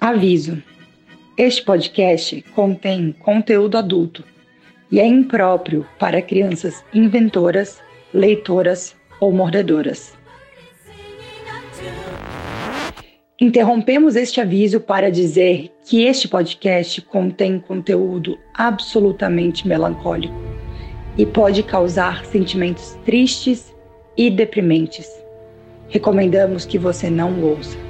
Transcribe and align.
Aviso: 0.00 0.62
este 1.36 1.62
podcast 1.62 2.42
contém 2.54 3.14
conteúdo 3.20 3.78
adulto 3.78 4.24
e 4.90 4.98
é 4.98 5.06
impróprio 5.06 5.86
para 5.98 6.22
crianças 6.22 6.84
inventoras, 6.92 7.80
leitoras 8.12 8.96
ou 9.20 9.32
mordedoras. 9.32 10.16
Interrompemos 13.40 14.16
este 14.16 14.40
aviso 14.40 14.80
para 14.80 15.12
dizer 15.12 15.70
que 15.84 16.04
este 16.04 16.26
podcast 16.26 17.00
contém 17.02 17.60
conteúdo 17.60 18.36
absolutamente 18.52 19.68
melancólico 19.68 20.34
e 21.16 21.24
pode 21.24 21.62
causar 21.62 22.24
sentimentos 22.24 22.98
tristes 23.04 23.72
e 24.16 24.28
deprimentes. 24.28 25.08
Recomendamos 25.88 26.66
que 26.66 26.78
você 26.78 27.08
não 27.08 27.40
ouça. 27.44 27.87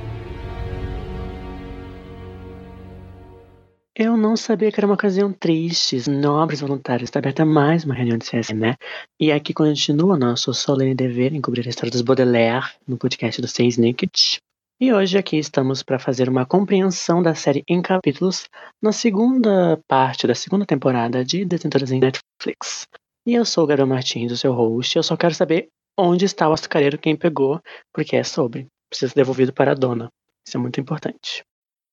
Eu 4.00 4.16
não 4.16 4.36
sabia 4.36 4.70
que 4.70 4.78
era 4.78 4.86
uma 4.86 4.94
ocasião 4.94 5.32
triste. 5.32 6.08
Nobres 6.08 6.60
voluntários, 6.60 7.08
está 7.08 7.18
aberta 7.18 7.44
mais 7.44 7.84
uma 7.84 7.96
reunião 7.96 8.16
de 8.16 8.26
CS, 8.26 8.50
né? 8.50 8.76
E 9.18 9.32
aqui 9.32 9.52
continua 9.52 10.16
nosso 10.16 10.54
solene 10.54 10.94
dever 10.94 11.34
em 11.34 11.40
cobrir 11.40 11.66
a 11.66 11.68
história 11.68 11.90
dos 11.90 12.02
Baudelaire 12.02 12.64
no 12.86 12.96
podcast 12.96 13.42
do 13.42 13.48
Seis 13.48 13.76
Naked. 13.76 14.38
E 14.80 14.92
hoje 14.92 15.18
aqui 15.18 15.36
estamos 15.36 15.82
para 15.82 15.98
fazer 15.98 16.28
uma 16.28 16.46
compreensão 16.46 17.20
da 17.20 17.34
série 17.34 17.64
em 17.66 17.82
capítulos 17.82 18.48
na 18.80 18.92
segunda 18.92 19.80
parte 19.88 20.28
da 20.28 20.34
segunda 20.36 20.64
temporada 20.64 21.24
de 21.24 21.44
Detentoras 21.44 21.90
em 21.90 21.98
Netflix. 21.98 22.86
E 23.26 23.34
eu 23.34 23.44
sou 23.44 23.64
o 23.64 23.66
Gabriel 23.66 23.88
Martins, 23.88 24.30
o 24.30 24.36
seu 24.36 24.52
host. 24.52 24.96
Eu 24.96 25.02
só 25.02 25.16
quero 25.16 25.34
saber 25.34 25.70
onde 25.98 26.24
está 26.24 26.48
o 26.48 26.52
açucareiro, 26.52 26.98
quem 26.98 27.16
pegou, 27.16 27.60
porque 27.92 28.14
é 28.14 28.22
sobre. 28.22 28.68
Precisa 28.88 29.08
ser 29.10 29.16
devolvido 29.16 29.52
para 29.52 29.72
a 29.72 29.74
dona. 29.74 30.08
Isso 30.46 30.56
é 30.56 30.60
muito 30.60 30.80
importante. 30.80 31.42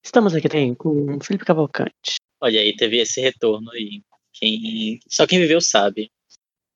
Estamos 0.05 0.35
aqui 0.35 0.47
também 0.47 0.75
com 0.75 1.19
Felipe 1.19 1.43
Cavalcante. 1.43 2.17
Olha 2.39 2.61
aí, 2.61 2.75
teve 2.75 3.01
esse 3.01 3.19
retorno 3.19 3.71
aí. 3.71 4.03
Quem... 4.33 4.99
Só 5.09 5.25
quem 5.25 5.39
viveu 5.39 5.59
sabe. 5.59 6.11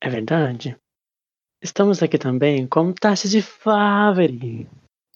É 0.02 0.10
verdade. 0.10 0.76
Estamos 1.62 2.02
aqui 2.02 2.18
também 2.18 2.66
com 2.66 2.92
Tassi 2.92 3.28
de 3.28 3.40
Favre. 3.40 4.66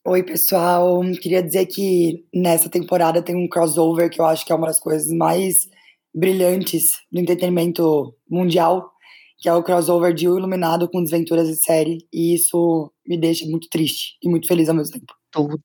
Oi, 0.07 0.23
pessoal. 0.23 1.01
Queria 1.21 1.43
dizer 1.43 1.67
que 1.67 2.25
nessa 2.33 2.71
temporada 2.71 3.21
tem 3.21 3.35
um 3.35 3.49
crossover 3.49 4.09
que 4.09 4.21
eu 4.21 4.27
acho 4.27 4.47
que 4.47 4.53
é 4.53 4.55
uma 4.55 4.69
das 4.69 4.79
coisas 4.79 5.09
mais 5.09 5.69
brilhantes 6.15 6.85
do 7.11 7.19
entretenimento 7.21 8.17
mundial, 8.31 8.93
que 9.39 9.49
é 9.49 9.53
o 9.53 9.63
crossover 9.63 10.15
de 10.15 10.29
O 10.29 10.39
Iluminado 10.39 10.89
com 10.89 11.03
Desventuras 11.03 11.49
de 11.49 11.57
Série, 11.57 11.99
e 12.13 12.33
isso 12.35 12.93
me 13.05 13.19
deixa 13.19 13.45
muito 13.47 13.69
triste 13.69 14.17
e 14.23 14.29
muito 14.29 14.47
feliz 14.47 14.69
ao 14.69 14.77
mesmo 14.77 14.93
tempo. 14.93 15.13
Tudo. 15.33 15.61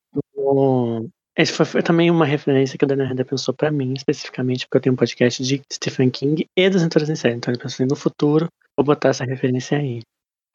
Esse 1.37 1.53
foi, 1.53 1.65
foi, 1.65 1.83
também 1.83 2.11
uma 2.11 2.25
referência 2.25 2.77
que 2.77 2.83
o 2.83 2.87
Daniel 2.87 3.09
Renda 3.09 3.23
pensou 3.23 3.53
para 3.53 3.71
mim, 3.71 3.93
especificamente, 3.93 4.65
porque 4.65 4.77
eu 4.77 4.81
tenho 4.81 4.93
um 4.93 4.97
podcast 4.97 5.43
de 5.43 5.61
Stephen 5.71 6.09
King 6.09 6.45
e 6.55 6.69
das 6.69 6.81
Aventuras 6.81 7.09
em 7.09 7.15
Série. 7.15 7.35
Então 7.35 7.51
ele 7.51 7.61
pensou 7.61 7.75
assim, 7.75 7.89
no 7.89 7.95
futuro, 7.95 8.47
vou 8.75 8.85
botar 8.85 9.09
essa 9.09 9.23
referência 9.23 9.77
aí. 9.77 10.01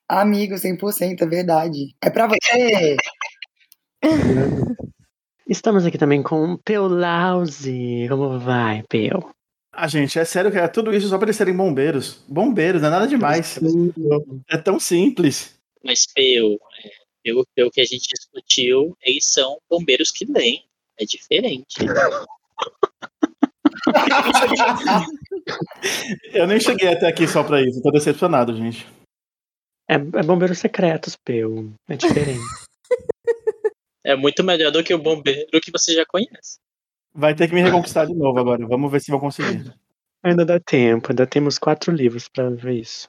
Amigo, 0.08 0.55
100%, 0.55 1.22
é 1.22 1.27
verdade. 1.27 1.94
É 2.03 2.11
pra 2.11 2.27
você! 2.27 2.97
Estamos 5.48 5.84
aqui 5.84 5.98
também 5.98 6.22
com 6.22 6.53
o 6.53 6.58
Peu 6.58 6.88
Lause. 6.88 8.06
Como 8.09 8.38
vai, 8.38 8.83
Peu? 8.88 9.31
Ah, 9.72 9.88
gente, 9.88 10.19
é 10.19 10.25
sério 10.25 10.50
que 10.50 10.59
é 10.59 10.69
tudo 10.69 10.94
isso 10.94 11.09
só 11.09 11.19
para 11.19 11.27
eles 11.27 11.36
serem 11.36 11.55
bombeiros. 11.55 12.22
Bombeiros, 12.28 12.81
não 12.81 12.88
é 12.88 12.91
nada 12.92 13.06
demais. 13.06 13.59
É 14.48 14.56
tão 14.56 14.78
simples. 14.78 15.55
Mas, 15.84 16.06
Peu, 16.14 16.59
pelo, 17.25 17.47
pelo 17.55 17.70
que 17.70 17.80
a 17.80 17.84
gente 17.84 18.06
discutiu, 18.06 18.94
eles 19.00 19.25
são 19.33 19.58
bombeiros 19.69 20.11
que 20.11 20.27
leem. 20.27 20.62
É 21.00 21.05
diferente. 21.05 21.75
Eu 26.33 26.47
nem 26.47 26.61
cheguei 26.61 26.89
até 26.89 27.08
aqui 27.08 27.27
só 27.27 27.42
pra 27.42 27.61
isso, 27.61 27.83
tô 27.83 27.91
decepcionado, 27.91 28.55
gente. 28.56 28.86
É, 29.88 29.94
é 29.94 30.22
bombeiros 30.22 30.59
secretos, 30.59 31.16
Peu. 31.16 31.72
É 31.88 31.97
diferente. 31.97 32.41
é 34.04 34.15
muito 34.15 34.44
melhor 34.44 34.71
do 34.71 34.84
que 34.84 34.94
o 34.94 34.98
bombeiro 34.98 35.60
que 35.60 35.72
você 35.72 35.94
já 35.94 36.06
conhece. 36.06 36.59
Vai 37.12 37.34
ter 37.34 37.48
que 37.48 37.54
me 37.54 37.62
reconquistar 37.62 38.06
de 38.06 38.15
novo 38.15 38.38
agora. 38.38 38.66
Vamos 38.66 38.91
ver 38.91 39.00
se 39.00 39.10
vou 39.10 39.21
conseguir. 39.21 39.75
Ainda 40.22 40.44
dá 40.44 40.59
tempo, 40.59 41.10
ainda 41.10 41.27
temos 41.27 41.59
quatro 41.59 41.93
livros 41.93 42.28
para 42.28 42.48
ver 42.50 42.81
isso. 42.81 43.09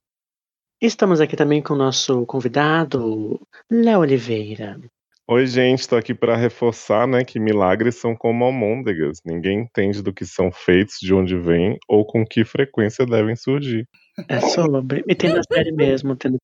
Estamos 0.82 1.22
aqui 1.22 1.38
também 1.38 1.62
com 1.62 1.74
o 1.74 1.78
nosso 1.78 2.26
convidado, 2.26 3.40
Léo 3.72 4.02
Oliveira. 4.02 4.78
Oi, 5.26 5.48
gente, 5.48 5.80
estou 5.80 5.98
aqui 5.98 6.14
para 6.14 6.36
reforçar 6.36 7.08
né, 7.08 7.24
que 7.24 7.40
milagres 7.40 7.96
são 7.96 8.14
como 8.14 8.44
almôndegas. 8.44 9.20
Ninguém 9.26 9.62
entende 9.62 10.04
do 10.04 10.14
que 10.14 10.26
são 10.26 10.52
feitos, 10.52 10.98
de 11.00 11.14
onde 11.14 11.38
vêm 11.38 11.78
ou 11.88 12.06
com 12.06 12.26
que 12.26 12.44
frequência 12.44 13.06
devem 13.06 13.38
surgir. 13.38 13.88
É 14.28 14.42
sobre. 14.42 15.04
E 15.08 15.16
tem 15.16 15.34
na 15.34 15.42
série 15.44 15.72
mesmo, 15.72 16.14
tem 16.14 16.32
no 16.32 16.38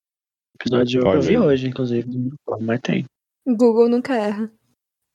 episódio. 0.59 1.05
Olha. 1.05 1.17
Eu 1.17 1.21
vi 1.21 1.37
hoje, 1.37 1.67
inclusive, 1.67 2.07
mas 2.61 2.79
tem. 2.79 3.03
Google 3.45 3.89
nunca 3.89 4.15
erra. 4.15 4.49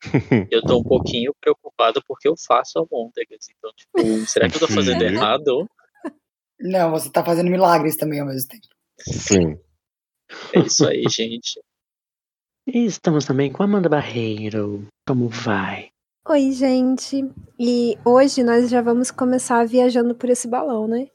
eu 0.52 0.60
tô 0.60 0.78
um 0.78 0.84
pouquinho 0.84 1.32
preocupado 1.40 2.02
porque 2.06 2.28
eu 2.28 2.34
faço 2.46 2.78
almôndegas. 2.78 3.46
Então, 3.56 3.70
tipo, 3.74 4.26
será 4.26 4.46
que 4.48 4.56
eu 4.56 4.60
tô 4.60 4.68
fazendo 4.68 5.02
errado? 5.02 5.66
Não, 6.60 6.90
você 6.90 7.10
tá 7.10 7.24
fazendo 7.24 7.50
milagres 7.50 7.96
também 7.96 8.20
ao 8.20 8.26
mesmo 8.26 8.46
tempo. 8.48 8.75
Sim. 9.00 9.58
É 10.54 10.60
isso 10.60 10.86
aí, 10.86 11.04
gente. 11.08 11.60
E 12.66 12.84
estamos 12.84 13.24
também 13.24 13.52
com 13.52 13.62
Amanda 13.62 13.88
Barreiro. 13.88 14.86
Como 15.06 15.28
vai? 15.28 15.90
Oi, 16.28 16.50
gente. 16.50 17.22
E 17.58 17.96
hoje 18.04 18.42
nós 18.42 18.68
já 18.68 18.82
vamos 18.82 19.12
começar 19.12 19.64
viajando 19.66 20.14
por 20.14 20.28
esse 20.28 20.48
balão, 20.48 20.88
né? 20.88 21.08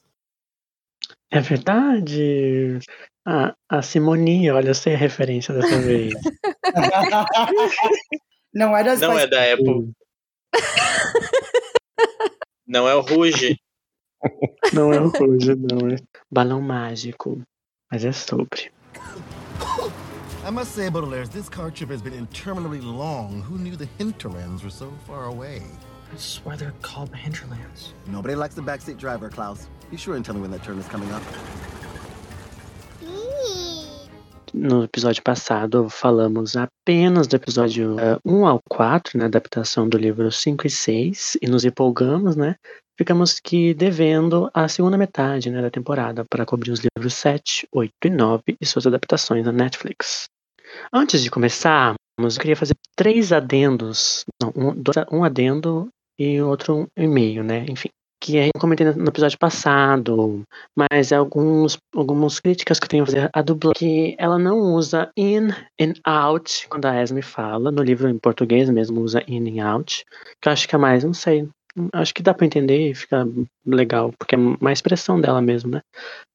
É 1.29 1.41
verdade. 1.41 2.79
Ah, 3.27 3.53
a 3.69 3.81
Simoni, 3.81 4.49
olha, 4.49 4.69
eu 4.69 4.75
sei 4.75 4.95
a 4.95 4.97
referência 4.97 5.53
dessa 5.53 5.75
vez. 5.81 6.13
não 8.53 8.75
é 8.75 8.83
das 8.83 9.01
Não 9.01 9.19
é 9.19 9.27
da 9.27 9.53
Apple. 9.53 9.91
não 12.65 12.87
é 12.87 12.95
o 12.95 13.01
Ruge. 13.01 13.57
Não 14.73 14.93
é 14.93 15.01
o 15.01 15.09
Ruge, 15.09 15.55
não 15.55 15.89
é. 15.89 15.97
Balão 16.31 16.61
mágico. 16.61 17.41
Mas 17.91 18.05
é 18.05 18.11
sobre. 18.13 18.71
I 20.47 20.49
must 20.49 20.73
say, 20.73 20.89
Baudelaire, 20.89 21.27
this 21.27 21.49
car 21.49 21.69
trip 21.69 21.91
has 21.91 22.01
been 22.01 22.13
interminably 22.13 22.79
long. 22.79 23.41
Who 23.41 23.57
knew 23.57 23.75
the 23.75 23.87
hinterlands 23.97 24.63
were 24.63 24.71
so 24.71 24.91
far 25.05 25.25
away? 25.25 25.61
That's 26.09 26.39
why 26.45 26.55
they're 26.55 26.73
called 26.81 27.11
the 27.11 27.17
hinterlands. 27.17 27.93
Nobody 28.07 28.35
likes 28.35 28.55
the 28.55 28.61
backseat 28.61 28.97
driver, 28.97 29.29
Klaus. 29.29 29.67
Be 29.91 29.97
sure 29.97 30.15
and 30.15 30.25
tell 30.25 30.35
me 30.35 30.41
when 30.41 30.51
that 30.51 30.63
turn 30.63 30.79
is 30.79 30.87
coming 30.87 31.11
up. 31.11 31.21
No 34.53 34.83
episódio 34.83 35.23
passado, 35.23 35.87
falamos 35.89 36.57
apenas 36.57 37.25
do 37.27 37.37
episódio 37.37 37.95
uh, 37.95 38.19
1 38.25 38.45
ao 38.45 38.61
4, 38.69 39.17
né, 39.17 39.25
adaptação 39.25 39.87
do 39.87 39.97
livro 39.97 40.29
5 40.29 40.67
e 40.67 40.69
6, 40.69 41.37
e 41.41 41.47
nos 41.47 41.63
empolgamos, 41.63 42.35
né? 42.35 42.57
Ficamos 43.01 43.39
que 43.39 43.73
devendo 43.73 44.47
a 44.53 44.67
segunda 44.67 44.95
metade 44.95 45.49
né, 45.49 45.59
da 45.59 45.71
temporada 45.71 46.23
para 46.23 46.45
cobrir 46.45 46.69
os 46.69 46.81
livros 46.81 47.15
7, 47.15 47.67
8 47.73 47.91
e 48.05 48.09
9 48.11 48.43
e 48.61 48.63
suas 48.63 48.85
adaptações 48.85 49.43
na 49.43 49.51
Netflix. 49.51 50.29
Antes 50.93 51.23
de 51.23 51.31
começarmos, 51.31 51.97
eu 52.19 52.39
queria 52.39 52.55
fazer 52.55 52.75
três 52.95 53.33
adendos, 53.33 54.23
não, 54.39 54.53
um, 54.55 54.75
dois, 54.75 54.97
um 55.11 55.23
adendo 55.23 55.89
e 56.19 56.39
outro 56.43 56.87
e-mail, 56.95 57.43
né? 57.43 57.65
Enfim 57.67 57.89
que 58.21 58.37
eu 58.37 58.51
comentei 58.59 58.85
no 58.85 59.07
episódio 59.07 59.39
passado, 59.39 60.43
mas 60.77 61.11
alguns, 61.11 61.79
algumas 61.95 62.39
críticas 62.39 62.77
que 62.77 62.85
eu 62.85 62.89
tenho 62.89 63.03
a 63.03 63.05
fazer 63.07 63.29
a 63.33 63.41
dublagem, 63.41 63.73
que 63.75 64.15
ela 64.19 64.37
não 64.37 64.59
usa 64.59 65.11
in 65.17 65.47
and 65.79 65.93
out 66.05 66.67
quando 66.69 66.85
a 66.85 67.01
Esme 67.01 67.23
fala, 67.23 67.71
no 67.71 67.81
livro 67.81 68.07
em 68.07 68.19
português 68.19 68.69
mesmo 68.69 69.01
usa 69.01 69.23
in 69.27 69.59
and 69.59 69.67
out, 69.67 70.05
que 70.39 70.47
eu 70.47 70.53
acho 70.53 70.67
que 70.67 70.75
é 70.75 70.77
mais, 70.77 71.03
não 71.03 71.15
sei, 71.15 71.49
acho 71.93 72.13
que 72.13 72.23
dá 72.23 72.33
para 72.33 72.45
entender 72.45 72.91
e 72.91 72.95
fica 72.95 73.25
legal, 73.65 74.13
porque 74.17 74.35
é 74.35 74.37
uma 74.37 74.71
expressão 74.71 75.19
dela 75.19 75.41
mesmo, 75.41 75.71
né? 75.71 75.81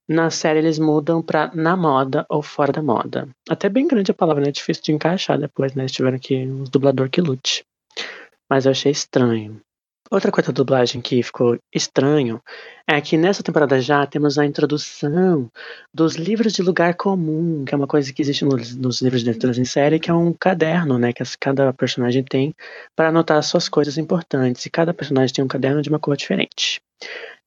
Na 0.09 0.31
série 0.31 0.61
eles 0.61 0.79
mudam 0.79 1.21
pra 1.21 1.51
na 1.55 1.77
moda 1.77 2.25
ou 2.29 2.43
fora 2.43 2.73
da 2.73 2.83
moda. 2.83 3.29
Até 3.49 3.69
bem 3.69 3.89
grande 3.89 4.13
a 4.13 4.15
palavra, 4.15 4.43
né? 4.43 4.49
É 4.49 4.53
difícil 4.53 4.83
de 4.85 4.93
encaixar 4.93 5.39
depois, 5.39 5.75
né? 5.75 5.83
Eles 5.83 5.93
tiveram 5.93 6.19
que 6.19 6.47
um 6.47 6.65
dublador 6.65 7.11
que 7.11 7.21
lute. 7.21 7.65
Mas 8.49 8.67
eu 8.67 8.71
achei 8.71 8.93
estranho. 8.93 9.61
Outra 10.09 10.31
coisa 10.31 10.53
da 10.53 10.57
dublagem 10.57 11.01
que 11.01 11.21
ficou 11.21 11.59
estranho 11.75 12.41
é 12.87 13.01
que 13.01 13.17
nessa 13.17 13.43
temporada 13.43 13.81
já 13.81 14.07
temos 14.07 14.39
a 14.39 14.47
introdução 14.47 15.51
dos 15.93 16.15
livros 16.15 16.53
de 16.53 16.63
lugar 16.63 16.95
comum, 16.95 17.65
que 17.65 17.75
é 17.75 17.77
uma 17.77 17.89
coisa 17.89 18.13
que 18.13 18.23
existe 18.23 18.45
nos, 18.45 18.77
nos 18.77 19.03
livros 19.03 19.23
de 19.23 19.31
leituras 19.31 19.59
em 19.59 19.65
série, 19.65 19.99
que 19.99 20.09
é 20.09 20.15
um 20.15 20.33
caderno, 20.33 20.97
né, 20.97 21.13
que 21.13 21.25
cada 21.41 21.73
personagem 21.73 22.23
tem 22.23 22.55
para 22.95 23.09
anotar 23.09 23.43
suas 23.43 23.69
coisas 23.69 23.99
importantes. 23.99 24.65
E 24.65 24.71
cada 24.71 24.95
personagem 24.95 25.35
tem 25.35 25.45
um 25.45 25.49
caderno 25.49 25.83
de 25.83 25.89
uma 25.89 25.99
cor 25.99 26.17
diferente. 26.17 26.81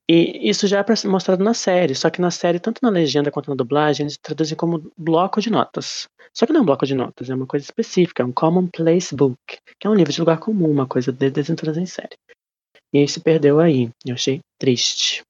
E 0.09 0.50
isso 0.50 0.67
já 0.67 0.79
é 0.79 1.07
mostrado 1.07 1.44
na 1.44 1.53
série, 1.53 1.95
só 1.95 2.09
que 2.09 2.19
na 2.19 2.31
série, 2.31 2.59
tanto 2.59 2.79
na 2.81 2.89
legenda 2.89 3.31
quanto 3.31 3.50
na 3.50 3.55
dublagem, 3.55 4.03
eles 4.03 4.17
traduzem 4.17 4.57
como 4.57 4.91
bloco 4.97 5.39
de 5.39 5.50
notas. 5.50 6.09
Só 6.33 6.45
que 6.45 6.51
não 6.51 6.59
é 6.59 6.63
um 6.63 6.65
bloco 6.65 6.85
de 6.85 6.95
notas, 6.95 7.29
é 7.29 7.35
uma 7.35 7.47
coisa 7.47 7.63
específica, 7.63 8.21
é 8.21 8.25
um 8.25 8.31
Commonplace 8.33 9.15
Book, 9.15 9.38
que 9.79 9.88
é 9.88 9.89
um 9.89 9.95
livro 9.95 10.12
de 10.12 10.19
lugar 10.19 10.39
comum, 10.39 10.69
uma 10.69 10.88
coisa 10.88 11.12
de 11.12 11.29
desintroduzir 11.29 11.83
em 11.83 11.85
série. 11.85 12.17
E 12.94 13.00
aí 13.00 13.07
se 13.07 13.19
perdeu 13.19 13.59
aí, 13.59 13.89
eu 14.06 14.15
achei 14.15 14.39
triste. 14.57 15.21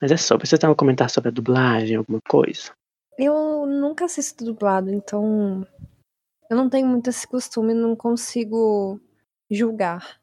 Mas 0.00 0.10
é 0.10 0.16
vocês 0.16 0.52
estavam 0.52 0.72
a 0.72 0.76
comentar 0.76 1.10
sobre 1.10 1.28
a 1.28 1.32
dublagem, 1.32 1.96
alguma 1.96 2.18
coisa? 2.28 2.72
Eu 3.18 3.66
nunca 3.66 4.06
assisto 4.06 4.44
dublado, 4.44 4.90
então 4.90 5.66
eu 6.50 6.56
não 6.56 6.68
tenho 6.68 6.86
muito 6.86 7.08
esse 7.08 7.26
costume, 7.26 7.74
não 7.74 7.94
consigo 7.94 9.00
julgar. 9.50 10.20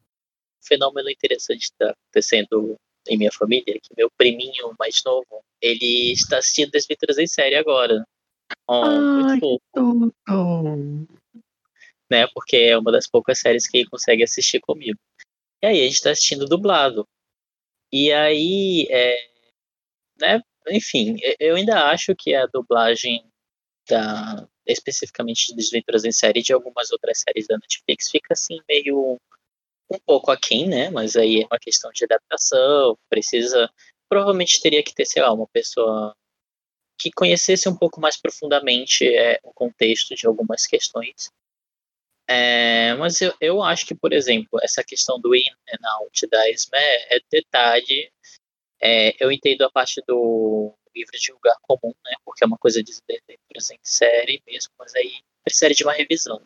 Um 0.62 0.66
fenômeno 0.66 1.08
interessante 1.08 1.62
está 1.62 1.90
acontecendo 1.90 2.76
em 3.08 3.16
minha 3.16 3.32
família 3.32 3.74
é 3.74 3.78
que 3.78 3.94
meu 3.96 4.10
priminho 4.16 4.74
mais 4.78 5.02
novo, 5.04 5.42
ele 5.60 6.12
está 6.12 6.38
assistindo 6.38 6.70
Desventuras 6.70 7.18
em 7.18 7.26
série 7.26 7.56
agora. 7.56 8.04
Oh, 8.68 8.84
muito 8.84 9.30
Ai, 9.30 9.40
fofo, 9.40 9.62
tudo! 9.72 10.14
né? 12.10 12.26
Porque 12.34 12.56
é 12.56 12.78
uma 12.78 12.90
das 12.90 13.08
poucas 13.08 13.38
séries 13.38 13.68
que 13.68 13.78
ele 13.78 13.88
consegue 13.88 14.22
assistir 14.22 14.60
comigo. 14.60 14.98
E 15.62 15.66
aí 15.66 15.80
a 15.80 15.84
gente 15.84 15.94
está 15.94 16.10
assistindo 16.10 16.46
dublado. 16.46 17.06
E 17.92 18.12
aí, 18.12 18.86
é, 18.90 19.16
né? 20.20 20.40
Enfim, 20.68 21.16
eu 21.38 21.56
ainda 21.56 21.90
acho 21.90 22.14
que 22.14 22.34
a 22.34 22.46
dublagem 22.46 23.24
da 23.88 24.46
especificamente 24.66 25.48
de 25.48 25.56
Desventuras 25.56 26.04
em 26.04 26.12
série 26.12 26.42
de 26.42 26.52
algumas 26.52 26.92
outras 26.92 27.20
séries 27.20 27.46
da 27.48 27.56
Netflix 27.58 28.10
fica 28.10 28.34
assim 28.34 28.60
meio 28.68 29.18
um 29.90 29.98
pouco 30.06 30.30
aquém, 30.30 30.68
né? 30.68 30.90
Mas 30.90 31.16
aí 31.16 31.42
é 31.42 31.46
uma 31.46 31.58
questão 31.58 31.90
de 31.92 32.04
adaptação, 32.04 32.96
precisa 33.08 33.68
provavelmente 34.08 34.60
teria 34.60 34.82
que 34.82 34.94
ter, 34.94 35.06
sei 35.06 35.22
lá, 35.22 35.32
uma 35.32 35.46
pessoa 35.46 36.14
que 36.98 37.10
conhecesse 37.12 37.68
um 37.68 37.76
pouco 37.76 38.00
mais 38.00 38.20
profundamente 38.20 39.06
é, 39.08 39.38
o 39.42 39.52
contexto 39.54 40.14
de 40.14 40.26
algumas 40.26 40.66
questões. 40.66 41.30
É, 42.32 42.94
mas 42.94 43.20
eu, 43.20 43.34
eu 43.40 43.60
acho 43.60 43.84
que, 43.84 43.92
por 43.92 44.12
exemplo, 44.12 44.60
essa 44.62 44.84
questão 44.84 45.20
do 45.20 45.34
in 45.34 45.42
and 45.68 45.88
out 45.98 46.26
da 46.28 46.48
Esme 46.48 46.78
é 46.78 47.18
detalhe. 47.28 48.12
É, 48.80 49.16
eu 49.18 49.32
entendo 49.32 49.62
a 49.62 49.70
parte 49.70 50.00
do 50.06 50.72
livro 50.94 51.18
de 51.18 51.32
lugar 51.32 51.56
comum, 51.62 51.92
né? 52.04 52.14
Porque 52.24 52.44
é 52.44 52.46
uma 52.46 52.56
coisa 52.56 52.84
de 52.84 52.92
em 52.92 53.78
série 53.82 54.40
mesmo, 54.46 54.70
mas 54.78 54.94
aí 54.94 55.12
precisa 55.42 55.74
de 55.74 55.82
uma 55.82 55.92
revisão. 55.92 56.40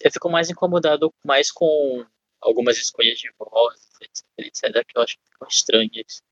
Eu 0.00 0.10
fico 0.10 0.28
mais 0.28 0.50
incomodado 0.50 1.14
mais 1.24 1.52
com 1.52 2.04
algumas 2.40 2.76
escolhas 2.76 3.16
de 3.20 3.30
voz, 3.38 3.80
etc, 4.00 4.24
etc, 4.38 4.84
que 4.84 4.98
eu 4.98 5.02
acho 5.02 5.16
que 5.16 5.30
ficam 5.32 5.48
estranhas. 5.48 6.22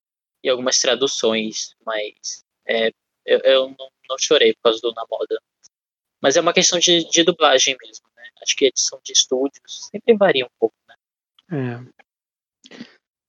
E 0.43 0.49
algumas 0.49 0.81
traduções, 0.81 1.77
mas 1.87 2.45
é, 2.67 2.89
eu, 3.25 3.39
eu 3.45 3.69
não, 3.79 3.91
não 4.11 4.19
chorei 4.19 4.55
por 4.55 4.63
causa 4.65 4.81
do 4.81 4.93
Na 4.93 5.05
Moda. 5.09 5.41
Mas 6.21 6.37
é 6.37 6.41
uma 6.41 6.53
questão 6.53 6.81
de, 6.81 7.09
de 7.09 7.23
dublagem 7.23 7.77
mesmo, 7.81 8.09
né? 8.17 8.18
Acho 8.43 8.57
que 8.57 8.65
a 8.65 8.69
edição 8.69 8.99
de 9.05 9.13
estúdios 9.13 9.89
sempre 9.91 10.17
varia 10.17 10.45
um 10.47 10.51
pouco, 10.59 10.75
né? 10.89 10.95
É. 11.51 12.79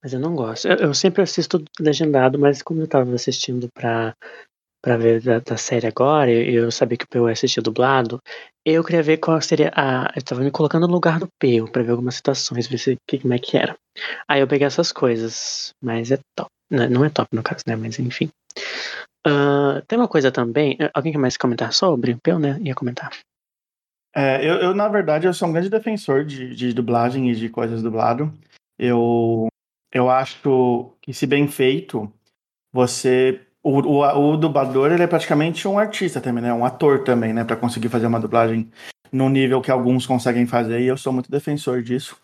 Mas 0.03 0.13
eu 0.13 0.19
não 0.19 0.35
gosto. 0.35 0.67
Eu, 0.67 0.77
eu 0.77 0.93
sempre 0.93 1.21
assisto 1.21 1.63
legendado, 1.79 2.39
mas 2.39 2.61
como 2.61 2.81
eu 2.81 2.87
tava 2.87 3.13
assistindo 3.13 3.67
pra, 3.73 4.15
pra 4.81 4.97
ver 4.97 5.21
da, 5.21 5.39
da 5.39 5.57
série 5.57 5.87
agora, 5.87 6.31
e 6.31 6.55
eu 6.55 6.71
sabia 6.71 6.97
que 6.97 7.05
o 7.05 7.07
Peu 7.09 7.27
ia 7.27 7.33
assistir 7.33 7.61
dublado, 7.61 8.19
eu 8.65 8.83
queria 8.83 9.03
ver 9.03 9.17
qual 9.17 9.41
seria 9.41 9.71
a. 9.75 10.11
Eu 10.15 10.23
tava 10.23 10.41
me 10.41 10.51
colocando 10.51 10.87
no 10.87 10.93
lugar 10.93 11.19
do 11.19 11.27
Peu 11.39 11.69
pra 11.69 11.83
ver 11.83 11.91
algumas 11.91 12.15
situações, 12.15 12.67
ver 12.67 12.77
se, 12.77 12.97
que, 13.07 13.19
como 13.19 13.33
é 13.33 13.39
que 13.39 13.57
era. 13.57 13.77
Aí 14.27 14.41
eu 14.41 14.47
peguei 14.47 14.67
essas 14.67 14.91
coisas, 14.91 15.73
mas 15.81 16.11
é 16.11 16.19
top. 16.35 16.49
Não, 16.71 16.89
não 16.89 17.05
é 17.05 17.09
top 17.09 17.27
no 17.35 17.43
caso, 17.43 17.63
né? 17.67 17.75
Mas 17.75 17.99
enfim. 17.99 18.29
Ah, 19.25 19.81
tem 19.87 19.99
uma 19.99 20.07
coisa 20.07 20.31
também. 20.31 20.77
Alguém 20.93 21.11
quer 21.11 21.17
mais 21.17 21.35
comentar 21.35 21.73
sobre? 21.73 22.13
O 22.13 22.19
Peu, 22.19 22.39
né? 22.39 22.57
Ia 22.61 22.75
comentar. 22.75 23.11
É, 24.15 24.43
eu, 24.43 24.55
eu, 24.55 24.73
na 24.73 24.87
verdade, 24.87 25.27
eu 25.27 25.33
sou 25.33 25.47
um 25.47 25.51
grande 25.51 25.69
defensor 25.69 26.25
de, 26.25 26.55
de 26.55 26.73
dublagem 26.73 27.29
e 27.29 27.35
de 27.35 27.49
coisas 27.49 27.83
dublado. 27.83 28.33
Eu, 28.77 29.47
eu 29.93 30.09
acho 30.09 30.93
que, 31.01 31.13
se 31.13 31.27
bem 31.27 31.47
feito, 31.47 32.11
você. 32.71 33.41
O, 33.61 33.81
o, 33.81 34.31
o 34.31 34.37
dublador 34.37 34.91
ele 34.91 35.03
é 35.03 35.07
praticamente 35.07 35.67
um 35.67 35.77
artista 35.77 36.21
também, 36.21 36.41
né? 36.41 36.53
Um 36.53 36.65
ator 36.65 37.03
também, 37.03 37.33
né? 37.33 37.43
Para 37.43 37.57
conseguir 37.57 37.89
fazer 37.89 38.07
uma 38.07 38.19
dublagem 38.19 38.71
no 39.11 39.27
nível 39.27 39.61
que 39.61 39.71
alguns 39.71 40.05
conseguem 40.05 40.45
fazer, 40.45 40.81
e 40.81 40.87
eu 40.87 40.97
sou 40.97 41.11
muito 41.11 41.31
defensor 41.31 41.81
disso. 41.81 42.15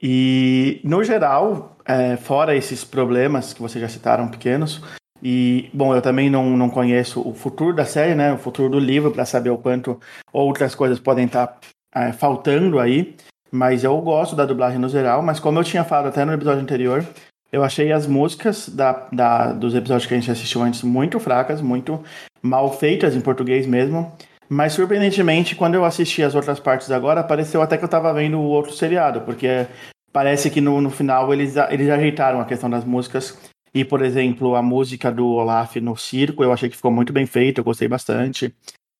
E, 0.00 0.80
no 0.84 1.02
geral, 1.02 1.76
é, 1.84 2.16
fora 2.16 2.54
esses 2.54 2.84
problemas 2.84 3.52
que 3.52 3.60
vocês 3.60 3.82
já 3.82 3.88
citaram, 3.88 4.28
pequenos, 4.30 4.80
e, 5.22 5.68
bom, 5.72 5.94
eu 5.94 6.00
também 6.00 6.30
não, 6.30 6.56
não 6.56 6.70
conheço 6.70 7.20
o 7.26 7.34
futuro 7.34 7.74
da 7.74 7.84
série, 7.84 8.14
né? 8.14 8.32
O 8.32 8.38
futuro 8.38 8.68
do 8.68 8.78
livro, 8.78 9.10
para 9.10 9.24
saber 9.24 9.50
o 9.50 9.58
quanto 9.58 10.00
outras 10.32 10.74
coisas 10.74 11.00
podem 11.00 11.26
estar 11.26 11.58
é, 11.94 12.12
faltando 12.12 12.78
aí. 12.78 13.16
Mas 13.50 13.82
eu 13.82 13.98
gosto 14.00 14.36
da 14.36 14.44
dublagem 14.44 14.78
no 14.78 14.88
geral. 14.88 15.22
Mas, 15.22 15.40
como 15.40 15.58
eu 15.58 15.64
tinha 15.64 15.84
falado 15.84 16.08
até 16.08 16.24
no 16.24 16.32
episódio 16.32 16.62
anterior, 16.62 17.04
eu 17.50 17.64
achei 17.64 17.90
as 17.92 18.06
músicas 18.06 18.68
da, 18.68 19.08
da, 19.10 19.52
dos 19.52 19.74
episódios 19.74 20.06
que 20.06 20.14
a 20.14 20.18
gente 20.18 20.30
assistiu 20.30 20.62
antes 20.62 20.82
muito 20.82 21.18
fracas, 21.18 21.60
muito 21.60 22.02
mal 22.40 22.72
feitas 22.72 23.16
em 23.16 23.20
português 23.20 23.66
mesmo. 23.66 24.12
Mas, 24.48 24.72
surpreendentemente, 24.72 25.56
quando 25.56 25.74
eu 25.74 25.84
assisti 25.84 26.22
as 26.22 26.34
outras 26.34 26.60
partes 26.60 26.90
agora, 26.90 27.24
pareceu 27.24 27.60
até 27.60 27.76
que 27.76 27.84
eu 27.84 27.86
estava 27.86 28.14
vendo 28.14 28.38
o 28.38 28.44
outro 28.44 28.72
seriado, 28.72 29.22
porque 29.22 29.66
parece 30.12 30.48
que 30.48 30.60
no, 30.60 30.80
no 30.80 30.90
final 30.90 31.32
eles, 31.34 31.54
eles 31.70 31.90
ajeitaram 31.90 32.40
a 32.40 32.44
questão 32.44 32.70
das 32.70 32.84
músicas 32.84 33.36
e, 33.78 33.84
por 33.84 34.02
exemplo, 34.02 34.56
a 34.56 34.62
música 34.62 35.12
do 35.12 35.24
Olaf 35.28 35.76
no 35.76 35.96
circo, 35.96 36.42
eu 36.42 36.52
achei 36.52 36.68
que 36.68 36.74
ficou 36.74 36.90
muito 36.90 37.12
bem 37.12 37.26
feita, 37.26 37.60
eu 37.60 37.64
gostei 37.64 37.86
bastante. 37.86 38.52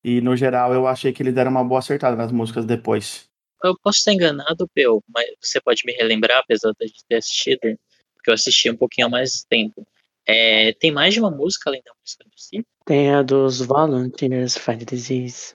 E, 0.05 0.21
no 0.21 0.37
geral, 0.37 0.73
eu 0.73 0.87
achei 0.87 1.13
que 1.13 1.21
eles 1.21 1.35
deram 1.35 1.51
uma 1.51 1.65
boa 1.65 1.81
acertada 1.81 2.15
nas 2.15 2.31
músicas 2.31 2.65
depois. 2.65 3.29
Eu 3.65 3.77
posso 3.83 3.99
estar 3.99 4.13
enganado, 4.13 4.69
Peu, 4.73 5.03
mas 5.13 5.27
você 5.43 5.61
pode 5.61 5.83
me 5.85 5.93
relembrar, 5.95 6.39
apesar 6.39 6.71
de 6.81 6.93
ter 7.09 7.17
assistido, 7.17 7.77
porque 8.15 8.31
eu 8.31 8.35
assisti 8.35 8.71
um 8.71 8.77
pouquinho 8.77 9.09
há 9.09 9.11
mais 9.11 9.43
tempo. 9.51 9.85
É, 10.25 10.73
tem 10.75 10.93
mais 10.93 11.13
de 11.13 11.19
uma 11.19 11.31
música 11.31 11.71
além 11.71 11.83
da 11.85 11.91
música 12.01 12.23
do 12.23 12.41
circo? 12.41 12.69
Tem 12.85 13.13
a 13.13 13.23
dos 13.23 13.61
Volunteers 13.61 14.57
Fight 14.57 14.85
Disease. 14.85 15.55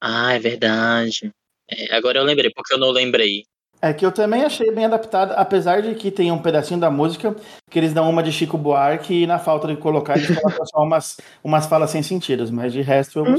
Ah, 0.00 0.34
é 0.34 0.38
verdade. 0.38 1.32
É, 1.68 1.92
agora 1.92 2.20
eu 2.20 2.24
lembrei, 2.24 2.52
porque 2.54 2.72
eu 2.72 2.78
não 2.78 2.92
lembrei. 2.92 3.42
É 3.80 3.92
que 3.92 4.04
eu 4.04 4.10
também 4.10 4.42
achei 4.44 4.72
bem 4.72 4.86
adaptado, 4.86 5.32
apesar 5.36 5.80
de 5.82 5.94
que 5.94 6.10
tem 6.10 6.32
um 6.32 6.42
pedacinho 6.42 6.80
da 6.80 6.90
música 6.90 7.36
que 7.70 7.78
eles 7.78 7.92
dão 7.92 8.10
uma 8.10 8.22
de 8.24 8.32
Chico 8.32 8.58
Buarque 8.58 9.22
e 9.22 9.26
na 9.26 9.38
falta 9.38 9.68
de 9.68 9.76
colocar 9.76 10.16
eles 10.16 10.36
colocam 10.36 10.66
só 10.66 10.78
umas, 10.82 11.16
umas 11.44 11.66
falas 11.66 11.90
sem 11.90 12.02
sentido, 12.02 12.50
mas 12.52 12.72
de 12.72 12.80
resto 12.82 13.20
eu 13.20 13.24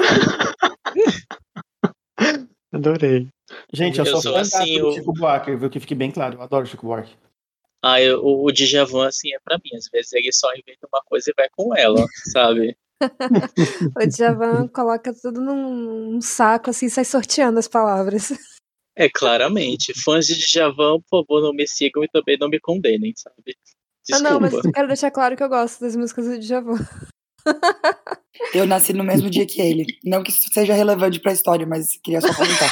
Adorei. 2.71 3.27
Gente, 3.73 3.99
eu, 3.99 4.05
Eu 4.05 4.11
sou 4.11 4.21
sou 4.21 4.33
fã 4.33 4.41
assim, 4.41 4.79
do 4.79 4.87
eu- 4.87 4.91
Chico 4.93 5.13
Buarque, 5.13 5.55
viu? 5.55 5.69
Que 5.69 5.79
fique 5.79 5.95
bem 5.95 6.11
claro, 6.11 6.35
eu 6.35 6.41
adoro 6.41 6.65
Chico 6.65 6.85
Buarque. 6.85 7.15
Ah, 7.83 7.99
eu, 8.01 8.21
o, 8.23 8.45
o 8.45 8.51
Djavan, 8.51 9.07
assim, 9.07 9.33
é 9.33 9.39
pra 9.43 9.57
mim. 9.57 9.75
Às 9.75 9.87
vezes 9.91 10.11
ele 10.13 10.31
só 10.31 10.51
inventa 10.53 10.87
uma 10.91 11.01
coisa 11.03 11.31
e 11.31 11.33
vai 11.35 11.47
com 11.55 11.75
ela, 11.75 12.05
sabe? 12.31 12.77
O 13.97 14.05
Djavan 14.05 14.67
coloca 14.67 15.13
tudo 15.13 15.39
num, 15.41 16.11
num 16.11 16.21
saco 16.21 16.69
assim, 16.69 16.89
sai 16.89 17.05
sorteando 17.05 17.57
as 17.57 17.67
palavras. 17.67 18.33
É, 18.99 19.09
claramente. 19.09 19.93
Fãs 20.03 20.27
de 20.27 20.35
Djavan, 20.35 20.99
por 21.09 21.25
favor, 21.25 21.41
não 21.41 21.53
me 21.53 21.65
sigam 21.65 22.03
e 22.03 22.09
também 22.09 22.37
não 22.37 22.49
me 22.49 22.59
condenem, 22.59 23.13
sabe? 23.15 23.55
Ah, 24.11 24.19
não, 24.19 24.41
mas 24.41 24.51
Desculpa. 24.51 24.67
eu 24.67 24.73
quero 24.73 24.87
deixar 24.89 25.09
claro 25.09 25.37
que 25.37 25.43
eu 25.43 25.47
gosto 25.47 25.79
das 25.79 25.95
músicas 25.95 26.25
do 26.25 26.37
Djavan. 26.37 26.77
Eu 28.53 28.65
nasci 28.65 28.93
no 28.93 29.03
mesmo 29.03 29.29
dia 29.29 29.45
que 29.45 29.61
ele. 29.61 29.85
Não 30.03 30.23
que 30.23 30.31
isso 30.31 30.47
seja 30.53 30.73
relevante 30.73 31.19
pra 31.19 31.33
história, 31.33 31.67
mas 31.67 31.99
queria 32.01 32.21
só 32.21 32.33
comentar. 32.33 32.69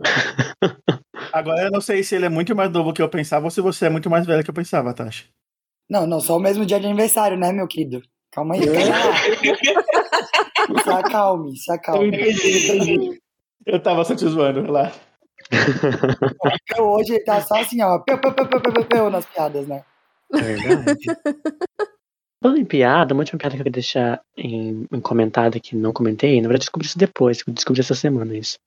Agora 1.32 1.64
eu 1.64 1.70
não 1.70 1.80
sei 1.80 2.02
se 2.02 2.14
ele 2.14 2.24
é 2.24 2.28
muito 2.28 2.56
mais 2.56 2.70
novo 2.70 2.92
que 2.92 3.02
eu 3.02 3.08
pensava 3.08 3.44
ou 3.44 3.50
se 3.50 3.60
você 3.60 3.86
é 3.86 3.90
muito 3.90 4.08
mais 4.08 4.26
velho 4.26 4.42
que 4.42 4.50
eu 4.50 4.54
pensava, 4.54 4.94
Tasha. 4.94 5.26
Não, 5.88 6.06
não, 6.06 6.20
só 6.20 6.36
o 6.36 6.40
mesmo 6.40 6.64
dia 6.64 6.80
de 6.80 6.86
aniversário, 6.86 7.38
né, 7.38 7.52
meu 7.52 7.68
querido? 7.68 8.02
Calma 8.32 8.54
aí, 8.54 8.62
calma. 8.66 8.82
se 10.82 10.90
acalme, 10.90 11.56
se 11.56 11.72
acalme. 11.72 12.16
Eu 12.16 13.20
tava 13.82 14.04
só 14.04 14.14
te 14.14 14.26
zoando. 14.26 14.64
Eu 16.76 16.84
hoje 16.84 17.18
tá 17.24 17.40
só 17.40 17.56
assim, 17.60 17.82
ó, 17.82 17.98
peu, 17.98 18.18
peu, 18.18 18.32
peu, 18.32 18.46
peu, 18.46 18.60
peu, 18.60 18.72
peu, 18.72 18.84
peu, 18.84 19.10
nas 19.10 19.26
piadas, 19.26 19.66
né? 19.66 19.84
Verdade. 20.32 20.98
Falando 22.42 22.58
em 22.58 22.64
piada, 22.64 23.12
uma 23.12 23.20
última 23.20 23.38
piada 23.38 23.54
que 23.54 23.60
eu 23.60 23.64
queria 23.64 23.72
deixar 23.72 24.20
em, 24.36 24.86
em 24.90 25.00
comentada 25.00 25.60
que 25.60 25.76
não 25.76 25.92
comentei, 25.92 26.40
na 26.40 26.48
verdade 26.48 26.62
descobri 26.62 26.86
isso 26.86 26.98
depois, 26.98 27.42
que 27.42 27.50
eu 27.50 27.54
descobri 27.54 27.80
essa 27.80 27.94
semana 27.94 28.34
isso. 28.34 28.58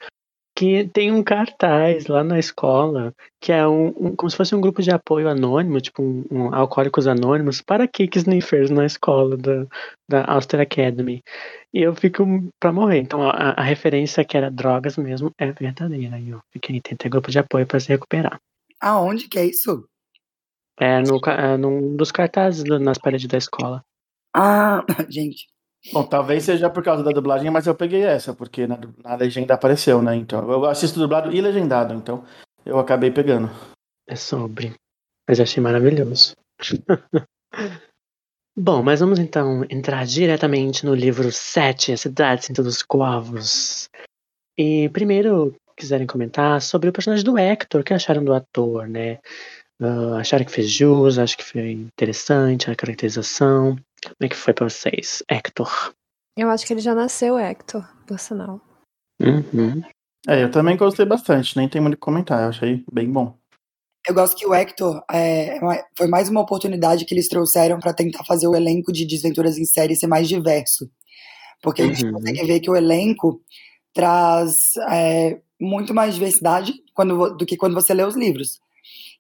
Que 0.64 0.88
tem 0.88 1.12
um 1.12 1.22
cartaz 1.22 2.08
lá 2.08 2.24
na 2.24 2.40
escola, 2.40 3.14
que 3.42 3.52
é 3.52 3.68
um, 3.68 3.88
um- 3.88 4.16
como 4.16 4.30
se 4.30 4.38
fosse 4.38 4.56
um 4.56 4.62
grupo 4.62 4.82
de 4.82 4.92
apoio 4.92 5.28
anônimo, 5.28 5.82
tipo 5.82 6.02
um, 6.02 6.24
um 6.32 6.56
Alcoólicos 6.56 7.06
Anônimos, 7.06 7.62
para 7.62 7.86
cake 7.86 8.18
sniffers 8.18 8.70
na 8.70 8.86
escola 8.86 9.36
da, 9.36 9.68
da 10.10 10.24
Auster 10.24 10.62
Academy. 10.62 11.22
E 11.74 11.82
eu 11.82 11.94
fico 11.94 12.26
pra 12.62 12.72
morrer. 12.72 13.00
Então 13.00 13.22
a, 13.22 13.56
a 13.58 13.62
referência 13.62 14.24
que 14.24 14.38
era 14.38 14.50
drogas 14.50 14.96
mesmo 14.96 15.32
é 15.38 15.52
verdadeira. 15.52 16.18
E 16.18 16.30
eu 16.30 16.40
fiquei, 16.54 16.80
ter 16.80 17.10
grupo 17.10 17.30
de 17.30 17.40
apoio 17.40 17.68
para 17.68 17.82
se 17.82 17.90
recuperar. 17.90 18.40
Aonde 18.80 19.28
que 19.28 19.38
é 19.40 19.46
isso? 19.46 19.86
É, 20.80 21.02
no, 21.02 21.20
é 21.28 21.58
num 21.58 21.98
dos 21.98 22.10
cartazes 22.10 22.64
nas 22.64 22.98
paredes 22.98 23.28
da 23.28 23.38
escola. 23.38 23.84
Ah, 24.34 24.82
gente. 25.12 25.46
Bom, 25.92 26.04
talvez 26.04 26.44
seja 26.44 26.70
por 26.70 26.84
causa 26.84 27.04
da 27.04 27.12
dublagem, 27.12 27.52
mas 27.52 27.68
eu 27.68 27.76
peguei 27.76 28.04
essa, 28.04 28.34
porque 28.34 28.66
na, 28.66 28.80
na 29.04 29.16
legenda 29.16 29.54
apareceu, 29.54 30.02
né? 30.02 30.16
Então, 30.16 30.50
eu 30.50 30.66
assisto 30.66 31.00
dublado 31.00 31.32
e 31.32 31.42
legendado, 31.42 31.94
então 31.94 32.24
eu 32.66 32.80
acabei 32.80 33.12
pegando. 33.12 33.50
É 34.08 34.16
sobre. 34.16 34.74
Mas 35.28 35.40
achei 35.40 35.62
maravilhoso. 35.62 36.36
Bom, 38.56 38.84
mas 38.84 39.00
vamos 39.00 39.18
então 39.18 39.66
entrar 39.70 40.06
diretamente 40.06 40.86
no 40.86 40.94
livro 40.94 41.32
7, 41.32 41.92
A 41.92 41.98
Cidade 41.98 42.46
Sem 42.46 42.56
Todos 42.56 42.76
os 42.76 42.84
Corvos. 42.84 43.90
E 44.58 44.90
primeiro, 44.90 45.56
quiserem 45.76 46.06
comentar 46.06 46.62
sobre 46.62 46.90
o 46.90 46.94
personagem 46.94 47.26
do 47.26 47.38
Hector, 47.38 47.82
o 47.82 47.84
que 47.84 47.94
acharam 47.94 48.24
do 48.24 48.34
ator, 48.34 48.88
né? 48.88 49.20
Ah, 49.82 50.18
acharam 50.20 50.46
que 50.46 50.52
fez 50.52 50.70
jus, 50.70 51.18
acho 51.18 51.36
que 51.36 51.44
foi 51.44 51.72
interessante 51.72 52.70
a 52.70 52.76
caracterização. 52.76 53.76
Como 54.04 54.16
é 54.22 54.30
que 54.30 54.36
foi 54.36 54.54
pra 54.54 54.70
vocês, 54.70 55.24
Hector? 55.30 55.94
Eu 56.38 56.50
acho 56.50 56.66
que 56.66 56.74
ele 56.74 56.82
já 56.82 56.94
nasceu 56.96 57.38
Hector, 57.38 57.88
por 58.08 58.20
sinal. 58.20 58.60
Uhum. 59.22 59.82
É, 60.28 60.44
eu 60.44 60.52
também 60.52 60.76
gostei 60.78 61.06
bastante, 61.06 61.56
nem 61.58 61.68
tem 61.70 61.82
muito 61.82 61.94
o 61.96 61.98
que 61.98 62.02
comentar, 62.02 62.44
eu 62.44 62.50
achei 62.50 62.84
bem 62.92 63.12
bom. 63.12 63.38
Eu 64.08 64.14
gosto 64.14 64.36
que 64.38 64.46
o 64.46 64.54
Hector 64.54 65.02
é, 65.12 65.60
uma- 65.62 65.82
foi 65.98 66.08
mais 66.08 66.28
uma 66.30 66.42
oportunidade 66.42 67.06
que 67.06 67.14
eles 67.14 67.28
trouxeram 67.30 67.80
para 67.80 67.94
tentar 67.94 68.26
fazer 68.26 68.48
o 68.48 68.56
elenco 68.56 68.92
de 68.92 69.06
Desventuras 69.06 69.58
em 69.58 69.66
Série 69.66 69.96
ser 69.96 70.08
mais 70.08 70.28
diverso. 70.28 70.90
Porque 71.62 71.82
a 71.82 71.86
gente 71.86 72.04
Uhum. 72.04 72.14
consegue 72.14 72.46
ver 72.46 72.60
que 72.60 72.70
o 72.70 72.76
elenco 72.76 73.42
traz 73.94 74.74
é, 74.90 75.40
muito 75.60 75.94
mais 75.94 76.16
diversidade 76.16 76.74
quando, 76.94 77.30
do 77.38 77.46
que 77.46 77.56
quando 77.56 77.76
você 77.76 77.94
lê 77.94 78.04
os 78.04 78.16
livros. 78.16 78.60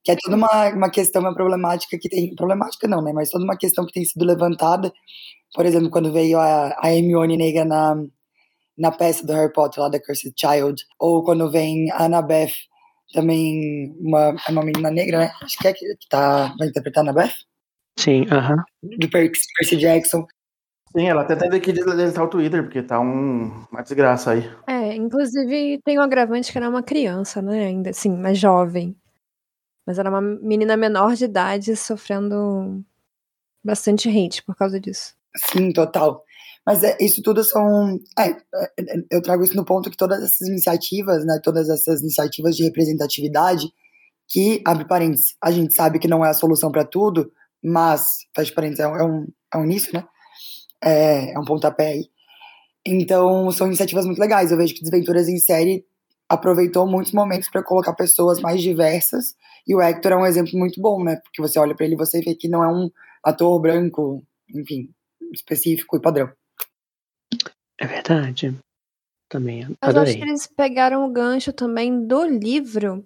Que 0.04 0.12
é 0.12 0.16
toda 0.16 0.36
uma, 0.36 0.70
uma 0.70 0.90
questão, 0.90 1.22
uma 1.22 1.34
problemática 1.34 1.98
que 1.98 2.10
tem. 2.10 2.36
Problemática 2.36 2.88
não, 2.88 3.02
né? 3.02 3.12
Mas 3.14 3.30
toda 3.30 3.44
uma 3.44 3.58
questão 3.58 3.86
que 3.86 3.94
tem 3.94 4.04
sido 4.06 4.26
levantada. 4.26 4.92
Por 5.56 5.66
exemplo, 5.66 5.90
quando 5.90 6.12
veio 6.12 6.40
a, 6.40 6.76
a 6.80 6.94
Hermione 6.94 7.38
negra 7.38 7.64
na, 7.64 7.96
na 8.78 8.92
peça 8.92 9.26
do 9.26 9.34
Harry 9.34 9.54
Potter, 9.54 9.84
lá 9.84 9.90
da 9.90 10.00
Cursed 10.00 10.34
Child. 10.38 10.84
Ou 11.00 11.24
quando 11.24 11.50
vem 11.50 11.92
a 11.92 12.06
Annabeth, 12.06 12.54
também 13.14 13.96
uma, 14.00 14.36
é 14.48 14.52
uma 14.52 14.64
menina 14.64 14.92
negra, 14.92 15.20
né? 15.20 15.32
Acho 15.42 15.58
que 15.60 15.68
é 15.68 15.74
que 15.74 15.86
que 15.96 16.10
tá, 16.10 16.54
vai 16.58 16.68
interpretar 16.68 17.04
a 17.06 17.10
Annabeth? 17.10 17.34
Sim, 17.98 18.26
aham. 18.32 18.58
Do 18.82 19.10
Percy 19.10 19.46
Percy 19.58 19.78
Jackson. 19.78 20.26
Sim, 20.96 21.08
ela 21.08 21.22
até 21.22 21.36
teve 21.36 21.60
que 21.60 21.74
deletar 21.74 22.24
o 22.24 22.28
Twitter, 22.28 22.64
porque 22.64 22.84
tá 22.84 23.00
um, 23.00 23.66
uma 23.72 23.82
desgraça 23.82 24.32
aí. 24.32 24.50
É, 24.68 24.96
inclusive 24.96 25.80
tem 25.84 25.98
um 25.98 26.02
agravante 26.04 26.52
que 26.52 26.58
era 26.58 26.70
uma 26.70 26.84
criança, 26.84 27.42
né? 27.42 27.66
Ainda 27.66 27.90
assim, 27.90 28.16
mais 28.16 28.38
jovem. 28.38 28.96
Mas 29.86 30.00
era 30.00 30.10
uma 30.10 30.22
menina 30.22 30.78
menor 30.78 31.16
de 31.16 31.26
idade 31.26 31.76
sofrendo 31.76 32.84
bastante 33.64 34.10
hate 34.10 34.44
por 34.44 34.56
causa 34.56 34.80
disso. 34.80 35.14
Sim, 35.36 35.72
total. 35.72 36.24
Mas 36.66 36.84
é, 36.84 36.98
isso 37.02 37.22
tudo 37.22 37.44
são. 37.44 38.00
é, 38.18 38.30
é, 38.30 38.38
eu 39.12 39.22
trago 39.22 39.44
isso 39.44 39.56
no 39.56 39.66
ponto 39.66 39.90
que 39.90 39.98
todas 39.98 40.24
essas 40.24 40.48
iniciativas, 40.48 41.26
né, 41.26 41.40
todas 41.44 41.70
essas 41.70 42.02
iniciativas 42.02 42.56
de 42.56 42.64
representatividade, 42.64 43.68
que, 44.28 44.62
abre 44.66 44.88
parênteses, 44.88 45.36
a 45.42 45.52
gente 45.52 45.76
sabe 45.76 46.00
que 46.00 46.08
não 46.08 46.26
é 46.26 46.30
a 46.30 46.34
solução 46.34 46.72
para 46.72 46.86
tudo, 46.86 47.32
mas, 47.64 48.20
fecha 48.36 48.54
parênteses, 48.54 48.80
é 48.86 48.88
é 48.88 49.04
um, 49.04 49.28
é 49.54 49.58
um 49.58 49.66
início, 49.66 49.94
né? 49.94 50.06
É, 50.84 51.34
é 51.34 51.40
um 51.40 51.46
pontapé 51.46 51.88
aí. 51.88 52.10
Então, 52.86 53.52
são 53.52 53.68
iniciativas 53.68 54.06
muito 54.06 54.20
legais. 54.20 54.52
Eu 54.52 54.58
vejo 54.58 54.74
que 54.76 54.82
Desventuras 54.82 55.30
em 55.30 55.38
Série 55.38 55.86
aproveitou 56.28 56.88
muitos 56.88 57.14
momentos 57.14 57.50
para 57.50 57.64
colocar 57.64 57.94
pessoas 57.94 58.40
mais 58.42 58.62
diversas, 58.62 59.36
e 59.68 59.76
o 59.76 59.82
Hector 59.82 60.12
é 60.12 60.18
um 60.18 60.26
exemplo 60.26 60.58
muito 60.58 60.82
bom, 60.82 61.04
né? 61.04 61.18
Porque 61.18 61.42
você 61.42 61.60
olha 61.60 61.76
para 61.76 61.86
ele 61.86 61.96
e 61.96 61.98
você 61.98 62.22
vê 62.22 62.36
que 62.36 62.48
não 62.48 62.64
é 62.64 62.68
um 62.68 62.90
ator 63.24 63.60
branco, 63.60 64.24
enfim, 64.54 64.90
específico 65.32 65.98
e 65.98 66.02
padrão. 66.02 66.32
É 67.80 67.88
verdade. 67.88 68.58
Também 69.30 69.62
Mas 69.62 69.70
eu 69.70 69.78
acho 69.82 69.90
adorei. 69.90 70.16
que 70.18 70.24
eles 70.24 70.48
pegaram 70.48 71.06
o 71.06 71.12
gancho 71.12 71.52
também 71.52 72.06
do 72.06 72.24
livro. 72.24 73.04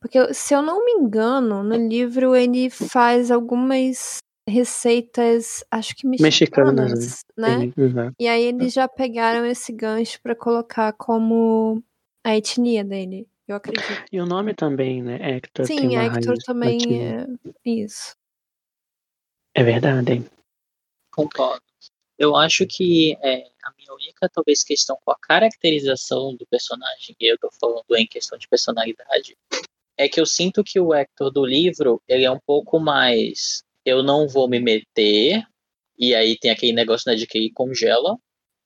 Porque, 0.00 0.34
se 0.34 0.52
eu 0.52 0.60
não 0.60 0.84
me 0.84 0.92
engano, 0.92 1.62
no 1.62 1.76
livro 1.76 2.34
ele 2.34 2.68
faz 2.68 3.30
algumas 3.30 4.18
receitas, 4.48 5.64
acho 5.70 5.94
que 5.94 6.06
mexicanas, 6.06 6.90
Mexicanas, 6.90 7.22
né? 7.38 7.60
Sim, 7.60 7.72
uhum. 7.76 8.12
E 8.18 8.26
aí 8.26 8.42
eles 8.42 8.72
já 8.72 8.88
pegaram 8.88 9.46
esse 9.46 9.72
gancho 9.72 10.20
pra 10.20 10.34
colocar 10.34 10.92
como 10.92 11.82
a 12.24 12.36
etnia 12.36 12.84
dele, 12.84 13.28
eu 13.52 13.56
acredito. 13.56 14.04
E 14.10 14.20
o 14.20 14.26
nome 14.26 14.54
também, 14.54 15.02
né? 15.02 15.36
Hector 15.36 15.66
tem 15.66 15.78
Sim, 15.78 15.88
uma 15.88 16.04
Hector 16.04 16.28
raiz 16.28 16.44
também 16.44 16.78
latina. 16.78 17.40
é 17.64 17.70
isso. 17.70 18.16
É 19.54 19.62
verdade, 19.62 20.12
hein? 20.12 20.26
Concordo. 21.10 21.62
Eu 22.18 22.36
acho 22.36 22.66
que 22.66 23.16
é, 23.22 23.50
a 23.64 23.72
minha 23.76 23.92
única, 23.92 24.28
talvez, 24.28 24.62
questão 24.62 24.96
com 25.04 25.10
a 25.10 25.18
caracterização 25.18 26.34
do 26.36 26.46
personagem, 26.46 27.16
e 27.20 27.26
eu 27.26 27.38
tô 27.38 27.50
falando 27.60 27.84
em 27.96 28.06
questão 28.06 28.38
de 28.38 28.48
personalidade, 28.48 29.36
é 29.96 30.08
que 30.08 30.20
eu 30.20 30.26
sinto 30.26 30.64
que 30.64 30.80
o 30.80 30.94
Hector 30.94 31.30
do 31.30 31.44
livro, 31.44 32.00
ele 32.08 32.24
é 32.24 32.30
um 32.30 32.40
pouco 32.46 32.78
mais. 32.78 33.62
Eu 33.84 34.02
não 34.02 34.28
vou 34.28 34.48
me 34.48 34.60
meter, 34.60 35.44
e 35.98 36.14
aí 36.14 36.38
tem 36.38 36.50
aquele 36.50 36.72
negócio 36.72 37.10
né, 37.10 37.16
de 37.16 37.26
que 37.26 37.36
ele 37.36 37.52
congela, 37.52 38.16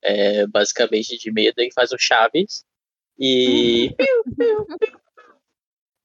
é, 0.02 0.46
basicamente 0.46 1.18
de 1.18 1.32
medo, 1.32 1.58
ele 1.58 1.72
faz 1.72 1.90
o 1.92 1.98
Chaves, 1.98 2.64
e. 3.18 3.94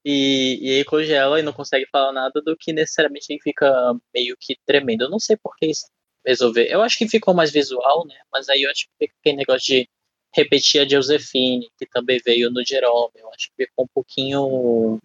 E, 0.04 0.58
e 0.60 0.78
aí 0.78 0.84
congela 0.84 1.38
e 1.38 1.44
não 1.44 1.52
consegue 1.52 1.86
falar 1.86 2.12
nada 2.12 2.42
do 2.42 2.56
que 2.56 2.72
necessariamente 2.72 3.26
ele 3.30 3.40
fica 3.40 3.72
meio 4.12 4.36
que 4.36 4.58
tremendo. 4.66 5.04
Eu 5.04 5.10
não 5.10 5.20
sei 5.20 5.36
por 5.36 5.54
que 5.56 5.66
isso 5.66 5.86
resolver. 6.26 6.66
Eu 6.68 6.82
acho 6.82 6.98
que 6.98 7.08
ficou 7.08 7.34
mais 7.34 7.52
visual, 7.52 8.06
né? 8.06 8.16
Mas 8.32 8.48
aí 8.48 8.62
eu 8.62 8.70
acho 8.70 8.86
que 8.86 8.92
fica 8.98 9.14
aquele 9.20 9.36
negócio 9.36 9.66
de 9.66 9.88
repetir 10.34 10.80
a 10.80 10.88
Josephine, 10.88 11.70
que 11.78 11.86
também 11.86 12.18
veio 12.24 12.50
no 12.50 12.64
Jerome. 12.64 13.12
Eu 13.16 13.28
acho 13.28 13.50
que 13.50 13.66
ficou 13.66 13.84
um 13.84 13.88
pouquinho 13.92 14.98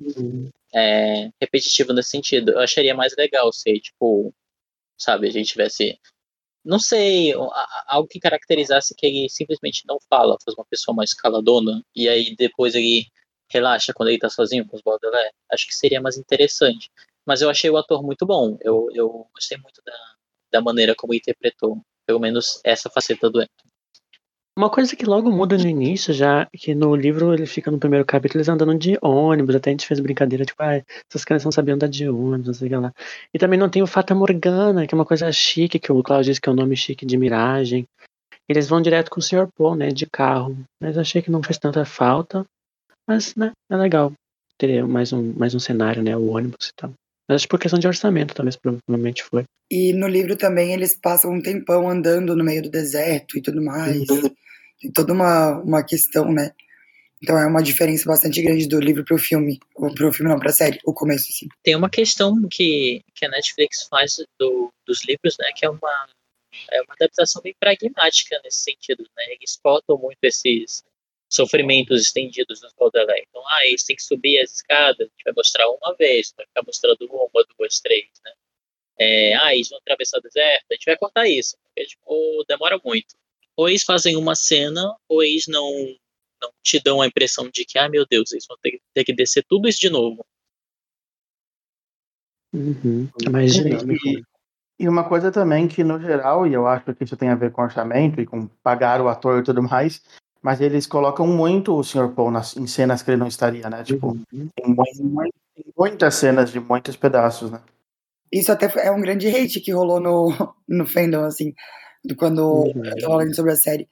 é, 0.73 1.29
repetitivo 1.41 1.93
nesse 1.93 2.09
sentido. 2.09 2.51
Eu 2.51 2.59
acharia 2.59 2.95
mais 2.95 3.15
legal 3.17 3.51
se, 3.51 3.79
tipo, 3.79 4.33
sabe, 4.97 5.27
a 5.27 5.31
gente 5.31 5.49
tivesse. 5.49 5.99
Não 6.63 6.79
sei, 6.79 7.33
algo 7.87 8.07
que 8.07 8.19
caracterizasse 8.19 8.93
que 8.95 9.05
ele 9.05 9.29
simplesmente 9.29 9.83
não 9.87 9.97
fala, 10.09 10.37
fosse 10.43 10.57
uma 10.57 10.65
pessoa 10.65 10.95
mais 10.95 11.13
caladona, 11.13 11.81
e 11.95 12.09
aí 12.09 12.35
depois 12.35 12.75
ele 12.75 13.05
relaxa 13.49 13.93
quando 13.93 14.09
ele 14.09 14.19
tá 14.19 14.29
sozinho 14.29 14.67
com 14.67 14.75
os 14.75 14.81
Baudelaire. 14.81 15.33
Acho 15.51 15.67
que 15.67 15.75
seria 15.75 16.01
mais 16.01 16.17
interessante. 16.17 16.89
Mas 17.25 17.41
eu 17.41 17.49
achei 17.49 17.69
o 17.69 17.77
ator 17.77 18.03
muito 18.03 18.25
bom. 18.25 18.57
Eu, 18.61 18.89
eu 18.93 19.27
gostei 19.33 19.57
muito 19.57 19.81
da, 19.85 19.93
da 20.51 20.61
maneira 20.61 20.95
como 20.95 21.13
ele 21.13 21.19
interpretou, 21.19 21.81
pelo 22.05 22.19
menos 22.19 22.59
essa 22.63 22.89
faceta 22.89 23.29
do 23.29 23.41
Hector. 23.41 23.71
Uma 24.57 24.71
coisa 24.71 24.95
que 24.95 25.05
logo 25.05 25.31
muda 25.31 25.55
no 25.55 25.67
início, 25.67 26.11
já 26.11 26.47
que 26.51 26.73
no 26.73 26.95
livro 26.95 27.31
ele 27.31 27.45
fica 27.45 27.69
no 27.69 27.77
primeiro 27.77 28.03
capítulo 28.03 28.39
eles 28.39 28.49
andando 28.49 28.75
de 28.75 28.97
ônibus, 29.03 29.53
até 29.53 29.69
a 29.69 29.73
gente 29.73 29.85
fez 29.85 29.99
brincadeira, 29.99 30.43
tipo, 30.43 30.63
ah, 30.63 30.81
essas 31.07 31.23
crianças 31.23 31.45
não 31.45 31.51
sabiam 31.51 31.75
andar 31.75 31.87
de 31.87 32.09
ônibus, 32.09 32.47
não 32.47 32.53
sei 32.55 32.67
o 32.67 32.71
que 32.71 32.75
lá. 32.75 32.91
E 33.31 33.37
também 33.37 33.59
não 33.59 33.69
tem 33.69 33.83
o 33.83 33.87
Fata 33.87 34.15
Morgana, 34.15 34.87
que 34.87 34.95
é 34.95 34.97
uma 34.97 35.05
coisa 35.05 35.31
chique, 35.31 35.77
que 35.77 35.91
o 35.91 36.01
Claudio 36.01 36.31
disse 36.31 36.41
que 36.41 36.49
é 36.49 36.51
um 36.51 36.55
nome 36.55 36.75
chique 36.75 37.05
de 37.05 37.17
miragem. 37.17 37.85
Eles 38.49 38.67
vão 38.67 38.81
direto 38.81 39.11
com 39.11 39.19
o 39.19 39.21
Sr. 39.21 39.47
Paul, 39.55 39.75
né, 39.75 39.89
de 39.89 40.07
carro. 40.07 40.57
Mas 40.81 40.97
achei 40.97 41.21
que 41.21 41.29
não 41.29 41.43
fez 41.43 41.59
tanta 41.59 41.85
falta. 41.85 42.43
Mas, 43.07 43.35
né, 43.35 43.51
é 43.69 43.77
legal. 43.77 44.11
Teria 44.57 44.87
mais 44.87 45.13
um, 45.13 45.33
mais 45.33 45.53
um 45.53 45.59
cenário, 45.59 46.01
né, 46.01 46.17
o 46.17 46.31
ônibus 46.31 46.69
e 46.69 46.73
tal. 46.75 46.91
Mas 47.27 47.35
acho 47.35 47.45
que 47.45 47.49
por 47.49 47.59
questão 47.59 47.79
de 47.79 47.87
orçamento, 47.87 48.33
talvez, 48.33 48.55
provavelmente 48.55 49.23
foi. 49.23 49.43
E 49.69 49.91
no 49.93 50.07
livro 50.07 50.35
também 50.37 50.73
eles 50.73 50.95
passam 50.95 51.31
um 51.31 51.41
tempão 51.41 51.89
andando 51.89 52.35
no 52.35 52.43
meio 52.43 52.63
do 52.63 52.69
deserto 52.69 53.37
e 53.37 53.41
tudo 53.41 53.61
mais. 53.61 54.05
Tem 54.79 54.91
toda 54.91 55.11
uma, 55.11 55.59
uma 55.59 55.83
questão, 55.83 56.31
né? 56.31 56.51
Então 57.21 57.37
é 57.37 57.47
uma 57.47 57.63
diferença 57.63 58.05
bastante 58.05 58.41
grande 58.41 58.67
do 58.67 58.79
livro 58.79 59.03
pro 59.03 59.17
filme. 59.17 59.59
Ou 59.75 59.93
pro 59.93 60.13
filme 60.13 60.31
não, 60.31 60.39
pra 60.39 60.51
série, 60.51 60.79
o 60.85 60.93
começo, 60.93 61.27
assim. 61.29 61.47
Tem 61.63 61.75
uma 61.75 61.89
questão 61.89 62.33
que, 62.49 63.01
que 63.15 63.25
a 63.25 63.29
Netflix 63.29 63.87
faz 63.89 64.17
do, 64.39 64.71
dos 64.85 65.03
livros, 65.05 65.35
né, 65.39 65.49
que 65.55 65.65
é 65.65 65.69
uma, 65.69 66.07
é 66.71 66.81
uma 66.81 66.93
adaptação 66.93 67.41
bem 67.41 67.55
pragmática 67.59 68.39
nesse 68.43 68.59
sentido, 68.59 69.03
né? 69.17 69.25
Eles 69.29 69.51
explotam 69.51 69.97
muito 69.97 70.19
esses 70.23 70.83
sofrimentos 71.29 72.01
estendidos 72.01 72.61
dos 72.61 72.73
Baudelaire. 72.73 73.25
Então, 73.29 73.43
ah, 73.47 73.65
eles 73.65 73.83
têm 73.83 73.95
que 73.95 74.03
subir 74.03 74.39
as 74.39 74.53
escadas, 74.53 75.01
a 75.01 75.03
gente 75.03 75.23
vai 75.25 75.33
mostrar 75.35 75.69
uma 75.69 75.95
vez, 75.95 76.33
vai 76.35 76.45
ficar 76.45 76.63
mostrando 76.65 77.05
uma, 77.05 77.45
duas, 77.57 77.79
três, 77.79 78.07
né? 78.23 78.33
É, 78.99 79.35
ah, 79.35 79.53
eles 79.53 79.69
vão 79.69 79.77
atravessar 79.77 80.17
o 80.17 80.21
deserto, 80.21 80.65
a 80.71 80.73
gente 80.73 80.85
vai 80.85 80.97
cortar 80.97 81.27
isso, 81.27 81.55
porque 81.63 81.85
tipo, 81.85 82.45
demora 82.47 82.79
muito. 82.83 83.15
Ou 83.55 83.69
eles 83.69 83.83
fazem 83.83 84.15
uma 84.15 84.35
cena, 84.35 84.95
ou 85.07 85.23
eles 85.23 85.45
não, 85.47 85.71
não 86.41 86.51
te 86.63 86.79
dão 86.79 87.01
a 87.01 87.07
impressão 87.07 87.49
de 87.49 87.65
que, 87.65 87.77
ah, 87.77 87.89
meu 87.89 88.05
Deus, 88.09 88.31
eles 88.31 88.45
vão 88.47 88.57
ter, 88.61 88.81
ter 88.93 89.03
que 89.03 89.13
descer 89.13 89.43
tudo 89.47 89.67
isso 89.67 89.79
de 89.79 89.89
novo. 89.89 90.25
Uhum. 92.53 93.09
É 93.25 93.29
mais 93.29 93.53
dinâmico. 93.53 94.07
E, 94.07 94.23
e 94.79 94.87
uma 94.87 95.07
coisa 95.07 95.31
também 95.31 95.67
que, 95.67 95.83
no 95.83 95.99
geral, 95.99 96.47
e 96.47 96.53
eu 96.53 96.65
acho 96.65 96.93
que 96.95 97.03
isso 97.03 97.17
tem 97.17 97.29
a 97.29 97.35
ver 97.35 97.51
com 97.51 97.61
orçamento 97.61 98.21
e 98.21 98.25
com 98.25 98.47
pagar 98.63 99.01
o 99.01 99.07
ator 99.07 99.41
e 99.41 99.43
tudo 99.43 99.61
mais, 99.61 100.01
mas 100.41 100.61
eles 100.61 100.85
colocam 100.87 101.25
muito 101.27 101.75
o 101.75 101.83
Sr. 101.83 102.09
Paul 102.13 102.31
nas, 102.31 102.55
em 102.57 102.67
cenas 102.67 103.01
que 103.01 103.11
ele 103.11 103.17
não 103.17 103.27
estaria, 103.27 103.69
né? 103.69 103.83
Tipo, 103.83 104.17
Uhum. 104.33 104.49
tem, 104.55 104.67
mu- 104.67 104.83
mu- 104.99 105.21
tem 105.55 105.65
muitas 105.77 106.15
cenas 106.15 106.51
de 106.51 106.59
muitos 106.59 106.95
pedaços, 106.95 107.51
né? 107.51 107.59
Isso 108.31 108.51
até 108.51 108.71
é 108.85 108.91
um 108.91 108.99
grande 109.01 109.27
hate 109.29 109.59
que 109.61 109.71
rolou 109.71 109.99
no, 109.99 110.29
no 110.67 110.85
fandom, 110.85 111.23
assim, 111.23 111.53
quando 112.17 112.39
Uhum. 112.41 112.67
eu 112.75 112.83
tava 112.83 113.01
falando 113.01 113.35
sobre 113.35 113.51
a 113.51 113.55
série. 113.55 113.87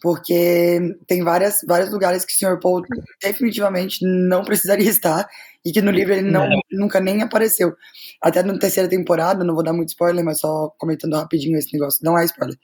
Porque 0.00 0.80
tem 1.06 1.22
várias, 1.22 1.60
vários 1.66 1.90
lugares 1.90 2.24
que 2.24 2.32
o 2.32 2.36
Sr. 2.36 2.58
Paul 2.60 2.82
definitivamente 3.22 3.98
não 4.02 4.42
precisaria 4.42 4.88
estar 4.88 5.28
e 5.64 5.72
que 5.72 5.82
no 5.82 5.90
livro 5.90 6.14
ele 6.14 6.30
não, 6.30 6.48
nunca 6.72 7.00
nem 7.00 7.20
apareceu. 7.22 7.74
Até 8.22 8.42
na 8.42 8.58
terceira 8.58 8.88
temporada, 8.88 9.44
não 9.44 9.54
vou 9.54 9.62
dar 9.62 9.74
muito 9.74 9.90
spoiler, 9.90 10.24
mas 10.24 10.40
só 10.40 10.72
comentando 10.78 11.16
rapidinho 11.16 11.58
esse 11.58 11.72
negócio, 11.72 12.00
não 12.02 12.18
é 12.18 12.24
spoiler. 12.24 12.56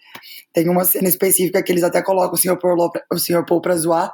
Tem 0.52 0.66
uma 0.68 0.84
cena 0.84 1.08
específica 1.08 1.62
que 1.62 1.70
eles 1.70 1.82
até 1.84 2.02
colocam 2.02 2.32
o 2.34 2.36
Sr. 2.38 2.58
Paul, 2.58 2.90
pra- 2.90 3.04
o 3.12 3.18
Sr. 3.18 3.44
Paul 3.44 3.60
pra 3.60 3.76
zoar, 3.76 4.10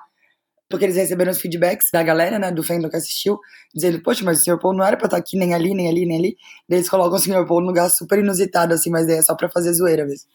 porque 0.68 0.84
eles 0.86 0.96
receberam 0.96 1.30
os 1.30 1.40
feedbacks 1.40 1.88
da 1.92 2.02
galera, 2.02 2.38
né, 2.40 2.50
do 2.50 2.64
fandom 2.64 2.88
que 2.88 2.96
assistiu, 2.96 3.38
dizendo, 3.74 4.02
poxa, 4.02 4.24
mas 4.24 4.40
o 4.40 4.42
Sr. 4.44 4.58
Paul 4.58 4.74
não 4.74 4.84
era 4.84 4.96
pra 4.96 5.06
estar 5.06 5.18
aqui 5.18 5.38
nem 5.38 5.54
ali, 5.54 5.74
nem 5.74 5.88
ali, 5.88 6.04
nem 6.06 6.18
ali. 6.18 6.36
Daí 6.68 6.78
eles 6.78 6.88
colocam 6.88 7.16
o 7.16 7.20
Sr. 7.20 7.46
Paul 7.46 7.60
num 7.60 7.68
lugar 7.68 7.88
super 7.88 8.18
inusitado, 8.18 8.74
assim, 8.74 8.90
mas 8.90 9.06
daí 9.06 9.18
é 9.18 9.22
só 9.22 9.36
pra 9.36 9.48
fazer 9.48 9.72
zoeira 9.74 10.04
mesmo. 10.06 10.28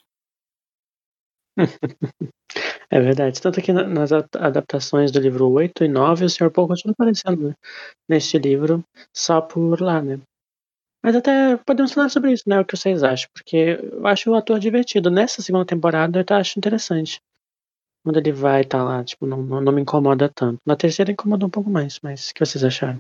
É 2.90 3.00
verdade. 3.00 3.42
Tanto 3.42 3.62
que 3.62 3.74
na- 3.74 3.88
nas 3.88 4.12
adaptações 4.12 5.12
do 5.12 5.20
livro 5.20 5.50
8 5.50 5.84
e 5.84 5.88
9, 5.88 6.26
o 6.26 6.30
Sr. 6.30 6.52
Paul 6.52 6.68
continua 6.68 6.94
aparecendo 6.94 7.50
né, 7.50 7.56
neste 8.10 8.38
livro, 8.40 8.84
só 9.16 9.42
por 9.42 9.82
lá, 9.82 10.02
né? 10.02 10.20
Mas 11.04 11.16
até 11.16 11.58
podemos 11.66 11.94
falar 11.94 12.10
sobre 12.10 12.34
isso, 12.34 12.44
né? 12.48 12.60
O 12.60 12.66
que 12.66 12.78
vocês 12.78 13.04
acham? 13.04 13.30
Porque 13.34 13.80
eu 13.82 14.08
acho 14.08 14.32
o 14.32 14.36
ator 14.36 14.60
divertido. 14.60 15.12
Nessa 15.12 15.42
segunda 15.42 15.66
temporada 15.66 16.20
eu 16.20 16.26
tá- 16.26 16.38
acho 16.40 16.60
interessante. 16.60 17.20
Quando 18.04 18.18
ele 18.20 18.32
vai 18.34 18.62
estar 18.62 18.84
lá, 18.84 19.04
tipo, 19.04 19.28
não, 19.28 19.44
não 19.44 19.74
me 19.74 19.82
incomoda 19.82 20.30
tanto. 20.34 20.60
Na 20.66 20.76
terceira 20.76 21.12
incomoda 21.12 21.46
um 21.46 21.50
pouco 21.52 21.70
mais, 21.70 22.00
mas 22.04 22.30
o 22.30 22.34
que 22.36 22.46
vocês 22.46 22.64
acharam? 22.64 23.00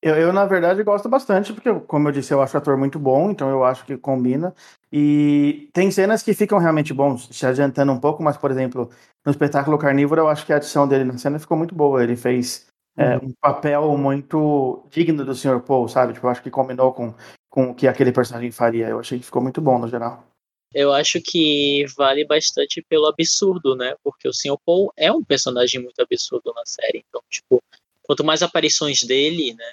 Eu, 0.00 0.14
eu, 0.14 0.32
na 0.32 0.44
verdade, 0.44 0.82
gosto 0.84 1.08
bastante, 1.08 1.52
porque, 1.52 1.72
como 1.80 2.08
eu 2.08 2.12
disse, 2.12 2.32
eu 2.32 2.40
acho 2.40 2.56
o 2.56 2.58
ator 2.58 2.76
muito 2.76 3.00
bom, 3.00 3.30
então 3.30 3.50
eu 3.50 3.64
acho 3.64 3.84
que 3.84 3.96
combina. 3.96 4.54
E 4.92 5.68
tem 5.72 5.90
cenas 5.90 6.22
que 6.22 6.32
ficam 6.32 6.58
realmente 6.58 6.94
bons, 6.94 7.28
se 7.32 7.44
adiantando 7.44 7.92
um 7.92 7.98
pouco, 7.98 8.22
mas, 8.22 8.36
por 8.36 8.50
exemplo, 8.50 8.88
no 9.24 9.32
espetáculo 9.32 9.76
Carnívoro, 9.76 10.20
eu 10.20 10.28
acho 10.28 10.46
que 10.46 10.52
a 10.52 10.56
adição 10.56 10.86
dele 10.86 11.04
na 11.04 11.18
cena 11.18 11.38
ficou 11.38 11.56
muito 11.56 11.74
boa. 11.74 12.02
Ele 12.02 12.14
fez 12.14 12.68
é, 12.96 13.16
um 13.16 13.32
papel 13.40 13.96
muito 13.98 14.86
digno 14.88 15.24
do 15.24 15.34
Sr. 15.34 15.60
Paul, 15.60 15.88
sabe? 15.88 16.12
Tipo, 16.12 16.26
eu 16.26 16.30
acho 16.30 16.42
que 16.42 16.50
combinou 16.50 16.92
com, 16.92 17.12
com 17.50 17.70
o 17.70 17.74
que 17.74 17.88
aquele 17.88 18.12
personagem 18.12 18.52
faria. 18.52 18.88
Eu 18.88 19.00
achei 19.00 19.18
que 19.18 19.24
ficou 19.24 19.42
muito 19.42 19.60
bom, 19.60 19.78
no 19.78 19.88
geral. 19.88 20.24
Eu 20.72 20.92
acho 20.92 21.20
que 21.20 21.84
vale 21.96 22.24
bastante 22.24 22.84
pelo 22.88 23.06
absurdo, 23.06 23.74
né? 23.74 23.96
Porque 24.04 24.28
o 24.28 24.32
Sr. 24.32 24.56
Paul 24.64 24.92
é 24.96 25.10
um 25.10 25.24
personagem 25.24 25.82
muito 25.82 26.00
absurdo 26.00 26.52
na 26.54 26.64
série. 26.64 27.04
Então, 27.08 27.20
tipo, 27.28 27.60
quanto 28.02 28.24
mais 28.24 28.42
aparições 28.42 29.02
dele, 29.02 29.54
né? 29.54 29.72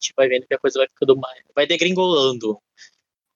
Gente 0.00 0.14
vai 0.16 0.28
vendo 0.28 0.46
que 0.46 0.54
a 0.54 0.58
coisa 0.58 0.78
vai 0.78 0.88
ficando 0.88 1.16
mais. 1.16 1.42
vai 1.54 1.66
degringolando. 1.66 2.58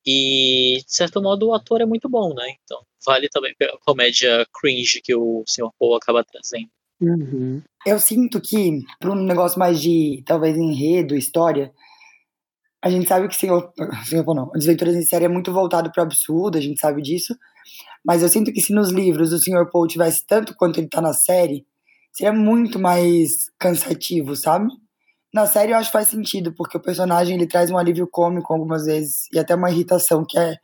E, 0.05 0.83
de 0.85 0.95
certo 0.95 1.23
modo, 1.23 1.49
o 1.49 1.55
ator 1.55 1.81
é 1.81 1.87
muito 1.87 2.09
bom, 2.09 2.35
né? 2.35 2.55
Então, 2.63 2.85
vale 3.07 3.29
também 3.29 3.55
pela 3.57 3.79
comédia 3.79 4.47
cringe 4.61 5.01
que 5.01 5.15
o 5.15 5.45
Sr. 5.47 5.71
Paul 5.79 5.97
acaba 5.97 6.25
trazendo. 6.25 6.69
Uhum. 7.01 7.63
Eu 7.87 7.99
sinto 7.99 8.41
que, 8.41 8.81
para 8.99 9.11
um 9.11 9.25
negócio 9.25 9.59
mais 9.59 9.81
de, 9.81 10.23
talvez, 10.27 10.57
enredo, 10.57 11.17
história, 11.17 11.73
a 12.83 12.91
gente 12.91 13.09
sabe 13.09 13.29
que 13.29 13.37
Senhor, 13.37 13.73
Senhor 14.07 14.25
Paul 14.25 14.37
não, 14.37 14.51
Desventuras 14.51 14.97
em 14.97 15.03
Série 15.03 15.25
é 15.25 15.29
muito 15.29 15.53
voltado 15.53 15.91
para 15.93 16.03
o 16.03 16.07
absurdo, 16.07 16.59
a 16.59 16.61
gente 16.61 16.81
sabe 16.81 17.01
disso, 17.01 17.37
mas 18.05 18.23
eu 18.23 18.29
sinto 18.29 18.53
que 18.53 18.61
se 18.61 18.75
nos 18.75 18.91
livros 18.91 19.33
o 19.33 19.39
Sr. 19.39 19.71
Paul 19.71 19.87
tivesse 19.87 20.27
tanto 20.27 20.55
quanto 20.57 20.79
ele 20.79 20.89
tá 20.89 21.01
na 21.01 21.13
série, 21.13 21.65
seria 22.13 22.33
muito 22.33 22.79
mais 22.79 23.51
cansativo, 23.59 24.35
sabe? 24.35 24.69
Na 25.33 25.47
série 25.47 25.73
eu 25.73 25.77
acho 25.77 25.89
que 25.89 25.93
faz 25.93 26.09
sentido, 26.09 26.53
porque 26.55 26.77
o 26.77 26.81
personagem 26.81 27.37
ele 27.37 27.47
traz 27.47 27.71
um 27.71 27.79
alívio 27.79 28.07
cômico 28.07 28.53
algumas 28.53 28.85
vezes, 28.87 29.27
e 29.33 29.39
até 29.39 29.55
uma 29.55 29.71
irritação 29.71 30.25
que 30.29 30.39
é 30.39 30.57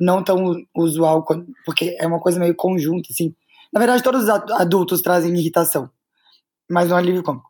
não 0.00 0.22
tão 0.24 0.54
usual, 0.76 1.24
porque 1.64 1.96
é 2.00 2.06
uma 2.06 2.20
coisa 2.20 2.40
meio 2.40 2.54
conjunta, 2.56 3.08
assim. 3.12 3.34
Na 3.72 3.80
verdade, 3.80 4.02
todos 4.02 4.24
os 4.24 4.28
ad- 4.28 4.52
adultos 4.54 5.02
trazem 5.02 5.34
irritação, 5.36 5.90
mas 6.70 6.88
não 6.90 6.96
é 6.98 7.00
alívio 7.00 7.22
cômico. 7.22 7.48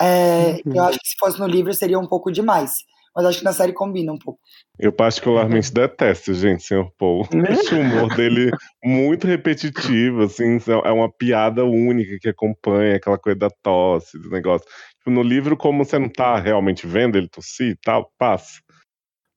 É, 0.00 0.62
Uhum. 0.66 0.74
Eu 0.76 0.84
acho 0.84 0.98
que 1.00 1.08
se 1.08 1.16
fosse 1.18 1.38
no 1.40 1.46
livro 1.46 1.72
seria 1.74 1.98
um 1.98 2.06
pouco 2.06 2.32
demais, 2.32 2.84
mas 3.14 3.26
acho 3.26 3.38
que 3.38 3.44
na 3.44 3.52
série 3.52 3.72
combina 3.72 4.12
um 4.12 4.18
pouco. 4.18 4.40
Eu 4.78 4.92
particularmente 4.92 5.72
detesto, 5.72 6.32
gente, 6.32 6.62
Sr. 6.62 6.90
Paul. 6.96 7.26
Acho 7.48 7.76
o 7.76 7.80
humor 7.80 8.14
dele 8.14 8.50
muito 8.84 9.26
repetitivo, 9.26 10.22
assim, 10.22 10.58
é 10.84 10.90
uma 10.90 11.10
piada 11.10 11.64
única 11.64 12.18
que 12.20 12.28
acompanha 12.28 12.96
aquela 12.96 13.18
coisa 13.18 13.38
da 13.38 13.50
tosse, 13.62 14.18
do 14.18 14.30
negócio. 14.30 14.66
Tipo, 14.98 15.10
no 15.10 15.22
livro, 15.22 15.56
como 15.56 15.84
você 15.84 15.98
não 15.98 16.08
tá 16.08 16.38
realmente 16.38 16.86
vendo 16.86 17.18
ele 17.18 17.28
tossir 17.28 17.72
e 17.72 17.76
tal, 17.76 18.10
passa. 18.18 18.60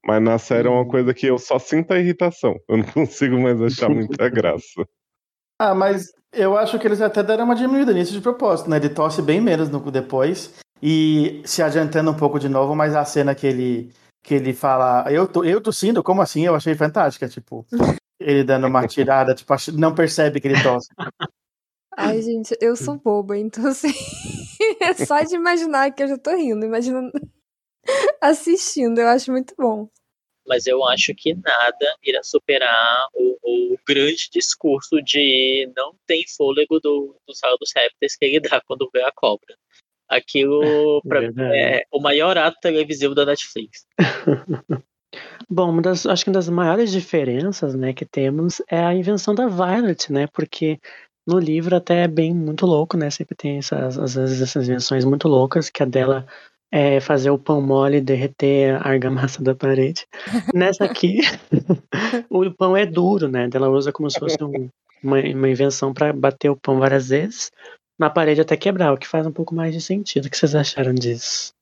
Mas 0.06 0.22
na 0.22 0.38
série 0.38 0.68
é 0.68 0.72
uma 0.72 0.88
coisa 0.88 1.14
que 1.14 1.26
eu 1.26 1.38
só 1.38 1.58
sinto 1.58 1.94
a 1.94 2.00
irritação. 2.00 2.60
Eu 2.68 2.78
não 2.78 2.86
consigo 2.86 3.40
mais 3.40 3.62
achar 3.62 3.90
muita 3.90 4.28
graça. 4.30 4.86
Ah, 5.60 5.74
mas 5.74 6.12
eu 6.34 6.58
acho 6.58 6.78
que 6.78 6.86
eles 6.86 7.00
até 7.00 7.24
deram 7.24 7.46
uma 7.46 7.56
diminuída 7.56 7.94
nisso 7.94 8.12
de 8.12 8.20
propósito, 8.20 8.70
né? 8.70 8.78
Ele 8.78 8.90
tosse 8.90 9.22
bem 9.22 9.40
menos 9.40 9.70
no 9.70 9.80
depois. 9.90 10.54
E 10.86 11.42
se 11.46 11.64
adiantando 11.64 12.12
um 12.12 12.14
pouco 12.14 12.38
de 12.38 12.50
novo, 12.50 12.76
mas 12.76 12.94
a 12.94 13.06
cena 13.06 13.34
que 13.34 13.48
ele, 13.48 13.90
que 14.22 14.34
ele 14.34 14.54
fala, 14.54 15.10
eu, 15.10 15.26
tô, 15.26 15.42
eu 15.46 15.62
tossindo, 15.62 16.04
como 16.04 16.22
assim? 16.22 16.46
Eu 16.46 16.56
achei 16.56 16.76
fantástica, 16.76 17.30
tipo, 17.30 17.66
ele 18.20 18.44
dando 18.44 18.68
uma 18.68 18.86
tirada, 18.86 19.34
tipo, 19.34 19.54
não 19.76 19.96
percebe 19.96 20.42
que 20.42 20.48
ele 20.50 20.62
tosse. 20.62 20.90
Ai, 21.96 22.22
gente, 22.22 22.58
eu 22.60 22.76
sou 22.76 22.98
boba, 22.98 23.38
então 23.38 23.66
assim. 23.66 23.94
é 24.82 24.94
só 25.06 25.22
de 25.22 25.36
imaginar 25.36 25.90
que 25.92 26.04
eu 26.04 26.08
já 26.10 26.18
tô 26.18 26.36
rindo, 26.36 26.66
imaginando. 26.66 27.14
assistindo, 28.20 29.00
eu 29.00 29.08
acho 29.08 29.32
muito 29.32 29.56
bom. 29.58 29.88
Mas 30.46 30.68
eu 30.68 30.84
acho 30.86 31.14
que 31.16 31.34
nada 31.34 31.96
irá 32.04 32.22
superar 32.24 33.08
o, 33.14 33.38
o 33.42 33.78
grande 33.88 34.30
discurso 34.30 35.02
de 35.02 35.72
não 35.78 35.96
tem 36.06 36.26
fôlego 36.36 36.78
do, 36.82 37.16
do 37.26 37.34
Sala 37.34 37.56
dos 37.58 37.72
Répteis 37.74 38.18
que 38.18 38.26
ele 38.26 38.42
dá 38.42 38.60
quando 38.68 38.90
vê 38.94 39.02
a 39.02 39.12
cobra. 39.16 39.56
Aquilo, 40.10 41.02
pra 41.08 41.22
mim, 41.22 41.28
verdade. 41.34 41.58
é 41.58 41.84
o 41.92 42.00
maior 42.02 42.38
ato 42.38 42.58
televisivo 42.62 43.16
da 43.16 43.26
Netflix. 43.26 43.86
Bom, 45.50 45.70
uma 45.70 45.82
das, 45.82 46.06
acho 46.06 46.24
que 46.24 46.30
uma 46.30 46.36
das 46.36 46.50
maiores 46.50 46.92
diferenças, 46.92 47.76
né, 47.76 47.94
que 47.94 48.06
temos 48.06 48.62
é 48.70 48.80
a 48.84 48.94
invenção 48.94 49.36
da 49.36 49.48
Violet, 49.48 50.12
né, 50.12 50.28
porque 50.34 50.80
no 51.28 51.38
livro 51.40 51.76
até 51.76 52.04
é 52.04 52.08
bem 52.08 52.34
muito 52.34 52.66
louco, 52.66 52.98
né, 52.98 53.10
sempre 53.10 53.36
tem 53.36 53.58
essas, 53.58 53.98
às 53.98 54.16
vezes 54.16 54.42
essas 54.42 54.68
invenções 54.68 55.06
muito 55.06 55.28
loucas, 55.28 55.70
que 55.70 55.84
a 55.84 55.86
dela 55.86 56.26
é 56.72 57.00
fazer 57.00 57.30
o 57.30 57.38
pão 57.38 57.62
mole 57.62 58.02
derreter 58.02 58.76
a 58.76 58.90
argamassa 58.90 59.44
da 59.44 59.54
parede. 59.54 60.08
Nessa 60.56 60.86
aqui, 60.86 61.20
o 62.30 62.50
pão 62.52 62.76
é 62.76 62.86
duro, 62.86 63.28
né, 63.28 63.48
ela 63.54 63.70
usa 63.70 63.92
como 63.92 64.10
se 64.10 64.20
fosse 64.20 64.44
um- 64.44 64.70
uma, 65.04 65.20
uma 65.20 65.50
invenção 65.50 65.94
para 65.94 66.12
bater 66.14 66.50
o 66.50 66.58
pão 66.58 66.80
várias 66.80 67.10
vezes 67.10 67.52
na 68.04 68.10
parede 68.10 68.42
até 68.42 68.58
quebrar, 68.58 68.94
o 68.94 68.98
que 68.98 69.08
faz 69.08 69.26
um 69.26 69.32
pouco 69.32 69.56
mais 69.56 69.74
de 69.74 69.80
sentido. 69.80 70.26
O 70.26 70.30
que 70.30 70.38
vocês 70.38 70.54
acharam 70.54 70.94
disso? 70.94 71.54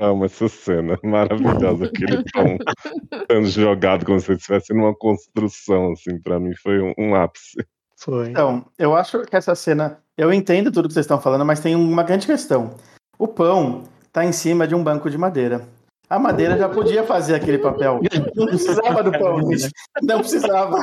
Amo 0.00 0.24
essa 0.24 0.48
cena 0.48 0.98
maravilhosa, 1.02 1.84
aquele 1.84 2.24
pão 2.32 2.56
sendo 3.30 3.48
jogado 3.48 4.06
como 4.06 4.20
se 4.20 4.32
estivesse 4.32 4.72
numa 4.72 4.94
construção, 4.94 5.92
assim, 5.92 6.18
pra 6.20 6.38
mim 6.38 6.54
foi 6.54 6.80
um, 6.80 6.94
um 6.96 7.14
ápice. 7.14 7.58
Foi. 7.96 8.30
Então, 8.30 8.64
eu 8.78 8.96
acho 8.96 9.22
que 9.22 9.36
essa 9.36 9.54
cena. 9.54 9.98
Eu 10.16 10.32
entendo 10.32 10.70
tudo 10.70 10.88
que 10.88 10.94
vocês 10.94 11.04
estão 11.04 11.20
falando, 11.20 11.44
mas 11.44 11.60
tem 11.60 11.74
uma 11.74 12.02
grande 12.02 12.26
questão. 12.26 12.74
O 13.18 13.26
pão 13.26 13.84
tá 14.12 14.24
em 14.24 14.32
cima 14.32 14.66
de 14.66 14.74
um 14.74 14.82
banco 14.82 15.10
de 15.10 15.18
madeira. 15.18 15.66
A 16.08 16.18
madeira 16.18 16.56
já 16.56 16.68
podia 16.68 17.04
fazer 17.04 17.34
aquele 17.34 17.58
papel. 17.58 18.00
Não 18.34 18.46
precisava 18.46 19.02
do 19.02 19.12
pão, 19.12 19.38
gente. 19.52 19.70
Não 20.02 20.18
precisava. 20.20 20.78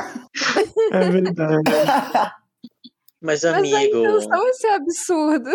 É 0.92 1.10
verdade. 1.10 1.62
Mas, 3.20 3.42
Mas 3.42 3.44
a 3.44 3.56
amigo, 3.58 3.98
intenção 3.98 4.48
é 4.48 4.52
ser 4.52 4.68
absurdo. 4.68 5.50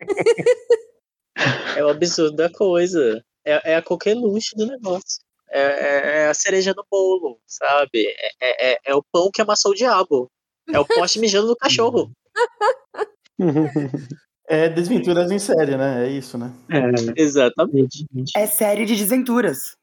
é 1.76 1.84
o 1.84 1.88
absurdo 1.88 2.36
da 2.36 2.50
coisa. 2.50 3.22
É, 3.44 3.72
é 3.72 3.76
a 3.76 3.82
coqueluche 3.82 4.56
do 4.56 4.66
negócio. 4.66 5.20
É, 5.48 5.60
é- 5.60 6.18
é 6.22 6.28
a 6.28 6.34
cereja 6.34 6.74
no 6.76 6.84
bolo, 6.90 7.38
sabe? 7.46 8.04
É, 8.08 8.30
é- 8.40 8.72
é- 8.72 8.78
é 8.86 8.94
o 8.94 9.04
pão 9.12 9.30
que 9.32 9.40
amassou 9.40 9.70
o 9.70 9.74
diabo. 9.74 10.28
É 10.72 10.78
o 10.80 10.84
poste 10.84 11.20
mijando 11.20 11.46
no 11.48 11.56
cachorro. 11.56 12.10
É 14.48 14.68
desventuras 14.68 15.28
em 15.32 15.40
série, 15.40 15.76
né? 15.76 16.06
É 16.06 16.08
isso, 16.08 16.38
né? 16.38 16.52
É, 16.70 17.20
Exatamente. 17.20 18.06
É 18.36 18.46
série 18.46 18.84
de 18.84 18.94
desventuras. 18.94 19.76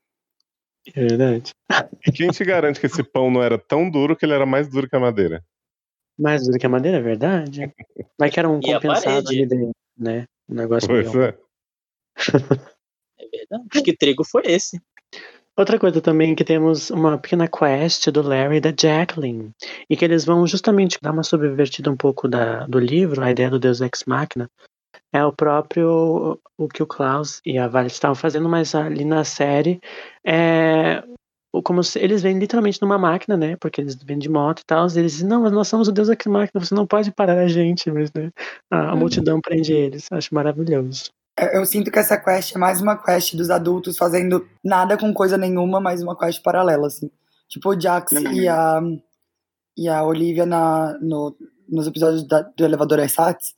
é 0.87 1.01
verdade. 1.01 1.51
E 2.07 2.11
quem 2.13 2.29
te 2.29 2.45
garante 2.45 2.79
que 2.79 2.85
esse 2.85 3.03
pão 3.03 3.29
não 3.29 3.43
era 3.43 3.57
tão 3.57 3.89
duro 3.89 4.15
que 4.15 4.25
ele 4.25 4.31
era 4.33 4.45
mais 4.45 4.69
duro 4.69 4.87
que 4.87 4.95
a 4.95 5.01
madeira? 5.01 5.43
Mais 6.17 6.45
duro 6.45 6.57
que 6.59 6.65
a 6.65 6.69
madeira, 6.69 6.97
é 6.97 7.01
verdade. 7.01 7.73
Vai 8.19 8.29
que 8.29 8.39
era 8.39 8.49
um 8.49 8.59
E 8.63 8.73
compensado 8.73 9.29
ali 9.29 9.45
dentro, 9.45 9.71
né? 9.97 10.25
Um 10.49 10.55
negócio 10.55 10.87
Pois 10.89 11.13
meio- 11.13 11.25
é. 11.25 11.37
É 13.19 13.37
verdade. 13.37 13.83
Que 13.83 13.95
trigo 13.95 14.23
foi 14.23 14.43
esse? 14.45 14.79
Outra 15.55 15.77
coisa 15.79 16.01
também 16.01 16.33
que 16.33 16.43
temos 16.43 16.89
uma 16.89 17.17
pequena 17.17 17.47
quest 17.47 18.09
do 18.09 18.21
Larry 18.23 18.57
e 18.57 18.59
da 18.61 18.69
Jacqueline. 18.75 19.51
E 19.89 19.95
que 19.95 20.03
eles 20.03 20.25
vão 20.25 20.47
justamente 20.47 20.97
dar 21.01 21.11
uma 21.11 21.23
subvertida 21.23 21.91
um 21.91 21.95
pouco 21.97 22.27
da, 22.27 22.65
do 22.65 22.79
livro, 22.79 23.23
a 23.23 23.29
ideia 23.29 23.49
do 23.51 23.59
Deus 23.59 23.79
Ex 23.81 24.03
Machina. 24.07 24.49
É 25.11 25.23
o 25.23 25.31
próprio 25.31 26.39
o 26.57 26.67
que 26.67 26.81
o 26.81 26.87
Klaus 26.87 27.39
e 27.45 27.57
a 27.59 27.67
Vale 27.67 27.87
estavam 27.87 28.15
fazendo, 28.15 28.49
mas 28.49 28.73
ali 28.73 29.05
na 29.05 29.23
série 29.23 29.79
é, 30.25 31.03
como 31.61 31.83
se 31.83 31.99
eles 31.99 32.21
vêm 32.21 32.39
literalmente 32.39 32.81
numa 32.81 32.97
máquina, 32.97 33.37
né? 33.37 33.55
Porque 33.57 33.79
eles 33.81 33.95
vêm 33.95 34.17
de 34.17 34.29
moto 34.29 34.61
e 34.61 34.65
tal. 34.65 34.87
E 34.87 34.97
eles 34.97 35.11
dizem, 35.11 35.27
não, 35.27 35.41
mas 35.43 35.51
nós 35.51 35.67
somos 35.67 35.87
o 35.87 35.91
Deus 35.91 36.07
da 36.07 36.15
máquina, 36.27 36.63
você 36.63 36.73
não 36.73 36.87
pode 36.87 37.11
parar 37.11 37.37
a 37.37 37.47
gente, 37.47 37.91
mas 37.91 38.11
né? 38.13 38.31
A, 38.71 38.89
a 38.89 38.93
Uhum. 38.93 38.99
multidão 38.99 39.39
prende 39.41 39.71
eles. 39.73 40.07
Acho 40.11 40.33
maravilhoso. 40.33 41.11
Eu, 41.39 41.47
eu 41.59 41.65
sinto 41.65 41.91
que 41.91 41.99
essa 41.99 42.17
quest 42.17 42.55
é 42.55 42.59
mais 42.59 42.81
uma 42.81 42.97
quest 42.97 43.35
dos 43.35 43.49
adultos 43.49 43.97
fazendo 43.97 44.47
nada 44.63 44.97
com 44.97 45.13
coisa 45.13 45.37
nenhuma, 45.37 45.79
mas 45.79 46.01
uma 46.01 46.17
quest 46.17 46.41
paralela, 46.41 46.87
assim. 46.87 47.11
Tipo 47.49 47.69
o 47.69 47.79
Jax 47.79 48.11
e 48.11 48.47
a, 48.47 48.81
e 49.77 49.87
a 49.87 50.03
Olivia 50.03 50.45
na, 50.45 50.97
no, 51.01 51.35
nos 51.69 51.85
episódios 51.87 52.27
da- 52.27 52.41
do 52.41 52.63
Elevador 52.65 52.99
Ersatz. 52.99 53.53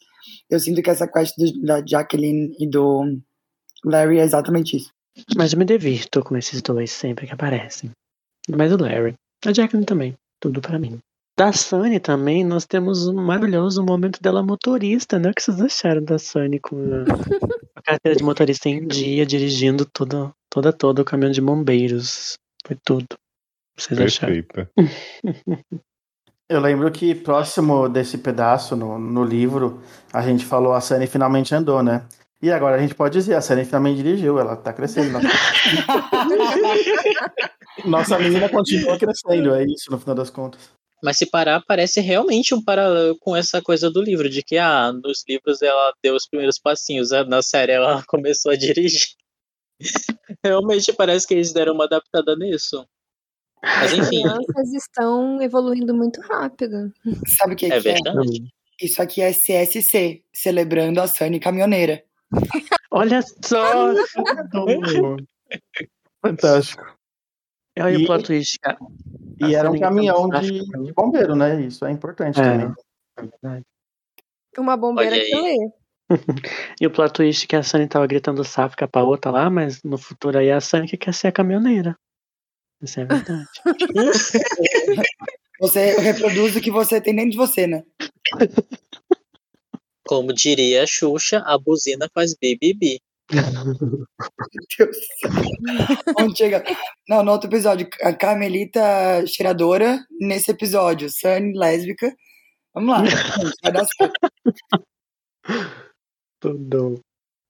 Eu 0.50 0.60
sinto 0.60 0.82
que 0.82 0.90
essa 0.90 1.08
quest 1.08 1.34
do- 1.38 1.62
da 1.62 1.82
Jacqueline 1.86 2.54
e 2.60 2.68
do 2.70 3.20
Larry 3.86 4.20
é 4.20 4.24
exatamente 4.24 4.76
isso. 4.78 4.92
Mas 5.36 5.54
eu 5.54 5.60
me 5.60 5.66
divirto 5.66 6.24
com 6.24 6.36
esses 6.38 6.62
dois 6.62 6.92
sempre 6.92 7.28
que 7.28 7.34
aparecem. 7.34 7.92
Mas 8.50 8.72
o 8.72 8.78
Larry. 8.78 9.16
A 9.46 9.54
Jacqueline 9.54 9.86
também. 9.86 10.16
Tudo 10.40 10.62
pra 10.62 10.78
mim. 10.78 11.00
Da 11.38 11.52
Sunny 11.52 12.00
também, 12.00 12.46
nós 12.46 12.66
temos 12.66 13.08
um 13.08 13.14
maravilhoso 13.14 13.84
momento 13.84 14.22
dela 14.22 14.42
motorista, 14.42 15.20
né? 15.20 15.30
O 15.30 15.34
que 15.34 15.42
vocês 15.42 15.60
acharam 15.60 16.02
da 16.02 16.18
Sunny 16.18 16.60
com 16.60 16.78
a, 16.78 17.80
a 17.80 17.82
carteira 17.82 18.18
de 18.18 18.24
motorista 18.24 18.70
em 18.70 18.88
dia, 18.88 19.26
dirigindo 19.26 19.86
toda, 19.86 20.32
toda, 20.50 20.72
todo 20.72 21.00
o 21.00 21.06
caminhão 21.06 21.32
de 21.32 21.42
bombeiros. 21.42 22.38
Foi 22.66 22.78
tudo. 22.86 23.18
Vocês 23.78 24.00
acharam? 24.00 24.34
Perfeita. 24.34 24.72
Eu 26.48 26.62
lembro 26.62 26.90
que 26.92 27.16
próximo 27.16 27.90
desse 27.90 28.20
pedaço 28.20 28.76
no, 28.76 29.00
no 29.00 29.24
livro, 29.24 29.82
a 30.14 30.22
gente 30.22 30.46
falou 30.46 30.74
a 30.74 30.80
Sunny 30.80 31.08
finalmente 31.08 31.54
andou, 31.54 31.82
né? 31.84 32.06
E 32.42 32.52
agora 32.52 32.76
a 32.76 32.80
gente 32.80 32.94
pode 32.94 33.18
dizer, 33.18 33.36
a 33.36 33.42
Sunny 33.42 33.66
finalmente 33.66 34.04
dirigiu, 34.04 34.40
ela 34.40 34.56
tá 34.56 34.74
crescendo. 34.74 35.14
Nossa, 35.14 35.28
nossa 37.86 38.20
menina 38.20 38.50
continua 38.50 38.98
crescendo, 38.98 39.56
é 39.56 39.64
isso 39.64 39.90
no 39.90 40.00
final 40.00 40.16
das 40.16 40.30
contas. 40.30 40.70
Mas 41.04 41.18
se 41.18 41.30
parar, 41.30 41.62
parece 41.68 42.02
realmente 42.02 42.54
um 42.54 42.64
paralelo 42.64 43.18
com 43.20 43.36
essa 43.36 43.62
coisa 43.62 43.92
do 43.92 44.02
livro, 44.02 44.30
de 44.30 44.42
que 44.42 44.58
ah, 44.58 44.92
nos 44.92 45.24
livros 45.28 45.62
ela 45.62 45.94
deu 46.02 46.16
os 46.16 46.28
primeiros 46.28 46.58
passinhos, 46.58 47.12
ah, 47.12 47.24
na 47.24 47.42
série 47.42 47.74
ela 47.74 48.04
começou 48.08 48.52
a 48.52 48.56
dirigir. 48.56 49.08
Realmente 50.44 50.94
parece 50.94 51.28
que 51.28 51.34
eles 51.34 51.54
deram 51.54 51.74
uma 51.74 51.86
adaptada 51.86 52.36
nisso. 52.36 52.86
Mas 53.62 53.94
As 53.94 54.00
enfim, 54.00 54.22
crianças 54.22 54.74
estão 54.74 55.42
evoluindo 55.42 55.94
muito 55.94 56.22
rápido. 56.22 56.92
Sabe 57.38 57.54
o 57.54 57.58
que, 57.58 57.66
é 57.66 57.70
que 57.70 57.76
é? 57.76 57.80
verdade. 57.80 58.44
Isso 58.82 59.02
aqui 59.02 59.22
é 59.22 59.32
CSC, 59.32 60.24
celebrando 60.34 61.02
a 61.02 61.08
Sunny 61.08 61.40
caminhoneira. 61.40 62.04
Olha 62.92 63.22
só! 63.44 63.94
Fantástico. 66.22 66.84
E- 67.78 67.98
o 67.98 68.06
plot 68.06 68.24
twist, 68.26 68.60
cara. 68.60 68.78
E 69.40 69.56
A 69.56 69.60
era 69.60 69.72
um 69.72 69.80
caminhão 69.80 70.30
tá 70.30 70.40
de, 70.40 70.60
de 70.60 70.94
bombeiro, 70.94 71.36
né? 71.36 71.62
Isso 71.62 71.86
é 71.86 71.92
importante 71.92 72.40
É. 72.40 72.44
também. 72.44 72.74
É. 74.56 74.60
Uma 74.62 74.78
bombeira 74.78 75.16
que 75.20 75.36
lê. 75.36 75.58
E 76.80 76.86
o 76.86 76.92
plot 76.92 77.14
twist 77.14 77.48
que 77.48 77.56
a 77.56 77.64
Sunny 77.64 77.88
tava 77.88 78.06
gritando 78.08 78.44
sáfica 78.44 78.88
pra 78.88 79.04
outra 79.04 79.32
lá, 79.32 79.50
mas 79.50 79.82
no 79.84 79.98
futuro 79.98 80.38
aí 80.38 80.48
é 80.50 80.54
a 80.54 80.62
Sunny 80.62 80.88
que 80.88 80.98
quer 80.98 81.14
ser 81.14 81.28
a 81.28 81.32
caminhoneira. 81.32 81.98
Isso 82.82 83.00
é 83.00 83.06
verdade. 83.06 83.46
Você 85.60 85.96
reproduz 86.00 86.56
o 86.56 86.62
que 86.62 86.70
você 86.70 87.00
tem 87.02 87.16
dentro 87.16 87.32
de 87.32 87.38
você, 87.38 87.66
né? 87.66 87.82
Como 90.08 90.34
diria 90.34 90.84
a 90.84 90.88
Xuxa, 90.88 91.44
a 91.46 91.58
buzina 91.58 92.08
faz 92.14 92.36
bibibi. 92.36 93.02
Meu 93.32 93.44
Deus 93.44 93.78
do 93.78 94.08
céu. 94.74 95.32
Onde 96.20 96.38
chega? 96.38 96.64
Não, 97.10 97.24
no 97.24 97.32
outro 97.32 97.50
episódio, 97.50 97.88
a 98.02 98.14
Carmelita 98.14 99.26
cheiradora. 99.26 100.06
Nesse 100.20 100.52
episódio, 100.52 101.10
Sunny 101.10 101.58
lésbica. 101.58 102.16
Vamos 102.74 102.90
lá, 102.92 103.04
vai 103.64 103.72
dar 103.72 103.86
certo. 103.86 104.14
Tudo. 106.40 107.02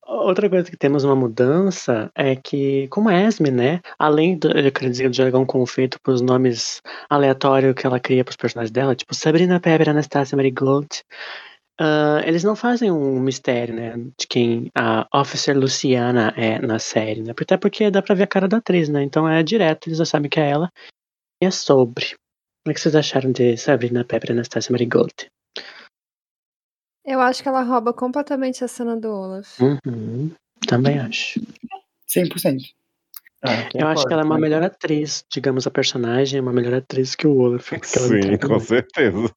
Outra 0.08 0.48
coisa 0.48 0.70
que 0.70 0.78
temos 0.78 1.04
uma 1.04 1.16
mudança 1.16 2.12
é 2.14 2.36
que, 2.36 2.88
como 2.90 3.10
a 3.10 3.22
Esme, 3.24 3.50
né? 3.50 3.82
Além 3.98 4.38
do, 4.38 4.52
eu 4.52 4.72
quero 4.72 4.92
dizer, 4.92 5.10
do 5.10 5.16
jargão 5.16 5.44
confeito 5.44 6.00
pros 6.00 6.22
nomes 6.22 6.80
aleatórios 7.10 7.74
que 7.74 7.88
ela 7.88 8.00
cria 8.00 8.24
pros 8.24 8.38
personagens 8.38 8.72
dela, 8.72 8.96
tipo 8.96 9.16
Sabrina 9.16 9.60
Pepper, 9.60 9.90
Anastasia 9.90 10.36
Marigold, 10.36 10.88
ah, 11.80 12.22
eles 12.26 12.44
não 12.44 12.56
fazem 12.56 12.92
um 12.92 13.20
mistério, 13.20 13.76
né? 13.76 13.98
De 14.18 14.28
quem 14.28 14.72
a 14.74 15.08
Officer 15.14 15.58
Luciana 15.58 16.34
é 16.38 16.60
na 16.60 16.80
série, 16.80 17.22
né? 17.22 17.32
Até 17.32 17.58
porque 17.58 17.92
dá 17.92 18.02
pra 18.02 18.16
ver 18.16 18.24
a 18.24 18.28
cara 18.28 18.48
da 18.48 18.58
atriz, 18.58 18.88
né? 18.88 19.04
Então 19.04 19.28
é 19.28 19.44
direto, 19.44 19.88
eles 19.88 19.98
já 19.98 20.06
sabem 20.06 20.30
que 20.30 20.40
é 20.40 20.50
ela. 20.50 20.72
E 21.42 21.46
é 21.46 21.52
sobre. 21.52 22.16
O 22.68 22.74
que 22.74 22.80
vocês 22.80 22.96
acharam 22.96 23.32
de 23.32 23.58
Sabrina 23.58 24.04
Pepper, 24.06 24.32
Anastasia 24.32 24.72
Marigold? 24.72 25.14
Eu 27.06 27.20
acho 27.20 27.44
que 27.44 27.50
ela 27.50 27.62
rouba 27.62 27.94
completamente 27.94 28.64
a 28.64 28.68
cena 28.68 28.98
do 29.00 29.10
Olaf. 29.10 29.60
Uhum, 29.62 30.32
também 30.68 30.98
acho. 30.98 31.40
100%. 32.08 32.74
É, 33.44 33.70
Eu 33.80 33.88
acho 33.88 34.08
que 34.08 34.14
ela 34.14 34.24
é 34.24 34.26
uma 34.26 34.40
melhor 34.40 34.64
atriz, 34.64 35.24
digamos, 35.32 35.68
a 35.68 35.72
personagem 35.72 36.40
é 36.40 36.42
uma 36.42 36.54
melhor 36.54 36.74
atriz 36.74 37.14
que 37.14 37.28
o 37.28 37.38
Olaf. 37.38 37.70
Sim, 37.84 38.38
com 38.40 38.60
certeza. 38.60 39.32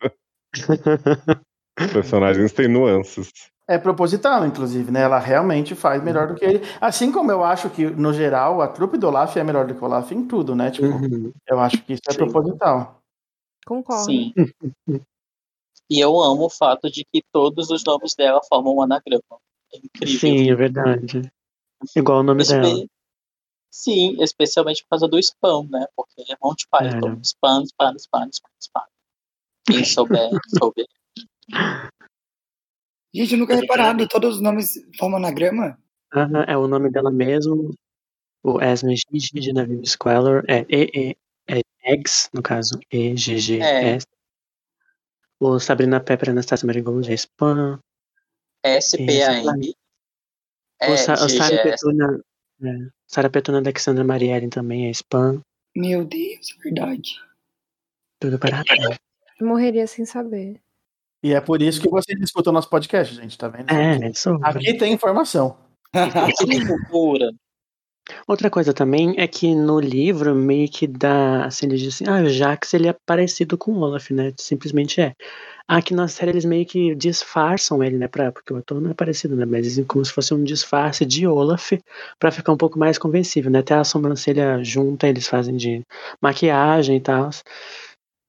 Os 1.81 1.93
personagens 1.93 2.53
têm 2.53 2.69
nuances. 2.69 3.31
É 3.71 3.77
proposital, 3.79 4.47
inclusive, 4.47 4.91
né? 4.91 5.03
Ela 5.03 5.19
realmente 5.19 5.75
faz 5.75 6.03
melhor 6.03 6.29
do 6.29 6.35
que 6.35 6.45
ele. 6.45 6.61
Assim 6.81 7.12
como 7.12 7.31
eu 7.31 7.45
acho 7.45 7.69
que, 7.69 7.85
no 7.87 8.12
geral, 8.14 8.62
a 8.62 8.69
trupe 8.69 8.97
do 8.97 9.07
Olaf 9.09 9.37
é 9.37 9.45
melhor 9.45 9.67
do 9.67 9.75
que 9.75 9.81
o 9.83 9.85
Olaf 9.85 10.11
em 10.11 10.27
tudo, 10.27 10.55
né? 10.57 10.71
Tipo, 10.71 10.87
Uhum. 10.87 11.33
eu 11.47 11.61
acho 11.61 11.83
que 11.85 11.93
isso 11.93 12.03
é 12.09 12.12
Sim. 12.12 12.19
proposital. 12.19 13.01
Concordo. 13.67 14.05
Sim. 14.05 14.33
E 15.91 15.99
eu 16.01 16.21
amo 16.21 16.45
o 16.45 16.51
fato 16.51 16.91
de 16.91 17.03
que 17.11 17.23
todos 17.33 17.71
os 17.71 17.83
nomes 17.83 18.14
dela 18.14 18.41
formam 18.47 18.77
um 18.77 18.83
anagrama. 18.83 19.23
É 19.73 19.79
incrível. 19.79 20.19
Sim, 20.21 20.51
é 20.51 20.55
verdade. 20.55 21.33
Igual 21.97 22.19
o 22.21 22.23
nome 22.23 22.43
Espe- 22.43 22.61
dela. 22.61 22.85
Sim, 23.71 24.17
especialmente 24.23 24.83
por 24.83 24.91
causa 24.91 25.09
do 25.09 25.19
spam, 25.19 25.67
né? 25.71 25.87
Porque 25.97 26.31
é 26.31 26.37
Monty 26.43 26.67
Python. 26.71 27.12
É. 27.12 27.21
Spam, 27.23 27.62
spam, 27.62 27.95
spam, 27.97 28.29
spam, 28.29 28.51
spam. 28.61 28.83
Quem 29.67 29.83
souber, 29.83 30.29
souber. 30.62 30.87
Gente, 33.15 33.33
eu 33.33 33.39
nunca 33.39 33.55
reparado. 33.57 34.07
Todos 34.09 34.37
os 34.37 34.41
nomes 34.41 34.75
formam 34.99 35.19
anagrama? 35.19 35.79
Aham, 36.15 36.45
é 36.47 36.57
o 36.57 36.69
nome 36.69 36.91
dela 36.91 37.11
mesmo. 37.11 37.75
O 38.43 38.61
Esme 38.63 38.95
Gigi 38.97 39.41
de 39.41 39.53
Naviv 39.53 39.85
Squalor 39.85 40.45
é 40.49 40.65
E, 40.69 40.91
E, 40.95 41.17
é 41.49 41.61
Eggs, 41.93 42.29
no 42.33 42.43
caso, 42.43 42.79
E, 42.91 43.17
G, 43.17 43.39
G, 43.39 43.61
É. 43.61 43.97
S. 43.97 44.07
O 45.41 45.59
Sabrina 45.59 46.01
Pepper 46.01 46.31
Anastasia 46.31 46.67
Marigold 46.67 47.11
é 47.11 47.15
Spam. 47.15 47.81
S-P-A-N. 48.63 49.75
O, 50.83 50.97
Sa 50.97 51.15
o 51.15 51.29
Sara 51.29 51.55
É, 51.55 51.63
Petuna. 51.63 52.25
É, 52.63 52.91
Sara 53.07 53.31
Petuna 53.31 53.59
Alexandra 53.59 54.05
Marielle 54.05 54.49
também 54.49 54.87
é 54.87 54.91
Spam. 54.91 55.41
Meu 55.77 56.05
Deus, 56.05 56.57
é 56.59 56.63
verdade. 56.63 57.21
Tudo 58.21 58.39
para 58.39 58.65
Morreria 59.41 59.87
sem 59.87 60.05
saber. 60.05 60.61
E 61.23 61.33
é 61.33 61.41
por 61.41 61.61
isso 61.61 61.81
que 61.81 61.89
vocês 61.89 62.19
escutam 62.21 62.53
nosso 62.53 62.71
podcast, 62.71 63.15
gente, 63.15 63.37
tá 63.37 63.49
vendo? 63.49 63.71
É, 63.71 64.13
sobre. 64.15 64.49
Aqui 64.49 64.75
tem 64.75 64.93
informação. 64.93 65.57
cultura. 66.67 67.31
Outra 68.27 68.51
coisa 68.51 68.73
também 68.73 69.15
é 69.19 69.27
que 69.27 69.55
no 69.55 69.79
livro 69.81 70.35
meio 70.35 70.69
que 70.69 70.87
dá, 70.87 71.45
assim, 71.45 71.67
eles 71.67 71.81
dizem, 71.81 72.09
ah, 72.09 72.23
o 72.23 72.29
Jax 72.29 72.73
ele 72.73 72.89
é 72.89 72.97
parecido 73.07 73.59
com 73.59 73.73
o 73.73 73.81
Olaf, 73.81 74.11
né? 74.11 74.33
Simplesmente 74.39 75.01
é. 75.01 75.15
Aqui 75.67 75.93
na 75.93 76.09
série 76.09 76.31
eles 76.31 76.47
meio 76.47 76.65
que 76.65 76.95
disfarçam 76.95 77.83
ele, 77.85 77.99
né? 77.99 78.09
Pra, 78.09 78.33
porque 78.33 78.53
o 78.53 78.57
ator 78.57 78.81
não 78.81 78.91
é 78.91 78.95
parecido, 78.95 79.37
né? 79.37 79.45
Mas 79.45 79.65
dizem 79.65 79.85
como 79.85 80.05
se 80.05 80.13
fosse 80.13 80.33
um 80.33 80.43
disfarce 80.43 81.05
de 81.05 81.27
Olaf 81.27 81.73
pra 82.19 82.31
ficar 82.31 82.53
um 82.53 82.57
pouco 82.57 82.79
mais 82.79 82.97
convencível, 82.97 83.51
né? 83.51 83.59
Até 83.59 83.75
a 83.75 83.85
sobrancelha 83.85 84.63
junta 84.65 85.07
eles 85.07 85.29
fazem 85.29 85.57
de 85.57 85.83
maquiagem 86.21 86.97
e 86.97 87.01
tal. 87.01 87.31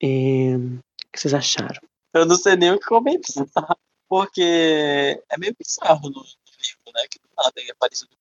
E... 0.01 0.55
O 0.55 1.11
que 1.11 1.19
vocês 1.19 1.33
acharam? 1.33 1.88
Eu 2.13 2.25
não 2.25 2.35
sei 2.35 2.55
nem 2.55 2.71
o 2.71 2.79
que 2.79 2.85
comentar. 2.85 3.45
Porque 4.07 5.21
é 5.29 5.37
meio 5.37 5.55
bizarro 5.57 6.09
no, 6.09 6.23
livro, 6.23 6.91
né? 6.95 7.07
Que 7.09 7.19
do 7.19 7.29
nada 7.37 7.53
ele 7.57 7.71
é 7.71 7.75
parecido. 7.75 8.11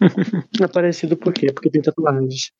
É 0.62 0.68
parecido 0.68 1.16
por 1.16 1.32
quê? 1.32 1.52
Porque 1.52 1.70
tem 1.70 1.82
tatuagem. 1.82 2.52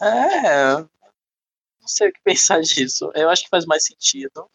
É. 0.00 0.76
Não 0.76 1.88
sei 1.88 2.08
o 2.08 2.12
que 2.12 2.20
pensar 2.22 2.60
disso. 2.60 3.10
Eu 3.14 3.28
acho 3.28 3.42
que 3.42 3.48
faz 3.48 3.66
mais 3.66 3.84
sentido. 3.84 4.48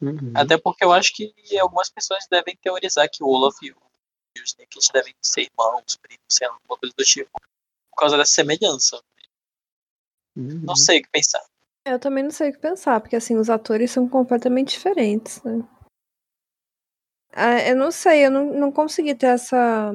Uhum. 0.00 0.32
Até 0.34 0.56
porque 0.56 0.84
eu 0.84 0.92
acho 0.92 1.14
que 1.14 1.32
algumas 1.58 1.90
pessoas 1.90 2.26
devem 2.30 2.56
teorizar 2.56 3.08
que 3.10 3.22
o 3.22 3.28
Olaf 3.28 3.56
e 3.62 3.72
o 3.72 3.86
e 4.36 4.78
os 4.78 4.88
devem 4.92 5.14
ser 5.22 5.42
irmãos, 5.42 5.96
primos, 5.96 6.24
sei 6.28 6.46
lá, 6.46 6.54
alguma 6.54 6.78
coisa 6.78 6.94
do 6.96 7.04
tipo. 7.04 7.30
Por 7.90 7.96
causa 7.96 8.16
dessa 8.16 8.32
semelhança. 8.32 9.02
Uhum. 10.36 10.60
Não 10.62 10.76
sei 10.76 10.98
o 10.98 11.02
que 11.02 11.08
pensar. 11.10 11.42
Eu 11.88 12.00
também 12.00 12.24
não 12.24 12.32
sei 12.32 12.50
o 12.50 12.52
que 12.52 12.58
pensar, 12.58 13.00
porque 13.00 13.14
assim, 13.14 13.36
os 13.36 13.48
atores 13.48 13.92
são 13.92 14.08
completamente 14.08 14.70
diferentes, 14.70 15.40
né? 15.44 15.62
Ah, 17.32 17.60
eu 17.60 17.76
não 17.76 17.92
sei, 17.92 18.26
eu 18.26 18.30
não, 18.30 18.46
não 18.46 18.72
consegui 18.72 19.14
ter 19.14 19.26
essa. 19.26 19.94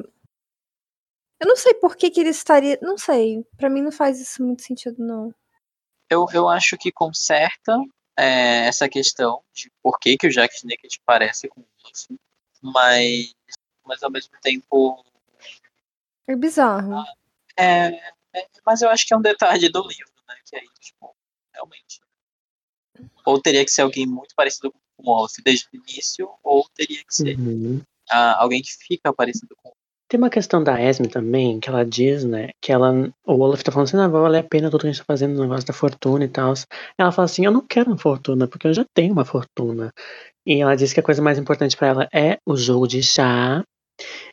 Eu 1.38 1.46
não 1.46 1.54
sei 1.54 1.74
por 1.74 1.94
que, 1.94 2.08
que 2.08 2.20
ele 2.20 2.30
estaria. 2.30 2.78
Não 2.80 2.96
sei. 2.96 3.44
Pra 3.58 3.68
mim 3.68 3.82
não 3.82 3.92
faz 3.92 4.18
isso 4.18 4.42
muito 4.42 4.62
sentido, 4.62 5.04
não. 5.04 5.34
Eu, 6.08 6.24
eu 6.32 6.48
acho 6.48 6.78
que 6.78 6.90
conserta 6.90 7.76
é, 8.16 8.66
essa 8.66 8.88
questão 8.88 9.42
de 9.52 9.70
por 9.82 9.98
que, 9.98 10.16
que 10.16 10.28
o 10.28 10.30
Jack 10.30 10.54
Snicket 10.54 10.96
parece 11.04 11.46
com 11.48 11.62
isso, 11.92 12.18
mas, 12.62 13.34
mas 13.84 14.02
ao 14.02 14.10
mesmo 14.10 14.32
tempo. 14.40 15.04
É 16.26 16.34
bizarro. 16.34 17.04
É, 17.58 17.88
é, 18.32 18.48
mas 18.64 18.80
eu 18.80 18.88
acho 18.88 19.06
que 19.06 19.12
é 19.12 19.16
um 19.16 19.22
detalhe 19.22 19.68
do 19.68 19.86
livro, 19.86 20.12
né? 20.26 20.36
Que 20.46 20.56
aí, 20.56 20.68
tipo, 20.80 21.14
realmente. 21.62 22.00
Ou 23.24 23.40
teria 23.40 23.64
que 23.64 23.70
ser 23.70 23.82
alguém 23.82 24.06
muito 24.06 24.34
parecido 24.34 24.72
com 24.72 24.78
o 24.98 25.16
Wolf 25.16 25.32
desde 25.44 25.66
o 25.72 25.76
início, 25.76 26.28
ou 26.42 26.66
teria 26.74 27.02
que 27.04 27.14
ser 27.14 27.38
Uhum. 27.38 27.80
ah, 28.10 28.42
alguém 28.42 28.60
que 28.60 28.72
fica 28.72 29.12
parecido 29.12 29.54
com 29.56 29.70
o 29.70 29.72
Tem 30.08 30.18
uma 30.18 30.28
questão 30.28 30.62
da 30.62 30.80
Esme 30.80 31.08
também, 31.08 31.58
que 31.58 31.70
ela 31.70 31.84
diz, 31.84 32.24
né, 32.24 32.50
que 32.60 32.70
ela, 32.70 32.92
o 33.26 33.32
Olaf 33.32 33.62
tá 33.62 33.72
falando 33.72 33.88
assim, 33.88 33.96
não, 33.96 34.10
vai 34.10 34.20
valer 34.20 34.38
a 34.40 34.44
pena 34.44 34.70
tudo 34.70 34.82
que 34.82 34.88
a 34.88 34.92
gente 34.92 35.00
tá 35.00 35.06
fazendo, 35.06 35.38
o 35.38 35.42
negócio 35.42 35.66
da 35.66 35.72
fortuna 35.72 36.24
e 36.24 36.28
tal. 36.28 36.52
Ela 36.98 37.12
fala 37.12 37.24
assim, 37.24 37.46
eu 37.46 37.52
não 37.52 37.66
quero 37.66 37.90
uma 37.90 37.98
fortuna, 37.98 38.46
porque 38.46 38.66
eu 38.66 38.74
já 38.74 38.84
tenho 38.94 39.12
uma 39.12 39.24
fortuna. 39.24 39.90
E 40.44 40.60
ela 40.60 40.76
diz 40.76 40.92
que 40.92 41.00
a 41.00 41.02
coisa 41.02 41.22
mais 41.22 41.38
importante 41.38 41.76
pra 41.76 41.88
ela 41.88 42.08
é 42.12 42.36
o 42.46 42.56
jogo 42.56 42.86
de 42.86 43.02
chá. 43.02 43.64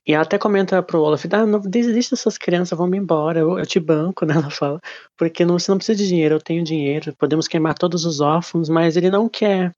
E 0.05 0.13
ela 0.13 0.23
até 0.23 0.37
comenta 0.37 0.81
pro 0.81 1.01
Olaf, 1.01 1.25
ah, 1.31 1.45
não 1.45 1.59
desiste 1.59 2.11
dessas 2.11 2.37
crianças, 2.37 2.77
vamos 2.77 2.97
embora, 2.97 3.39
eu, 3.39 3.59
eu 3.59 3.65
te 3.65 3.79
banco, 3.79 4.25
né, 4.25 4.35
ela 4.35 4.49
fala. 4.49 4.79
Porque 5.17 5.45
não, 5.45 5.59
você 5.59 5.71
não 5.71 5.77
precisa 5.77 5.97
de 5.97 6.07
dinheiro, 6.07 6.35
eu 6.35 6.41
tenho 6.41 6.63
dinheiro, 6.63 7.13
podemos 7.17 7.47
queimar 7.47 7.77
todos 7.77 8.05
os 8.05 8.19
órfãos, 8.19 8.69
mas 8.69 8.97
ele 8.97 9.09
não 9.09 9.29
quer. 9.29 9.71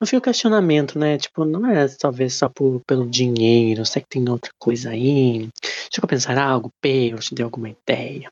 Não 0.00 0.06
fica 0.06 0.18
o 0.18 0.22
questionamento, 0.22 0.98
né? 0.98 1.16
Tipo, 1.16 1.44
não 1.44 1.64
é 1.70 1.86
talvez 1.88 2.34
só 2.34 2.48
por, 2.48 2.80
pelo 2.86 3.08
dinheiro, 3.08 3.86
sei 3.86 4.02
que 4.02 4.08
tem 4.08 4.28
outra 4.28 4.50
coisa 4.58 4.90
aí. 4.90 5.48
Deixa 5.62 6.00
eu 6.02 6.08
pensar 6.08 6.36
algo, 6.38 6.70
P, 6.80 7.12
eu 7.12 7.18
te 7.18 7.34
dei 7.34 7.44
alguma 7.44 7.68
ideia. 7.68 8.28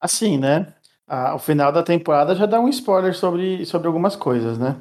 Assim, 0.00 0.38
né? 0.38 0.74
Ah, 1.06 1.34
o 1.34 1.38
final 1.38 1.72
da 1.72 1.82
temporada 1.82 2.34
já 2.34 2.46
dá 2.46 2.60
um 2.60 2.68
spoiler 2.68 3.14
sobre, 3.14 3.64
sobre 3.66 3.86
algumas 3.88 4.16
coisas, 4.16 4.58
né? 4.58 4.80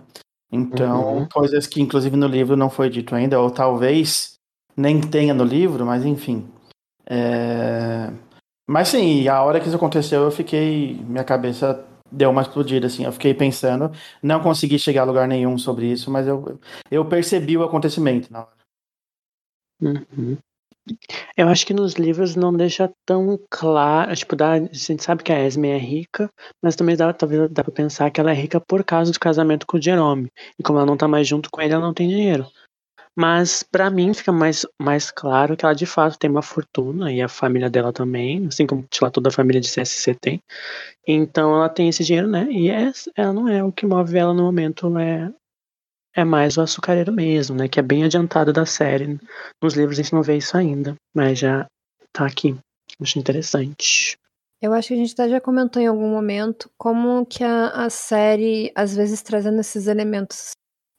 Então, 0.52 1.20
Uhum. 1.20 1.28
coisas 1.30 1.66
que 1.66 1.82
inclusive 1.82 2.16
no 2.18 2.28
livro 2.28 2.58
não 2.58 2.70
foi 2.70 2.90
dito 2.90 3.16
ainda, 3.16 3.40
ou 3.40 3.50
talvez 3.50 4.40
nem 4.76 5.02
tenha 5.02 5.34
no 5.34 5.44
livro, 5.44 5.86
mas 5.86 6.06
enfim. 6.06 6.48
É, 7.10 8.12
Mas 8.68 8.90
sim, 8.90 9.28
a 9.28 9.44
hora 9.44 9.60
que 9.60 9.68
isso 9.68 9.76
aconteceu, 9.76 10.24
eu 10.24 10.32
fiquei. 10.32 10.96
Minha 11.06 11.24
cabeça 11.24 11.86
deu 12.12 12.30
uma 12.32 12.42
explodida, 12.42 12.88
assim. 12.88 13.06
Eu 13.06 13.12
fiquei 13.14 13.34
pensando, 13.34 13.92
não 14.24 14.42
consegui 14.42 14.80
chegar 14.80 15.02
a 15.04 15.06
lugar 15.06 15.28
nenhum 15.28 15.58
sobre 15.58 15.88
isso, 15.92 16.12
mas 16.12 16.28
eu, 16.28 16.60
eu 16.92 17.06
percebi 17.06 17.58
o 17.58 17.64
acontecimento 17.64 18.32
na 18.32 18.42
hora. 18.42 18.62
Uhum. 19.82 20.38
Eu 21.38 21.48
acho 21.48 21.66
que 21.66 21.74
nos 21.74 21.94
livros 21.94 22.36
não 22.36 22.54
deixa 22.54 22.92
tão 23.06 23.40
claro. 23.50 24.16
Tipo, 24.16 24.36
dá, 24.36 24.54
a 24.54 24.60
gente 24.60 25.04
sabe 25.04 25.24
que 25.24 25.32
a 25.32 25.46
Esme 25.46 25.70
é 25.70 25.78
rica, 25.78 26.30
mas 26.62 26.76
também 26.76 26.96
dá, 26.96 27.14
talvez 27.14 27.50
dá 27.52 27.64
pra 27.64 27.74
pensar 27.74 28.10
que 28.12 28.20
ela 28.20 28.32
é 28.32 28.34
rica 28.34 28.60
por 28.60 28.84
causa 28.84 29.12
do 29.12 29.20
casamento 29.20 29.66
com 29.68 29.78
o 29.78 29.82
Jerome. 29.82 30.32
E 30.60 30.64
como 30.64 30.80
ela 30.80 30.86
não 30.86 30.98
tá 30.98 31.08
mais 31.08 31.28
junto 31.28 31.50
com 31.52 31.62
ele, 31.62 31.74
ela 31.74 31.86
não 31.86 31.94
tem 31.94 32.10
dinheiro. 32.10 32.46
Mas 33.16 33.62
pra 33.62 33.90
mim 33.90 34.14
fica 34.14 34.32
mais, 34.32 34.66
mais 34.82 35.12
claro 35.12 35.58
que 35.58 35.66
ela 35.66 35.76
de 35.76 35.86
fato 35.86 36.18
tem 36.18 36.30
uma 36.30 36.42
fortuna 36.42 37.12
e 37.12 37.22
a 37.22 37.28
família 37.28 37.70
dela 37.70 37.92
também, 37.92 38.48
assim 38.48 38.66
como 38.66 38.88
lá, 39.02 39.12
toda 39.12 39.30
a 39.30 39.34
família 39.34 39.60
de 39.60 39.70
CSC 39.70 40.16
tem. 40.16 40.42
Então 41.06 41.54
ela 41.54 41.68
tem 41.68 41.90
esse 41.90 42.04
dinheiro, 42.04 42.28
né? 42.28 42.48
E 42.50 42.70
é, 42.70 42.92
ela 43.16 43.34
não 43.34 43.48
é 43.48 43.64
o 43.64 43.72
que 43.72 43.86
move 43.86 44.18
ela 44.18 44.34
no 44.34 44.44
momento, 44.44 44.98
é, 44.98 45.32
é 46.16 46.24
mais 46.24 46.58
o 46.58 46.62
açucareiro 46.62 47.12
mesmo, 47.12 47.56
né? 47.56 47.68
Que 47.68 47.80
é 47.80 47.84
bem 47.84 48.04
adiantado 48.04 48.54
da 48.54 48.66
série. 48.66 49.20
Nos 49.62 49.74
livros 49.74 50.00
a 50.00 50.02
gente 50.04 50.14
não 50.14 50.24
vê 50.24 50.38
isso 50.38 50.56
ainda, 50.56 50.96
mas 51.14 51.40
já 51.40 51.66
tá 52.14 52.26
aqui. 52.26 52.58
Acho 53.02 53.20
interessante. 53.20 54.18
Eu 54.62 54.74
acho 54.74 54.90
que 54.90 54.94
a 54.94 54.98
gente 54.98 55.14
até 55.14 55.28
já 55.28 55.42
comentou 55.42 55.82
em 55.82 55.88
algum 55.88 56.10
momento 56.10 56.70
como 56.78 57.26
que 57.26 57.44
a, 57.44 57.86
a 57.86 57.90
série, 57.90 58.72
às 58.76 58.96
vezes 58.96 59.22
trazendo 59.24 59.60
esses 59.60 59.88
elementos, 59.88 60.52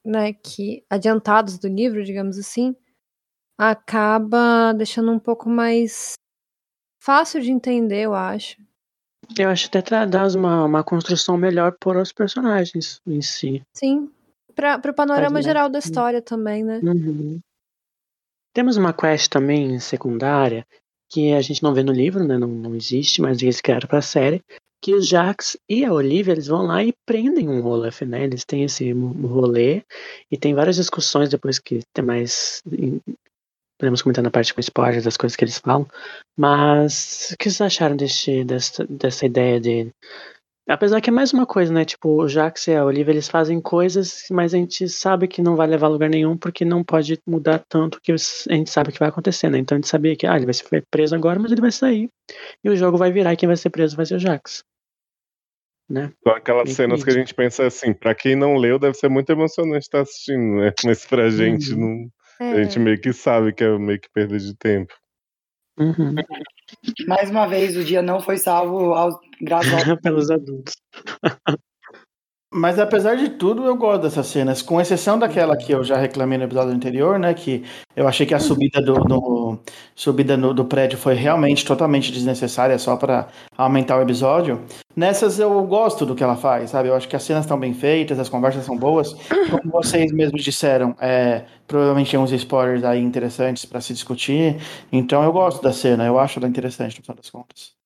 né, 0.05 0.33
que 0.33 0.83
adiantados 0.89 1.57
do 1.57 1.67
livro, 1.67 2.03
digamos 2.03 2.37
assim, 2.37 2.75
acaba 3.57 4.73
deixando 4.73 5.11
um 5.11 5.19
pouco 5.19 5.49
mais 5.49 6.13
fácil 7.01 7.41
de 7.41 7.51
entender, 7.51 8.01
eu 8.01 8.13
acho. 8.13 8.57
Eu 9.37 9.49
acho 9.49 9.67
até 9.67 9.81
tra- 9.81 10.07
traz 10.07 10.35
uma, 10.35 10.65
uma 10.65 10.83
construção 10.83 11.37
melhor 11.37 11.75
para 11.79 12.01
os 12.01 12.11
personagens 12.11 12.99
em 13.07 13.21
si. 13.21 13.61
Sim. 13.75 14.11
Para 14.53 14.79
o 14.91 14.93
panorama 14.93 15.31
mais 15.31 15.45
geral 15.45 15.69
da 15.69 15.79
história 15.79 16.21
também, 16.21 16.63
né? 16.63 16.79
Uhum. 16.83 17.39
Temos 18.53 18.77
uma 18.77 18.93
quest 18.93 19.31
também 19.31 19.79
secundária 19.79 20.65
que 21.09 21.33
a 21.33 21.41
gente 21.41 21.63
não 21.63 21.73
vê 21.73 21.83
no 21.83 21.91
livro, 21.91 22.23
né? 22.23 22.37
Não, 22.37 22.47
não 22.47 22.75
existe, 22.75 23.21
mas 23.21 23.41
eles 23.41 23.61
criaram 23.61 23.87
pra 23.87 24.01
série. 24.01 24.43
Que 24.83 24.93
os 24.93 25.07
Jax 25.07 25.55
e 25.69 25.85
a 25.85 25.93
Olivia 25.93 26.33
eles 26.33 26.47
vão 26.47 26.63
lá 26.65 26.83
e 26.83 26.93
prendem 27.07 27.47
um 27.47 27.65
Olaf, 27.65 28.01
né? 28.01 28.25
Eles 28.25 28.43
têm 28.43 28.65
esse 28.65 28.91
rolê 28.91 29.81
e 30.29 30.37
tem 30.37 30.53
várias 30.53 30.75
discussões 30.75 31.29
depois 31.29 31.57
que 31.57 31.79
tem 31.95 32.03
mais. 32.03 32.61
em- 32.69 32.99
Podemos 33.79 34.01
comentar 34.01 34.23
na 34.23 34.29
parte 34.29 34.53
com 34.53 34.59
spoilers 34.61 35.03
das 35.05 35.17
coisas 35.17 35.35
que 35.35 35.43
eles 35.43 35.57
falam. 35.57 35.87
Mas 36.37 37.31
o 37.31 37.37
que 37.37 37.49
vocês 37.49 37.61
acharam 37.61 37.95
desse, 37.95 38.43
dessa, 38.43 38.85
dessa 38.85 39.25
ideia 39.25 39.59
de. 39.59 39.89
Apesar 40.69 41.01
que 41.01 41.09
é 41.09 41.13
mais 41.13 41.33
uma 41.33 41.45
coisa, 41.45 41.73
né? 41.73 41.83
Tipo, 41.83 42.21
o 42.21 42.27
Jax 42.27 42.67
e 42.67 42.75
a 42.75 42.85
Olivia, 42.85 43.11
eles 43.13 43.27
fazem 43.27 43.59
coisas, 43.61 44.25
mas 44.31 44.53
a 44.53 44.57
gente 44.57 44.87
sabe 44.87 45.27
que 45.27 45.41
não 45.41 45.55
vai 45.57 45.67
levar 45.67 45.87
a 45.87 45.89
lugar 45.89 46.09
nenhum, 46.09 46.37
porque 46.37 46.63
não 46.63 46.83
pode 46.83 47.17
mudar 47.27 47.61
tanto 47.69 47.99
que 48.01 48.11
a 48.13 48.15
gente 48.53 48.69
sabe 48.69 48.91
que 48.91 48.99
vai 48.99 49.09
acontecer, 49.09 49.49
né? 49.49 49.57
Então 49.57 49.75
a 49.75 49.79
gente 49.79 49.89
sabia 49.89 50.15
que, 50.15 50.25
ah, 50.27 50.35
ele 50.35 50.45
vai 50.45 50.53
ser 50.53 50.83
preso 50.89 51.15
agora, 51.15 51.39
mas 51.39 51.51
ele 51.51 51.59
vai 51.61 51.71
sair. 51.71 52.07
E 52.63 52.69
o 52.69 52.75
jogo 52.75 52.97
vai 52.97 53.11
virar 53.11 53.33
e 53.33 53.37
quem 53.37 53.47
vai 53.47 53.57
ser 53.57 53.69
preso 53.69 53.95
vai 53.97 54.05
ser 54.05 54.15
o 54.15 54.19
Jax. 54.19 54.63
Né? 55.93 56.11
São 56.23 56.33
aquelas 56.35 56.65
Bem 56.65 56.73
cenas 56.73 57.03
que 57.03 57.11
a 57.11 57.13
gente 57.13 57.35
pensa 57.35 57.67
assim, 57.67 57.93
pra 57.93 58.15
quem 58.15 58.35
não 58.35 58.55
leu, 58.55 58.79
deve 58.79 58.95
ser 58.95 59.09
muito 59.09 59.29
emocionante 59.31 59.83
estar 59.85 60.01
assistindo, 60.01 60.55
né? 60.55 60.73
Mas 60.83 61.05
pra 61.05 61.29
gente, 61.29 61.71
Uhum. 61.73 62.09
não, 62.39 62.47
É, 62.47 62.51
a 62.53 62.63
gente 62.63 62.79
meio 62.79 62.99
que 62.99 63.13
sabe 63.13 63.53
que 63.53 63.63
é 63.63 63.77
meio 63.77 63.99
que 63.99 64.09
perda 64.11 64.35
de 64.39 64.57
tempo. 64.57 64.91
Uhum. 65.79 66.15
Mais 67.07 67.29
uma 67.29 67.47
vez, 67.47 67.77
o 67.77 67.83
dia 67.83 68.01
não 68.01 68.19
foi 68.19 68.37
salvo 68.37 68.93
aos, 68.95 69.15
graças 69.39 69.71
ao 69.87 69.97
Pelos 70.01 70.31
adultos. 70.31 70.73
Mas 72.55 72.77
apesar 72.77 73.15
de 73.15 73.29
tudo, 73.29 73.65
eu 73.65 73.75
gosto 73.75 74.03
dessas 74.03 74.27
cenas, 74.27 74.61
com 74.61 74.79
exceção 74.79 75.17
daquela 75.17 75.57
que 75.57 75.71
eu 75.71 75.83
já 75.83 75.97
reclamei 75.97 76.37
no 76.37 76.43
episódio 76.43 76.71
anterior, 76.73 77.17
né? 77.17 77.33
Que 77.33 77.63
eu 77.95 78.07
achei 78.07 78.25
que 78.27 78.33
a 78.33 78.39
subida 78.39 78.79
do, 78.79 78.93
no- 79.05 79.59
subida 79.95 80.37
no- 80.37 80.53
do 80.53 80.63
prédio 80.63 80.97
foi 80.97 81.15
realmente 81.15 81.65
totalmente 81.65 82.11
desnecessária 82.11 82.77
só 82.77 82.95
para 82.95 83.27
aumentar 83.57 83.97
o 83.97 84.01
episódio. 84.03 84.61
Nessas 84.95 85.39
eu 85.39 85.63
gosto 85.65 86.05
do 86.05 86.13
que 86.13 86.23
ela 86.23 86.35
faz, 86.35 86.69
sabe? 86.69 86.89
Eu 86.89 86.95
acho 86.95 87.07
que 87.07 87.15
as 87.15 87.23
cenas 87.23 87.43
estão 87.45 87.59
bem 87.59 87.73
feitas, 87.73 88.19
as 88.19 88.29
conversas 88.29 88.63
são 88.65 88.77
boas. 88.77 89.13
Como 89.49 89.71
vocês 89.71 90.11
mesmos 90.11 90.43
disseram, 90.43 90.95
é, 91.01 91.45
provavelmente 91.67 92.11
tem 92.11 92.19
uns 92.19 92.31
spoilers 92.31 92.83
aí 92.83 93.01
interessantes 93.01 93.65
para 93.65 93.81
se 93.81 93.93
discutir. 93.93 94.57
Então 94.91 95.23
eu 95.23 95.31
gosto 95.31 95.61
da 95.63 95.73
cena, 95.73 96.05
eu 96.05 96.19
acho 96.19 96.37
ela 96.39 96.47
interessante 96.47 96.97
no 96.99 97.03
final 97.03 97.15
das 97.17 97.29
contas. 97.31 97.82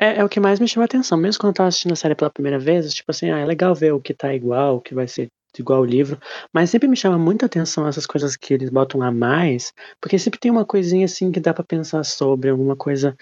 É, 0.00 0.18
é 0.20 0.24
o 0.24 0.28
que 0.28 0.38
mais 0.38 0.60
me 0.60 0.68
chama 0.68 0.84
a 0.84 0.86
atenção, 0.86 1.18
mesmo 1.18 1.40
quando 1.40 1.50
eu 1.50 1.54
tava 1.56 1.68
assistindo 1.68 1.92
a 1.92 1.96
série 1.96 2.14
pela 2.14 2.30
primeira 2.30 2.58
vez, 2.58 2.92
tipo 2.94 3.10
assim, 3.10 3.30
ah, 3.30 3.38
é 3.38 3.44
legal 3.44 3.74
ver 3.74 3.92
o 3.92 4.00
que 4.00 4.14
tá 4.14 4.32
igual, 4.32 4.76
o 4.76 4.80
que 4.80 4.94
vai 4.94 5.08
ser 5.08 5.28
igual 5.58 5.80
ao 5.80 5.84
livro, 5.84 6.20
mas 6.52 6.70
sempre 6.70 6.86
me 6.86 6.96
chama 6.96 7.18
muita 7.18 7.46
atenção 7.46 7.88
essas 7.88 8.06
coisas 8.06 8.36
que 8.36 8.54
eles 8.54 8.70
botam 8.70 9.02
a 9.02 9.10
mais, 9.10 9.72
porque 10.00 10.16
sempre 10.16 10.38
tem 10.38 10.52
uma 10.52 10.64
coisinha 10.64 11.04
assim 11.04 11.32
que 11.32 11.40
dá 11.40 11.52
pra 11.52 11.64
pensar 11.64 12.04
sobre, 12.04 12.48
alguma 12.48 12.76
coisa 12.76 13.16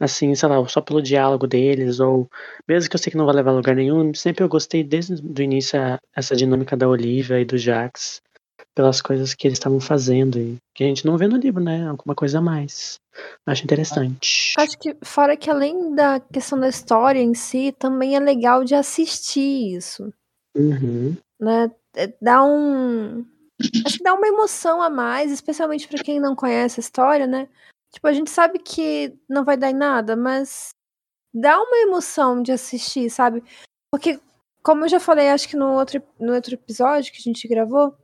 assim, 0.00 0.34
sei 0.34 0.48
lá, 0.48 0.66
só 0.68 0.80
pelo 0.80 1.02
diálogo 1.02 1.46
deles, 1.46 2.00
ou 2.00 2.30
mesmo 2.66 2.88
que 2.88 2.96
eu 2.96 3.00
sei 3.00 3.10
que 3.10 3.16
não 3.18 3.26
vai 3.26 3.34
levar 3.34 3.50
a 3.50 3.54
lugar 3.54 3.76
nenhum, 3.76 4.14
sempre 4.14 4.42
eu 4.42 4.48
gostei 4.48 4.82
desde 4.82 5.14
o 5.22 5.42
início 5.42 5.78
essa 6.16 6.34
dinâmica 6.34 6.74
da 6.78 6.88
Olivia 6.88 7.38
e 7.40 7.44
do 7.44 7.58
Jax, 7.58 8.22
pelas 8.74 9.02
coisas 9.02 9.34
que 9.34 9.46
eles 9.46 9.58
estavam 9.58 9.80
fazendo 9.80 10.38
e 10.38 10.56
que 10.74 10.82
a 10.82 10.86
gente 10.86 11.04
não 11.04 11.16
vê 11.18 11.28
no 11.28 11.36
livro, 11.36 11.62
né? 11.62 11.86
Alguma 11.88 12.14
coisa 12.14 12.38
a 12.38 12.42
mais. 12.42 12.94
Acho 13.46 13.64
interessante. 13.64 14.54
Acho 14.58 14.78
que, 14.78 14.96
fora 15.02 15.36
que 15.36 15.50
além 15.50 15.94
da 15.94 16.18
questão 16.20 16.58
da 16.58 16.68
história 16.68 17.20
em 17.20 17.34
si, 17.34 17.74
também 17.78 18.16
é 18.16 18.20
legal 18.20 18.64
de 18.64 18.74
assistir 18.74 19.74
isso, 19.76 20.12
Uhum. 20.56 21.16
né? 21.40 21.70
É, 21.94 22.12
Dá 22.20 22.42
um. 22.44 23.24
Acho 23.86 23.98
que 23.98 24.02
dá 24.04 24.14
uma 24.14 24.26
emoção 24.26 24.80
a 24.82 24.88
mais, 24.90 25.30
especialmente 25.30 25.86
pra 25.86 26.02
quem 26.02 26.18
não 26.18 26.34
conhece 26.34 26.80
a 26.80 26.82
história, 26.82 27.26
né? 27.26 27.48
Tipo, 27.92 28.08
a 28.08 28.12
gente 28.12 28.30
sabe 28.30 28.58
que 28.58 29.14
não 29.28 29.44
vai 29.44 29.56
dar 29.56 29.70
em 29.70 29.74
nada, 29.74 30.16
mas 30.16 30.70
dá 31.34 31.60
uma 31.60 31.76
emoção 31.76 32.42
de 32.42 32.50
assistir, 32.50 33.08
sabe? 33.10 33.42
Porque, 33.92 34.18
como 34.64 34.84
eu 34.84 34.88
já 34.88 34.98
falei, 34.98 35.28
acho 35.28 35.46
que 35.48 35.56
no 35.56 35.72
outro, 35.74 36.02
no 36.18 36.34
outro 36.34 36.54
episódio 36.54 37.12
que 37.12 37.18
a 37.18 37.22
gente 37.22 37.46
gravou, 37.46 37.94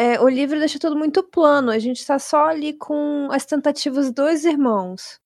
é, 0.00 0.20
o 0.20 0.28
livro 0.28 0.58
deixa 0.58 0.78
tudo 0.78 0.96
muito 0.96 1.22
plano. 1.22 1.70
A 1.70 1.78
gente 1.78 2.04
tá 2.04 2.18
só 2.18 2.46
ali 2.46 2.72
com 2.72 3.28
as 3.30 3.44
tentativas 3.44 4.12
dos 4.12 4.44
irmãos. 4.44 5.18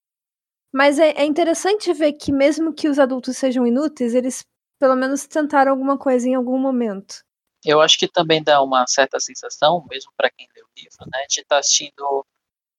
Mas 0.73 0.99
é, 0.99 1.11
é 1.11 1.25
interessante 1.25 1.93
ver 1.93 2.13
que, 2.13 2.31
mesmo 2.31 2.73
que 2.73 2.89
os 2.89 2.99
adultos 2.99 3.37
sejam 3.37 3.65
inúteis, 3.65 4.13
eles 4.13 4.43
pelo 4.79 4.95
menos 4.95 5.25
tentaram 5.25 5.71
alguma 5.71 5.97
coisa 5.97 6.27
em 6.27 6.35
algum 6.35 6.57
momento. 6.57 7.23
Eu 7.63 7.81
acho 7.81 7.97
que 7.97 8.07
também 8.07 8.43
dá 8.43 8.61
uma 8.61 8.85
certa 8.85 9.19
sensação, 9.19 9.85
mesmo 9.89 10.11
para 10.17 10.29
quem 10.29 10.47
lê 10.53 10.61
o 10.61 10.67
livro, 10.77 11.09
né, 11.11 11.25
de 11.29 11.39
estar 11.39 11.59
assistindo 11.59 12.25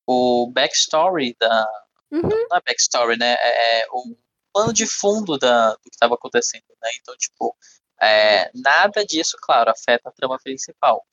o 0.07 0.53
backstory 0.53 1.35
da, 1.41 1.67
Uhum. 2.11 2.47
Não 2.51 2.57
é 2.57 2.61
backstory, 2.65 3.19
né? 3.19 3.35
É, 3.41 3.81
é 3.81 3.87
o 3.91 4.17
plano 4.53 4.73
de 4.73 4.87
fundo 4.87 5.39
da, 5.39 5.73
do 5.73 5.81
que 5.81 5.91
estava 5.93 6.15
acontecendo, 6.15 6.65
né? 6.83 6.91
Então, 7.01 7.17
tipo, 7.17 7.57
é, 8.01 8.51
nada 8.55 9.05
disso, 9.05 9.37
claro, 9.41 9.71
afeta 9.71 10.09
a 10.09 10.13
trama 10.13 10.39
principal. 10.43 11.05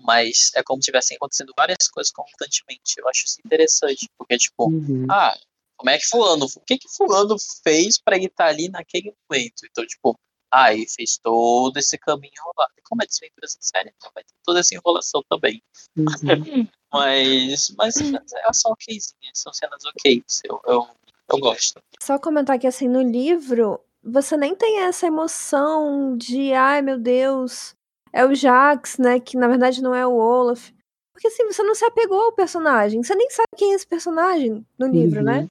Mas 0.00 0.50
é 0.54 0.62
como 0.62 0.82
se 0.82 0.86
tivessem 0.86 1.16
acontecendo 1.16 1.52
várias 1.56 1.88
coisas 1.88 2.12
constantemente. 2.12 2.94
Eu 2.98 3.08
acho 3.08 3.24
isso 3.26 3.38
interessante, 3.44 4.08
porque, 4.18 4.36
tipo, 4.36 4.68
Uhum. 4.68 5.06
ah, 5.10 5.36
como 5.76 5.90
é 5.90 5.98
que 5.98 6.06
fulano, 6.06 6.46
o 6.46 6.60
que 6.60 6.78
que 6.78 6.88
fulano 6.88 7.36
fez 7.62 8.00
para 8.00 8.16
ele 8.16 8.26
estar 8.26 8.46
ali 8.46 8.68
naquele 8.68 9.12
momento? 9.28 9.66
Então, 9.70 9.86
tipo, 9.86 10.18
ah, 10.52 10.72
ele 10.72 10.86
fez 10.88 11.18
todo 11.22 11.76
esse 11.78 11.96
caminho 11.98 12.32
enrolado. 12.36 12.72
E 12.78 12.82
como 12.82 13.02
é 13.02 13.06
desventuras 13.06 13.56
em 13.56 13.62
série, 13.62 13.92
então 13.96 14.10
vai 14.14 14.22
ter 14.22 14.34
toda 14.44 14.60
essa 14.60 14.74
enrolação 14.74 15.22
também. 15.28 15.62
Uhum. 15.96 16.06
Mas, 16.92 17.70
mas, 17.78 17.94
mas 18.10 18.32
é 18.34 18.52
só 18.52 18.68
okzinha, 18.70 19.30
são 19.32 19.50
cenas 19.50 19.82
ok. 19.86 20.22
Eu, 20.44 20.60
eu, 20.66 20.86
eu 21.30 21.38
gosto. 21.38 21.82
Só 22.02 22.18
comentar 22.18 22.58
que 22.58 22.66
assim, 22.66 22.86
no 22.86 23.00
livro, 23.00 23.80
você 24.04 24.36
nem 24.36 24.54
tem 24.54 24.80
essa 24.80 25.06
emoção 25.06 26.14
de, 26.18 26.52
ai 26.52 26.82
meu 26.82 26.98
Deus, 26.98 27.74
é 28.12 28.24
o 28.24 28.34
Jax, 28.34 28.98
né? 28.98 29.18
Que 29.20 29.36
na 29.36 29.48
verdade 29.48 29.82
não 29.82 29.94
é 29.94 30.06
o 30.06 30.12
Olaf. 30.14 30.70
Porque 31.12 31.28
assim, 31.28 31.44
você 31.46 31.62
não 31.62 31.74
se 31.74 31.84
apegou 31.84 32.20
ao 32.20 32.32
personagem. 32.32 33.02
Você 33.02 33.14
nem 33.14 33.28
sabe 33.30 33.48
quem 33.56 33.72
é 33.72 33.74
esse 33.76 33.86
personagem 33.86 34.64
no 34.78 34.86
livro, 34.86 35.18
Uhum. 35.20 35.24
né? 35.26 35.46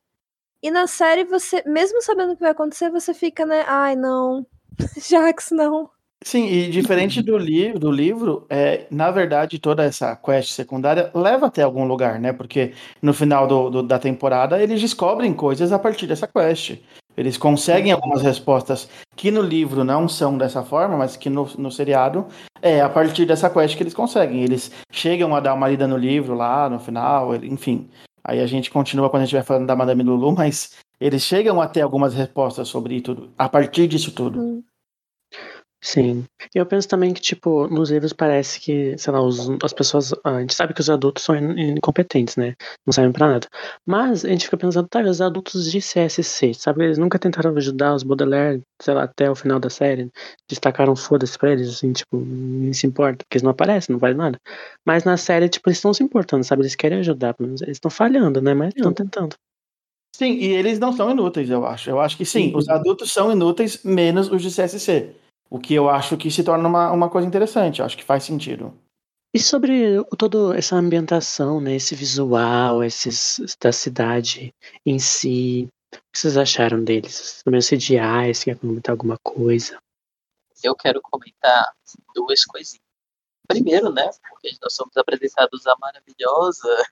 E 0.64 0.70
na 0.70 0.86
série, 0.86 1.24
você, 1.24 1.64
mesmo 1.66 2.02
sabendo 2.02 2.34
o 2.34 2.36
que 2.36 2.42
vai 2.42 2.52
acontecer, 2.52 2.90
você 2.92 3.14
fica, 3.14 3.46
né? 3.46 3.64
Ai, 3.68 3.96
não. 3.96 4.46
Jax, 5.10 5.52
não. 5.52 5.90
Sim, 6.24 6.46
e 6.48 6.70
diferente 6.70 7.20
do, 7.20 7.36
li 7.36 7.74
do 7.74 7.90
livro, 7.92 8.46
é, 8.48 8.86
na 8.92 9.10
verdade, 9.10 9.58
toda 9.58 9.84
essa 9.84 10.16
quest 10.16 10.52
secundária 10.52 11.10
leva 11.16 11.48
até 11.48 11.64
algum 11.64 11.84
lugar, 11.86 12.20
né? 12.20 12.32
Porque 12.32 12.74
no 13.02 13.12
final 13.12 13.48
do, 13.48 13.70
do- 13.72 13.82
da 13.84 13.98
temporada 13.98 14.62
eles 14.62 14.80
descobrem 14.80 15.34
coisas 15.34 15.72
a 15.72 15.80
partir 15.80 16.06
dessa 16.06 16.28
quest. 16.28 16.78
Eles 17.22 17.38
conseguem 17.38 17.92
algumas 17.92 18.24
respostas 18.24 18.90
que 19.16 19.30
no 19.30 19.44
livro 19.44 19.84
não 19.84 20.10
são 20.10 20.38
dessa 20.38 20.64
forma, 20.64 20.98
mas 20.98 21.16
que 21.16 21.30
no, 21.30 21.48
no 21.56 21.72
seriado 21.72 22.26
é 22.64 22.82
a 22.82 22.90
partir 22.90 23.26
dessa 23.26 23.48
quest 23.48 23.78
que 23.78 23.84
eles 23.84 23.94
conseguem. 23.94 24.42
Eles 24.42 24.72
chegam 24.92 25.36
a 25.36 25.40
dar 25.40 25.54
uma 25.54 25.68
lida 25.70 25.88
no 25.88 25.98
livro 25.98 26.34
lá 26.34 26.68
no 26.68 26.80
final, 26.80 27.36
enfim. 27.36 27.88
Aí 28.24 28.40
a 28.40 28.48
gente 28.48 28.72
continua 28.72 29.08
quando 29.08 29.22
a 29.22 29.26
gente 29.26 29.36
vai 29.36 29.44
falando 29.44 29.68
da 29.68 29.76
Madame 29.76 30.02
Lulu, 30.02 30.32
mas 30.36 30.78
eles 31.00 31.22
chegam 31.22 31.62
a 31.62 31.68
ter 31.68 31.82
algumas 31.82 32.16
respostas 32.16 32.68
sobre 32.68 33.00
tudo, 33.02 33.30
a 33.38 33.48
partir 33.48 33.88
disso 33.88 34.12
tudo. 34.12 34.64
Sim. 35.84 36.26
Eu 36.54 36.64
penso 36.64 36.88
também 36.88 37.12
que, 37.12 37.20
tipo, 37.20 37.68
nos 37.68 37.90
livros 37.90 38.14
parece 38.14 38.60
que, 38.60 38.96
sei 39.00 39.12
lá, 39.12 39.20
os- 39.20 39.50
as 39.64 39.74
pessoas. 39.74 40.14
A 40.24 40.40
gente 40.40 40.54
sabe 40.54 40.76
que 40.76 40.80
os 40.82 40.90
adultos 40.92 41.24
são 41.24 41.36
in- 41.36 41.72
incompetentes, 41.72 42.36
né? 42.36 42.54
Não 42.86 42.94
servem 42.94 43.12
pra 43.12 43.28
nada. 43.28 43.48
Mas 43.84 44.24
a 44.24 44.30
gente 44.30 44.46
fica 44.46 44.58
pensando, 44.58 44.88
tá, 44.88 45.02
os 45.02 45.20
adultos 45.22 45.72
de 45.72 45.82
CSC, 45.82 46.54
sabe? 46.54 46.84
Eles 46.86 47.00
nunca 47.00 47.18
tentaram 47.18 47.56
ajudar 47.58 47.96
os 47.96 48.04
Baudelaire, 48.04 48.62
sei 48.80 48.94
lá, 48.94 49.04
até 49.04 49.30
o 49.32 49.34
final 49.36 49.60
da 49.60 49.72
série. 49.72 50.08
Destacaram 50.48 50.96
foda-se 50.96 51.36
pra 51.36 51.52
eles, 51.52 51.70
assim, 51.70 51.92
tipo, 51.94 52.16
ninguém 52.16 52.74
se 52.74 52.86
importa, 52.86 53.26
porque 53.26 53.38
eles 53.38 53.44
não 53.44 53.50
aparecem, 53.52 53.92
não 53.94 54.00
vale 54.00 54.14
nada. 54.14 54.38
Mas 54.86 55.04
na 55.04 55.18
série, 55.18 55.50
tipo, 55.50 55.68
eles 55.68 55.80
estão 55.80 55.96
se 55.96 56.04
importando, 56.04 56.44
sabe? 56.44 56.62
Eles 56.62 56.76
querem 56.76 57.00
ajudar, 57.00 57.34
pelo 57.34 57.48
menos. 57.48 57.62
Eles 57.64 57.78
estão 57.78 57.90
falhando, 57.90 58.40
né? 58.40 58.54
Mas 58.54 58.74
estão 58.76 58.94
tentando. 58.94 59.36
Sim, 60.16 60.34
e 60.34 60.46
eles 60.46 60.78
não 60.78 60.94
são 60.94 61.10
inúteis, 61.10 61.50
eu 61.50 61.66
acho. 61.66 61.90
Eu 61.90 62.00
acho 62.00 62.16
que 62.18 62.26
sim, 62.26 62.52
os 62.56 62.70
adultos 62.70 63.12
são 63.12 63.32
inúteis, 63.32 63.82
menos 63.84 64.30
os 64.32 64.44
de 64.44 64.52
CSC. 64.52 65.16
O 65.52 65.60
que 65.60 65.74
eu 65.74 65.90
acho 65.90 66.16
que 66.16 66.32
se 66.32 66.46
torna 66.46 66.66
uma, 66.66 66.90
uma 66.94 67.10
coisa 67.10 67.28
interessante, 67.28 67.80
eu 67.82 67.86
acho 67.86 67.98
que 67.98 68.06
faz 68.06 68.24
sentido. 68.24 68.74
E 69.34 69.40
sobre 69.40 70.02
toda 70.18 70.58
essa 70.58 70.78
ambientação, 70.78 71.60
né? 71.60 71.76
Esse 71.76 71.94
visual, 71.94 72.82
esses 72.82 73.58
da 73.60 73.74
cidade 73.74 74.56
em 74.86 74.98
si. 74.98 75.68
O 75.94 75.98
que 76.14 76.20
vocês 76.20 76.38
acharam 76.38 76.82
deles? 76.82 77.42
Também 77.44 77.60
CGI, 77.60 78.34
se 78.34 78.46
quer 78.46 78.58
comentar 78.58 78.94
alguma 78.94 79.18
coisa. 79.22 79.78
Eu 80.64 80.74
quero 80.74 81.02
comentar 81.02 81.74
duas 82.16 82.46
coisinhas. 82.46 82.86
Primeiro, 83.46 83.92
né? 83.92 84.10
Porque 84.30 84.56
nós 84.62 84.74
somos 84.74 84.96
apresentados 84.96 85.68
à 85.68 85.76
maravilhosa 85.80 86.86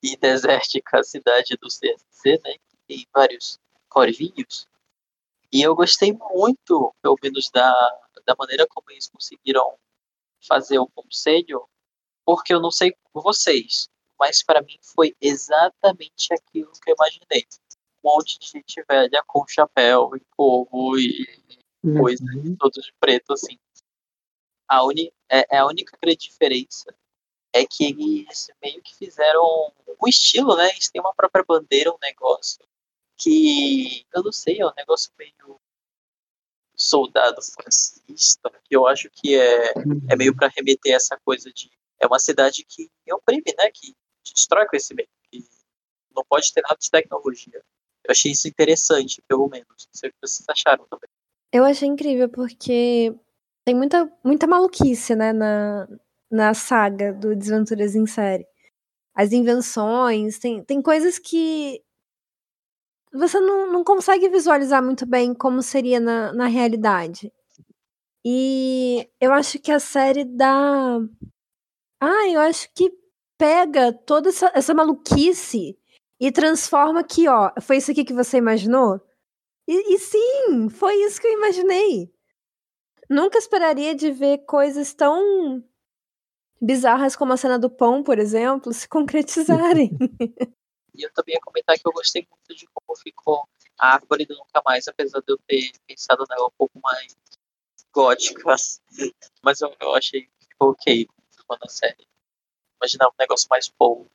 e 0.00 0.16
desértica 0.16 1.02
cidade 1.02 1.56
do 1.60 1.66
CSC, 1.66 2.40
né? 2.44 2.54
Que 2.68 2.76
tem 2.86 3.06
vários 3.12 3.58
corvinhos. 3.88 4.68
E 5.52 5.62
eu 5.62 5.74
gostei 5.74 6.12
muito, 6.12 6.94
pelo 7.02 7.16
menos, 7.22 7.50
da, 7.52 8.03
da 8.26 8.34
maneira 8.38 8.66
como 8.68 8.90
eles 8.90 9.08
conseguiram 9.08 9.78
fazer 10.46 10.78
o 10.78 10.88
conselho, 10.88 11.68
porque 12.24 12.52
eu 12.52 12.60
não 12.60 12.70
sei 12.70 12.94
vocês, 13.12 13.88
mas 14.18 14.42
para 14.42 14.62
mim 14.62 14.78
foi 14.94 15.14
exatamente 15.20 16.32
aquilo 16.32 16.72
que 16.72 16.90
eu 16.90 16.96
imaginei. 16.98 17.46
Um 18.02 18.10
monte 18.16 18.38
de 18.38 18.46
gente 18.46 18.84
velha 18.88 19.22
com 19.26 19.46
chapéu 19.48 20.10
e 20.16 20.20
povo 20.36 20.98
e 20.98 21.26
coisa, 21.98 22.24
todos 22.58 22.84
de 22.84 22.92
preto, 22.98 23.32
assim. 23.32 23.58
A, 24.68 24.84
uni, 24.84 25.12
é, 25.30 25.56
é 25.56 25.58
a 25.58 25.66
única 25.66 25.96
grande 26.00 26.28
diferença 26.28 26.94
é 27.52 27.64
que 27.64 27.84
eles 27.84 28.50
meio 28.62 28.82
que 28.82 28.94
fizeram 28.96 29.72
o 29.86 30.08
estilo, 30.08 30.56
né? 30.56 30.68
Eles 30.70 30.90
têm 30.90 31.00
uma 31.00 31.14
própria 31.14 31.44
bandeira, 31.46 31.92
um 31.92 31.98
negócio 32.02 32.66
que 33.16 34.04
eu 34.12 34.22
não 34.22 34.32
sei, 34.32 34.60
é 34.60 34.66
um 34.66 34.74
negócio 34.76 35.12
meio 35.18 35.60
soldado 36.84 37.40
fascista, 37.42 38.50
que 38.64 38.76
eu 38.76 38.86
acho 38.86 39.08
que 39.10 39.34
é, 39.34 39.72
é 40.10 40.16
meio 40.16 40.34
para 40.34 40.48
remeter 40.48 40.92
a 40.92 40.96
essa 40.96 41.18
coisa 41.24 41.50
de 41.52 41.70
é 42.00 42.06
uma 42.06 42.18
cidade 42.18 42.64
que 42.68 42.90
oprime, 43.12 43.42
né? 43.58 43.70
Que 43.72 43.94
destrói 44.24 44.66
conhecimento, 44.66 45.08
que 45.30 45.44
não 46.14 46.24
pode 46.28 46.52
ter 46.52 46.62
nada 46.62 46.76
de 46.78 46.90
tecnologia. 46.90 47.62
Eu 48.04 48.10
achei 48.10 48.32
isso 48.32 48.48
interessante, 48.48 49.22
pelo 49.26 49.48
menos. 49.48 49.68
Não 49.68 49.94
sei 49.94 50.10
o 50.10 50.12
que 50.12 50.18
vocês 50.22 50.44
acharam 50.48 50.86
também. 50.88 51.08
Eu 51.52 51.64
achei 51.64 51.88
incrível 51.88 52.28
porque 52.28 53.14
tem 53.64 53.74
muita, 53.74 54.10
muita 54.22 54.46
maluquice, 54.46 55.14
né, 55.14 55.32
na, 55.32 55.88
na 56.30 56.52
saga 56.52 57.12
do 57.12 57.34
Desventuras 57.34 57.94
em 57.94 58.06
Série. 58.06 58.46
As 59.14 59.32
invenções, 59.32 60.38
tem, 60.38 60.62
tem 60.64 60.82
coisas 60.82 61.18
que 61.18 61.80
você 63.14 63.38
não, 63.40 63.70
não 63.70 63.84
consegue 63.84 64.28
visualizar 64.28 64.82
muito 64.82 65.06
bem 65.06 65.32
como 65.32 65.62
seria 65.62 66.00
na, 66.00 66.32
na 66.32 66.46
realidade. 66.46 67.32
E 68.24 69.08
eu 69.20 69.32
acho 69.32 69.58
que 69.58 69.70
a 69.70 69.78
série 69.78 70.24
dá. 70.24 70.98
Ah, 72.00 72.28
eu 72.28 72.40
acho 72.40 72.68
que 72.74 72.92
pega 73.38 73.92
toda 73.92 74.30
essa, 74.30 74.50
essa 74.54 74.74
maluquice 74.74 75.78
e 76.20 76.32
transforma 76.32 77.00
aqui, 77.00 77.28
ó. 77.28 77.52
Foi 77.60 77.76
isso 77.76 77.90
aqui 77.90 78.04
que 78.04 78.12
você 78.12 78.38
imaginou? 78.38 79.00
E, 79.68 79.94
e 79.94 79.98
sim, 79.98 80.68
foi 80.70 80.94
isso 81.04 81.20
que 81.20 81.26
eu 81.26 81.32
imaginei. 81.32 82.12
Nunca 83.08 83.38
esperaria 83.38 83.94
de 83.94 84.10
ver 84.10 84.38
coisas 84.46 84.94
tão 84.94 85.62
bizarras 86.60 87.14
como 87.14 87.32
a 87.32 87.36
cena 87.36 87.58
do 87.58 87.70
pão, 87.70 88.02
por 88.02 88.18
exemplo, 88.18 88.72
se 88.72 88.88
concretizarem. 88.88 89.90
E 90.94 91.02
eu 91.02 91.12
também 91.12 91.34
ia 91.34 91.40
comentar 91.40 91.78
que 91.78 91.86
eu 91.86 91.92
gostei 91.92 92.26
muito 92.30 92.54
de 92.54 92.66
como 92.68 92.96
ficou 92.98 93.48
a 93.78 93.94
árvore 93.94 94.26
do 94.26 94.36
Nunca 94.36 94.62
Mais, 94.64 94.86
apesar 94.88 95.20
de 95.20 95.32
eu 95.32 95.38
ter 95.46 95.72
pensado 95.86 96.24
nela 96.28 96.46
um 96.46 96.52
pouco 96.56 96.80
mais 96.80 97.16
gótica. 97.92 98.54
Mas 99.42 99.60
eu, 99.60 99.74
eu 99.80 99.94
achei 99.94 100.22
que 100.22 100.46
ficou 100.48 100.70
ok 100.70 101.08
ficou 101.44 101.58
na 101.60 101.68
série. 101.68 102.06
Imaginava 102.80 103.10
um 103.10 103.22
negócio 103.22 103.46
mais 103.50 103.68
povo. 103.68 104.10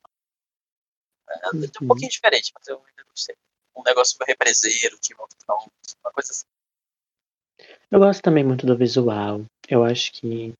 É, 1.29 1.49
um 1.83 1.87
pouquinho 1.87 2.09
diferente, 2.09 2.51
mas 2.55 2.67
eu 2.67 2.77
ainda 2.77 3.03
gostei. 3.03 3.35
Um 3.75 3.83
negócio 3.83 4.17
meio 4.19 4.27
represeiro, 4.27 4.97
de 4.99 5.13
uma 5.13 6.11
coisa 6.11 6.31
assim. 6.31 6.45
Eu 7.91 7.99
gosto 7.99 8.21
também 8.21 8.43
muito 8.43 8.65
do 8.65 8.75
visual. 8.75 9.45
Eu 9.67 9.83
acho 9.83 10.11
que, 10.11 10.53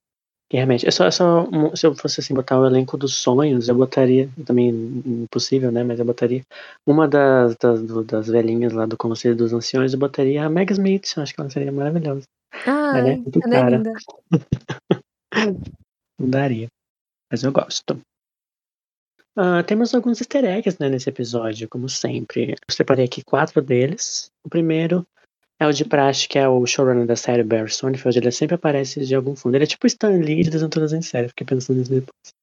que 0.49 0.57
realmente. 0.57 0.87
É 0.87 0.91
só, 0.91 1.05
é 1.05 1.11
só 1.11 1.43
um- 1.43 1.75
se 1.75 1.85
eu 1.85 1.95
fosse 1.95 2.19
assim 2.19 2.33
botar 2.33 2.59
o 2.59 2.65
elenco 2.65 2.97
dos 2.97 3.15
sonhos, 3.15 3.69
eu 3.69 3.75
botaria. 3.75 4.29
Também 4.45 4.69
impossível, 4.69 5.71
né? 5.71 5.83
Mas 5.83 5.99
eu 5.99 6.05
botaria 6.05 6.41
uma 6.87 7.07
das, 7.07 7.55
das, 7.57 7.81
das 8.05 8.27
velhinhas 8.27 8.73
lá 8.73 8.85
do 8.85 8.97
Conselho 8.97 9.35
dos 9.35 9.53
Anciões, 9.53 9.93
eu 9.93 9.99
botaria 9.99 10.43
a 10.45 10.49
Meg 10.49 10.71
Smith. 10.71 11.13
Eu 11.15 11.23
acho 11.23 11.33
que 11.33 11.39
ela 11.41 11.49
seria 11.49 11.71
maravilhosa. 11.71 12.23
Ai, 12.65 12.99
Ela 12.99 13.09
é 13.09 13.15
muito 13.17 13.39
ela 13.43 13.55
é 13.55 13.59
cara. 13.59 13.77
linda. 13.77 13.93
Não 16.19 16.29
daria. 16.29 16.67
Mas 17.31 17.43
eu 17.43 17.51
gosto. 17.51 17.99
Ah, 19.37 19.63
temos 19.63 19.93
alguns 19.93 20.19
easter 20.19 20.43
eggs 20.43 20.77
né, 20.79 20.89
nesse 20.89 21.07
episódio, 21.09 21.69
como 21.69 21.87
sempre. 21.87 22.51
Eu 22.51 22.73
separei 22.75 23.05
aqui 23.05 23.23
quatro 23.23 23.61
deles. 23.61 24.31
O 24.43 24.49
primeiro 24.49 25.05
é 25.59 25.67
o 25.67 25.73
de 25.73 25.83
praxe, 25.85 26.27
que 26.27 26.39
é 26.39 26.47
o 26.47 26.65
showrunner 26.65 27.05
da 27.05 27.15
série 27.15 27.43
Barry 27.43 27.69
Sonnenfeld. 27.69 28.17
Ele 28.17 28.31
sempre 28.31 28.55
aparece 28.55 29.05
de 29.05 29.13
algum 29.15 29.35
fundo. 29.35 29.55
Ele 29.55 29.65
é 29.65 29.67
tipo 29.67 29.85
Stan 29.87 30.09
Lee 30.11 30.43
de 30.43 30.49
Desenturas 30.49 30.93
em 30.93 31.01
Série. 31.01 31.27
Fiquei 31.29 31.45
pensando 31.45 31.77
nisso 31.77 31.91
depois. 31.91 32.33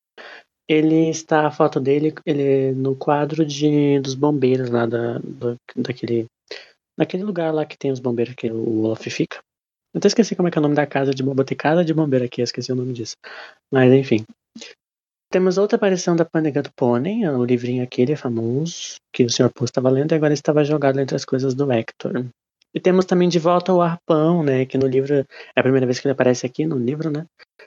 Ele 0.69 1.09
está, 1.09 1.47
a 1.47 1.51
foto 1.51 1.79
dele, 1.81 2.13
ele 2.27 2.73
no 2.73 2.97
quadro 2.97 3.45
de, 3.47 4.01
dos 4.01 4.15
bombeiros 4.15 4.69
lá 4.69 4.85
da, 4.85 5.19
do- 5.19 5.57
daquele, 5.77 6.27
naquele 6.99 7.23
lugar 7.23 7.55
lá 7.55 7.65
que 7.65 7.79
tem 7.79 7.93
os 7.93 8.01
bombeiros 8.01 8.35
que 8.35 8.51
o 8.51 8.83
Olaf 8.83 9.07
fica. 9.09 9.39
Eu 9.95 9.99
até 9.99 10.09
esqueci 10.09 10.35
como 10.35 10.49
é 10.49 10.51
que 10.51 10.59
é 10.59 10.61
o 10.61 10.63
nome 10.63 10.75
da 10.75 10.87
casa 10.87 11.15
de 11.15 11.23
bombeiro. 11.23 11.37
Botei 11.37 11.57
casa 11.57 11.85
de 11.85 11.95
bombeiro 11.95 12.25
aqui, 12.25 12.43
esqueci 12.43 12.73
o 12.73 12.77
nome 12.77 12.93
disso. 12.93 13.15
Mas 13.73 13.93
enfim. 13.93 14.25
temos 15.31 15.57
outra 15.57 15.77
aparição 15.77 16.17
da 16.17 16.25
Pândega 16.25 16.63
do 16.63 16.71
Pônei, 16.75 17.27
o 17.29 17.45
livrinho 17.45 17.83
aquele 17.85 18.17
famoso, 18.17 18.97
que 19.13 19.25
o 19.25 19.31
Sr. 19.31 19.51
Poe 19.55 19.65
estava 19.67 19.89
lendo 19.89 20.13
e 20.13 20.15
agora 20.17 20.35
estava 20.35 20.65
jogado 20.65 20.99
entre 21.01 21.15
as 21.17 21.25
coisas 21.25 21.55
do 21.55 21.71
Hector. 21.73 22.27
E 22.77 22.81
temos 22.81 23.07
também 23.07 23.27
de 23.27 23.39
volta 23.39 23.73
o 23.73 23.81
arpão, 23.81 24.43
né? 24.43 24.67
Que 24.67 24.77
no 24.77 24.87
livro 24.87 25.15
é 25.15 25.25
a 25.57 25.63
primeira 25.63 25.87
vez 25.87 25.99
que 25.99 26.07
ele 26.07 26.13
aparece 26.13 26.45
aqui 26.45 26.67
no 26.67 26.77
livro, 26.77 27.11
né? 27.11 27.25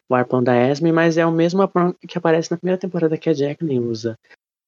O 0.07 0.13
arpão 0.13 0.43
da 0.43 0.55
Esme, 0.55 0.91
mas 0.91 1.17
é 1.17 1.25
o 1.25 1.31
mesmo 1.31 1.63
arpão 1.63 1.95
que 2.07 2.15
aparece 2.15 2.51
na 2.51 2.57
primeira 2.57 2.79
temporada 2.79 3.17
que 3.17 3.27
a 3.27 3.33
Jacqueline 3.33 3.79
usa. 3.79 4.15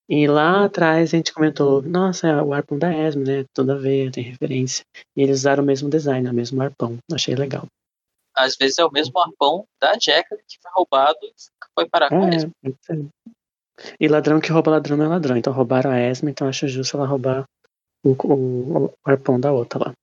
E 0.10 0.26
lá 0.26 0.66
atrás 0.66 1.14
a 1.14 1.18
gente 1.18 1.32
comentou, 1.32 1.84
nossa, 1.84 2.28
é 2.28 2.42
o 2.42 2.54
arpão 2.54 2.80
da 2.80 2.92
Esme, 2.92 3.24
né? 3.24 3.46
Tudo 3.54 3.74
a 3.74 3.76
ver, 3.76 4.10
tem 4.10 4.24
referência. 4.24 4.84
E 5.16 5.22
eles 5.22 5.42
usaram 5.42 5.62
o 5.62 5.66
mesmo 5.66 5.88
design, 5.92 6.28
o 6.28 6.34
mesmo 6.34 6.60
arpão. 6.60 6.98
Achei 7.14 7.36
legal. 7.36 7.68
Às 8.36 8.56
vezes 8.56 8.80
é 8.80 8.84
o 8.84 8.92
mesmo 8.92 9.20
arpão 9.20 9.68
da 9.80 9.94
Jacqueline 9.94 10.44
que 10.48 10.58
foi 10.60 10.72
roubado 10.74 11.20
e 11.22 11.32
foi 11.76 11.88
parar 11.88 12.10
com 12.10 12.24
a 12.24 12.30
É, 12.30 12.36
Esme. 12.38 12.52
ser. 12.82 13.06
E 14.00 14.08
ladrão 14.08 14.42
que 14.42 14.52
rouba 14.52 14.72
ladrão 14.72 14.98
não 14.98 15.06
é 15.06 15.10
ladrão. 15.10 15.38
Então 15.38 15.54
roubaram 15.54 15.92
a 15.92 16.00
Esme, 16.00 16.32
então 16.32 16.48
acho 16.48 16.68
justo 16.68 16.98
ela 16.98 17.06
roubar 17.06 17.46
o, 18.04 18.10
o, 18.10 18.86
o 18.86 18.94
arpão 19.06 19.40
da 19.40 19.52
outra 19.52 19.78
lá. 19.78 19.94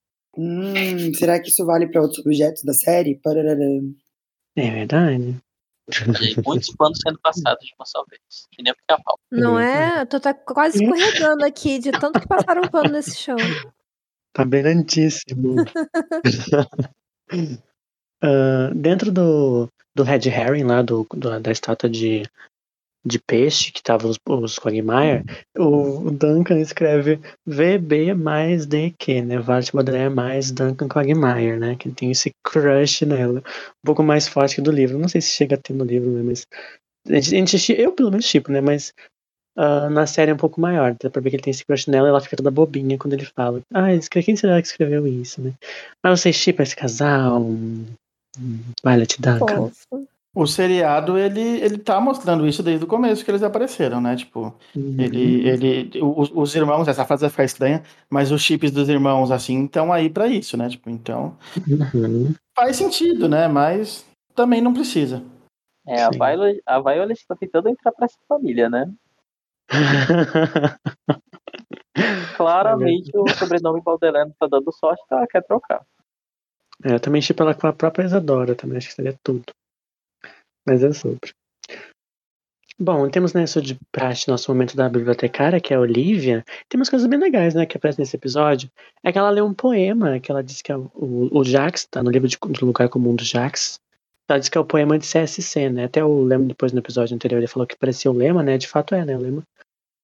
Hum, 0.41 1.13
será 1.15 1.37
que 1.41 1.49
isso 1.49 1.65
vale 1.65 1.87
para 1.87 2.01
outros 2.01 2.19
objetos 2.25 2.63
da 2.63 2.73
série? 2.73 3.19
Pararara. 3.21 3.59
É 4.55 4.71
verdade. 4.71 5.37
Olha 6.07 6.19
aí, 6.19 6.35
muitos 6.45 6.73
panos 6.75 6.99
sendo 7.03 7.19
passados 7.19 7.65
de 7.65 7.73
uma 7.77 7.85
só 7.85 8.03
vez. 8.09 8.21
Que 8.51 8.61
nem 8.63 8.71
o 8.71 8.75
pica-pau. 8.75 9.19
Não 9.31 9.59
é? 9.59 10.05
Tu 10.05 10.19
tá 10.19 10.33
quase 10.33 10.83
escorregando 10.83 11.43
aqui 11.43 11.79
de 11.79 11.91
tanto 11.91 12.19
que 12.21 12.27
passaram 12.27 12.61
pano 12.69 12.91
nesse 12.91 13.15
chão. 13.17 13.37
Tá 14.33 14.45
brilhantíssimo. 14.45 15.55
Ah, 18.21 18.69
dentro 18.75 19.11
do, 19.11 19.69
do 19.95 20.03
Red 20.03 20.27
Herring 20.27 20.63
lá, 20.65 20.81
do, 20.81 21.07
do- 21.13 21.39
da 21.39 21.51
estátua 21.51 21.89
de, 21.89 22.23
de 23.09 23.19
peixe 23.19 23.71
que 23.71 23.81
tava 23.81 24.07
os, 24.07 24.17
os 24.25 24.59
Quagmire, 24.59 25.25
o, 25.57 26.11
Duncan 26.11 26.59
escreve 26.59 27.19
VB 27.45 28.13
mais 28.13 28.65
DQ, 28.65 29.21
né? 29.23 29.39
Varte 29.39 29.73
Baudelaire 29.73 30.13
mais 30.13 30.51
Duncan 30.51 30.87
Quagmire, 30.87 31.57
né? 31.57 31.75
Que 31.75 31.89
tem 31.89 32.11
esse 32.11 32.31
crush 32.43 33.05
nela. 33.05 33.39
Um 33.39 33.85
pouco 33.85 34.03
mais 34.03 34.27
forte 34.27 34.55
que 34.55 34.61
do 34.61 34.71
livro. 34.71 34.97
Não 34.97 35.09
sei 35.09 35.21
se 35.21 35.29
chega 35.29 35.55
a 35.55 35.57
ter 35.57 35.73
no 35.73 35.83
livro, 35.83 36.09
né? 36.11 36.21
Mas. 36.23 36.47
A 37.07 37.19
gente, 37.19 37.55
a 37.55 37.59
gente 37.59 37.81
eu, 37.81 37.91
pelo 37.91 38.11
menos, 38.11 38.27
tipo, 38.27 38.51
né? 38.51 38.61
Mas 38.61 38.93
ah, 39.57 39.89
na 39.89 40.05
série 40.05 40.31
é 40.31 40.33
um 40.33 40.37
pouco 40.37 40.61
maior. 40.61 40.95
Dá 41.01 41.09
pra 41.09 41.21
ver 41.21 41.31
que 41.31 41.35
ele 41.35 41.43
tem 41.43 41.51
esse 41.51 41.65
crush 41.65 41.89
nela 41.89 42.07
e 42.07 42.11
ela 42.11 42.21
fica 42.21 42.37
toda 42.37 42.51
bobinha 42.51 42.97
quando 42.97 43.13
ele 43.13 43.25
fala. 43.25 43.61
Ah, 43.73 43.93
escre- 43.93 44.23
quem 44.23 44.35
será 44.35 44.61
que 44.61 44.67
escreveu 44.67 45.05
isso, 45.05 45.41
né? 45.41 45.53
Mas 46.03 46.19
você 46.19 46.31
chipa 46.31 46.63
esse 46.63 46.75
casal? 46.75 47.45
Violet 48.83 49.19
Duncan. 49.19 49.69
Fofo. 49.69 50.07
O 50.39 50.47
seriado, 50.47 51.17
ele, 51.17 51.41
ele 51.41 51.77
tá 51.77 51.99
mostrando 51.99 52.47
isso 52.47 52.63
desde 52.63 52.85
o 52.85 52.87
começo 52.87 53.25
que 53.25 53.29
eles 53.29 53.43
apareceram, 53.43 53.99
né? 53.99 54.15
Tipo, 54.15 54.55
Uhum. 54.73 54.95
ele, 54.97 55.45
ele, 55.45 56.01
os, 56.01 56.31
os 56.33 56.55
irmãos, 56.55 56.87
essa 56.87 57.03
frase 57.03 57.23
vai 57.23 57.29
ficar 57.29 57.43
estranha, 57.43 57.83
mas 58.09 58.31
os 58.31 58.41
chips 58.41 58.71
dos 58.71 58.87
irmãos, 58.87 59.31
assim, 59.31 59.65
estão 59.65 59.91
aí 59.91 60.09
pra 60.09 60.27
isso, 60.27 60.55
né? 60.55 60.69
Tipo, 60.69 60.89
então, 60.89 61.35
Uhum. 61.57 62.33
faz 62.55 62.77
sentido, 62.77 63.27
né? 63.27 63.49
Mas 63.49 64.05
também 64.33 64.61
não 64.61 64.73
precisa. 64.73 65.21
É, 65.85 66.03
a 66.03 66.09
Sim. 66.09 66.17
Violet, 66.17 66.61
a 66.65 66.79
Violet 66.79 67.27
tá 67.27 67.35
tentando 67.35 67.67
entrar 67.67 67.91
pra 67.91 68.05
essa 68.05 68.17
família, 68.25 68.69
né? 68.69 68.89
Claramente 72.37 73.11
o 73.13 73.27
sobrenome 73.37 73.81
Baudelaire 73.81 74.29
não 74.29 74.35
tá 74.39 74.47
dando 74.47 74.71
sorte, 74.71 75.03
tá? 75.09 75.27
Quer 75.27 75.43
trocar. 75.43 75.85
É, 76.85 76.93
eu 76.93 76.99
também 77.01 77.21
chipo 77.21 77.43
ela 77.43 77.53
com 77.53 77.67
a 77.67 77.73
própria 77.73 78.05
Isadora, 78.05 78.55
também 78.55 78.77
acho 78.77 78.87
que 78.87 78.93
seria 78.93 79.19
tudo. 79.21 79.43
Mas 80.69 80.83
é 80.83 80.93
sobre. 80.93 81.31
Bom, 82.79 83.09
temos 83.09 83.33
nessa 83.33 83.59
de 83.59 83.75
praxe 83.91 84.29
nosso 84.29 84.51
momento 84.51 84.77
da 84.77 84.87
bibliotecária, 84.87 85.59
que 85.59 85.73
é 85.73 85.77
a 85.77 85.79
Olivia. 85.79 86.45
Tem 86.69 86.79
umas 86.79 86.89
coisas 86.89 87.09
bem 87.09 87.17
legais, 87.17 87.55
né, 87.55 87.65
que 87.65 87.75
aparecem 87.75 88.03
nesse 88.03 88.15
episódio. 88.15 88.69
É 89.03 89.11
que 89.11 89.17
ela 89.17 89.31
lê 89.31 89.41
um 89.41 89.51
poema, 89.51 90.19
que 90.19 90.31
ela 90.31 90.43
diz 90.43 90.61
que 90.61 90.71
é 90.71 90.77
o, 90.77 90.89
o, 90.93 91.43
Jax, 91.43 91.87
tá 91.87 92.03
no 92.03 92.11
livro 92.11 92.27
de, 92.27 92.37
do 92.37 92.65
Lugar 92.67 92.87
Comum 92.87 93.15
do 93.15 93.23
Jax. 93.23 93.79
Ela 94.29 94.39
diz 94.39 94.47
que 94.47 94.59
é 94.59 94.61
o 94.61 94.65
poema 94.65 94.99
de 94.99 95.07
CSC, 95.07 95.71
né? 95.71 95.85
Até 95.85 96.05
o 96.05 96.23
Lema, 96.23 96.45
depois 96.45 96.71
no 96.71 96.77
episódio 96.77 97.15
anterior, 97.15 97.39
ele 97.39 97.47
falou 97.47 97.65
que 97.65 97.75
parecia 97.75 98.11
o 98.11 98.13
Lema, 98.13 98.43
né? 98.43 98.55
De 98.55 98.67
fato 98.67 98.93
é, 98.93 99.03
né, 99.03 99.17
o 99.17 99.21
Lema. 99.21 99.43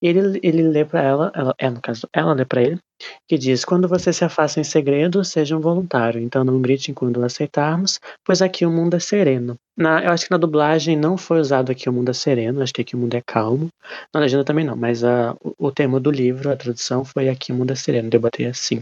E 0.01 0.07
ele, 0.07 0.39
ele 0.43 0.63
lê 0.67 0.83
pra 0.85 1.01
ela, 1.01 1.31
ela, 1.33 1.55
é, 1.57 1.69
no 1.69 1.81
caso, 1.81 2.07
ela 2.13 2.33
lê 2.33 2.45
pra 2.45 2.61
ele, 2.61 2.79
que 3.27 3.37
diz: 3.37 3.63
Quando 3.65 3.87
você 3.87 4.11
se 4.13 4.23
afasta 4.23 4.59
em 4.59 4.63
segredo, 4.63 5.23
seja 5.23 5.57
um 5.57 5.61
voluntário. 5.61 6.21
Então 6.21 6.43
não 6.43 6.61
grite 6.61 6.93
quando 6.93 7.23
aceitarmos, 7.23 7.99
pois 8.25 8.41
aqui 8.41 8.65
o 8.65 8.71
mundo 8.71 8.95
é 8.95 8.99
sereno. 8.99 9.55
Na, 9.77 10.03
eu 10.03 10.11
acho 10.11 10.25
que 10.25 10.31
na 10.31 10.37
dublagem 10.37 10.95
não 10.97 11.17
foi 11.17 11.39
usado 11.39 11.71
aqui 11.71 11.89
o 11.89 11.93
mundo 11.93 12.09
é 12.09 12.13
sereno, 12.13 12.61
acho 12.61 12.73
que 12.73 12.81
aqui 12.81 12.95
o 12.95 12.99
mundo 12.99 13.15
é 13.15 13.21
calmo. 13.25 13.67
Na 14.13 14.19
legenda 14.19 14.43
também 14.43 14.65
não, 14.65 14.75
mas 14.75 15.03
a, 15.03 15.33
o, 15.43 15.67
o 15.67 15.71
termo 15.71 15.99
do 15.99 16.11
livro, 16.11 16.51
a 16.51 16.55
tradução 16.55 17.03
foi 17.03 17.29
aqui 17.29 17.51
o 17.51 17.55
mundo 17.55 17.71
é 17.71 17.75
sereno, 17.75 18.09
debatei 18.09 18.45
assim. 18.47 18.79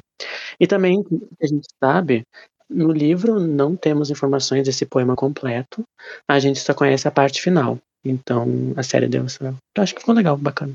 E 0.60 0.68
também, 0.68 1.04
a 1.42 1.48
gente 1.48 1.68
sabe, 1.84 2.24
no 2.70 2.92
livro 2.92 3.40
não 3.40 3.76
temos 3.76 4.10
informações 4.10 4.66
desse 4.66 4.86
poema 4.86 5.16
completo, 5.16 5.84
a 6.30 6.40
gente 6.40 6.60
só 6.60 6.74
conhece 6.74 7.08
a 7.08 7.12
parte 7.12 7.42
final. 7.42 7.78
Então 8.06 8.74
a 8.76 8.84
série 8.84 9.08
deu 9.08 9.26
essa. 9.26 9.56
Eu 9.78 9.84
acho 9.84 9.94
que 9.96 10.02
ficou 10.02 10.16
legal, 10.16 10.38
bacana. 10.38 10.74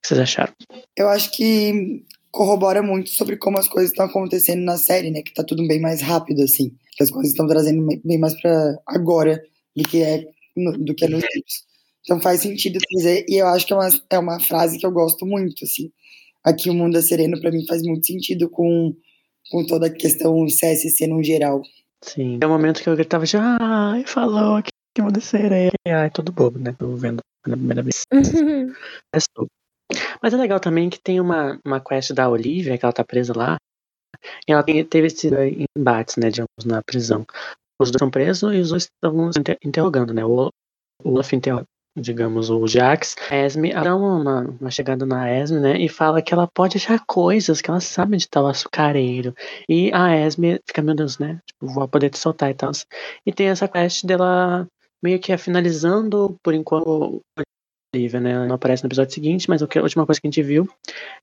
O 0.00 0.02
que 0.02 0.08
vocês 0.08 0.20
acharam? 0.20 0.52
Eu 0.96 1.08
acho 1.08 1.30
que 1.32 2.04
corrobora 2.30 2.82
muito 2.82 3.10
sobre 3.10 3.36
como 3.36 3.58
as 3.58 3.68
coisas 3.68 3.90
estão 3.90 4.06
acontecendo 4.06 4.62
na 4.62 4.78
série, 4.78 5.10
né? 5.10 5.22
Que 5.22 5.34
tá 5.34 5.44
tudo 5.44 5.66
bem 5.66 5.80
mais 5.80 6.00
rápido, 6.00 6.42
assim. 6.42 6.72
Que 6.96 7.02
as 7.02 7.10
coisas 7.10 7.32
estão 7.32 7.46
trazendo 7.46 7.86
bem 8.02 8.18
mais 8.18 8.40
pra 8.40 8.76
agora 8.86 9.42
do 9.76 9.82
que 9.84 10.02
é, 10.02 10.26
no, 10.56 10.72
do 10.78 10.94
que 10.94 11.04
é 11.04 11.08
nos 11.08 11.22
livros. 11.22 11.64
Então 12.02 12.20
faz 12.20 12.40
sentido 12.40 12.78
trazer, 12.78 13.26
e 13.28 13.36
eu 13.36 13.46
acho 13.46 13.66
que 13.66 13.72
é 13.74 13.76
uma, 13.76 13.88
é 14.10 14.18
uma 14.18 14.40
frase 14.40 14.78
que 14.78 14.86
eu 14.86 14.90
gosto 14.90 15.26
muito, 15.26 15.64
assim. 15.64 15.92
Aqui 16.42 16.70
o 16.70 16.74
mundo 16.74 16.96
é 16.96 17.02
sereno, 17.02 17.38
pra 17.38 17.50
mim, 17.50 17.66
faz 17.66 17.82
muito 17.82 18.06
sentido 18.06 18.48
com, 18.48 18.94
com 19.50 19.66
toda 19.66 19.86
a 19.86 19.90
questão 19.90 20.46
CSC 20.46 21.06
no 21.06 21.22
geral. 21.22 21.60
Sim. 22.02 22.38
É 22.40 22.46
o 22.46 22.48
momento 22.48 22.82
que 22.82 22.88
eu 22.88 22.96
gritava 22.96 23.26
de 23.26 23.36
ai, 23.36 24.04
falou 24.06 24.62
que 24.62 24.70
que 24.94 25.02
mundo 25.02 25.18
é 25.18 25.20
sereno. 25.20 25.70
Ai, 25.86 26.10
todo 26.10 26.32
bobo, 26.32 26.58
né? 26.58 26.74
Tô 26.78 26.94
vendo 26.96 27.20
pela 27.42 27.56
primeira 27.56 27.82
vez. 27.82 28.04
É 29.14 29.18
sobre. 29.20 29.50
Mas 30.22 30.32
é 30.34 30.36
legal 30.36 30.60
também 30.60 30.88
que 30.90 31.00
tem 31.00 31.20
uma, 31.20 31.58
uma 31.64 31.80
quest 31.80 32.12
da 32.12 32.28
Olivia, 32.28 32.76
que 32.78 32.84
ela 32.84 32.92
tá 32.92 33.04
presa 33.04 33.32
lá. 33.36 33.56
E 34.46 34.52
ela 34.52 34.62
tem, 34.62 34.84
teve 34.84 35.06
esses 35.06 35.30
embates, 35.76 36.16
né, 36.16 36.30
digamos, 36.30 36.64
na 36.64 36.82
prisão. 36.82 37.24
Os 37.80 37.90
dois 37.90 37.96
estão 37.96 38.10
presos 38.10 38.54
e 38.54 38.58
os 38.58 38.70
dois 38.70 38.82
estão 38.84 39.30
inter 39.38 39.56
interrogando, 39.64 40.12
né? 40.12 40.24
O, 40.24 40.50
o 41.02 41.10
Olaf 41.10 41.32
interroga, 41.32 41.64
digamos, 41.96 42.50
o 42.50 42.66
Jax. 42.66 43.16
A 43.30 43.36
Esme 43.36 43.72
dá 43.72 43.96
uma, 43.96 44.42
uma 44.60 44.70
chegada 44.70 45.06
na 45.06 45.32
Esme, 45.32 45.60
né? 45.60 45.78
E 45.78 45.88
fala 45.88 46.20
que 46.20 46.34
ela 46.34 46.46
pode 46.46 46.76
achar 46.76 47.02
coisas, 47.06 47.60
que 47.60 47.70
ela 47.70 47.80
sabe 47.80 48.14
onde 48.14 48.28
tá 48.28 48.42
o 48.42 48.46
açucareiro. 48.46 49.34
E 49.68 49.90
a 49.94 50.14
Esme 50.14 50.60
fica, 50.66 50.82
meu 50.82 50.94
Deus, 50.94 51.18
né? 51.18 51.40
Tipo, 51.46 51.72
vou 51.72 51.88
poder 51.88 52.10
te 52.10 52.18
soltar 52.18 52.50
e 52.50 52.54
tal. 52.54 52.70
E 53.24 53.32
tem 53.32 53.48
essa 53.48 53.66
quest 53.66 54.04
dela 54.04 54.66
meio 55.02 55.18
que 55.18 55.32
é 55.32 55.38
finalizando, 55.38 56.36
por 56.42 56.52
enquanto, 56.52 57.22
Né? 57.92 58.30
Ela 58.30 58.46
não 58.46 58.54
aparece 58.54 58.84
no 58.84 58.88
episódio 58.88 59.12
seguinte, 59.12 59.48
mas 59.48 59.62
a 59.62 59.66
última 59.82 60.06
coisa 60.06 60.20
que 60.20 60.26
a 60.26 60.30
gente 60.30 60.42
viu 60.42 60.68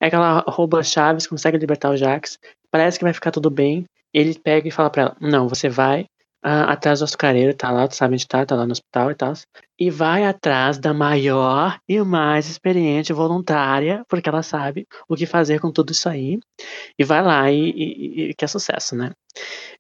é 0.02 0.10
que 0.10 0.16
ela 0.16 0.44
rouba 0.48 0.82
as 0.82 0.92
chaves, 0.92 1.26
consegue 1.26 1.58
libertar 1.58 1.90
o 1.90 1.96
Jax, 1.96 2.38
parece 2.70 2.98
que 2.98 3.06
vai 3.06 3.14
ficar 3.14 3.32
tudo 3.32 3.50
bem. 3.50 3.86
Ele 4.14 4.38
pega 4.38 4.68
e 4.68 4.72
fala 4.72 4.90
pra 4.90 5.02
ela: 5.04 5.18
Não, 5.22 5.48
você 5.48 5.70
vai 5.70 6.08
ah, 6.44 6.72
atrás 6.74 7.00
do 7.00 7.06
açucareiro, 7.06 7.54
tá 7.54 7.72
lá, 7.72 7.88
tu 7.88 7.96
sabe 7.96 8.14
onde 8.14 8.28
tá, 8.28 8.46
tá 8.46 8.56
lá 8.56 8.66
no 8.66 8.72
hospital 8.72 9.12
e 9.12 9.16
tal. 9.16 9.34
E 9.80 9.90
vai 9.90 10.26
atrás 10.26 10.78
da 10.78 10.94
maior 10.94 11.80
e 11.88 12.02
mais 12.02 12.50
experiente 12.50 13.14
voluntária, 13.14 14.04
porque 14.10 14.28
ela 14.28 14.44
sabe 14.44 14.86
o 15.08 15.16
que 15.16 15.26
fazer 15.26 15.60
com 15.62 15.72
tudo 15.72 15.92
isso 15.92 16.10
aí. 16.10 16.40
E 17.00 17.04
vai 17.04 17.22
lá 17.22 17.50
e, 17.50 17.70
e, 17.70 18.30
e 18.30 18.34
que 18.34 18.44
é 18.44 18.48
sucesso, 18.48 18.96
né? 18.96 19.12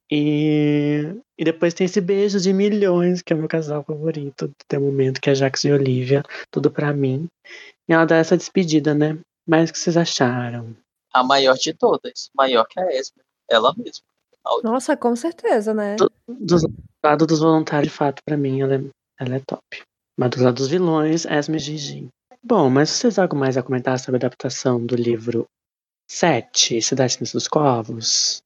E, 0.10 1.14
e 1.38 1.43
depois 1.43 1.74
tem 1.74 1.86
esse 1.86 1.99
beijo 1.99 2.39
de 2.39 2.53
milhões, 2.53 3.22
que 3.22 3.34
é 3.34 3.36
o 3.36 3.39
meu 3.39 3.47
casal 3.47 3.84
favorito 3.84 4.53
até 4.66 4.78
o 4.78 4.82
momento, 4.82 5.20
que 5.20 5.30
é 5.30 5.36
Jax 5.36 5.66
e 5.66 5.72
Olivia, 5.72 6.24
tudo 6.49 6.72
pra 6.72 6.93
mim. 6.93 7.28
E 7.88 7.93
ela 7.93 8.05
dá 8.05 8.18
essa 8.18 8.38
despedida, 8.38 8.93
né? 8.93 9.20
Mas 9.45 9.70
o 9.70 9.74
que 9.74 9.80
vocês 9.80 9.97
acharam? 9.97 10.76
A 11.14 11.24
maior 11.24 11.55
de 11.55 11.74
todas. 11.74 12.30
Maior 12.36 12.66
que 12.66 12.80
a 12.80 12.91
Esme. 12.93 13.22
Ela 13.49 13.74
mesma. 13.78 14.05
Nossa, 14.64 14.95
com 14.95 15.16
certeza, 15.16 15.74
né? 15.74 15.95
Do, 15.95 16.12
dos 16.28 16.64
lados 17.03 17.28
dos 17.28 17.39
voluntários, 17.39 17.91
de 17.91 17.97
fato, 17.97 18.22
pra 18.26 18.38
mim, 18.38 18.62
ela 18.62 18.76
é, 18.76 18.84
ela 19.20 19.36
é 19.36 19.39
top. 19.39 19.84
Mas 20.18 20.30
dos 20.30 20.41
lados 20.41 20.62
dos 20.62 20.70
vilões, 20.70 21.26
Esme 21.26 21.58
e 21.58 21.60
Gigi. 21.60 22.08
Bom, 22.41 22.70
mas 22.70 22.89
vocês 22.89 23.16
têm 23.16 23.22
algo 23.22 23.36
mais 23.36 23.58
a 23.58 23.64
comentar 23.64 23.99
sobre 23.99 24.16
a 24.16 24.20
adaptação 24.20 24.86
do 24.86 24.95
livro 24.95 25.45
7, 26.10 26.82
Cidade 26.82 27.18
dos 27.20 27.47
Corvos? 27.47 28.41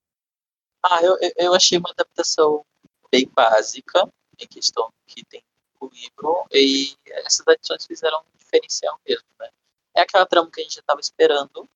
Ah, 0.83 1.01
eu, 1.03 1.17
eu- 1.37 1.53
achei 1.53 1.77
uma 1.77 1.91
adaptação 1.91 2.65
bem 3.11 3.27
básica, 3.27 4.07
em 4.39 4.47
questão 4.47 4.91
que 5.05 5.23
tem 5.25 5.43
o 5.79 5.87
livro, 5.87 6.45
e 6.51 6.95
essas 7.07 7.47
adições 7.47 7.85
fizeram 7.85 8.19
um 8.21 8.37
diferencial 8.37 8.99
mesmo, 9.07 9.27
né? 9.39 9.49
É 9.95 10.01
aquela 10.01 10.25
trama 10.25 10.49
que 10.49 10.61
a 10.61 10.63
gente 10.63 10.75
já 10.75 10.81
estava 10.81 10.99
esperando, 11.01 11.69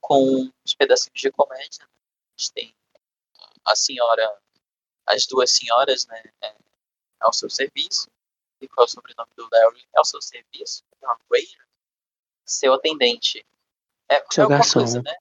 com 0.00 0.50
os 0.64 0.74
pedacinhos 0.74 1.20
de 1.20 1.30
comédia. 1.30 1.84
né? 1.84 1.88
A 2.36 2.40
gente 2.40 2.52
tem 2.52 2.74
a 3.64 3.76
senhora, 3.76 4.38
as 5.06 5.26
duas 5.26 5.50
senhoras, 5.52 6.06
né, 6.06 6.22
é, 6.42 6.54
ao 7.20 7.32
seu 7.32 7.48
serviço, 7.48 8.08
qual 8.74 8.84
é 8.84 8.88
o 8.88 8.90
sobrenome 8.90 9.30
do 9.36 9.48
Larry, 9.52 9.86
ao 9.94 10.04
seu 10.04 10.20
serviço, 10.22 10.82
Waiter, 11.30 11.66
seu 12.46 12.72
atendente. 12.74 13.44
É, 14.08 14.24
Seu 14.32 14.42
é 14.42 14.44
alguma 14.44 14.58
garçom. 14.58 14.80
coisa, 14.80 15.02
né? 15.02 15.14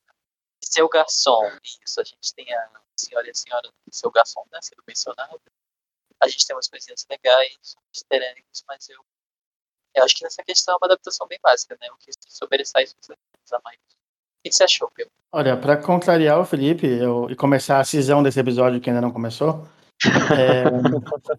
Seu 0.63 0.87
garçom, 0.89 1.49
isso, 1.85 1.99
a 1.99 2.03
gente 2.03 2.33
tem 2.33 2.53
a 2.53 2.82
senhora 2.97 3.27
e 3.27 3.31
a 3.31 3.33
senhora 3.33 3.67
do 3.67 3.95
seu 3.95 4.11
garçom, 4.11 4.43
né, 4.51 4.59
sendo 4.61 4.83
mencionado. 4.87 5.39
A 6.21 6.27
gente 6.27 6.45
tem 6.47 6.55
umas 6.55 6.67
coisinhas 6.67 7.05
legais, 7.09 7.75
easter 7.93 8.43
mas 8.67 8.87
eu, 8.89 8.99
eu 9.95 10.03
acho 10.03 10.15
que 10.15 10.23
nessa 10.23 10.43
questão 10.43 10.75
é 10.75 10.77
uma 10.77 10.87
adaptação 10.87 11.27
bem 11.27 11.39
básica, 11.41 11.77
né? 11.81 11.87
O 11.91 11.97
que 11.97 12.11
se 12.13 12.19
sobressai 12.29 12.85
mais. 13.63 13.77
O 13.77 14.43
que 14.43 14.51
você 14.51 14.63
achou, 14.63 14.89
Pedro? 14.95 15.11
Olha, 15.31 15.57
pra 15.57 15.75
contrariar 15.77 16.39
o 16.39 16.45
Felipe 16.45 16.87
eu- 16.87 17.27
e 17.29 17.35
começar 17.35 17.79
a 17.79 17.83
cisão 17.83 18.21
desse 18.23 18.39
episódio 18.39 18.79
que 18.79 18.89
ainda 18.89 19.01
não 19.01 19.11
começou, 19.11 19.67
é, 20.37 20.65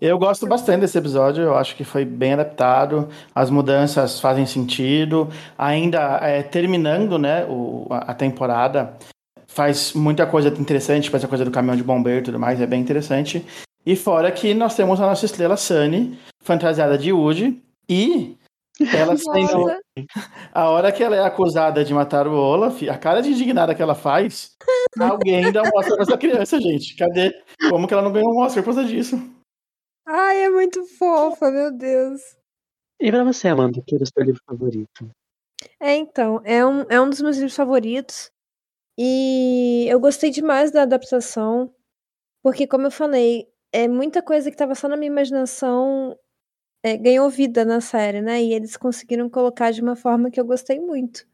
eu 0.01 0.19
gosto 0.19 0.47
bastante 0.47 0.81
desse 0.81 0.99
episódio, 0.99 1.45
eu 1.45 1.57
acho 1.57 1.77
que 1.77 1.85
foi 1.85 2.05
bem 2.05 2.33
adaptado, 2.35 3.09
as 3.35 3.51
mudanças 3.51 4.21
fazem 4.21 4.47
sentido, 4.47 5.29
ainda 5.57 6.19
é, 6.23 6.43
terminando 6.43 7.19
né, 7.19 7.45
o- 7.47 7.87
a 7.91 8.15
temporada, 8.15 8.97
faz 9.55 9.93
muita 9.93 10.27
coisa 10.27 10.49
interessante, 10.49 11.09
faz 11.09 11.25
a 11.25 11.29
coisa 11.29 11.45
do 11.45 11.51
caminhão 11.51 11.77
de 11.77 11.85
bombeiro 11.85 12.21
e 12.21 12.25
tudo 12.25 12.41
mais, 12.41 12.61
é 12.61 12.67
bem 12.67 12.81
interessante. 12.81 13.45
E 13.87 13.95
fora 13.95 14.33
que 14.33 14.53
nós 14.53 14.75
temos 14.75 15.01
a 15.01 15.07
nossa 15.07 15.25
estrela 15.25 15.57
Sunny, 15.57 16.19
fantasiada 16.43 16.99
de 16.99 17.13
Woody, 17.13 17.63
e 17.89 18.37
ela 18.93 19.15
sendo 19.17 19.71
a 20.53 20.69
hora 20.69 20.91
que 20.91 21.05
ela 21.05 21.15
é 21.15 21.25
acusada 21.25 21.85
de 21.85 21.95
matar 21.95 22.27
o 22.27 22.35
Olaf, 22.35 22.83
a 22.89 22.99
cara 22.99 23.23
de 23.23 23.31
indignada 23.31 23.75
que 23.75 23.83
ela 23.83 23.95
faz, 23.95 24.57
alguém 24.99 25.53
dá 25.53 25.63
um 25.63 25.79
Oscar 25.79 25.95
pra 25.95 26.03
essa 26.03 26.19
criança, 26.19 26.61
gente. 26.61 26.97
Cadê? 26.97 27.33
Como 27.71 27.87
que 27.87 27.95
ela 27.95 28.03
não 28.03 28.13
ganhou 28.13 28.35
um 28.35 28.41
Oscar 28.41 28.65
por 28.65 28.75
causa 28.75 28.89
disso? 28.89 29.17
ai, 30.07 30.45
é 30.45 30.51
muito 30.51 30.85
fofa, 30.99 31.51
meu 31.51 31.71
Deus. 31.71 32.21
E 33.01 33.11
pra 33.11 33.25
você, 33.25 33.49
Amanda, 33.49 33.83
que 33.87 33.95
era 33.95 34.05
o 34.05 34.07
seu 34.07 34.25
livro 34.25 34.41
favorito? 34.47 35.11
É, 35.81 35.95
então, 35.95 36.41
é 36.45 36.65
um, 36.65 36.83
é 36.91 37.01
um 37.01 37.09
dos 37.09 37.21
meus 37.21 37.37
livros 37.37 37.57
favoritos. 37.57 38.31
E 38.99 39.87
eu 39.89 39.99
gostei 40.01 40.31
demais 40.31 40.71
da 40.71 40.83
adaptação, 40.83 41.75
porque, 42.43 42.67
como 42.67 42.87
eu 42.89 42.93
falei, 42.93 43.49
é 43.73 43.89
muita 43.89 44.23
coisa 44.23 44.51
que 44.51 44.55
estava 44.55 44.75
só 44.75 44.89
na 44.89 44.97
minha 44.97 45.11
imaginação 45.11 46.17
é, 46.85 46.97
ganhou 46.99 47.31
vida 47.31 47.65
na 47.65 47.81
série, 47.81 48.21
né? 48.23 48.43
E 48.43 48.53
eles 48.55 48.77
conseguiram 48.77 49.31
colocar 49.31 49.71
de 49.73 49.81
uma 49.83 49.97
forma 49.97 50.31
que 50.31 50.41
eu 50.41 50.45
gostei 50.45 50.79
muito. 50.81 51.27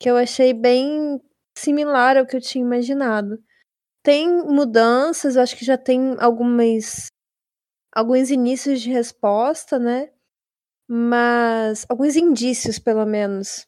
Que 0.00 0.10
eu 0.10 0.16
achei 0.16 0.54
bem 0.54 1.20
similar 1.58 2.16
ao 2.18 2.26
que 2.26 2.36
eu 2.36 2.40
tinha 2.40 2.64
imaginado. 2.64 3.42
Tem 4.04 4.28
mudanças, 4.44 5.36
eu 5.36 5.42
acho 5.42 5.56
que 5.56 5.64
já 5.64 5.78
tem 5.78 6.16
algumas. 6.20 7.08
alguns 7.94 8.30
inícios 8.30 8.80
de 8.82 8.90
resposta, 8.90 9.78
né? 9.78 10.10
Mas. 10.88 11.86
alguns 11.88 12.16
indícios, 12.16 12.78
pelo 12.78 13.06
menos. 13.06 13.66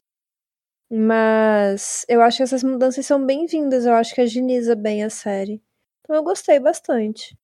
Mas 0.91 2.05
eu 2.09 2.23
acho 2.23 2.39
que 2.39 2.43
essas 2.43 2.65
mudanças 2.65 3.05
são 3.05 3.25
bem-vindas, 3.25 3.85
eu 3.85 3.93
acho 3.95 4.15
que 4.15 4.21
agiliza 4.21 4.75
bem 4.75 5.05
a 5.05 5.11
série. 5.11 5.63
Então 6.01 6.17
eu 6.17 6.23
gostei 6.23 6.59
bastante. 6.59 7.37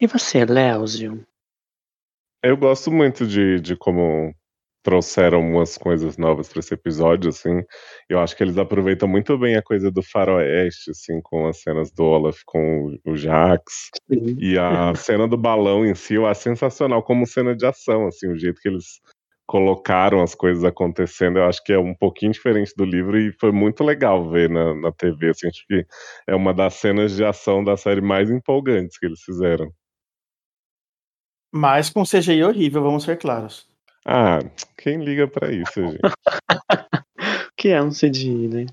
E 0.00 0.06
você, 0.06 0.44
Léozio? 0.44 1.26
Eu 2.42 2.56
gosto 2.56 2.92
muito 2.92 3.26
de, 3.26 3.58
de 3.60 3.74
como 3.76 4.34
trouxeram 4.84 5.40
umas 5.40 5.78
coisas 5.78 6.18
novas 6.18 6.46
para 6.48 6.60
esse 6.60 6.74
episódio, 6.74 7.30
assim. 7.30 7.62
Eu 8.08 8.20
acho 8.20 8.36
que 8.36 8.42
eles 8.44 8.58
aproveitam 8.58 9.08
muito 9.08 9.36
bem 9.38 9.56
a 9.56 9.62
coisa 9.62 9.90
do 9.90 10.02
faroeste, 10.02 10.90
assim, 10.90 11.20
com 11.22 11.46
as 11.46 11.62
cenas 11.62 11.90
do 11.90 12.04
Olaf 12.04 12.40
com 12.44 12.92
o- 13.04 13.12
o 13.12 13.16
Jax. 13.16 13.88
Sim. 14.12 14.36
E 14.38 14.58
a 14.58 14.94
cena 14.94 15.26
do 15.26 15.38
balão 15.38 15.86
em 15.86 15.94
si, 15.94 16.14
eu 16.14 16.26
acho 16.26 16.42
sensacional 16.42 17.02
como 17.02 17.26
cena 17.26 17.56
de 17.56 17.64
ação, 17.64 18.06
assim, 18.06 18.28
o 18.30 18.36
jeito 18.36 18.60
que 18.60 18.68
eles 18.68 19.00
colocaram 19.46 20.22
as 20.22 20.34
coisas 20.34 20.64
acontecendo, 20.64 21.38
eu 21.38 21.44
acho 21.44 21.62
que 21.62 21.72
é 21.72 21.78
um 21.78 21.94
pouquinho 21.94 22.32
diferente 22.32 22.72
do 22.76 22.84
livro 22.84 23.18
e 23.18 23.32
foi 23.32 23.52
muito 23.52 23.84
legal 23.84 24.28
ver 24.30 24.48
na, 24.48 24.74
na 24.74 24.92
TV, 24.92 25.30
assim, 25.30 25.48
acho 25.48 25.66
que 25.66 25.86
é 26.26 26.34
uma 26.34 26.54
das 26.54 26.74
cenas 26.74 27.14
de 27.14 27.24
ação 27.24 27.62
da 27.62 27.76
série 27.76 28.00
mais 28.00 28.30
empolgantes 28.30 28.98
que 28.98 29.06
eles 29.06 29.22
fizeram. 29.22 29.70
Mas 31.52 31.88
com 31.88 32.04
CGI 32.04 32.42
horrível, 32.42 32.82
vamos 32.82 33.04
ser 33.04 33.16
claros. 33.16 33.68
Ah, 34.06 34.38
quem 34.76 35.02
liga 35.02 35.28
pra 35.28 35.52
isso, 35.52 35.80
gente? 35.80 36.00
Que 37.56 37.68
é 37.68 37.80
um 37.80 37.90
CDI, 37.90 38.48
né? 38.48 38.66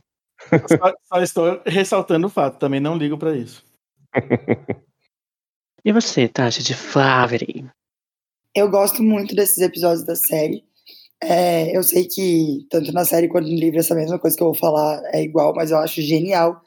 Só, 0.67 0.93
só 1.03 1.21
estou 1.21 1.61
ressaltando 1.65 2.27
o 2.27 2.29
fato, 2.29 2.57
também 2.57 2.79
não 2.79 2.97
ligo 2.97 3.17
pra 3.17 3.35
isso. 3.35 3.63
E 5.83 5.91
você, 5.91 6.27
Tati, 6.27 6.61
de 6.61 6.75
Flavery? 6.75 7.67
Eu 8.55 8.69
gosto 8.69 9.01
muito 9.01 9.35
desses 9.35 9.57
episódios 9.59 10.05
da 10.05 10.15
série. 10.15 10.63
É, 11.23 11.75
eu 11.75 11.83
sei 11.83 12.05
que 12.07 12.65
tanto 12.69 12.91
na 12.91 13.05
série 13.05 13.27
quanto 13.27 13.47
no 13.47 13.55
livro 13.55 13.79
essa 13.79 13.93
mesma 13.95 14.17
coisa 14.17 14.35
que 14.35 14.41
eu 14.43 14.47
vou 14.47 14.55
falar 14.55 15.01
é 15.13 15.21
igual, 15.23 15.53
mas 15.53 15.69
eu 15.71 15.77
acho 15.77 16.01
genial 16.01 16.59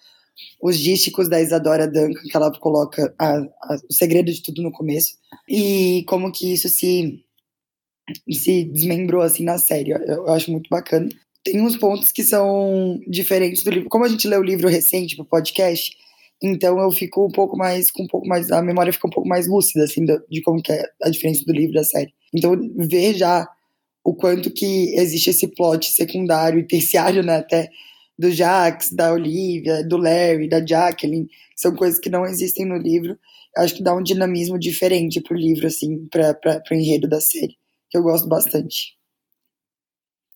os 0.63 0.79
dísticos 0.79 1.29
da 1.29 1.41
Isadora 1.41 1.87
Duncan, 1.87 2.23
que 2.23 2.37
ela 2.37 2.51
coloca 2.59 3.15
a- 3.19 3.37
a- 3.39 3.77
o 3.89 3.93
segredo 3.93 4.33
de 4.33 4.43
tudo 4.43 4.63
no 4.63 4.73
começo, 4.73 5.15
e 5.49 6.05
como 6.09 6.33
que 6.33 6.53
isso 6.53 6.69
se, 6.69 7.21
se 8.31 8.65
desmembrou 8.65 9.23
assim 9.23 9.45
na 9.45 9.59
série. 9.59 9.91
Eu, 9.93 9.99
eu 9.99 10.29
acho 10.31 10.51
muito 10.51 10.69
bacana. 10.69 11.09
Tem 11.45 11.61
uns 11.61 11.77
pontos 11.77 12.11
que 12.11 12.23
são 12.25 13.01
diferentes 13.07 13.63
do 13.63 13.71
livro. 13.71 13.89
Como 13.89 14.05
a 14.05 14.09
gente 14.09 14.27
lê 14.27 14.37
o 14.37 14.43
livro 14.43 14.69
recente 14.69 15.15
pro 15.15 15.25
podcast, 15.25 15.97
então 16.45 16.79
eu 16.81 16.91
fico 16.93 17.25
um 17.27 17.31
pouco 17.31 17.57
mais, 17.57 17.91
com 17.91 18.05
um 18.05 18.07
pouco 18.07 18.27
mais, 18.29 18.51
a 18.53 18.63
memória 18.63 18.93
fica 18.93 19.07
um 19.09 19.11
pouco 19.11 19.29
mais 19.29 19.47
lúcida, 19.49 19.85
assim, 19.85 20.05
do- 20.05 20.23
de 20.31 20.43
como 20.43 20.63
que 20.63 20.73
é 20.73 20.85
a 21.03 21.11
diferença 21.11 21.45
do 21.47 21.53
livro 21.53 21.75
da 21.75 21.85
série. 21.85 22.13
Então 22.35 22.55
ver 22.77 23.15
já 23.15 23.49
o 24.05 24.15
quanto 24.15 24.51
que 24.53 24.95
existe 24.97 25.31
esse 25.31 25.49
plot 25.49 25.91
secundário 25.93 26.61
e 26.61 26.67
terciário, 26.67 27.23
né, 27.23 27.37
até 27.39 27.71
do 28.19 28.31
Jax, 28.31 28.93
da 28.93 29.13
Olivia, 29.13 29.83
do 29.85 29.97
Larry, 29.97 30.49
da 30.49 30.65
Jacqueline, 30.65 31.29
são 31.57 31.75
coisas 31.75 31.99
que 31.99 32.11
não 32.11 32.25
existem 32.27 32.67
no 32.67 32.77
livro. 32.77 33.19
Acho 33.57 33.75
que 33.77 33.83
dá 33.83 33.95
um 33.95 34.03
dinamismo 34.03 34.59
diferente 34.59 35.21
pro 35.21 35.37
livro, 35.37 35.67
assim, 35.67 36.07
para 36.09 36.39
o 36.71 36.75
enredo 36.75 37.09
da 37.09 37.21
série, 37.21 37.57
que 37.91 37.99
eu 37.99 38.03
gosto 38.03 38.29
bastante. 38.29 38.95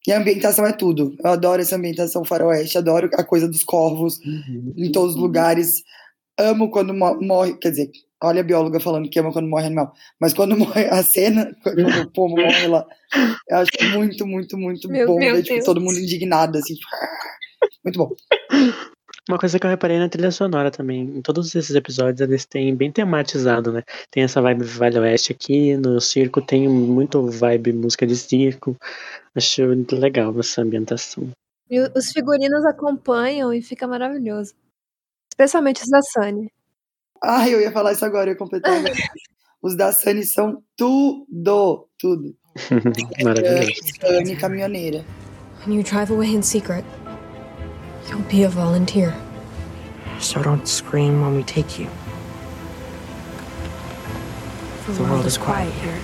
E 0.08 0.12
a 0.12 0.18
ambientação 0.18 0.64
é 0.64 0.72
tudo. 0.72 1.14
Eu 1.22 1.30
adoro 1.30 1.60
essa 1.60 1.76
ambientação 1.76 2.24
faroeste, 2.24 2.78
adoro 2.78 3.10
a 3.12 3.22
coisa 3.22 3.46
dos 3.46 3.62
corvos 3.62 4.18
em 4.74 4.90
todos 4.90 5.14
os 5.14 5.20
lugares. 5.20 5.82
Amo 6.40 6.70
quando 6.70 6.94
mo- 6.94 7.20
morre, 7.20 7.58
quer 7.58 7.68
dizer, 7.72 7.90
olha 8.22 8.40
a 8.40 8.42
bióloga 8.44 8.80
falando 8.80 9.10
que 9.10 9.18
ama 9.18 9.30
quando 9.34 9.48
morre 9.50 9.66
animal, 9.66 9.92
mas 10.18 10.32
quando 10.32 10.56
morre 10.56 10.86
a 10.86 11.02
cena, 11.02 11.54
quando 11.62 11.86
o 11.86 12.10
pomo 12.10 12.36
morre 12.36 12.66
lá, 12.68 12.86
eu 13.50 13.56
acho 13.58 13.70
muito, 13.92 14.26
muito, 14.26 14.56
muito 14.56 14.88
Meu- 14.88 15.06
bom 15.08 15.18
meu 15.18 15.34
ver 15.36 15.42
tipo, 15.42 15.56
Deus. 15.56 15.66
todo 15.66 15.78
mundo 15.80 15.98
indignado, 15.98 16.56
assim, 16.56 16.72
tipo, 16.74 16.88
muito 17.84 17.98
bom. 17.98 18.10
Uma 19.28 19.38
coisa 19.38 19.58
que 19.58 19.66
eu 19.66 19.70
reparei 19.70 19.98
na 19.98 20.08
trilha 20.08 20.30
sonora 20.30 20.70
também, 20.70 21.02
em 21.02 21.20
todos 21.20 21.54
esses 21.54 21.76
episódios 21.76 22.20
eles 22.22 22.46
têm 22.46 22.74
bem 22.74 22.90
tematizado, 22.90 23.70
né? 23.70 23.82
Tem 24.10 24.22
essa 24.22 24.40
vibe 24.40 24.64
Velho 24.64 25.02
Oeste 25.02 25.32
aqui, 25.32 25.76
no 25.76 26.00
circo 26.00 26.40
tem 26.40 26.66
muito 26.66 27.30
vibe 27.30 27.74
música 27.74 28.06
de 28.06 28.16
circo. 28.16 28.74
Acho 29.34 29.66
muito 29.66 29.96
legal 29.96 30.34
essa 30.40 30.62
ambientação. 30.62 31.28
E 31.70 31.78
os 31.94 32.10
figurinos 32.10 32.64
acompanham 32.64 33.52
e 33.52 33.60
fica 33.60 33.86
maravilhoso. 33.86 34.54
Especialmente 35.30 35.82
os 35.82 35.90
da 35.90 36.00
Sunny. 36.00 36.50
Ah, 37.22 37.46
eu 37.46 37.60
ia 37.60 37.70
falar 37.70 37.92
isso 37.92 38.06
agora, 38.06 38.30
eu 38.30 38.32
ia 38.32 38.38
completar. 38.38 38.72
Os 39.60 39.76
da 39.76 39.92
Sunny 39.92 40.24
são 40.24 40.62
tudo, 40.76 41.88
tudo. 41.98 42.34
Maravilhoso. 43.22 43.72
Sunny 44.00 44.36
caminhoneira. 44.36 45.04
When 45.66 45.76
you 45.76 45.82
drive 45.82 46.12
away 46.12 46.32
in 46.32 46.42
secret, 46.42 46.84
you'll 48.08 48.20
be 48.22 48.42
a 48.42 48.48
volunteer. 48.48 49.14
So 50.20 50.42
don't 50.42 50.66
scream 50.66 51.20
when 51.20 51.36
we 51.36 51.42
take 51.42 51.78
you. 51.78 51.88
The, 54.86 55.02
world, 55.02 55.26
is 55.26 55.36
quiet 55.36 55.72
here. 55.74 56.00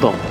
Bom, 0.00 0.29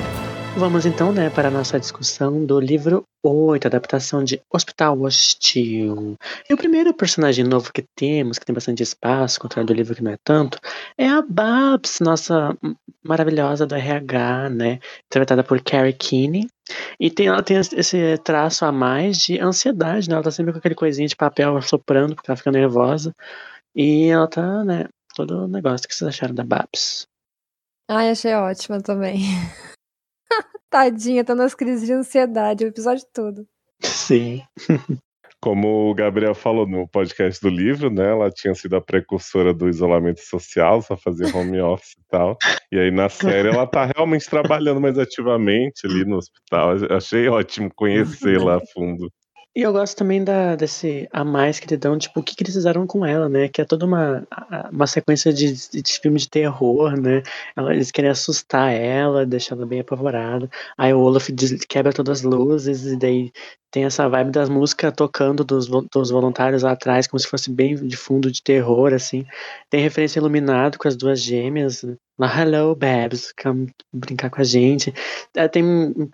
vamos 0.60 0.84
então, 0.84 1.10
né, 1.10 1.30
para 1.30 1.48
a 1.48 1.50
nossa 1.50 1.80
discussão 1.80 2.44
do 2.44 2.60
livro 2.60 3.02
8, 3.24 3.66
adaptação 3.66 4.22
de 4.22 4.42
Hospital 4.52 5.00
Hostil. 5.00 6.18
E 6.50 6.52
o 6.52 6.56
primeiro 6.56 6.92
personagem 6.92 7.46
novo 7.46 7.72
que 7.72 7.82
temos, 7.96 8.38
que 8.38 8.44
tem 8.44 8.54
bastante 8.54 8.82
espaço, 8.82 9.40
contrário 9.40 9.66
do 9.66 9.72
livro 9.72 9.94
que 9.94 10.02
não 10.02 10.10
é 10.10 10.18
tanto, 10.22 10.58
é 10.98 11.08
a 11.08 11.22
Babs, 11.22 12.00
nossa 12.00 12.54
maravilhosa 13.02 13.66
do 13.66 13.74
RH, 13.74 14.50
né, 14.50 14.80
interpretada 15.06 15.42
por 15.42 15.62
Carrie 15.62 15.94
Keane. 15.94 16.46
E 17.00 17.10
tem, 17.10 17.28
ela 17.28 17.42
tem 17.42 17.56
esse 17.56 18.18
traço 18.18 18.66
a 18.66 18.70
mais 18.70 19.16
de 19.16 19.40
ansiedade, 19.40 20.10
né, 20.10 20.14
ela 20.14 20.24
tá 20.24 20.30
sempre 20.30 20.52
com 20.52 20.58
aquele 20.58 20.74
coisinha 20.74 21.08
de 21.08 21.16
papel 21.16 21.58
soprando, 21.62 22.14
porque 22.14 22.30
ela 22.30 22.36
fica 22.36 22.52
nervosa. 22.52 23.14
E 23.74 24.08
ela 24.08 24.28
tá, 24.28 24.62
né, 24.62 24.88
todo 25.14 25.44
o 25.44 25.48
negócio. 25.48 25.88
Que 25.88 25.94
vocês 25.94 26.06
acharam 26.06 26.34
da 26.34 26.44
Babs? 26.44 27.06
Ai, 27.88 28.10
achei 28.10 28.34
ótima 28.34 28.78
também. 28.82 29.20
Tadinha, 30.70 31.24
tá 31.24 31.34
nas 31.34 31.54
crises 31.54 31.84
de 31.84 31.92
ansiedade 31.92 32.64
o 32.64 32.68
episódio 32.68 33.04
todo. 33.12 33.44
Sim. 33.82 34.42
Como 35.42 35.90
o 35.90 35.94
Gabriel 35.94 36.34
falou 36.34 36.66
no 36.66 36.86
podcast 36.86 37.40
do 37.40 37.48
livro, 37.48 37.90
né? 37.90 38.10
Ela 38.10 38.30
tinha 38.30 38.54
sido 38.54 38.76
a 38.76 38.80
precursora 38.80 39.54
do 39.54 39.70
isolamento 39.70 40.20
social, 40.20 40.82
só 40.82 40.98
fazia 40.98 41.34
home 41.34 41.58
office 41.62 41.92
e 41.92 42.04
tal. 42.08 42.36
E 42.70 42.78
aí 42.78 42.90
na 42.90 43.08
série 43.08 43.48
ela 43.48 43.66
tá 43.66 43.90
realmente 43.96 44.28
trabalhando 44.28 44.80
mais 44.82 44.98
ativamente 44.98 45.86
ali 45.86 46.04
no 46.04 46.18
hospital. 46.18 46.74
Achei 46.90 47.26
ótimo 47.26 47.70
conhecê-la 47.74 48.58
a 48.58 48.60
fundo. 48.74 49.10
E 49.54 49.62
eu 49.62 49.72
gosto 49.72 49.96
também 49.96 50.22
da, 50.22 50.54
desse 50.54 51.08
a 51.12 51.24
mais 51.24 51.58
que 51.58 51.66
eles 51.66 51.80
dão, 51.80 51.98
tipo, 51.98 52.20
o 52.20 52.22
que, 52.22 52.36
que 52.36 52.44
eles 52.44 52.54
fizeram 52.54 52.86
com 52.86 53.04
ela, 53.04 53.28
né? 53.28 53.48
Que 53.48 53.60
é 53.60 53.64
toda 53.64 53.84
uma, 53.84 54.24
uma 54.70 54.86
sequência 54.86 55.32
de, 55.32 55.52
de 55.52 55.98
filme 56.00 56.20
de 56.20 56.28
terror, 56.30 56.92
né? 56.96 57.22
Eles 57.56 57.90
querem 57.90 58.10
assustar 58.10 58.72
ela, 58.72 59.26
deixar 59.26 59.56
ela 59.56 59.66
bem 59.66 59.80
apavorada. 59.80 60.48
Aí 60.78 60.94
o 60.94 61.00
Olaf 61.00 61.28
quebra 61.68 61.92
todas 61.92 62.20
as 62.20 62.24
luzes, 62.24 62.86
e 62.86 62.96
daí 62.96 63.32
tem 63.72 63.84
essa 63.84 64.08
vibe 64.08 64.30
das 64.30 64.48
músicas 64.48 64.92
tocando 64.96 65.42
dos, 65.44 65.66
dos 65.66 66.10
voluntários 66.10 66.62
lá 66.62 66.72
atrás, 66.72 67.08
como 67.08 67.18
se 67.18 67.26
fosse 67.26 67.50
bem 67.50 67.74
de 67.74 67.96
fundo 67.96 68.30
de 68.30 68.42
terror, 68.42 68.92
assim. 68.94 69.26
Tem 69.68 69.80
referência 69.82 70.20
iluminado 70.20 70.78
com 70.78 70.86
as 70.86 70.96
duas 70.96 71.20
gêmeas. 71.20 71.84
Lá, 72.16 72.40
hello, 72.40 72.74
Babs, 72.76 73.32
come 73.32 73.72
brincar 73.92 74.30
com 74.30 74.40
a 74.40 74.44
gente. 74.44 74.92
É, 75.34 75.48
Tem 75.48 75.64
um 75.64 75.92
um 75.96 76.06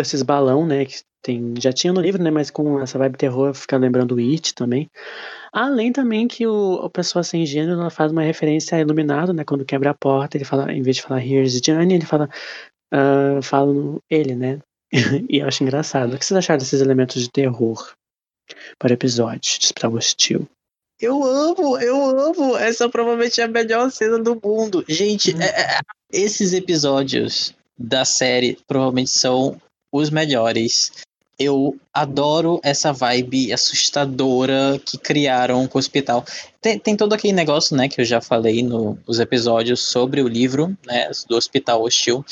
desses 0.00 0.22
balão, 0.22 0.66
né? 0.66 0.84
Que 0.84 0.96
tem, 1.22 1.54
já 1.58 1.72
tinha 1.72 1.92
no 1.92 2.00
livro, 2.00 2.22
né? 2.22 2.30
Mas 2.30 2.50
com 2.50 2.80
essa 2.80 2.98
vibe 2.98 3.16
terror, 3.18 3.52
fica 3.54 3.76
lembrando 3.76 4.14
o 4.14 4.18
It 4.18 4.54
também. 4.54 4.88
Além 5.52 5.92
também 5.92 6.28
que 6.28 6.46
o, 6.46 6.74
o 6.74 6.90
Pessoa 6.90 7.22
Sem 7.22 7.44
Gênero 7.46 7.80
ela 7.80 7.90
faz 7.90 8.12
uma 8.12 8.22
referência 8.22 8.76
a 8.76 8.80
Iluminado, 8.80 9.32
né? 9.32 9.44
Quando 9.44 9.64
quebra 9.64 9.90
a 9.90 9.94
porta, 9.94 10.36
ele 10.36 10.44
fala, 10.44 10.72
em 10.72 10.82
vez 10.82 10.96
de 10.96 11.02
falar 11.02 11.24
Here's 11.24 11.60
Johnny, 11.60 11.94
ele 11.94 12.06
fala, 12.06 12.28
ah, 12.92 13.40
fala 13.42 13.72
no- 13.72 14.02
ele, 14.10 14.34
né? 14.34 14.60
e 15.28 15.38
eu 15.38 15.48
acho 15.48 15.62
engraçado. 15.62 16.14
O 16.14 16.18
que 16.18 16.24
vocês 16.24 16.38
acharam 16.38 16.58
desses 16.58 16.80
elementos 16.80 17.20
de 17.20 17.30
terror 17.30 17.92
para 18.78 18.90
o 18.90 18.94
episódio 18.94 19.40
de 19.58 19.66
Hospital 19.66 19.94
Hostil? 19.94 20.48
Eu 21.00 21.22
amo, 21.24 21.78
eu 21.78 22.18
amo. 22.18 22.56
Essa 22.56 22.88
provavelmente 22.88 23.40
é 23.40 23.44
a 23.44 23.48
melhor 23.48 23.90
cena 23.90 24.18
do 24.18 24.40
mundo. 24.42 24.84
Gente, 24.88 25.34
é- 25.42 25.76
é- 25.76 25.80
esses 26.12 26.52
episódios 26.52 27.54
da 27.78 28.04
série 28.04 28.56
provavelmente 28.66 29.10
são 29.10 29.60
os 29.92 30.10
melhores. 30.10 30.92
Eu 31.38 31.76
adoro 31.92 32.60
essa 32.64 32.92
vibe 32.92 33.52
assustadora 33.52 34.80
que 34.84 34.96
criaram 34.96 35.66
com 35.68 35.76
o 35.76 35.80
hospital. 35.80 36.24
Tem, 36.62 36.78
tem 36.78 36.96
todo 36.96 37.12
aquele 37.12 37.34
negócio, 37.34 37.76
né, 37.76 37.88
que 37.88 38.00
eu 38.00 38.04
já 38.04 38.20
falei 38.20 38.62
no- 38.62 38.98
nos 39.06 39.20
episódios 39.20 39.86
sobre 39.86 40.22
o 40.22 40.28
livro, 40.28 40.76
né, 40.86 41.10
do 41.28 41.36
Hospital 41.36 41.82
Hostil. 41.82 42.24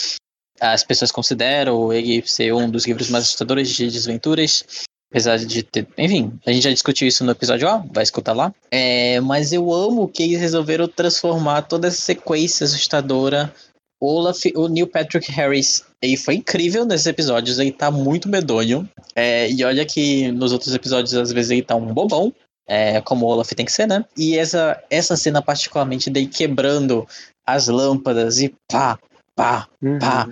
As 0.61 0.83
pessoas 0.83 1.13
consideram 1.13 1.93
ele 1.93 2.23
ser 2.27 2.55
um 2.55 2.71
dos 2.71 2.87
livros 2.87 3.11
mais 3.11 3.25
assustadores 3.25 3.69
de 3.69 3.91
desventuras. 3.91 4.65
Apesar 5.11 5.37
de 5.39 5.63
ter. 5.63 5.87
Enfim, 5.97 6.33
a 6.45 6.51
gente 6.51 6.65
já 6.65 6.71
discutiu 6.71 7.07
isso 7.07 7.23
no 7.25 7.31
episódio 7.31 7.69
A, 7.69 7.85
vai 7.93 8.03
escutar 8.03 8.33
lá. 8.33 8.53
É, 8.69 9.21
mas 9.21 9.53
eu 9.53 9.73
amo 9.73 10.09
que 10.09 10.25
eles 10.25 10.41
resolveram 10.41 10.89
transformar 10.89 11.63
toda 11.63 11.87
essa 11.87 12.01
sequência 12.01 12.65
assustadora. 12.65 13.55
Olaf, 14.01 14.45
o 14.55 14.69
Neil 14.69 14.87
Patrick 14.87 15.31
Harris, 15.33 15.85
ele 16.03 16.17
foi 16.17 16.35
incrível 16.37 16.85
nesses 16.85 17.07
episódios, 17.07 17.59
ele 17.59 17.73
tá 17.73 17.91
muito 17.91 18.29
medonho. 18.29 18.89
É, 19.15 19.51
e 19.51 19.65
olha 19.65 19.85
que 19.87 20.31
nos 20.33 20.53
outros 20.53 20.75
episódios, 20.75 21.15
às 21.15 21.33
vezes, 21.33 21.51
ele 21.51 21.63
tá 21.63 21.75
um 21.75 21.93
bobão. 21.93 22.33
É, 22.67 23.01
como 23.03 23.27
o 23.27 23.29
Olaf 23.29 23.51
tem 23.53 23.67
que 23.67 23.73
ser, 23.73 23.87
né? 23.87 24.05
E 24.17 24.39
essa, 24.39 24.83
essa 24.89 25.17
cena, 25.17 25.43
particularmente, 25.43 26.09
dele 26.09 26.27
quebrando 26.27 27.07
as 27.47 27.69
lâmpadas 27.69 28.41
e 28.41 28.55
pá, 28.71 28.99
pá, 29.37 29.69
pá, 30.01 30.27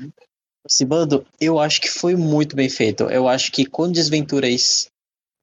aproximando, 0.65 1.27
eu 1.41 1.59
acho 1.59 1.81
que 1.81 1.91
foi 1.91 2.17
muito 2.17 2.57
bem 2.57 2.69
feito. 2.69 3.05
Eu 3.05 3.29
acho 3.29 3.53
que 3.53 3.67
quando 3.67 3.95
Desventuras 3.95 4.89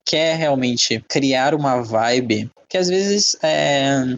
quer 0.06 0.36
realmente 0.36 1.04
criar 1.08 1.54
uma 1.54 1.84
vibe 1.84 2.50
que 2.68 2.78
às 2.78 2.88
vezes 2.88 3.36
é, 3.44 4.18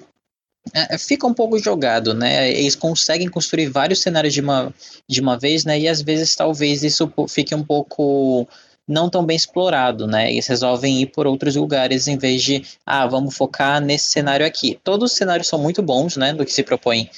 é, 0.74 0.98
fica 0.98 1.26
um 1.28 1.34
pouco 1.34 1.58
jogado, 1.58 2.14
né? 2.14 2.52
Eles 2.52 2.76
conseguem 2.76 3.28
construir 3.28 3.68
vários 3.68 4.02
cenários 4.02 4.34
de 4.34 4.42
uma, 4.42 4.74
de 5.08 5.20
uma 5.20 5.38
vez, 5.38 5.66
né? 5.66 5.80
E 5.80 5.88
às 5.88 6.02
vezes 6.02 6.36
talvez 6.36 6.84
isso 6.84 7.12
fique 7.28 7.54
um 7.56 7.64
pouco 7.64 8.48
não 8.88 9.10
tão 9.10 9.26
bem 9.26 9.36
explorado, 9.36 10.06
né? 10.06 10.32
Eles 10.32 10.48
resolvem 10.48 11.02
ir 11.02 11.08
por 11.08 11.26
outros 11.26 11.56
lugares 11.56 12.08
em 12.08 12.18
vez 12.18 12.44
de, 12.44 12.64
ah, 12.86 13.08
vamos 13.08 13.36
focar 13.36 13.82
nesse 13.82 14.12
cenário 14.12 14.46
aqui. 14.46 14.80
Todos 14.84 15.12
os 15.12 15.18
cenários 15.18 15.48
são 15.48 15.60
muito 15.60 15.82
bons, 15.82 16.16
né? 16.18 16.34
Do 16.34 16.46
que 16.46 16.54
se 16.54 16.64
propõe 16.64 17.10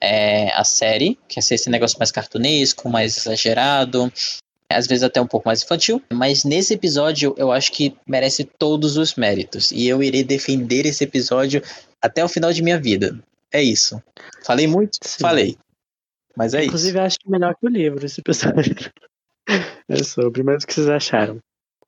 é, 0.00 0.52
a 0.54 0.64
série, 0.64 1.18
que 1.28 1.38
é 1.38 1.42
ser 1.42 1.56
esse 1.56 1.70
negócio 1.70 1.98
mais 1.98 2.10
cartunesco, 2.10 2.88
mais 2.88 3.16
exagerado, 3.16 4.12
às 4.70 4.86
vezes 4.86 5.02
até 5.02 5.20
um 5.20 5.26
pouco 5.26 5.48
mais 5.48 5.62
infantil. 5.62 6.02
Mas 6.12 6.44
nesse 6.44 6.74
episódio 6.74 7.34
eu 7.36 7.52
acho 7.52 7.72
que 7.72 7.94
merece 8.06 8.44
todos 8.44 8.96
os 8.96 9.14
méritos. 9.14 9.70
E 9.72 9.88
eu 9.88 10.02
irei 10.02 10.24
defender 10.24 10.86
esse 10.86 11.04
episódio 11.04 11.62
até 12.02 12.24
o 12.24 12.28
final 12.28 12.52
de 12.52 12.62
minha 12.62 12.78
vida. 12.80 13.18
É 13.52 13.62
isso. 13.62 14.02
Falei 14.44 14.66
muito? 14.66 14.98
Falei. 15.20 15.56
Mas 16.36 16.54
é 16.54 16.64
Inclusive, 16.64 16.98
eu 16.98 17.02
acho 17.02 17.18
que 17.18 17.28
é 17.28 17.30
melhor 17.30 17.54
que 17.54 17.66
o 17.66 17.70
livro 17.70 18.04
esse 18.04 18.20
episódio. 18.20 18.74
é 19.88 20.02
sobre, 20.02 20.42
mas 20.42 20.64
o 20.64 20.66
que 20.66 20.72
vocês 20.74 20.88
acharam? 20.88 21.38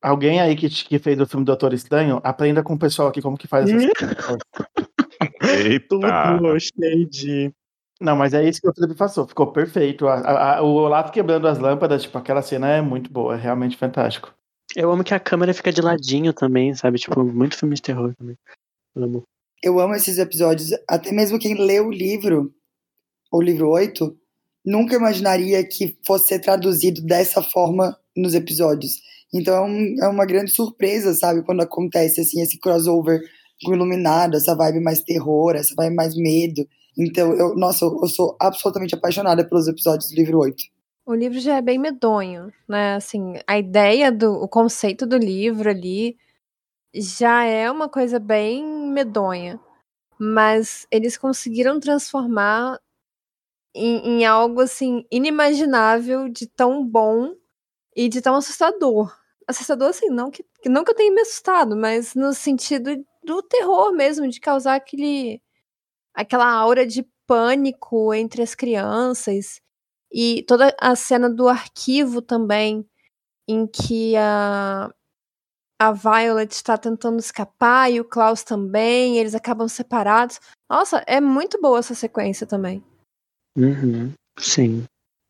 Alguém 0.03 0.39
aí 0.41 0.55
que, 0.55 0.69
que 0.69 0.99
fez 0.99 1.19
o 1.19 1.27
filme 1.27 1.47
Doutor 1.47 1.73
Estranho, 1.73 2.21
aprenda 2.23 2.62
com 2.62 2.75
o 2.75 2.79
pessoal 2.79 3.09
aqui 3.09 3.23
como 3.23 3.39
que 3.39 3.49
faz 3.49 3.71
essas 3.71 3.91
coisas. 4.27 4.39
Eita! 5.43 5.97
gostei 6.41 7.07
de. 7.07 7.53
Não, 8.01 8.15
mas 8.17 8.35
é 8.35 8.47
isso 8.47 8.61
que 8.61 8.69
o 8.69 8.75
Felipe 8.75 8.95
passou. 8.95 9.27
Ficou 9.27 9.51
perfeito. 9.53 10.07
A- 10.07 10.17
a- 10.21 10.57
a- 10.59 10.62
o 10.62 10.75
Olaf 10.75 11.11
quebrando 11.11 11.47
as 11.49 11.59
lâmpadas, 11.59 12.03
tipo, 12.03 12.19
aquela 12.19 12.43
cena 12.43 12.69
é 12.69 12.83
muito 12.83 13.11
boa, 13.11 13.35
é 13.35 13.39
realmente 13.39 13.77
fantástico. 13.77 14.35
Eu 14.77 14.91
amo 14.91 15.05
que 15.05 15.15
a 15.15 15.21
câmera 15.21 15.55
fica 15.55 15.73
de 15.73 15.81
ladinho 15.81 16.33
também, 16.33 16.75
sabe? 16.75 16.99
Tipo, 16.99 17.25
muito 17.25 17.57
filme 17.57 17.75
de 17.75 17.83
terror 17.83 18.12
também. 18.17 18.37
Amo. 18.97 19.23
Eu 19.65 19.81
amo 19.81 19.95
esses 19.95 20.19
episódios. 20.19 20.73
Até 20.87 21.11
mesmo 21.11 21.39
quem 21.39 21.55
lê 21.55 21.81
o 21.81 21.91
livro, 21.91 22.53
o 23.33 23.41
livro 23.41 23.71
8, 23.71 24.15
nunca 24.62 24.95
imaginaria 24.95 25.67
que 25.67 25.97
fosse 26.07 26.29
ser 26.29 26.41
traduzido 26.41 27.01
dessa 27.01 27.41
forma 27.41 27.97
nos 28.15 28.35
episódios. 28.35 29.01
Então 29.33 29.67
é, 29.67 30.05
é 30.05 30.09
uma 30.09 30.27
grande 30.27 30.51
surpresa, 30.51 31.15
sabe? 31.15 31.43
Quando 31.43 31.62
acontece 31.62 32.21
assim, 32.21 32.43
esse 32.43 32.59
crossover 32.59 33.19
com 33.65 33.71
o 33.71 33.75
Iluminado, 33.75 34.37
essa 34.37 34.55
vibe 34.55 34.81
mais 34.81 35.01
terror, 35.01 35.57
essa 35.57 35.75
vibe 35.75 35.95
mais 35.95 36.15
medo. 36.15 36.69
Então, 36.99 37.33
eu, 37.33 37.57
nossa, 37.57 37.87
eu, 37.87 38.01
eu 38.03 38.09
sou 38.09 38.37
absolutamente 38.39 38.95
apaixonada 38.95 39.49
pelos 39.49 39.67
episódios 39.67 40.11
do 40.11 40.15
livro 40.17 40.41
8. 40.41 40.62
O 41.07 41.15
livro 41.15 41.41
já 41.41 41.57
é 41.57 41.62
bem 41.62 41.79
medonho, 41.79 42.53
né? 42.69 42.97
Assim, 42.97 43.33
a 43.47 43.59
ideia 43.59 44.12
do, 44.12 44.31
o 44.31 44.47
conceito 44.47 45.07
do 45.07 45.17
livro 45.17 45.71
ali 45.71 46.19
já 46.95 47.45
é 47.45 47.70
uma 47.70 47.88
coisa 47.88 48.18
bem 48.18 48.64
medonha. 48.64 49.61
Mas 50.18 50.86
eles 50.90 51.16
conseguiram 51.18 51.80
transformar 51.80 52.78
em, 53.74 54.20
em 54.20 54.26
algo 54.26 54.61
assim 54.61 55.05
inimaginável 55.11 56.28
de 56.28 56.47
tão 56.47 56.86
bom 56.86 57.34
e 57.97 58.09
de 58.09 58.20
tão 58.22 58.36
assustador. 58.36 59.16
Assustador 59.47 59.90
assim, 59.90 60.09
não 60.09 60.30
que, 60.30 60.45
não 60.66 60.84
que 60.84 60.90
eu 60.92 60.95
tenha 60.95 61.12
me 61.12 61.20
assustado, 61.20 61.76
mas 61.76 62.14
no 62.14 62.32
sentido 62.32 63.05
do 63.24 63.42
terror 63.42 63.92
mesmo, 63.92 64.28
de 64.28 64.40
causar 64.40 64.76
aquele 64.76 65.42
aquela 66.14 66.49
aura 66.49 66.86
de 66.86 67.05
pânico 67.26 68.14
entre 68.14 68.42
as 68.42 68.55
crianças 68.55 69.61
e 70.12 70.45
toda 70.45 70.74
a 70.80 70.95
cena 70.97 71.28
do 71.28 71.49
arquivo 71.49 72.22
também 72.22 72.86
em 73.49 73.66
que 73.66 74.16
a 74.16 74.90
a 75.79 75.93
Violet 75.93 76.53
está 76.53 76.79
tentando 76.79 77.18
escapar 77.18 77.91
e 77.93 78.01
o 78.01 78.05
Klaus 78.05 78.43
também, 78.43 79.18
eles 79.18 79.35
acabam 79.35 79.68
separados. 79.68 80.41
Nossa, 80.70 81.03
é 81.07 81.20
muito 81.20 81.61
boa 81.61 81.79
essa 81.79 81.95
sequência 81.95 82.47
também. 82.47 82.83
Uhum. 83.57 84.12
Sim. 84.39 84.85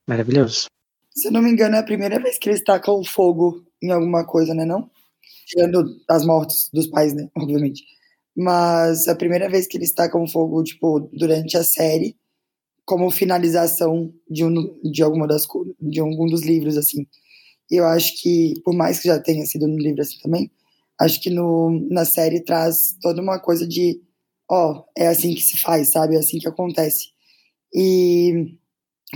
Maravilhoso. 0.09 0.67
Se 1.11 1.29
eu 1.29 1.33
não 1.33 1.43
me 1.43 1.51
engano, 1.51 1.77
é 1.77 1.79
a 1.79 1.85
primeira 1.85 2.21
vez 2.21 2.39
que 2.39 2.49
eles 2.49 2.63
tacam 2.63 3.03
fogo 3.05 3.65
em 3.83 3.91
alguma 3.91 4.25
coisa, 4.27 4.55
né? 4.55 4.65
Não? 4.65 4.91
Tirando 5.47 5.85
as 6.09 6.25
mortes 6.25 6.71
dos 6.73 6.87
pais, 6.89 7.15
né? 7.15 7.29
Obviamente. 7.37 7.85
Mas 8.37 9.07
é 9.07 9.13
a 9.13 9.17
primeira 9.17 9.49
vez 9.49 9.67
que 9.67 9.77
eles 9.77 9.93
tacam 9.93 10.27
fogo, 10.27 10.63
tipo, 10.65 11.01
durante 11.13 11.57
a 11.57 11.63
série, 11.63 12.17
como 12.85 13.11
finalização 13.11 14.13
de, 14.29 14.45
um, 14.45 14.53
de 14.83 15.03
alguma 15.03 15.27
das 15.27 15.47
de 15.81 16.01
algum 16.01 16.27
dos 16.27 16.43
livros, 16.43 16.77
assim. 16.77 17.07
Eu 17.71 17.87
acho 17.87 18.21
que, 18.21 18.55
por 18.65 18.75
mais 18.75 19.01
que 19.01 19.09
já 19.09 19.19
tenha 19.21 19.45
sido 19.47 19.67
no 19.67 19.79
livro 19.79 20.03
assim 20.03 20.19
também, 20.23 20.51
acho 21.01 21.21
que 21.21 21.31
no, 21.31 21.87
na 21.91 22.05
série 22.05 22.41
traz 22.45 22.97
toda 23.01 23.21
uma 23.23 23.39
coisa 23.39 23.67
de, 23.67 24.01
ó, 24.51 24.85
é 24.97 25.09
assim 25.09 25.35
que 25.35 25.43
se 25.43 25.59
faz, 25.59 25.93
sabe? 25.93 26.17
É 26.17 26.19
assim 26.19 26.39
que 26.39 26.49
acontece. 26.49 27.09
E 27.75 28.57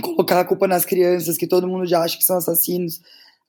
colocar 0.01 0.39
a 0.39 0.45
culpa 0.45 0.67
nas 0.67 0.85
crianças, 0.85 1.37
que 1.37 1.47
todo 1.47 1.67
mundo 1.67 1.85
já 1.85 2.01
acha 2.01 2.17
que 2.17 2.23
são 2.25 2.37
assassinos, 2.37 3.01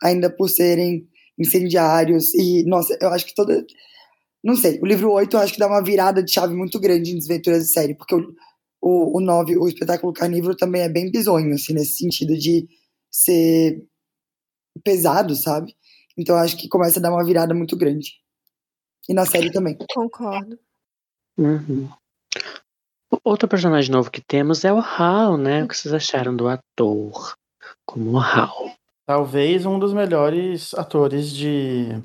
ainda 0.03 0.30
por 0.30 0.48
serem 0.48 1.09
incendiários. 1.38 2.34
E, 2.34 2.64
nossa, 2.64 2.96
eu 3.01 3.09
acho 3.11 3.26
que 3.26 3.34
toda. 3.34 3.64
Não 4.42 4.57
sei, 4.57 4.80
o 4.80 4.86
livro 4.86 5.12
8 5.12 5.36
eu 5.36 5.40
acho 5.40 5.53
que 5.53 5.59
dá 5.59 5.66
uma 5.66 5.82
virada 5.82 6.22
de 6.22 6.32
chave 6.32 6.55
muito 6.55 6.80
grande 6.80 7.12
em 7.12 7.18
Desventuras 7.18 7.64
de 7.64 7.72
Série, 7.72 7.94
porque 7.94 8.14
o, 8.14 8.34
o, 8.80 9.18
o 9.18 9.20
9, 9.20 9.59
o 9.59 9.68
espetáculo 9.68 10.12
carnívoro, 10.12 10.57
também 10.57 10.82
é 10.82 10.88
bem 10.88 11.11
bizonho, 11.11 11.55
assim, 11.55 11.74
nesse 11.74 11.98
sentido 11.98 12.36
de 12.38 12.66
ser 13.11 13.82
pesado, 14.83 15.35
sabe? 15.35 15.74
Então 16.16 16.37
acho 16.37 16.57
que 16.57 16.68
começa 16.68 16.99
a 16.99 17.03
dar 17.03 17.11
uma 17.11 17.24
virada 17.24 17.55
muito 17.55 17.76
grande. 17.76 18.20
E 19.09 19.14
na 19.14 19.24
série 19.26 19.51
também. 19.51 19.76
Concordo. 19.95 20.59
Uhum. 21.39 21.89
Outro 23.24 23.49
personagem 23.49 23.91
novo 23.91 24.11
que 24.11 24.20
temos 24.20 24.64
é 24.64 24.72
o 24.72 24.78
Hal, 24.78 25.37
né? 25.37 25.64
O 25.64 25.68
que 25.68 25.76
vocês 25.76 25.93
acharam 25.93 26.35
do 26.35 26.49
ator 26.49 27.35
como 27.85 28.12
o 28.12 28.18
Hal? 28.20 28.72
Talvez 29.07 29.66
um 29.66 29.78
dos 29.78 29.93
melhores 29.93 30.74
atores 30.74 31.33
de. 31.33 32.01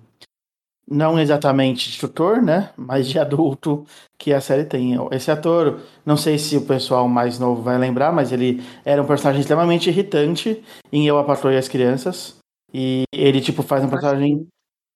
Não 0.88 1.20
exatamente 1.20 1.92
de 1.92 2.00
tutor, 2.00 2.42
né? 2.42 2.72
Mas 2.78 3.08
de 3.08 3.20
adulto 3.20 3.86
que 4.18 4.34
a 4.34 4.42
série 4.42 4.66
tem. 4.66 4.96
Esse 5.12 5.30
ator, 5.30 5.80
não 6.06 6.16
sei 6.18 6.38
se 6.38 6.58
o 6.58 6.66
pessoal 6.66 7.08
mais 7.08 7.38
novo 7.38 7.62
vai 7.62 7.78
lembrar, 7.78 8.12
mas 8.12 8.32
ele 8.32 8.64
era 8.84 9.02
um 9.02 9.06
personagem 9.06 9.42
extremamente 9.42 9.90
irritante 9.90 10.64
em 10.92 11.08
Eu, 11.08 11.18
a 11.18 11.24
Patroa 11.24 11.54
e 11.54 11.58
as 11.58 11.68
Crianças. 11.68 12.38
E 12.74 13.04
ele, 13.14 13.42
tipo, 13.42 13.64
faz 13.64 13.84
um 13.84 13.90
personagem. 13.90 14.48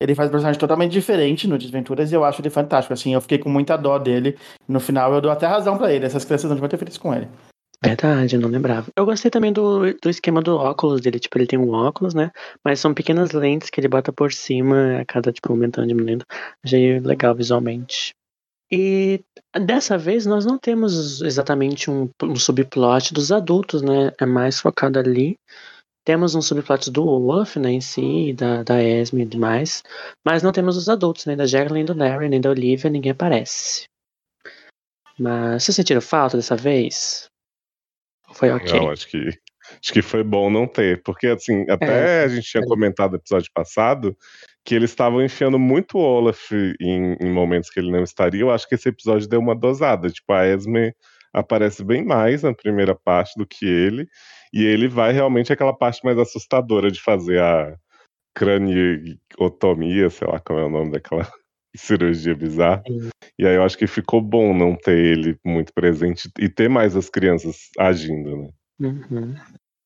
Ele 0.01 0.15
faz 0.15 0.29
um 0.29 0.31
personagem 0.31 0.59
totalmente 0.59 0.91
diferente 0.91 1.47
no 1.47 1.57
Desventuras 1.57 2.11
e 2.11 2.15
eu 2.15 2.23
acho 2.23 2.41
ele 2.41 2.49
fantástico. 2.49 2.93
Assim, 2.93 3.13
eu 3.13 3.21
fiquei 3.21 3.37
com 3.37 3.49
muita 3.49 3.77
dó 3.77 3.97
dele. 3.97 4.37
No 4.67 4.79
final, 4.79 5.13
eu 5.13 5.21
dou 5.21 5.31
até 5.31 5.45
razão 5.45 5.77
para 5.77 5.93
ele. 5.93 6.05
Essas 6.05 6.23
crianças 6.23 6.49
não 6.49 6.55
deviam 6.55 6.69
ter 6.69 6.77
feito 6.77 6.91
isso 6.91 7.01
com 7.01 7.13
ele. 7.13 7.27
Verdade, 7.83 8.35
eu 8.35 8.41
não 8.41 8.49
lembrava. 8.49 8.91
Eu 8.95 9.05
gostei 9.05 9.31
também 9.31 9.53
do, 9.53 9.93
do 9.93 10.09
esquema 10.09 10.41
do 10.41 10.55
óculos 10.55 10.99
dele. 10.99 11.19
Tipo, 11.19 11.37
ele 11.37 11.47
tem 11.47 11.57
um 11.57 11.71
óculos, 11.71 12.13
né? 12.13 12.31
Mas 12.63 12.79
são 12.79 12.93
pequenas 12.93 13.31
lentes 13.31 13.69
que 13.69 13.79
ele 13.79 13.87
bota 13.87 14.11
por 14.11 14.33
cima 14.33 14.99
a 14.99 15.05
cada, 15.05 15.31
tipo, 15.31 15.51
aumentando, 15.51 15.87
diminuindo. 15.87 16.25
Achei 16.63 16.99
legal 16.99 17.33
visualmente. 17.33 18.13
E 18.71 19.23
dessa 19.65 19.97
vez 19.97 20.25
nós 20.25 20.45
não 20.45 20.57
temos 20.57 21.21
exatamente 21.21 21.89
um, 21.89 22.09
um 22.21 22.35
subplot 22.35 23.13
dos 23.13 23.31
adultos, 23.31 23.81
né? 23.81 24.11
É 24.19 24.25
mais 24.25 24.59
focado 24.59 24.99
ali. 24.99 25.37
Temos 26.09 26.33
um 26.33 26.41
subplot 26.41 26.89
do 26.89 27.05
Olaf, 27.05 27.57
né, 27.57 27.69
em 27.69 27.81
si, 27.81 28.33
da, 28.33 28.63
da 28.63 28.81
Esme 28.81 29.21
e 29.21 29.25
demais. 29.25 29.83
Mas 30.25 30.41
não 30.41 30.51
temos 30.51 30.75
os 30.75 30.89
adultos, 30.89 31.27
nem 31.27 31.37
da 31.37 31.45
Jacqueline, 31.45 31.83
nem 31.83 31.85
do 31.85 31.93
Larry, 31.93 32.27
nem 32.27 32.41
da 32.41 32.49
Olivia, 32.49 32.89
ninguém 32.89 33.11
aparece. 33.11 33.83
Mas 35.19 35.63
vocês 35.63 35.75
sentiram 35.75 36.01
falta 36.01 36.35
dessa 36.35 36.55
vez? 36.55 37.27
Foi 38.33 38.49
ok. 38.49 38.73
Não, 38.73 38.89
acho 38.89 39.07
que, 39.07 39.19
acho 39.19 39.93
que 39.93 40.01
foi 40.01 40.23
bom 40.23 40.49
não 40.49 40.65
ter, 40.65 40.99
porque 41.03 41.27
assim, 41.27 41.69
até 41.69 42.21
É, 42.21 42.23
a 42.23 42.27
gente 42.27 42.49
tinha 42.49 42.65
comentado 42.65 43.11
no 43.11 43.17
episódio 43.17 43.51
passado 43.53 44.17
que 44.65 44.73
eles 44.73 44.89
estavam 44.89 45.23
enfiando 45.23 45.59
muito 45.59 45.99
o 45.99 46.01
Olaf 46.01 46.51
em, 46.81 47.17
em 47.21 47.31
momentos 47.31 47.69
que 47.69 47.79
ele 47.79 47.91
não 47.91 48.01
estaria. 48.01 48.41
Eu 48.41 48.49
acho 48.49 48.67
que 48.67 48.73
esse 48.73 48.89
episódio 48.89 49.29
deu 49.29 49.39
uma 49.39 49.55
dosada. 49.55 50.09
Tipo, 50.09 50.33
a 50.33 50.47
Esme 50.47 50.91
aparece 51.31 51.83
bem 51.83 52.03
mais 52.03 52.41
na 52.41 52.51
primeira 52.51 52.95
parte 52.95 53.37
do 53.37 53.45
que 53.45 53.63
ele, 53.63 54.07
e 54.53 54.63
ele 54.63 54.87
vai 54.87 55.11
realmente 55.11 55.53
aquela 55.53 55.73
parte 55.73 56.03
mais 56.03 56.17
assustadora 56.17 56.91
de 56.91 57.01
fazer 57.01 57.39
a 57.41 57.77
craniotomia, 58.35 60.09
sei 60.09 60.27
lá 60.27 60.39
como 60.39 60.59
é 60.59 60.65
o 60.65 60.69
nome 60.69 60.91
daquela 60.91 61.27
cirurgia 61.75 62.35
bizarra. 62.35 62.83
E 63.37 63.45
aí 63.45 63.55
eu 63.55 63.63
acho 63.63 63.77
que 63.77 63.87
ficou 63.87 64.21
bom 64.21 64.53
não 64.53 64.75
ter 64.75 64.97
ele 64.97 65.37
muito 65.45 65.73
presente 65.73 66.29
e 66.39 66.49
ter 66.49 66.69
mais 66.69 66.95
as 66.95 67.09
crianças 67.09 67.69
agindo, 67.77 68.37
né? 68.37 68.49
Uhum. 68.79 69.35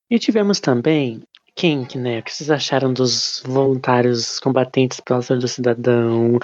E 0.10 0.20
tivemos 0.20 0.60
também 0.60 1.24
Kink, 1.56 1.98
né? 1.98 2.20
O 2.20 2.24
que 2.24 2.34
vocês 2.34 2.50
acharam 2.50 2.92
dos 2.92 3.44
voluntários 3.46 4.40
combatentes 4.40 5.00
pela 5.00 5.22
saúde 5.22 5.46
do 5.46 5.48
cidadão? 5.48 6.40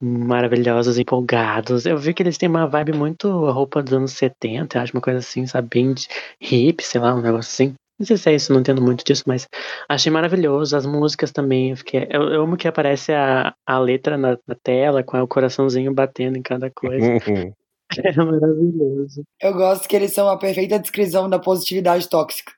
Maravilhosos, 0.00 0.98
empolgados. 0.98 1.84
Eu 1.86 1.98
vi 1.98 2.14
que 2.14 2.22
eles 2.22 2.38
têm 2.38 2.48
uma 2.48 2.66
vibe 2.66 2.92
muito 2.92 3.28
roupa 3.50 3.82
dos 3.82 3.92
anos 3.92 4.12
70, 4.12 4.78
eu 4.78 4.82
acho 4.82 4.92
uma 4.94 5.02
coisa 5.02 5.18
assim, 5.18 5.46
sabe? 5.46 5.68
Bem 5.68 5.92
de 5.94 6.08
hip, 6.40 6.82
sei 6.84 7.00
lá, 7.00 7.14
um 7.14 7.20
negócio 7.20 7.50
assim. 7.50 7.74
Não 7.98 8.06
sei 8.06 8.16
se 8.16 8.30
é 8.30 8.34
isso, 8.34 8.52
não 8.52 8.60
entendo 8.60 8.82
muito 8.82 9.04
disso, 9.04 9.24
mas 9.26 9.48
achei 9.88 10.10
maravilhoso. 10.10 10.76
As 10.76 10.86
músicas 10.86 11.30
também, 11.32 11.70
eu, 11.70 11.76
fiquei, 11.76 12.06
eu, 12.10 12.22
eu 12.22 12.42
amo 12.42 12.56
que 12.56 12.66
aparece 12.66 13.12
a, 13.12 13.54
a 13.66 13.78
letra 13.78 14.16
na, 14.16 14.38
na 14.46 14.54
tela 14.62 15.02
com 15.02 15.20
o 15.20 15.28
coraçãozinho 15.28 15.92
batendo 15.92 16.36
em 16.38 16.42
cada 16.42 16.70
coisa. 16.70 17.06
É 18.04 18.12
maravilhoso. 18.16 19.22
Eu 19.40 19.52
gosto 19.52 19.88
que 19.88 19.96
eles 19.96 20.12
são 20.12 20.28
a 20.28 20.38
perfeita 20.38 20.78
descrição 20.78 21.28
da 21.28 21.38
positividade 21.38 22.08
tóxica. 22.08 22.52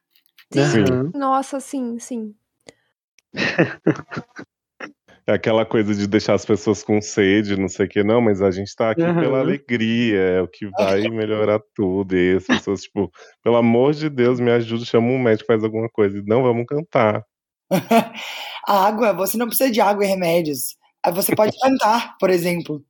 Aham. 0.56 1.10
Nossa, 1.14 1.60
sim, 1.60 1.98
sim. 1.98 2.34
É 5.26 5.32
aquela 5.32 5.64
coisa 5.64 5.94
de 5.94 6.06
deixar 6.06 6.34
as 6.34 6.44
pessoas 6.44 6.82
com 6.82 7.00
sede, 7.00 7.56
não 7.56 7.68
sei 7.68 7.86
o 7.86 7.88
que, 7.88 8.04
não, 8.04 8.20
mas 8.20 8.42
a 8.42 8.50
gente 8.50 8.74
tá 8.76 8.90
aqui 8.90 9.02
pela 9.02 9.38
Aham. 9.38 9.40
alegria, 9.40 10.20
é 10.20 10.42
o 10.42 10.48
que 10.48 10.66
vai 10.66 11.00
melhorar 11.08 11.60
tudo. 11.74 12.14
E 12.14 12.36
as 12.36 12.46
pessoas, 12.46 12.82
tipo, 12.82 13.10
pelo 13.42 13.56
amor 13.56 13.94
de 13.94 14.10
Deus, 14.10 14.38
me 14.38 14.50
ajuda, 14.50 14.84
chama 14.84 15.06
um 15.08 15.18
médico, 15.18 15.46
faz 15.46 15.64
alguma 15.64 15.88
coisa. 15.88 16.22
Não, 16.26 16.42
vamos 16.42 16.66
cantar. 16.66 17.22
A 18.66 18.86
água, 18.86 19.12
você 19.14 19.38
não 19.38 19.46
precisa 19.46 19.70
de 19.70 19.80
água 19.80 20.04
e 20.04 20.08
remédios. 20.08 20.76
Aí 21.04 21.12
Você 21.12 21.34
pode 21.34 21.58
cantar, 21.58 22.16
por 22.18 22.28
exemplo. 22.28 22.82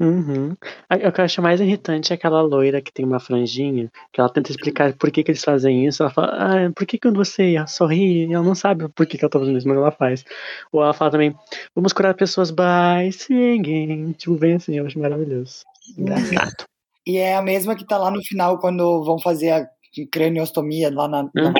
Uhum. 0.00 0.56
A- 0.88 0.96
O 1.08 1.12
que 1.12 1.20
eu 1.20 1.24
acho 1.26 1.42
mais 1.42 1.60
irritante 1.60 2.10
é 2.12 2.16
aquela 2.16 2.40
loira 2.40 2.80
que 2.80 2.90
tem 2.90 3.04
uma 3.04 3.20
franjinha, 3.20 3.90
que 4.10 4.18
ela 4.20 4.30
tenta 4.32 4.50
explicar 4.50 4.94
por 4.94 5.10
que, 5.10 5.22
que 5.22 5.30
eles 5.30 5.44
fazem 5.44 5.86
isso. 5.86 6.02
Ela 6.02 6.10
fala, 6.10 6.28
ah, 6.28 6.72
por 6.74 6.86
que 6.86 6.98
quando 6.98 7.16
você 7.16 7.54
sorri, 7.68 8.32
ela 8.32 8.42
não 8.42 8.54
sabe 8.54 8.88
por 8.88 9.06
que, 9.06 9.18
que 9.18 9.24
ela 9.24 9.30
tá 9.30 9.38
fazendo 9.38 9.58
isso, 9.58 9.68
mas 9.68 9.76
ela 9.76 9.90
faz. 9.90 10.24
Ou 10.72 10.82
ela 10.82 10.94
fala 10.94 11.10
também, 11.10 11.34
vamos 11.74 11.92
curar 11.92 12.14
pessoas 12.14 12.50
by 12.50 13.12
singing. 13.12 14.12
Tipo, 14.12 14.36
bem 14.36 14.54
assim, 14.54 14.78
eu 14.78 14.86
acho 14.86 14.98
maravilhoso. 14.98 15.64
Engraçado. 15.98 16.64
E 17.06 17.18
é 17.18 17.36
a 17.36 17.42
mesma 17.42 17.76
que 17.76 17.86
tá 17.86 17.98
lá 17.98 18.10
no 18.10 18.22
final, 18.22 18.58
quando 18.58 19.04
vão 19.04 19.18
fazer 19.18 19.50
a 19.50 19.68
craniostomia 20.10 20.90
lá 20.92 21.08
na. 21.08 21.22
na 21.34 21.48
Uhum. 21.48 21.54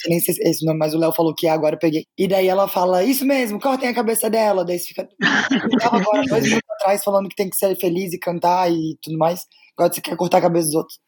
sei 0.00 0.10
nem 0.10 0.20
se 0.20 0.30
é 0.30 0.50
esse 0.50 0.64
nome, 0.64 0.78
mas 0.78 0.94
o 0.94 0.98
Léo 0.98 1.12
falou 1.12 1.34
que 1.34 1.46
é, 1.46 1.50
agora 1.50 1.74
eu 1.76 1.78
peguei. 1.78 2.04
E 2.16 2.26
daí 2.26 2.46
ela 2.46 2.68
fala, 2.68 3.04
isso 3.04 3.24
mesmo, 3.24 3.60
cortem 3.60 3.88
a 3.88 3.94
cabeça 3.94 4.30
dela. 4.30 4.64
Daí 4.64 4.78
você 4.78 4.88
fica. 4.88 5.08
Eu 5.52 5.78
tava 5.78 5.98
agora 5.98 6.22
dois 6.22 6.44
minutos 6.44 6.70
atrás 6.70 7.04
falando 7.04 7.28
que 7.28 7.36
tem 7.36 7.50
que 7.50 7.56
ser 7.56 7.76
feliz 7.76 8.12
e 8.12 8.18
cantar 8.18 8.70
e 8.70 8.96
tudo 9.02 9.18
mais. 9.18 9.40
Agora 9.76 9.92
você 9.92 10.00
quer 10.00 10.16
cortar 10.16 10.38
a 10.38 10.42
cabeça 10.42 10.66
dos 10.66 10.74
outros. 10.74 10.98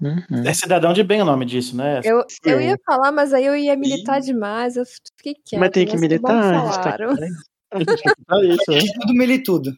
Uhum. 0.00 0.42
É 0.44 0.52
cidadão 0.52 0.92
de 0.92 1.04
bem 1.04 1.22
o 1.22 1.24
nome 1.24 1.44
disso, 1.44 1.76
né? 1.76 2.00
Eu, 2.02 2.24
eu 2.44 2.60
ia 2.60 2.76
falar, 2.84 3.12
mas 3.12 3.32
aí 3.32 3.46
eu 3.46 3.54
ia 3.54 3.76
militar 3.76 4.20
demais. 4.20 4.76
Eu 4.76 4.84
fiquei 5.16 5.34
quieta. 5.34 5.60
Mas 5.60 5.70
tem 5.70 5.86
que 5.86 5.96
militar, 5.96 6.82
tá. 6.82 6.96
É 7.72 8.46
isso, 8.46 8.70
né? 8.70 8.80
Tudo 9.00 9.14
militudo. 9.14 9.72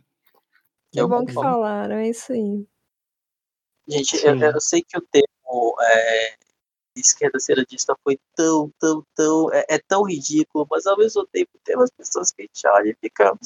Que 0.91 1.07
bom 1.07 1.25
que 1.25 1.33
falaram, 1.33 1.97
é 1.97 2.09
isso 2.09 2.33
aí. 2.33 2.67
Gente, 3.87 4.17
eu, 4.25 4.39
eu 4.39 4.61
sei 4.61 4.83
que 4.83 4.97
o 4.97 5.03
termo 5.03 5.77
é, 5.81 6.37
esquerda 6.97 7.39
seradista 7.39 7.95
foi 8.03 8.19
tão, 8.35 8.71
tão, 8.79 9.05
tão. 9.15 9.53
É, 9.53 9.65
é 9.71 9.79
tão 9.79 10.05
ridículo, 10.05 10.67
mas 10.71 10.87
ao 10.87 10.97
mesmo 10.97 11.27
tempo 11.27 11.51
tem 11.65 11.77
umas 11.77 11.91
pessoas 11.91 12.31
que 12.31 12.43
a 12.43 12.45
gente 12.45 12.67
olha 12.67 12.91
e 12.91 12.97
fica. 13.01 13.37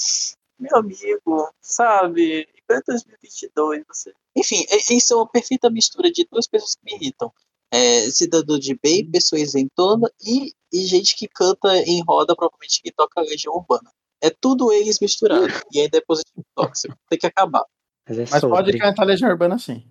Meu 0.58 0.76
amigo, 0.76 1.52
sabe? 1.62 2.40
Em 2.40 2.62
pleno 2.66 2.82
2022, 2.88 3.84
você. 3.86 4.12
Enfim, 4.36 4.64
isso 4.90 5.12
é 5.12 5.16
uma 5.16 5.28
perfeita 5.28 5.70
mistura 5.70 6.10
de 6.10 6.26
duas 6.30 6.48
pessoas 6.48 6.74
que 6.74 6.84
me 6.84 7.00
irritam: 7.00 7.32
é, 7.72 8.10
cidadão 8.10 8.58
de 8.58 8.76
bem, 8.82 9.08
pessoa 9.08 9.40
isentona 9.40 10.10
e, 10.20 10.52
e 10.72 10.80
gente 10.84 11.16
que 11.16 11.28
canta 11.28 11.76
em 11.78 12.02
roda, 12.02 12.34
provavelmente 12.34 12.82
que 12.82 12.92
toca 12.92 13.20
Legião 13.20 13.54
Urbana. 13.54 13.90
É 14.20 14.30
tudo 14.30 14.72
eles 14.72 14.98
misturado. 14.98 15.46
e 15.72 15.80
ainda 15.80 15.98
é 15.98 16.00
positivo 16.00 16.44
tóxico. 16.56 16.96
Tem 17.08 17.18
que 17.18 17.26
acabar. 17.26 17.64
Mas 18.08 18.18
é 18.18 18.26
Mas 18.28 18.40
pode 18.40 18.76
cantar 18.76 19.04
Legião 19.04 19.30
Urbana 19.30 19.58
sim. 19.60 19.88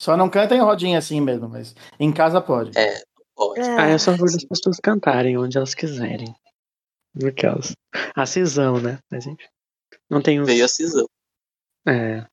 Só 0.00 0.16
não 0.16 0.28
canta 0.28 0.54
em 0.54 0.60
rodinha 0.60 0.98
assim 0.98 1.20
mesmo, 1.20 1.48
mas 1.48 1.74
em 1.98 2.12
casa 2.12 2.40
pode. 2.40 2.76
É, 2.78 3.02
pode. 3.34 3.60
Ah, 3.60 3.88
eu 3.88 3.96
a 3.96 3.98
favor 3.98 4.30
das 4.30 4.44
pessoas 4.44 4.78
cantarem 4.82 5.36
onde 5.38 5.56
elas 5.56 5.74
quiserem. 5.74 6.34
Aquelas. 7.26 7.74
A 8.14 8.26
cisão, 8.26 8.78
né? 8.80 8.98
Mas 9.10 9.26
enfim. 9.26 9.44
Não 10.10 10.20
tem 10.20 10.38
os. 10.40 10.46
Veio 10.46 10.64
a 10.64 10.68
cisão. 10.68 11.06
É. 11.86 12.26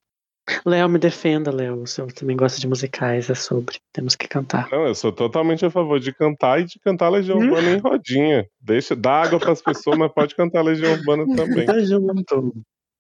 Léo, 0.66 0.89
me 0.89 0.99
defenda, 0.99 1.51
Léo. 1.55 1.84
O 1.84 1.88
senhor 1.88 2.11
também 2.11 2.36
gosta 2.36 2.59
de 2.59 2.68
musicais, 2.68 3.30
é 3.30 3.36
sobre. 3.36 3.78
Temos 3.93 4.14
que 4.14 4.28
cantar. 4.28 4.70
Não, 4.70 4.86
eu 4.86 4.93
sou 4.93 5.11
totalmente 5.14 5.66
a 5.66 5.72
favor 5.72 6.01
de 6.01 6.14
cantar 6.14 6.59
e 6.59 6.66
de 6.66 6.78
cantar 6.80 7.07
Legião 7.07 7.38
Hum? 7.38 7.45
Urbana 7.45 7.70
em 7.70 7.78
rodinha. 7.80 8.45
Deixa, 8.59 8.93
dá 8.93 9.22
água 9.22 9.39
pras 9.39 9.61
pessoas, 9.61 9.97
mas 9.97 10.11
pode 10.11 10.36
cantar 10.36 10.61
Legião 10.61 10.91
Urbana 10.91 11.24
também. 11.34 11.66
Tá 11.66 11.80
junto. 11.80 12.53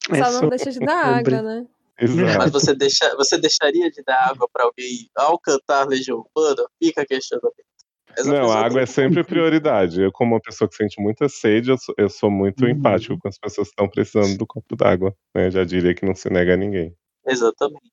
É 0.09 0.15
Só 0.15 0.23
não 0.23 0.31
sobre. 0.31 0.49
deixa 0.55 0.71
de 0.71 0.79
dar 0.79 1.17
sobre. 1.17 1.35
água, 1.35 1.41
né? 1.41 1.65
Mas 1.99 2.09
Exato. 2.09 2.51
você, 2.51 2.75
deixa, 2.75 3.15
você 3.15 3.37
deixaria 3.37 3.89
de 3.89 4.01
dar 4.03 4.29
água 4.31 4.47
pra 4.51 4.65
alguém 4.65 5.07
ao 5.15 5.37
cantar 5.39 5.87
Legião 5.87 6.17
Urbana? 6.19 6.67
Fica 6.81 7.01
a 7.01 7.05
questionamento. 7.05 7.53
Essa 8.17 8.31
Não, 8.31 8.51
a 8.51 8.59
água 8.65 8.81
é 8.81 8.85
tem- 8.85 8.93
sempre 8.93 9.23
prioridade. 9.23 10.01
Eu, 10.01 10.11
como 10.11 10.33
uma 10.35 10.41
pessoa 10.41 10.67
que 10.69 10.75
sente 10.75 11.01
muita 11.01 11.27
sede, 11.29 11.71
eu 11.71 11.77
sou, 11.77 11.95
eu 11.97 12.09
sou 12.09 12.29
muito 12.29 12.63
Uhum. 12.63 12.69
empático 12.71 13.17
com 13.19 13.27
as 13.27 13.37
pessoas 13.39 13.67
que 13.67 13.71
estão 13.71 13.87
precisando 13.89 14.37
do 14.37 14.45
copo 14.45 14.75
d'água. 14.75 15.15
né? 15.35 15.49
Já 15.49 15.63
diria 15.63 15.93
que 15.95 16.05
não 16.05 16.13
se 16.15 16.29
nega 16.29 16.53
a 16.53 16.57
ninguém. 16.57 16.95
Exatamente. 17.25 17.91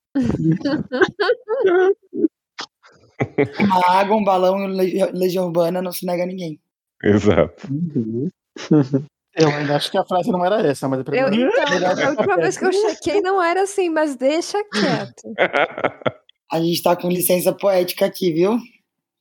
Uma 3.61 3.87
água, 3.91 4.17
um 4.17 4.25
balão 4.25 4.59
e 4.65 4.67
Legi- 4.77 5.11
Legião 5.13 5.47
Urbana 5.47 5.81
não 5.83 5.93
se 5.93 6.05
nega 6.07 6.23
a 6.25 6.27
ninguém. 6.27 6.59
Exato. 7.03 7.67
Uhum. 7.71 8.29
Eu 9.35 9.49
ainda 9.49 9.77
acho 9.77 9.91
que 9.91 9.99
a 9.99 10.05
frase 10.05 10.31
não 10.31 10.45
era 10.45 10.61
essa, 10.67 10.89
mas 10.89 11.01
Eu, 11.01 11.05
depois 11.05 11.31
então, 11.31 12.05
a 12.05 12.11
última 12.11 12.37
vez 12.37 12.59
que 12.59 12.65
eu 12.65 12.73
chequei 12.73 13.21
não 13.21 13.43
era 13.43 13.63
assim, 13.63 13.89
mas 13.89 14.17
deixa 14.17 14.59
quieto. 14.65 15.23
A 16.53 16.61
gente 16.61 16.83
tá 16.83 16.97
com 16.97 17.09
licença 17.09 17.53
poética 17.53 18.07
aqui, 18.07 18.33
viu? 18.33 18.59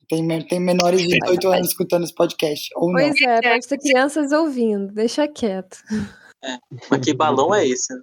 Tem, 0.10 0.28
tem 0.47 0.60
menores 0.60 1.03
de 1.03 1.20
18 1.20 1.47
anos 1.49 1.68
escutando 1.68 2.03
esse 2.03 2.16
podcast. 2.16 2.68
Ou 2.76 2.91
não. 2.91 2.95
Pois 2.95 3.22
é, 3.22 3.39
pode 3.39 3.68
ter 3.68 3.78
crianças 3.78 4.32
ouvindo, 4.32 4.91
deixa 4.91 5.28
quieto. 5.28 5.78
Mas 6.89 7.05
que 7.05 7.14
balão 7.14 7.53
é 7.53 7.68
esse? 7.68 7.93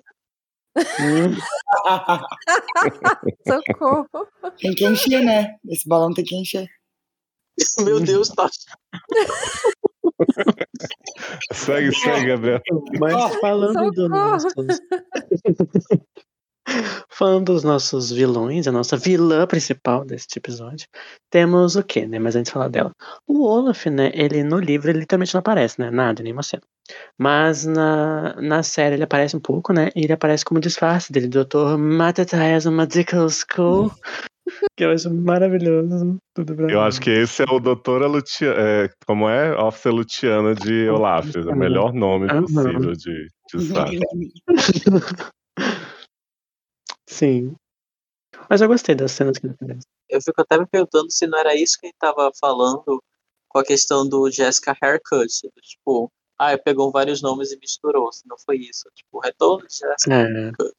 Socorro. 3.49 4.07
tem 4.61 4.75
que 4.75 4.87
encher, 4.87 5.25
né? 5.25 5.57
Esse 5.69 5.89
balão 5.89 6.15
tem 6.15 6.25
que 6.25 6.37
encher. 6.37 6.69
Meu 7.81 7.99
Deus, 7.99 8.29
tá. 8.29 8.49
Segue, 11.53 11.95
segue, 11.95 12.27
Gabriel. 12.27 12.61
Mas 13.01 13.37
falando 13.37 13.91
do 13.91 14.09
nossos. 14.09 14.53
falando 17.09 17.53
dos 17.53 17.63
nossos 17.63 18.11
vilões, 18.11 18.67
a 18.67 18.73
nossa 18.73 18.97
vilã 18.97 19.47
principal 19.47 20.05
deste 20.05 20.39
episódio, 20.39 20.89
temos 21.31 21.77
o 21.77 21.83
quê, 21.83 22.07
né? 22.07 22.19
Mas 22.19 22.37
antes 22.37 22.51
de 22.51 22.53
falar 22.53 22.69
dela. 22.69 22.93
O 23.27 23.45
Olaf, 23.45 23.87
né? 23.87 24.11
Ele 24.15 24.43
no 24.43 24.59
livro 24.59 24.91
ele 24.91 25.01
literalmente 25.01 25.35
não 25.35 25.41
aparece, 25.41 25.81
né? 25.81 25.91
Nada, 25.91 26.23
nenhuma 26.23 26.43
cena. 26.43 26.63
Mas 27.19 27.65
na, 27.65 28.35
na 28.41 28.63
série 28.63 28.97
ele 28.97 29.05
aparece 29.05 29.37
um 29.37 29.41
pouco, 29.41 29.73
né? 29.73 29.91
E 29.95 30.05
ele 30.05 30.13
aparece 30.13 30.45
como 30.45 30.61
disfarce 30.61 31.13
dele, 31.13 31.29
Dr. 31.29 31.77
Mattathias 31.79 32.67
Medical 32.67 33.29
School. 33.31 33.91
Que 34.77 34.85
eu 34.85 34.91
acho 34.93 35.13
maravilhoso. 35.13 36.19
Tudo 36.35 36.55
pra 36.55 36.65
Eu 36.71 36.81
mim. 36.81 36.87
acho 36.87 37.01
que 37.01 37.11
esse 37.11 37.43
é 37.43 37.47
o 37.51 37.59
Doutora 37.59 38.07
Luciana. 38.07 38.61
É, 38.61 38.91
como 39.07 39.29
é? 39.29 39.57
Officer 39.61 39.93
Luciana 39.93 40.55
de 40.55 40.89
Olaf. 40.89 41.35
É 41.35 41.41
o 41.41 41.57
melhor 41.57 41.93
nome 41.93 42.29
possível 42.29 42.93
de, 42.93 43.29
de. 43.55 44.01
Sim. 47.09 47.55
Mas 48.49 48.61
eu 48.61 48.69
gostei 48.69 48.95
das 48.95 49.13
cenas 49.13 49.39
que 49.39 49.47
ele 49.47 49.55
aparece. 49.55 49.87
Eu 50.09 50.21
fico 50.21 50.41
até 50.41 50.59
me 50.59 50.67
perguntando 50.67 51.11
se 51.11 51.27
não 51.27 51.39
era 51.39 51.55
isso 51.55 51.79
que 51.81 51.87
a 51.87 51.89
gente 51.89 51.99
tava 51.99 52.31
falando 52.39 53.03
com 53.49 53.59
a 53.59 53.65
questão 53.65 54.09
do 54.09 54.31
Jessica 54.31 54.77
Haircut. 54.81 55.27
Tipo, 55.63 56.11
ah, 56.39 56.57
pegou 56.59 56.93
vários 56.93 57.23
nomes 57.23 57.51
e 57.53 57.59
misturou. 57.59 58.13
Se 58.13 58.23
não 58.29 58.37
foi 58.39 58.59
isso. 58.59 58.89
Tipo, 58.95 59.19
retorno 59.21 59.67
de 59.67 59.75
Jessica 59.75 60.15
É. 60.15 60.23
Haircut. 60.45 60.75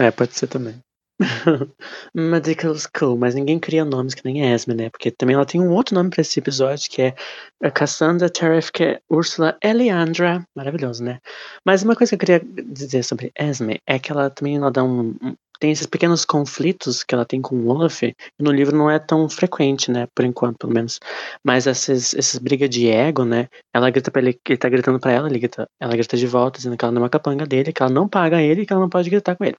É, 0.00 0.10
pode 0.10 0.34
ser 0.34 0.48
também. 0.48 0.78
Medical 2.14 2.74
School, 2.76 3.18
mas 3.18 3.34
ninguém 3.34 3.58
cria 3.58 3.84
nomes 3.84 4.14
que 4.14 4.24
nem 4.24 4.52
Esme, 4.52 4.74
né? 4.74 4.90
Porque 4.90 5.10
também 5.10 5.34
ela 5.34 5.44
tem 5.44 5.60
um 5.60 5.70
outro 5.70 5.94
nome 5.94 6.10
pra 6.10 6.20
esse 6.20 6.38
episódio, 6.38 6.88
que 6.90 7.02
é 7.02 7.14
a 7.62 7.70
Cassandra 7.70 8.30
Terrific 8.30 9.00
Ursula 9.10 9.56
Eliandra. 9.62 10.44
Maravilhoso, 10.54 11.02
né? 11.02 11.18
Mas 11.64 11.82
uma 11.82 11.96
coisa 11.96 12.10
que 12.10 12.14
eu 12.14 12.18
queria 12.18 12.62
dizer 12.72 13.02
sobre 13.02 13.32
Esme 13.38 13.80
é 13.86 13.98
que 13.98 14.12
ela 14.12 14.30
também 14.30 14.56
ela 14.56 14.70
dá 14.70 14.84
um, 14.84 15.14
tem 15.58 15.72
esses 15.72 15.86
pequenos 15.86 16.24
conflitos 16.24 17.02
que 17.02 17.14
ela 17.14 17.24
tem 17.24 17.42
com 17.42 17.56
o 17.56 17.68
Olaf, 17.68 18.02
no 18.38 18.52
livro 18.52 18.76
não 18.76 18.90
é 18.90 18.98
tão 18.98 19.28
frequente, 19.28 19.90
né? 19.90 20.06
Por 20.14 20.24
enquanto, 20.24 20.58
pelo 20.58 20.72
menos. 20.72 21.00
Mas 21.44 21.66
esses, 21.66 22.14
esses 22.14 22.38
brigas 22.38 22.70
de 22.70 22.88
ego, 22.88 23.24
né? 23.24 23.48
Ela 23.74 23.90
grita 23.90 24.10
pra 24.10 24.22
ele, 24.22 24.38
ele 24.48 24.56
tá 24.56 24.68
gritando 24.68 25.00
pra 25.00 25.12
ela, 25.12 25.28
ele 25.28 25.38
grita, 25.38 25.68
ela 25.80 25.92
grita 25.94 26.16
de 26.16 26.26
volta, 26.26 26.58
dizendo 26.58 26.76
que 26.76 26.84
ela 26.84 26.92
não 26.92 27.00
é 27.00 27.04
uma 27.04 27.10
capanga 27.10 27.46
dele, 27.46 27.72
que 27.72 27.82
ela 27.82 27.92
não 27.92 28.08
paga 28.08 28.40
ele 28.40 28.62
e 28.62 28.66
que 28.66 28.72
ela 28.72 28.82
não 28.82 28.88
pode 28.88 29.10
gritar 29.10 29.36
com 29.36 29.44
ele. 29.44 29.56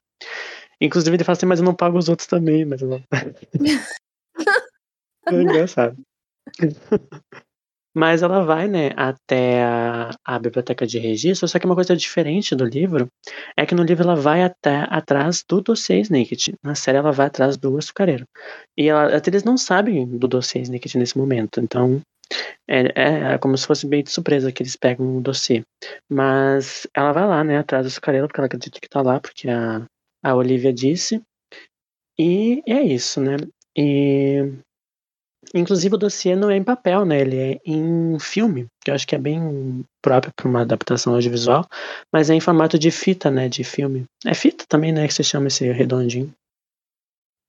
Inclusive 0.80 1.16
ele 1.16 1.24
fala 1.24 1.36
assim, 1.36 1.46
mas 1.46 1.60
eu 1.60 1.64
não 1.64 1.74
pago 1.74 1.98
os 1.98 2.08
outros 2.08 2.26
também, 2.26 2.64
mas 2.64 2.80
eu 2.80 2.88
não. 2.88 3.02
é 5.28 5.34
engraçado. 5.34 5.96
Mas 7.94 8.22
ela 8.22 8.44
vai, 8.44 8.68
né, 8.68 8.90
até 8.96 9.64
a, 9.64 10.10
a 10.24 10.38
biblioteca 10.38 10.86
de 10.86 10.98
registro, 10.98 11.48
só 11.48 11.58
que 11.58 11.66
uma 11.66 11.74
coisa 11.74 11.96
diferente 11.96 12.54
do 12.54 12.64
livro 12.64 13.08
é 13.56 13.66
que 13.66 13.74
no 13.74 13.82
livro 13.82 14.04
ela 14.04 14.14
vai 14.14 14.44
até 14.44 14.86
atrás 14.88 15.44
do 15.48 15.60
dossiê 15.60 16.00
Snicket. 16.00 16.54
Na 16.62 16.76
série 16.76 16.98
ela 16.98 17.10
vai 17.10 17.26
atrás 17.26 17.56
do 17.56 17.76
açucareiro. 17.76 18.24
E 18.78 18.88
ela, 18.88 19.16
até 19.16 19.30
eles 19.30 19.42
não 19.42 19.58
sabem 19.58 20.06
do 20.06 20.28
dossiê 20.28 20.62
Snicket 20.62 20.94
nesse 20.94 21.18
momento, 21.18 21.60
então 21.60 22.00
é, 22.68 22.80
é, 22.94 23.34
é 23.34 23.38
como 23.38 23.58
se 23.58 23.66
fosse 23.66 23.86
bem 23.86 24.04
de 24.04 24.10
surpresa 24.10 24.52
que 24.52 24.62
eles 24.62 24.76
pegam 24.76 25.16
o 25.16 25.20
dossiê. 25.20 25.64
Mas 26.08 26.86
ela 26.94 27.12
vai 27.12 27.26
lá, 27.26 27.42
né, 27.42 27.58
atrás 27.58 27.84
do 27.84 27.88
açucareiro, 27.88 28.28
porque 28.28 28.40
ela 28.40 28.46
acredita 28.46 28.78
que 28.80 28.88
tá 28.88 29.02
lá, 29.02 29.18
porque 29.18 29.48
a, 29.50 29.84
a 30.22 30.34
Olivia 30.34 30.72
disse. 30.72 31.22
E 32.18 32.62
é 32.66 32.82
isso, 32.82 33.20
né? 33.20 33.36
E 33.76 34.52
Inclusive 35.54 35.94
o 35.94 35.98
dossiê 35.98 36.36
não 36.36 36.50
é 36.50 36.56
em 36.56 36.62
papel, 36.62 37.04
né? 37.04 37.20
Ele 37.20 37.36
é 37.36 37.60
em 37.64 38.18
filme, 38.20 38.66
que 38.84 38.90
eu 38.90 38.94
acho 38.94 39.06
que 39.06 39.14
é 39.14 39.18
bem 39.18 39.84
próprio 40.02 40.32
para 40.34 40.48
uma 40.48 40.60
adaptação 40.60 41.14
audiovisual, 41.14 41.66
mas 42.12 42.30
é 42.30 42.34
em 42.34 42.40
formato 42.40 42.78
de 42.78 42.90
fita, 42.90 43.30
né? 43.30 43.48
De 43.48 43.64
filme. 43.64 44.04
É 44.24 44.34
fita 44.34 44.64
também, 44.68 44.92
né? 44.92 45.08
Que 45.08 45.14
se 45.14 45.24
chama 45.24 45.48
esse 45.48 45.70
redondinho. 45.72 46.32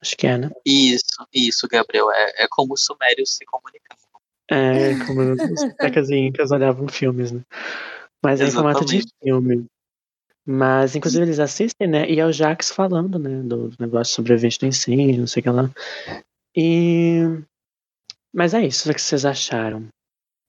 Acho 0.01 0.17
que 0.17 0.25
é, 0.25 0.37
né? 0.37 0.49
Isso, 0.65 1.27
isso, 1.33 1.67
Gabriel. 1.67 2.09
É, 2.11 2.43
é 2.43 2.47
como 2.49 2.73
os 2.73 2.83
sumérios 2.83 3.35
se 3.35 3.45
comunicavam. 3.45 4.01
É, 4.49 5.05
como 5.05 5.21
os 5.21 5.75
tecas 5.77 6.09
e 6.09 6.15
incas 6.15 6.51
olhavam 6.51 6.87
filmes, 6.87 7.31
né? 7.31 7.41
Mas 8.23 8.41
é 8.41 8.45
em 8.45 8.51
formato 8.51 8.83
de 8.83 9.03
filme. 9.21 9.65
Mas, 10.45 10.95
inclusive, 10.95 11.23
eles 11.23 11.39
assistem, 11.39 11.87
né? 11.87 12.09
E 12.09 12.19
é 12.19 12.25
o 12.25 12.31
Jax 12.31 12.71
falando, 12.71 13.19
né? 13.19 13.41
Do 13.43 13.69
do 13.69 13.75
negócio 13.79 14.15
sobrevivente 14.15 14.57
do 14.59 14.65
incêndio, 14.65 15.19
não 15.19 15.27
sei 15.27 15.41
o 15.41 15.43
que 15.43 15.49
lá. 15.49 15.69
E. 16.55 17.21
Mas 18.33 18.53
é 18.53 18.65
isso. 18.65 18.89
O 18.89 18.93
que 18.93 19.01
vocês 19.01 19.23
acharam 19.25 19.87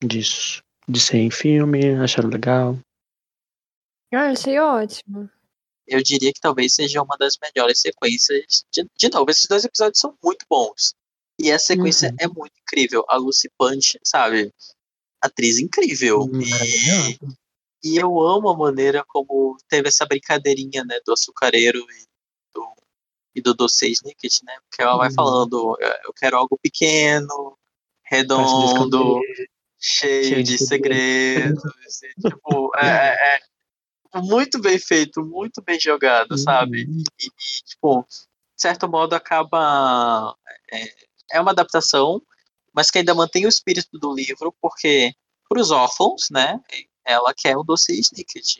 disso? 0.03 0.62
De 0.88 0.99
ser 0.99 1.18
em 1.18 1.30
filme? 1.30 1.95
Acharam 1.97 2.28
legal? 2.30 2.78
Ah, 4.14 4.30
achei 4.30 4.59
ótimo. 4.59 5.28
Eu 5.86 6.03
diria 6.03 6.32
que 6.32 6.40
talvez 6.40 6.74
seja 6.74 7.03
uma 7.03 7.16
das 7.18 7.36
melhores 7.43 7.80
sequências. 7.80 8.64
De, 8.72 8.86
de 8.97 9.09
novo, 9.11 9.30
esses 9.30 9.47
dois 9.47 9.64
episódios 9.64 10.01
são 10.01 10.14
muito 10.22 10.45
bons. 10.49 10.95
E 11.40 11.51
a 11.51 11.59
sequência 11.59 12.11
Uhum. 12.11 12.16
é 12.20 12.26
muito 12.28 12.53
incrível. 12.62 13.05
A 13.09 13.16
Lucy 13.16 13.49
Punch, 13.59 13.99
sabe? 14.05 14.51
Atriz 15.20 15.59
incrível. 15.59 16.28
E, 16.32 16.49
Maravilhoso. 16.51 17.36
E 17.83 17.97
eu 17.97 18.20
amo 18.20 18.49
a 18.49 18.57
maneira 18.57 19.05
como 19.07 19.57
teve 19.68 19.89
essa 19.89 20.07
brincadeirinha, 20.07 20.85
né? 20.85 20.99
Do 21.05 21.12
açucareiro 21.12 21.78
e 21.78 22.07
do, 22.55 22.74
e 23.35 23.41
do 23.43 23.55
doce 23.55 23.91
Snicket, 23.91 24.33
né? 24.45 24.57
Porque 24.68 24.83
ela 24.83 24.97
vai 24.97 25.09
Uhum. 25.09 25.14
falando, 25.14 25.76
"Eu- 25.80 25.97
eu 26.07 26.12
quero 26.14 26.37
algo 26.37 26.59
pequeno, 26.62 27.59
redondo, 28.05 29.20
cheio, 29.78 30.24
cheio 30.28 30.43
de 30.45 30.57
de 30.57 30.59
segredos. 30.59 31.62
e, 32.05 32.28
tipo, 32.30 32.70
é, 32.76 33.37
é- 33.37 33.41
é 34.14 34.20
muito 34.20 34.61
bem 34.61 34.78
feito, 34.78 35.24
muito 35.24 35.62
bem 35.62 35.80
jogado, 35.80 36.37
sabe? 36.37 36.85
Uhum. 36.85 37.03
E, 37.20 37.26
e, 37.26 37.62
tipo, 37.64 38.03
de 38.09 38.16
certo 38.62 38.89
modo 38.89 39.14
acaba. 39.14 40.37
É, 40.70 40.89
é 41.33 41.41
uma 41.41 41.51
adaptação, 41.53 42.22
mas 42.74 42.91
que 42.91 42.99
ainda 42.99 43.14
mantém 43.14 43.47
o 43.47 43.49
espírito 43.49 43.99
do 43.99 44.14
livro, 44.14 44.55
porque 44.61 45.12
para 45.49 45.61
os 45.61 45.70
órfãos, 45.70 46.28
né? 46.30 46.61
Ela 47.05 47.32
quer 47.36 47.57
o 47.57 47.62
doce 47.62 47.92
Snicket. 47.98 48.59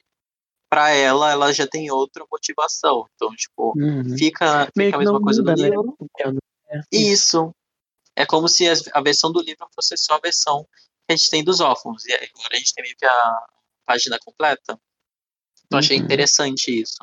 Para 0.69 0.91
ela, 0.91 1.31
ela 1.31 1.53
já 1.53 1.67
tem 1.67 1.91
outra 1.91 2.25
motivação. 2.31 3.07
Então, 3.15 3.35
tipo, 3.37 3.75
Uhum. 3.77 4.17
fica, 4.17 4.71
fica 4.77 4.97
a 4.97 4.99
mesma 4.99 5.21
coisa 5.21 5.41
muda, 5.43 5.55
do 5.55 5.63
né? 5.63 5.69
livro. 5.69 5.95
Porque 5.99 6.23
eu 6.25 6.33
não- 6.33 6.41
é. 6.69 6.81
Isso. 6.91 7.55
É 8.17 8.25
como 8.27 8.49
se 8.49 8.65
a 8.93 9.01
versão 9.01 9.31
do 9.33 9.41
livro 9.43 9.67
fosse 9.75 9.97
só 9.97 10.15
a 10.15 10.19
versão 10.21 10.65
que 11.07 11.13
a 11.13 11.17
gente 11.17 11.31
tem 11.31 11.45
dos 11.45 11.61
órfãos. 11.61 12.05
E 12.07 12.13
agora 12.13 12.55
a 12.55 12.57
gente 12.57 12.75
tem 12.75 12.83
meio 12.83 12.97
que 12.97 13.05
a 13.07 13.47
página 13.87 14.19
completa. 14.19 14.79
Então 15.67 15.79
achei 15.79 15.99
Uhum. 15.99 16.05
interessante 16.05 16.81
isso. 16.83 16.99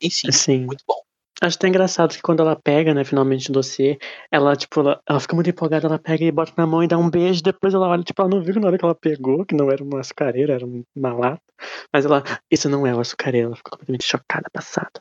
Enfim, 0.00 0.30
Sim. 0.32 0.66
muito 0.66 0.84
bom. 0.86 1.00
Acho 1.42 1.56
até 1.56 1.68
engraçado 1.68 2.14
que 2.14 2.20
quando 2.20 2.40
ela 2.40 2.54
pega, 2.54 2.92
né, 2.92 3.02
finalmente 3.02 3.48
o 3.48 3.52
dossiê, 3.52 3.98
ela, 4.30 4.54
tipo, 4.54 4.80
ela, 4.80 5.00
ela 5.08 5.18
fica 5.18 5.34
muito 5.34 5.48
empolgada, 5.48 5.86
ela 5.86 5.98
pega 5.98 6.22
e 6.22 6.30
bota 6.30 6.52
na 6.56 6.66
mão 6.66 6.82
e 6.82 6.88
dá 6.88 6.98
um 6.98 7.08
beijo, 7.08 7.42
depois 7.42 7.72
ela 7.72 7.88
olha, 7.88 8.02
tipo, 8.02 8.20
ela 8.20 8.30
não 8.30 8.42
viu 8.42 8.60
na 8.60 8.66
hora 8.66 8.76
que 8.76 8.84
ela 8.84 8.94
pegou, 8.94 9.46
que 9.46 9.54
não 9.54 9.70
era 9.70 9.82
uma 9.82 10.00
açucareira, 10.00 10.52
era 10.54 10.66
uma 10.66 11.14
lata. 11.14 11.42
Mas 11.92 12.04
ela, 12.04 12.22
isso 12.50 12.68
não 12.68 12.86
é 12.86 12.94
o 12.94 13.00
açucareiro, 13.00 13.46
ela 13.48 13.56
ficou 13.56 13.70
completamente 13.70 14.04
chocada, 14.04 14.50
passada. 14.52 15.00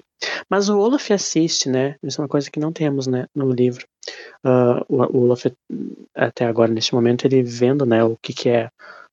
Mas 0.50 0.70
o 0.70 0.80
Olaf 0.80 1.12
assiste, 1.12 1.70
né, 1.70 1.98
isso 2.02 2.22
é 2.22 2.24
uma 2.24 2.30
coisa 2.30 2.50
que 2.50 2.60
não 2.60 2.72
temos, 2.72 3.06
né, 3.06 3.26
no 3.36 3.52
livro. 3.52 3.86
Ah, 4.44 4.82
o, 4.88 4.96
o 5.18 5.24
Olaf, 5.24 5.46
até 6.16 6.46
agora, 6.46 6.72
neste 6.72 6.94
momento, 6.96 7.26
ele 7.26 7.44
vendo, 7.44 7.86
né, 7.86 8.02
o 8.04 8.16
que 8.16 8.34
que 8.34 8.50
é 8.50 8.70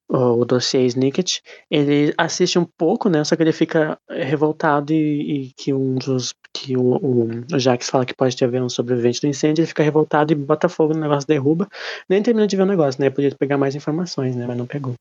o, 0.08 0.44
dossiê 0.44 0.86
Snicket, 0.86 1.40
ele 1.70 2.14
assiste 2.16 2.58
um 2.58 2.64
pouco, 2.64 3.08
né? 3.08 3.24
Só 3.24 3.34
que 3.34 3.42
ele 3.42 3.52
fica 3.52 3.98
revoltado 4.08 4.92
e, 4.92 5.48
e 5.48 5.52
que 5.56 5.72
um 5.72 5.96
dos. 5.96 6.34
que 6.52 6.76
o, 6.76 6.96
o, 6.96 7.58
Jax 7.58 7.90
fala 7.90 8.06
que 8.06 8.14
pode 8.14 8.36
ter 8.36 8.44
haver 8.44 8.62
um 8.62 8.68
sobrevivente 8.68 9.20
do 9.20 9.26
incêndio, 9.26 9.62
ele 9.62 9.68
fica 9.68 9.82
revoltado 9.82 10.32
e 10.32 10.36
bota 10.36 10.68
fogo 10.68 10.94
no 10.94 11.00
negócio, 11.00 11.26
derruba. 11.26 11.68
Nem 12.08 12.22
termina 12.22 12.46
de 12.46 12.56
ver 12.56 12.62
o 12.62 12.66
negócio, 12.66 13.00
né? 13.00 13.10
Podia 13.10 13.34
pegar 13.38 13.58
mais 13.58 13.74
informações, 13.74 14.36
né? 14.36 14.46
Mas 14.46 14.56
não 14.56 14.66
pegou. 14.66 14.94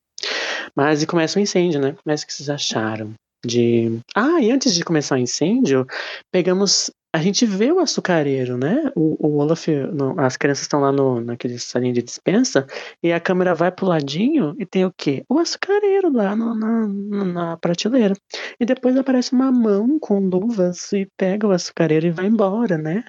Mas 0.74 1.02
e 1.02 1.06
começa 1.06 1.38
o 1.38 1.42
incêndio, 1.42 1.80
né? 1.80 1.96
Mas 2.04 2.22
o 2.22 2.26
que 2.26 2.32
vocês 2.32 2.50
acharam? 2.50 3.12
De. 3.44 4.00
Ah, 4.14 4.40
e 4.40 4.50
antes 4.50 4.74
de 4.74 4.84
começar 4.84 5.14
o 5.14 5.18
incêndio, 5.18 5.86
pegamos. 6.32 6.90
A 7.16 7.18
gente 7.22 7.46
vê 7.46 7.72
o 7.72 7.78
açucareiro, 7.78 8.58
né? 8.58 8.92
O, 8.94 9.16
o 9.26 9.38
Olaf, 9.38 9.68
não, 9.90 10.20
as 10.20 10.36
crianças 10.36 10.64
estão 10.64 10.80
lá 10.80 10.92
no, 10.92 11.18
naquele 11.18 11.58
salinho 11.58 11.94
de 11.94 12.02
dispensa 12.02 12.66
e 13.02 13.10
a 13.10 13.18
câmera 13.18 13.54
vai 13.54 13.72
pro 13.72 13.86
ladinho 13.86 14.54
e 14.58 14.66
tem 14.66 14.84
o 14.84 14.92
quê? 14.94 15.24
O 15.26 15.38
açucareiro 15.38 16.12
lá 16.12 16.36
no- 16.36 16.54
na, 16.54 16.86
na, 17.24 17.56
prateleira. 17.56 18.14
E 18.60 18.66
depois 18.66 18.94
aparece 18.98 19.32
uma 19.32 19.50
mão 19.50 19.98
com 19.98 20.18
luvas 20.28 20.92
e 20.92 21.08
pega 21.16 21.46
o 21.46 21.52
açucareiro 21.52 22.06
e 22.06 22.10
vai 22.10 22.26
embora, 22.26 22.76
né? 22.76 23.02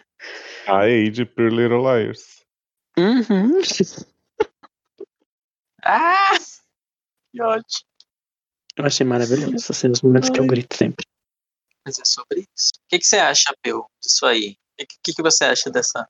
A 0.68 0.84
Age 0.86 1.26
Pure 1.26 1.49
Little 1.53 1.82
Liars. 1.82 2.45
Uhum. 2.97 3.60
Ah! 5.84 6.32
Que 7.34 7.41
ótimo. 7.41 7.89
Eu 8.78 8.86
achei 8.86 9.05
maravilhoso. 9.05 9.55
Esses 9.55 9.76
são 9.78 9.91
os 9.91 10.01
momentos 10.01 10.30
que 10.30 10.39
eu 10.39 10.47
grito 10.47 10.76
sempre. 10.76 11.05
Sobre 11.91 12.41
isso. 12.55 12.71
O 12.75 12.89
que, 12.89 12.99
que 12.99 13.05
você 13.05 13.17
acha, 13.17 13.53
Peu, 13.61 13.85
disso 14.01 14.25
aí? 14.25 14.55
O 14.81 14.85
que, 15.03 15.13
que 15.13 15.21
você 15.21 15.45
acha 15.45 15.69
dessa. 15.69 16.07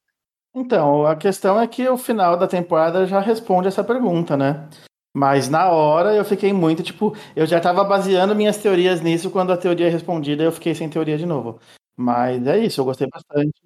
Então, 0.54 1.06
a 1.06 1.16
questão 1.16 1.60
é 1.60 1.68
que 1.68 1.88
o 1.88 1.98
final 1.98 2.38
da 2.38 2.48
temporada 2.48 3.06
já 3.06 3.20
responde 3.20 3.68
essa 3.68 3.84
pergunta, 3.84 4.36
né? 4.36 4.68
Mas 5.16 5.50
na 5.50 5.70
hora 5.70 6.14
eu 6.14 6.26
fiquei 6.26 6.54
muito, 6.54 6.84
tipo, 6.84 7.16
eu 7.36 7.46
já 7.46 7.60
tava 7.60 7.84
baseando 7.84 8.36
minhas 8.36 8.58
teorias 8.58 9.02
nisso, 9.02 9.32
quando 9.32 9.52
a 9.52 9.58
teoria 9.58 9.88
é 9.88 9.90
respondida 9.90 10.44
eu 10.44 10.52
fiquei 10.52 10.76
sem 10.76 10.90
teoria 10.90 11.18
de 11.18 11.26
novo. 11.26 11.60
Mas 11.96 12.46
é 12.46 12.58
isso, 12.60 12.82
eu 12.82 12.86
gostei 12.86 13.08
bastante. 13.08 13.60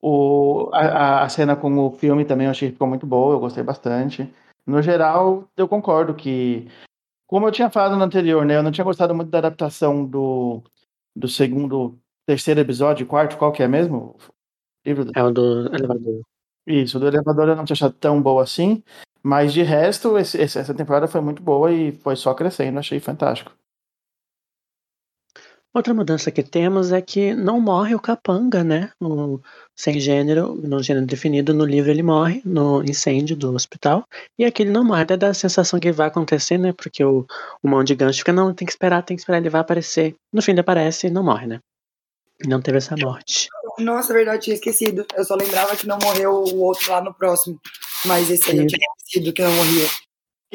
O, 0.00 0.70
a, 0.72 1.24
a 1.24 1.28
cena 1.28 1.54
com 1.54 1.78
o 1.78 1.92
filme 1.92 2.24
também 2.24 2.46
eu 2.46 2.50
achei 2.50 2.68
que 2.68 2.74
ficou 2.74 2.88
muito 2.88 3.06
boa, 3.06 3.34
eu 3.34 3.40
gostei 3.40 3.62
bastante. 3.62 4.32
No 4.66 4.80
geral, 4.82 5.48
eu 5.56 5.68
concordo 5.68 6.14
que, 6.14 6.68
como 7.26 7.46
eu 7.46 7.52
tinha 7.52 7.70
falado 7.70 7.96
no 7.96 8.04
anterior, 8.04 8.44
né? 8.44 8.56
Eu 8.56 8.62
não 8.62 8.72
tinha 8.72 8.84
gostado 8.84 9.14
muito 9.14 9.30
da 9.30 9.38
adaptação 9.38 10.04
do, 10.04 10.62
do 11.14 11.28
segundo, 11.28 11.98
terceiro 12.26 12.60
episódio, 12.60 13.06
quarto, 13.06 13.36
qual 13.36 13.52
que 13.52 13.62
é 13.62 13.68
mesmo? 13.68 14.16
Livro 14.84 15.04
do... 15.04 15.12
É 15.14 15.22
o 15.22 15.30
do 15.30 15.74
elevador. 15.74 16.22
Isso, 16.66 16.98
do 16.98 17.08
elevador 17.08 17.48
eu 17.48 17.56
não 17.56 17.64
tinha 17.64 17.74
achado 17.74 17.94
tão 17.94 18.22
boa 18.22 18.42
assim, 18.42 18.82
mas 19.22 19.52
de 19.52 19.62
resto, 19.62 20.16
esse, 20.18 20.40
essa 20.40 20.74
temporada 20.74 21.08
foi 21.08 21.20
muito 21.20 21.42
boa 21.42 21.72
e 21.72 21.92
foi 21.92 22.16
só 22.16 22.34
crescendo, 22.34 22.78
achei 22.78 23.00
fantástico. 23.00 23.52
Outra 25.74 25.94
mudança 25.94 26.30
que 26.30 26.42
temos 26.42 26.92
é 26.92 27.00
que 27.00 27.34
não 27.34 27.58
morre 27.58 27.94
o 27.94 28.00
capanga, 28.00 28.62
né? 28.62 28.90
O, 29.00 29.40
sem 29.74 29.98
gênero, 29.98 30.54
no 30.54 30.82
gênero 30.82 31.06
definido, 31.06 31.54
no 31.54 31.64
livro 31.64 31.90
ele 31.90 32.02
morre 32.02 32.42
no 32.44 32.84
incêndio 32.84 33.34
do 33.34 33.54
hospital. 33.54 34.04
E 34.38 34.44
aqui 34.44 34.62
ele 34.62 34.70
não 34.70 34.84
morre, 34.84 35.02
até 35.02 35.16
dá 35.16 35.28
a 35.28 35.34
sensação 35.34 35.80
que 35.80 35.90
vai 35.90 36.08
acontecer, 36.08 36.58
né? 36.58 36.74
Porque 36.74 37.02
o, 37.02 37.26
o 37.62 37.68
mão 37.68 37.82
de 37.82 37.94
gancho 37.94 38.18
fica, 38.18 38.34
não, 38.34 38.52
tem 38.52 38.66
que 38.66 38.72
esperar, 38.72 39.02
tem 39.02 39.16
que 39.16 39.22
esperar, 39.22 39.38
ele 39.38 39.48
vai 39.48 39.62
aparecer. 39.62 40.14
No 40.30 40.42
fim 40.42 40.50
ele 40.50 40.60
aparece 40.60 41.06
e 41.06 41.10
não 41.10 41.24
morre, 41.24 41.46
né? 41.46 41.60
Não 42.46 42.60
teve 42.60 42.76
essa 42.76 42.94
morte. 42.96 43.48
Nossa, 43.78 44.12
é 44.12 44.16
verdade, 44.16 44.42
tinha 44.42 44.54
esquecido. 44.54 45.06
Eu 45.16 45.24
só 45.24 45.34
lembrava 45.34 45.74
que 45.74 45.86
não 45.86 45.98
morreu 45.98 46.32
o 46.32 46.60
outro 46.60 46.90
lá 46.90 47.00
no 47.00 47.14
próximo. 47.14 47.58
Mas 48.04 48.28
esse 48.30 48.50
aí 48.50 48.58
eu 48.58 48.66
tinha 48.66 48.86
esquecido 48.98 49.32
que 49.32 49.42
não 49.42 49.52
morria. 49.52 49.86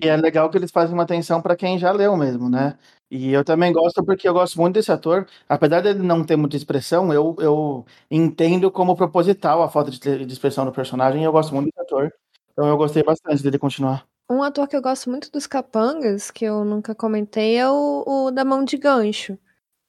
E 0.01 0.07
é 0.07 0.15
legal 0.15 0.49
que 0.49 0.57
eles 0.57 0.69
fazem 0.69 0.93
uma 0.93 1.03
atenção 1.03 1.41
para 1.41 1.55
quem 1.55 1.79
já 1.79 1.91
leu 1.91 2.15
mesmo, 2.15 2.49
né? 2.49 2.77
E 3.09 3.31
eu 3.31 3.43
também 3.43 3.71
gosto 3.71 4.03
porque 4.03 4.27
eu 4.27 4.33
gosto 4.33 4.59
muito 4.59 4.75
desse 4.75 4.91
ator. 4.91 5.25
Apesar 5.47 5.81
dele 5.81 5.99
não 5.99 6.25
ter 6.25 6.35
muita 6.35 6.57
expressão, 6.57 7.13
eu, 7.13 7.35
eu 7.39 7.85
entendo 8.11 8.69
como 8.69 8.95
proposital 8.95 9.63
a 9.63 9.69
falta 9.69 9.91
de, 9.91 10.25
de 10.25 10.33
expressão 10.33 10.65
do 10.65 10.71
personagem 10.71 11.21
e 11.21 11.25
eu 11.25 11.31
gosto 11.31 11.55
muito 11.55 11.67
desse 11.67 11.79
ator. 11.79 12.13
Então 12.51 12.67
eu 12.67 12.75
gostei 12.75 13.03
bastante 13.03 13.41
dele 13.41 13.57
continuar. 13.57 14.05
Um 14.29 14.43
ator 14.43 14.67
que 14.67 14.75
eu 14.75 14.81
gosto 14.81 15.09
muito 15.09 15.31
dos 15.31 15.47
capangas, 15.47 16.29
que 16.29 16.43
eu 16.43 16.65
nunca 16.65 16.93
comentei, 16.93 17.55
é 17.55 17.69
o, 17.69 18.03
o 18.05 18.31
da 18.31 18.43
mão 18.43 18.65
de 18.65 18.75
gancho. 18.75 19.37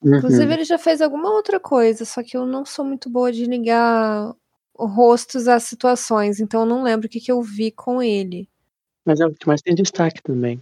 Uhum. 0.01 0.15
Inclusive, 0.15 0.53
ele 0.53 0.63
já 0.63 0.77
fez 0.77 1.01
alguma 1.01 1.29
outra 1.29 1.59
coisa, 1.59 2.05
só 2.05 2.23
que 2.23 2.37
eu 2.37 2.45
não 2.45 2.63
sou 2.63 2.85
muito 2.85 3.09
boa 3.09 3.33
de 3.33 3.43
ligar 3.43 4.33
rostos 4.77 5.49
às 5.49 5.63
situações, 5.63 6.39
então 6.39 6.61
eu 6.61 6.65
não 6.65 6.83
lembro 6.83 7.07
o 7.07 7.09
que, 7.09 7.19
que 7.19 7.31
eu 7.31 7.41
vi 7.41 7.69
com 7.69 8.01
ele. 8.01 8.47
Mas 9.05 9.19
é 9.19 9.25
o 9.25 9.33
que 9.33 9.45
mais 9.45 9.61
tem 9.61 9.75
destaque 9.75 10.21
também. 10.23 10.61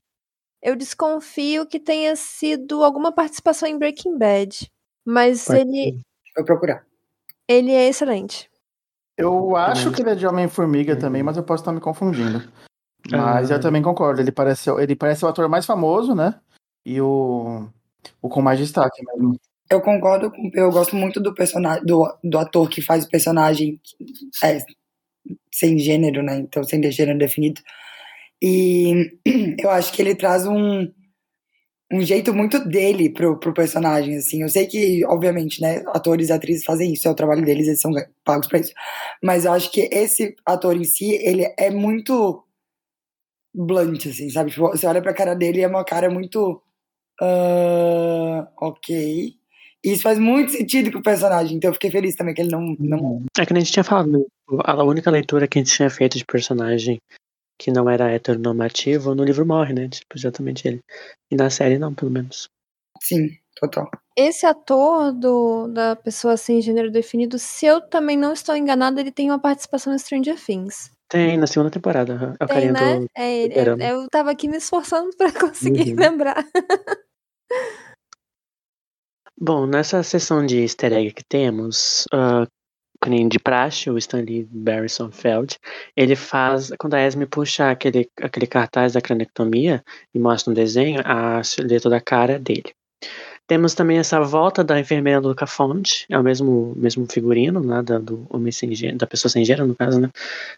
Eu 0.62 0.76
desconfio 0.76 1.66
que 1.66 1.80
tenha 1.80 2.16
sido 2.16 2.84
alguma 2.84 3.12
participação 3.12 3.68
em 3.70 3.78
Breaking 3.78 4.18
Bad. 4.18 4.70
Mas 5.05 5.45
Pode 5.45 5.60
ele, 5.62 5.84
ser. 5.93 6.01
Vou 6.36 6.45
procurar. 6.45 6.86
ele 7.47 7.72
é 7.72 7.88
excelente. 7.88 8.49
Eu 9.18 9.55
acho 9.55 9.91
que 9.91 10.01
ele 10.01 10.12
é 10.12 10.16
de 10.16 10.28
Homem-Formiga 10.28 10.95
também, 10.95 11.24
mas 11.24 11.38
eu 11.38 11.43
posso 11.43 11.62
estar 11.62 11.72
me 11.72 11.80
confundindo. 11.80 12.47
Mas 13.10 13.49
Ah. 13.49 13.55
eu 13.55 13.60
também 13.60 13.82
concordo. 13.82 14.22
Ele 14.22 14.32
parece, 14.32 14.70
ele 14.70 14.95
parece 14.95 15.26
o 15.26 15.28
ator 15.28 15.47
mais 15.49 15.66
famoso, 15.66 16.14
né? 16.14 16.39
E 16.86 17.01
o, 17.01 17.68
o 18.22 18.30
com 18.30 18.41
mais 18.41 18.60
destaque 18.60 19.03
mesmo. 19.05 19.39
Eu 19.70 19.82
concordo 19.82 20.32
com 20.32 20.49
eu 20.53 20.72
gosto 20.72 20.95
muito 20.95 21.20
do 21.20 21.34
personagem, 21.34 21.84
do, 21.86 22.08
do 22.24 22.38
ator 22.38 22.70
que 22.70 22.82
faz 22.82 23.05
o 23.05 23.10
personagem 23.10 23.80
é, 24.43 24.60
sem 25.51 25.78
gênero, 25.80 26.22
né? 26.24 26.38
Então, 26.38 26.64
sem 26.64 26.82
gênero 26.91 27.18
definido. 27.18 27.62
E 28.42 29.20
eu 29.60 29.70
acho 29.70 29.92
que 29.94 30.02
ele 30.02 30.16
traz 30.16 30.46
um, 30.46 30.88
um 31.92 32.02
jeito 32.02 32.34
muito 32.34 32.60
dele 32.68 33.10
pro, 33.10 33.40
pro 33.40 33.54
personagem, 33.54 34.18
assim. 34.18 34.42
Eu 34.42 34.50
sei 34.50 34.68
que, 34.68 35.06
obviamente, 35.06 35.62
né, 35.62 35.84
atores 35.88 36.30
e 36.30 36.34
atrizes 36.34 36.66
fazem 36.66 36.94
isso, 36.94 37.08
é 37.08 37.12
o 37.12 37.16
trabalho 37.16 37.46
deles, 37.46 37.68
eles 37.68 37.82
são 37.82 37.92
pagos 38.24 38.48
pra 38.48 38.60
isso. 38.60 38.74
Mas 39.24 39.46
eu 39.46 39.54
acho 39.54 39.72
que 39.72 39.90
esse 39.92 40.36
ator 40.46 40.76
em 40.76 40.84
si, 40.84 41.12
ele 41.24 41.46
é 41.58 41.72
muito 41.72 42.44
blunt, 43.56 44.06
assim, 44.08 44.30
sabe? 44.30 44.52
Tipo, 44.52 44.70
você 44.70 44.86
olha 44.86 45.02
pra 45.02 45.14
cara 45.14 45.34
dele 45.36 45.60
e 45.60 45.64
é 45.64 45.68
uma 45.68 45.84
cara 45.84 46.10
muito. 46.10 46.62
ah, 47.22 48.48
ok. 48.58 49.36
Isso 49.84 50.02
faz 50.04 50.20
muito 50.20 50.52
sentido 50.52 50.92
com 50.92 51.00
o 51.00 51.04
personagem, 51.04 51.56
então 51.56 51.70
eu 51.70 51.74
fiquei 51.74 51.90
feliz 51.90 52.16
também 52.16 52.34
que 52.34 52.42
ele 52.42 52.52
não. 52.52 52.76
não... 52.80 53.24
É 53.40 53.46
que 53.46 53.54
a 53.54 53.60
gente 53.60 53.72
tinha 53.72 53.84
falado, 53.84 54.28
a 54.66 54.84
única 54.84 55.10
leitura 55.10 55.48
que 55.48 55.60
a 55.60 55.64
gente 55.64 55.74
tinha 55.74 55.90
feito 55.90 56.18
de 56.18 56.26
personagem 56.26 56.98
que 57.58 57.72
não 57.72 57.89
era 57.89 58.12
heteronormativo, 58.12 59.16
no 59.16 59.24
livro 59.24 59.45
morre, 59.45 59.74
né? 59.74 59.88
Tipo, 59.89 60.18
exatamente 60.18 60.68
ele. 60.68 60.82
E 61.32 61.36
na 61.36 61.49
série 61.49 61.78
não, 61.78 61.93
pelo 61.93 62.12
menos. 62.12 62.49
Sim, 63.01 63.30
total. 63.60 63.89
Esse 64.16 64.45
ator 64.45 65.12
do, 65.14 65.68
da 65.68 65.95
pessoa 65.95 66.38
sem 66.38 66.60
gênero 66.62 66.91
definido, 66.91 67.38
se 67.38 67.66
eu 67.66 67.82
também 67.82 68.18
não 68.18 68.34
estou 68.34 68.55
enganada, 68.55 68.99
ele 68.99 69.12
tem 69.12 69.30
uma 69.30 69.39
participação 69.39 69.93
em 69.93 69.99
Stranger 69.99 70.43
Things. 70.43 70.91
Tem, 71.10 71.38
na 71.38 71.47
segunda 71.47 71.72
temporada. 71.72 72.36
É 72.39 72.43
o 72.43 72.47
Tem, 72.47 72.55
carinha 72.55 72.74
né? 72.74 72.99
do. 72.99 73.05
É 73.16 73.38
ele. 73.38 73.53
Eu, 73.60 73.78
eu 73.78 74.08
tava 74.10 74.32
aqui 74.32 74.47
me 74.47 74.58
esforçando 74.58 75.16
pra 75.16 75.32
conseguir 75.32 75.91
Uhum. 75.91 75.99
lembrar. 75.99 76.43
Bom, 79.39 79.68
nessa 79.68 80.01
sessão 80.01 80.45
de 80.45 80.62
easter 80.64 80.91
egg 80.93 81.14
que 81.14 81.24
temos, 81.24 82.05
ah, 82.12 82.45
que 83.02 83.10
nem 83.10 83.28
de 83.28 83.39
praxe, 83.39 83.89
o 83.89 83.98
Stanley 83.98 84.48
Barrison 84.50 85.12
Feld, 85.12 85.58
ele 85.95 86.16
faz, 86.16 86.72
quando 86.80 86.95
a 86.95 87.02
Esme 87.02 87.26
puxa 87.26 87.70
aquele, 87.70 88.10
aquele 88.22 88.48
cartaz 88.48 88.93
da 88.93 89.02
cranectomia 89.02 89.84
e 90.14 90.20
mostra 90.20 90.52
um 90.52 90.54
desenho, 90.54 91.02
a 91.06 91.43
silhueta 91.43 91.89
da 91.89 92.02
cara 92.02 92.34
é 92.34 92.39
dele. 92.39 92.72
Temos 93.48 93.74
também 93.74 93.98
essa 93.98 94.20
volta 94.20 94.62
da 94.62 94.78
enfermeira 94.78 95.22
Luca 95.22 95.48
Fonte, 95.48 96.06
é 96.10 96.20
o 96.20 96.24
mesmo, 96.24 96.74
mesmo 96.76 97.08
figurino, 97.10 97.62
né, 97.62 97.82
da, 97.82 97.98
do 97.98 98.28
homem 98.30 98.52
sem 98.52 98.76
gênero, 98.76 98.98
da 98.98 99.08
pessoa 99.08 99.32
sem 99.32 99.45
gênero, 99.45 99.66
no 99.66 99.76
caso, 99.76 100.02
né, 100.02 100.10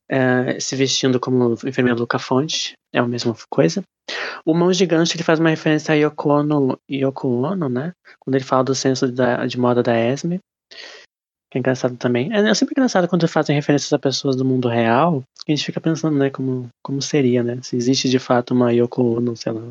eh, 0.09 0.59
se 0.59 0.75
vestindo 0.75 1.19
como 1.19 1.53
enfermeira 1.65 1.99
Luca 1.99 2.17
Fonte, 2.17 2.73
é 2.91 2.97
a 2.97 3.07
mesma 3.07 3.35
coisa. 3.47 3.83
O 4.43 4.55
Mãos 4.55 4.75
de 4.75 4.87
Gancho, 4.87 5.15
ele 5.15 5.23
faz 5.23 5.39
uma 5.39 5.51
referência 5.51 5.93
a 5.93 5.95
Yoko 5.95 6.29
Ono, 6.29 6.79
Yoko 6.89 7.27
Ono, 7.27 7.69
né, 7.69 7.93
quando 8.19 8.35
ele 8.35 8.43
fala 8.43 8.63
do 8.63 8.73
senso 8.73 9.11
da- 9.11 9.45
de 9.45 9.59
moda 9.59 9.83
da 9.83 9.95
Esme, 9.95 10.39
que 11.49 11.57
é 11.57 11.59
engraçado 11.59 11.95
também. 11.97 12.31
É, 12.33 12.49
é 12.49 12.53
sempre 12.53 12.73
engraçado 12.73 13.07
quando 13.07 13.27
fazem 13.27 13.55
referências 13.55 13.91
a 13.93 13.99
pessoas 13.99 14.35
do 14.35 14.45
mundo 14.45 14.67
real, 14.67 15.23
a 15.47 15.51
gente 15.51 15.65
fica 15.65 15.81
pensando, 15.81 16.17
né, 16.17 16.29
como, 16.29 16.69
como 16.83 17.01
seria, 17.01 17.43
né, 17.43 17.59
se 17.61 17.75
existe 17.75 18.09
de 18.09 18.19
fato 18.19 18.53
uma 18.53 18.71
Yoko 18.71 19.01
Ono, 19.17 19.35
sei 19.35 19.51
lá, 19.51 19.61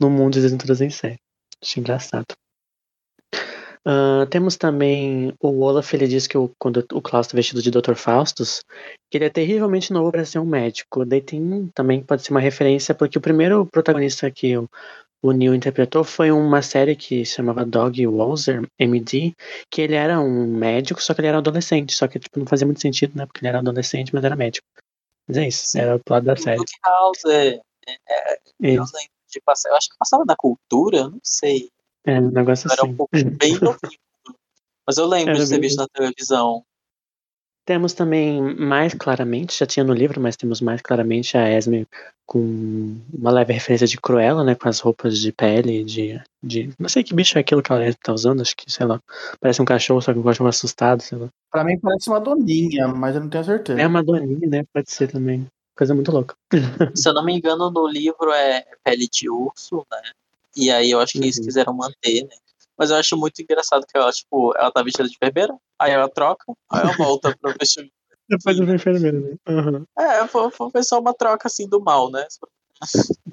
no 0.00 0.10
mundo 0.10 0.34
de 0.34 0.42
Desventuras 0.42 0.80
em 0.80 0.90
Série. 0.90 1.18
Acho 1.62 1.80
engraçado. 1.80 2.26
Ah, 3.84 4.26
temos 4.30 4.56
também 4.56 5.34
o 5.40 5.60
Olaf, 5.60 5.92
ele 5.92 6.06
diz 6.06 6.26
que 6.28 6.38
o, 6.38 6.50
quando 6.58 6.84
o 6.92 7.02
Klaus 7.02 7.26
está 7.26 7.36
vestido 7.36 7.60
de 7.60 7.70
Dr. 7.70 7.94
Faustus, 7.94 8.62
que 9.10 9.18
ele 9.18 9.24
é 9.24 9.30
terrivelmente 9.30 9.92
novo 9.92 10.12
para 10.12 10.24
ser 10.24 10.38
um 10.38 10.46
médico. 10.46 11.04
Daí 11.04 11.20
tem 11.20 11.68
também 11.74 12.02
pode 12.02 12.22
ser 12.22 12.30
uma 12.30 12.40
referência, 12.40 12.94
porque 12.94 13.18
o 13.18 13.20
primeiro 13.20 13.66
protagonista 13.66 14.30
que 14.30 14.56
o, 14.56 14.68
o 15.22 15.30
Neil 15.30 15.54
interpretou 15.54 16.02
foi 16.02 16.32
uma 16.32 16.60
série 16.60 16.96
que 16.96 17.24
se 17.24 17.36
chamava 17.36 17.64
Dog 17.64 18.04
Walzer, 18.06 18.68
MD, 18.78 19.34
que 19.70 19.80
ele 19.80 19.94
era 19.94 20.20
um 20.20 20.46
médico, 20.46 21.00
só 21.00 21.14
que 21.14 21.20
ele 21.20 21.28
era 21.28 21.38
adolescente, 21.38 21.94
só 21.94 22.08
que 22.08 22.18
tipo, 22.18 22.40
não 22.40 22.46
fazia 22.46 22.66
muito 22.66 22.80
sentido, 22.80 23.16
né? 23.16 23.24
Porque 23.24 23.40
ele 23.40 23.48
era 23.48 23.60
adolescente, 23.60 24.12
mas 24.12 24.24
era 24.24 24.34
médico. 24.34 24.66
Mas 25.28 25.36
é 25.36 25.46
isso, 25.46 25.78
era 25.78 25.94
o 25.96 26.00
plano 26.00 26.26
da 26.26 26.36
série. 26.36 26.58
Luke 26.58 26.72
House 26.84 27.24
é, 27.26 27.60
é, 28.08 28.40
eu 28.60 28.84
de 28.84 29.40
passar, 29.40 29.70
eu 29.70 29.76
acho 29.76 29.88
que 29.88 29.96
passava 29.98 30.24
na 30.26 30.36
cultura, 30.36 31.08
não 31.08 31.20
sei. 31.22 31.70
é 32.04 32.20
um 32.20 32.30
negócio 32.30 32.68
Eu 32.68 32.72
era 32.72 32.82
um 32.82 32.88
assim. 32.88 32.96
pouco 32.96 33.12
bem 33.38 33.52
novinho. 33.60 34.00
Mas 34.86 34.98
eu 34.98 35.06
lembro 35.06 35.34
Era 35.34 35.44
de 35.44 35.48
ter 35.48 35.60
visto 35.60 35.78
na 35.78 35.88
televisão. 35.88 36.64
Temos 37.64 37.92
também 37.92 38.40
mais 38.56 38.92
claramente, 38.92 39.56
já 39.56 39.64
tinha 39.66 39.84
no 39.84 39.92
livro, 39.94 40.20
mas 40.20 40.36
temos 40.36 40.60
mais 40.60 40.82
claramente 40.82 41.36
a 41.36 41.48
Esme 41.48 41.86
com 42.26 42.96
uma 43.12 43.30
leve 43.30 43.52
referência 43.52 43.86
de 43.86 44.00
Cruella, 44.00 44.42
né? 44.42 44.56
Com 44.56 44.68
as 44.68 44.80
roupas 44.80 45.16
de 45.18 45.30
pele, 45.32 45.84
de. 45.84 46.20
de 46.42 46.70
não 46.76 46.88
sei 46.88 47.04
que 47.04 47.14
bicho 47.14 47.38
é 47.38 47.40
aquilo 47.40 47.62
que 47.62 47.72
ela 47.72 47.84
tá 48.02 48.12
usando, 48.12 48.40
acho 48.42 48.56
que, 48.56 48.70
sei 48.70 48.84
lá. 48.84 49.00
Parece 49.40 49.62
um 49.62 49.64
cachorro, 49.64 50.00
só 50.02 50.12
que 50.12 50.18
um 50.18 50.24
cachorro 50.24 50.48
assustado, 50.48 51.02
sei 51.02 51.18
lá. 51.18 51.28
Pra 51.52 51.62
mim 51.62 51.78
parece 51.78 52.08
uma 52.10 52.18
doninha, 52.20 52.88
mas 52.88 53.14
eu 53.14 53.20
não 53.20 53.28
tenho 53.28 53.44
certeza. 53.44 53.80
É 53.80 53.86
uma 53.86 54.02
doninha, 54.02 54.48
né? 54.48 54.64
Pode 54.74 54.90
ser 54.90 55.08
também. 55.12 55.46
Coisa 55.76 55.94
muito 55.94 56.10
louca. 56.10 56.34
Se 56.96 57.08
eu 57.08 57.14
não 57.14 57.24
me 57.24 57.36
engano, 57.36 57.70
no 57.70 57.86
livro 57.86 58.32
é 58.32 58.64
pele 58.82 59.06
de 59.08 59.30
urso, 59.30 59.86
né? 59.90 60.00
E 60.56 60.70
aí 60.70 60.90
eu 60.90 61.00
acho 61.00 61.12
que 61.12 61.18
eles 61.20 61.38
Uhum. 61.38 61.44
quiseram 61.44 61.74
manter, 61.74 62.24
né? 62.24 62.36
Mas 62.78 62.90
eu 62.90 62.96
acho 62.96 63.16
muito 63.16 63.40
engraçado 63.42 63.86
que 63.86 63.96
ela, 63.96 64.10
tipo, 64.10 64.52
ela 64.56 64.70
tá 64.70 64.82
vestida 64.82 65.08
de 65.08 65.14
enfermeira, 65.14 65.54
aí 65.78 65.92
ela 65.92 66.08
troca, 66.08 66.44
aí 66.70 66.80
ela 66.80 66.92
volta 66.96 67.36
pro 67.40 67.52
vestimento. 67.60 67.92
Depois 68.28 68.58
eu 68.58 68.74
enfermeira, 68.74 69.20
né? 69.20 69.34
Uhum. 69.48 69.84
É, 69.98 70.26
foi, 70.26 70.50
foi 70.50 70.82
só 70.82 70.98
uma 71.00 71.12
troca 71.12 71.48
assim 71.48 71.68
do 71.68 71.80
mal, 71.80 72.10
né? 72.10 72.26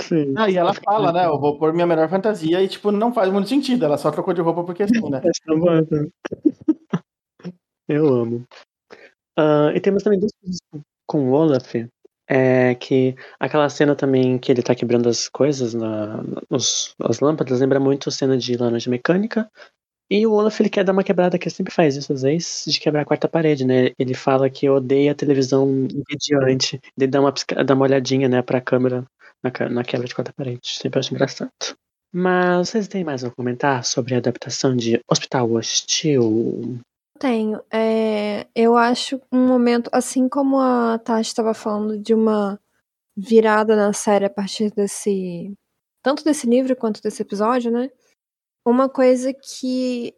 Sim. 0.01 0.33
Ah, 0.37 0.49
e 0.49 0.57
ela 0.57 0.73
fala, 0.73 1.11
né? 1.13 1.25
Eu 1.25 1.39
vou 1.39 1.57
pôr 1.57 1.73
minha 1.73 1.87
melhor 1.87 2.09
fantasia 2.09 2.61
e, 2.61 2.67
tipo, 2.67 2.91
não 2.91 3.13
faz 3.13 3.31
muito 3.31 3.49
sentido. 3.49 3.85
Ela 3.85 3.97
só 3.97 4.11
trocou 4.11 4.33
de 4.33 4.41
roupa 4.41 4.63
porque 4.63 4.87
sim, 4.87 5.09
né? 5.09 5.21
Eu 7.87 8.07
amo. 8.07 8.45
Ah, 9.37 9.71
e 9.73 9.79
temos 9.79 10.03
também 10.03 10.19
duas 10.19 10.31
coisas 10.39 10.59
com- 10.71 10.81
com 11.07 11.29
o 11.29 11.33
Olaf. 11.33 11.73
É 12.31 12.75
que 12.75 13.15
aquela 13.39 13.67
cena 13.69 13.95
também 13.95 14.37
que 14.37 14.51
ele 14.51 14.61
tá 14.61 14.75
quebrando 14.75 15.09
as 15.09 15.27
coisas, 15.27 15.73
na, 15.73 16.23
as 16.51 17.19
lâmpadas, 17.19 17.59
lembra 17.59 17.79
muito 17.79 18.07
a 18.09 18.11
cena 18.11 18.37
de 18.37 18.55
Laranja 18.55 18.89
Mecânica. 18.89 19.49
E 20.11 20.25
o 20.27 20.33
Olaf 20.33 20.59
ele 20.59 20.69
quer 20.69 20.83
dar 20.83 20.91
uma 20.93 21.03
quebrada, 21.03 21.37
que 21.39 21.47
ele 21.47 21.55
sempre 21.55 21.73
faz 21.73 21.95
isso 21.95 22.13
às 22.13 22.21
vezes, 22.23 22.65
de 22.67 22.79
quebrar 22.79 23.01
a 23.01 23.05
quarta 23.05 23.27
parede, 23.27 23.65
né? 23.65 23.91
Ele 23.97 24.13
fala 24.13 24.49
que 24.49 24.69
odeia 24.69 25.11
a 25.11 25.15
televisão 25.15 25.69
entediante. 25.85 26.79
Ele 26.97 27.07
dá 27.07 27.19
uma, 27.19 27.33
dá 27.65 27.73
uma 27.73 27.85
olhadinha, 27.85 28.29
né, 28.29 28.41
pra 28.41 28.61
câmera 28.61 29.05
na, 29.43 29.69
na 29.69 29.83
quebra 29.83 30.07
de 30.07 30.13
quarta 30.13 30.33
parede. 30.33 30.61
Sempre 30.63 30.99
acho 30.99 31.13
engraçado. 31.13 31.51
Mas 32.11 32.69
vocês 32.69 32.87
têm 32.87 33.03
mais 33.03 33.23
a 33.23 33.29
comentar 33.29 33.85
sobre 33.85 34.15
a 34.15 34.17
adaptação 34.17 34.75
de 34.75 34.99
Hospital 35.09 35.51
Hostil? 35.51 36.79
Tenho. 37.19 37.61
É, 37.71 38.47
eu 38.55 38.77
acho 38.77 39.21
um 39.29 39.45
momento, 39.45 39.89
assim 39.91 40.29
como 40.29 40.57
a 40.57 40.97
Tati 40.99 41.27
estava 41.27 41.53
falando 41.53 41.99
de 41.99 42.13
uma 42.13 42.57
virada 43.15 43.75
na 43.75 43.93
série 43.93 44.25
a 44.25 44.29
partir 44.29 44.71
desse. 44.71 45.53
Tanto 46.03 46.23
desse 46.23 46.47
livro 46.47 46.75
quanto 46.77 47.01
desse 47.01 47.21
episódio, 47.21 47.71
né? 47.71 47.89
Uma 48.65 48.89
coisa 48.89 49.33
que 49.33 50.15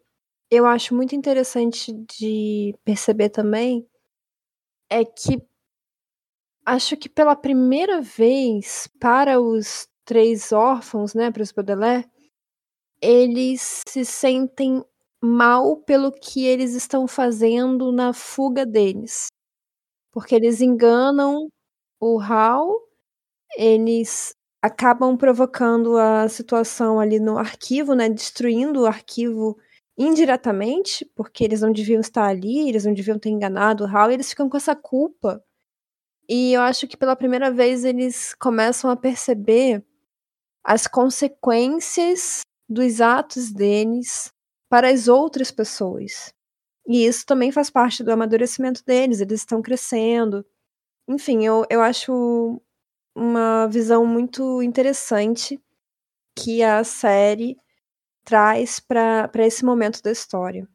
eu 0.50 0.66
acho 0.66 0.94
muito 0.94 1.14
interessante 1.16 1.92
de 1.92 2.74
perceber 2.84 3.30
também 3.30 3.86
é 4.90 5.04
que 5.04 5.42
acho 6.64 6.96
que 6.96 7.08
pela 7.08 7.34
primeira 7.34 8.00
vez 8.00 8.88
para 9.00 9.40
os 9.40 9.88
três 10.04 10.52
órfãos, 10.52 11.14
né, 11.14 11.30
para 11.30 11.42
os 11.42 11.52
Baudelaire, 11.52 12.08
eles 13.00 13.82
se 13.88 14.04
sentem 14.04 14.84
mal 15.22 15.76
pelo 15.76 16.10
que 16.10 16.44
eles 16.46 16.74
estão 16.74 17.06
fazendo 17.06 17.92
na 17.92 18.12
fuga 18.12 18.66
deles. 18.66 19.28
Porque 20.12 20.34
eles 20.34 20.60
enganam 20.60 21.48
o 22.00 22.20
Hal, 22.20 22.70
eles 23.56 24.34
acabam 24.62 25.16
provocando 25.16 25.96
a 25.96 26.28
situação 26.28 27.00
ali 27.00 27.20
no 27.20 27.38
arquivo, 27.38 27.94
né, 27.94 28.08
destruindo 28.08 28.82
o 28.82 28.86
arquivo 28.86 29.56
indiretamente, 29.96 31.04
porque 31.14 31.44
eles 31.44 31.60
não 31.60 31.72
deviam 31.72 32.00
estar 32.00 32.26
ali, 32.26 32.68
eles 32.68 32.84
não 32.84 32.94
deviam 32.94 33.18
ter 33.18 33.30
enganado 33.30 33.84
o 33.84 33.86
Hal, 33.86 34.10
e 34.10 34.14
eles 34.14 34.30
ficam 34.30 34.48
com 34.48 34.56
essa 34.56 34.74
culpa. 34.74 35.42
E 36.28 36.52
eu 36.54 36.62
acho 36.62 36.88
que 36.88 36.96
pela 36.96 37.16
primeira 37.16 37.50
vez 37.50 37.84
eles 37.84 38.34
começam 38.34 38.90
a 38.90 38.96
perceber 38.96 39.84
as 40.64 40.86
consequências 40.86 42.40
dos 42.68 43.00
atos 43.00 43.52
deles 43.52 44.32
para 44.72 44.88
as 44.88 45.06
outras 45.06 45.50
pessoas. 45.50 46.34
E 46.88 47.04
isso 47.04 47.26
também 47.26 47.52
faz 47.52 47.68
parte 47.68 48.02
do 48.02 48.10
amadurecimento 48.10 48.82
deles, 48.82 49.20
eles 49.20 49.40
estão 49.40 49.60
crescendo. 49.60 50.42
Enfim, 51.06 51.44
eu, 51.44 51.66
eu 51.68 51.82
acho 51.82 52.58
uma 53.14 53.66
visão 53.66 54.06
muito 54.06 54.62
interessante 54.62 55.60
que 56.34 56.62
a 56.62 56.82
série 56.84 57.54
traz 58.24 58.80
para 58.80 59.30
esse 59.40 59.62
momento 59.62 60.02
da 60.02 60.10
história. 60.10 60.66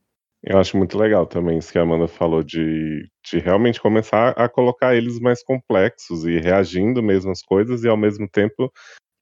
Eu 0.44 0.60
acho 0.60 0.78
muito 0.78 0.96
legal 0.96 1.26
também 1.26 1.58
isso 1.58 1.72
que 1.72 1.80
a 1.80 1.82
Amanda 1.82 2.08
falou 2.08 2.44
de, 2.44 3.10
de 3.26 3.40
realmente 3.40 3.82
começar 3.82 4.30
a 4.38 4.48
colocar 4.48 4.96
eles 4.96 5.20
mais 5.20 5.44
complexos 5.44 6.24
e 6.24 6.38
reagindo 6.38 7.02
mesmo 7.02 7.32
às 7.32 7.42
coisas 7.42 7.84
e 7.84 7.88
ao 7.88 7.98
mesmo 7.98 8.30
tempo 8.30 8.72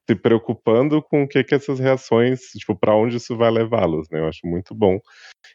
se 0.08 0.16
preocupando 0.16 1.02
com 1.02 1.24
o 1.24 1.28
que 1.28 1.44
que 1.44 1.56
essas 1.56 1.80
reações, 1.80 2.42
tipo, 2.58 2.76
para 2.78 2.96
onde 2.96 3.18
isso 3.18 3.36
vai 3.36 3.50
levá-los, 3.52 4.08
né? 4.12 4.20
Eu 4.20 4.28
acho 4.28 4.46
muito 4.46 4.76
bom. 4.76 5.00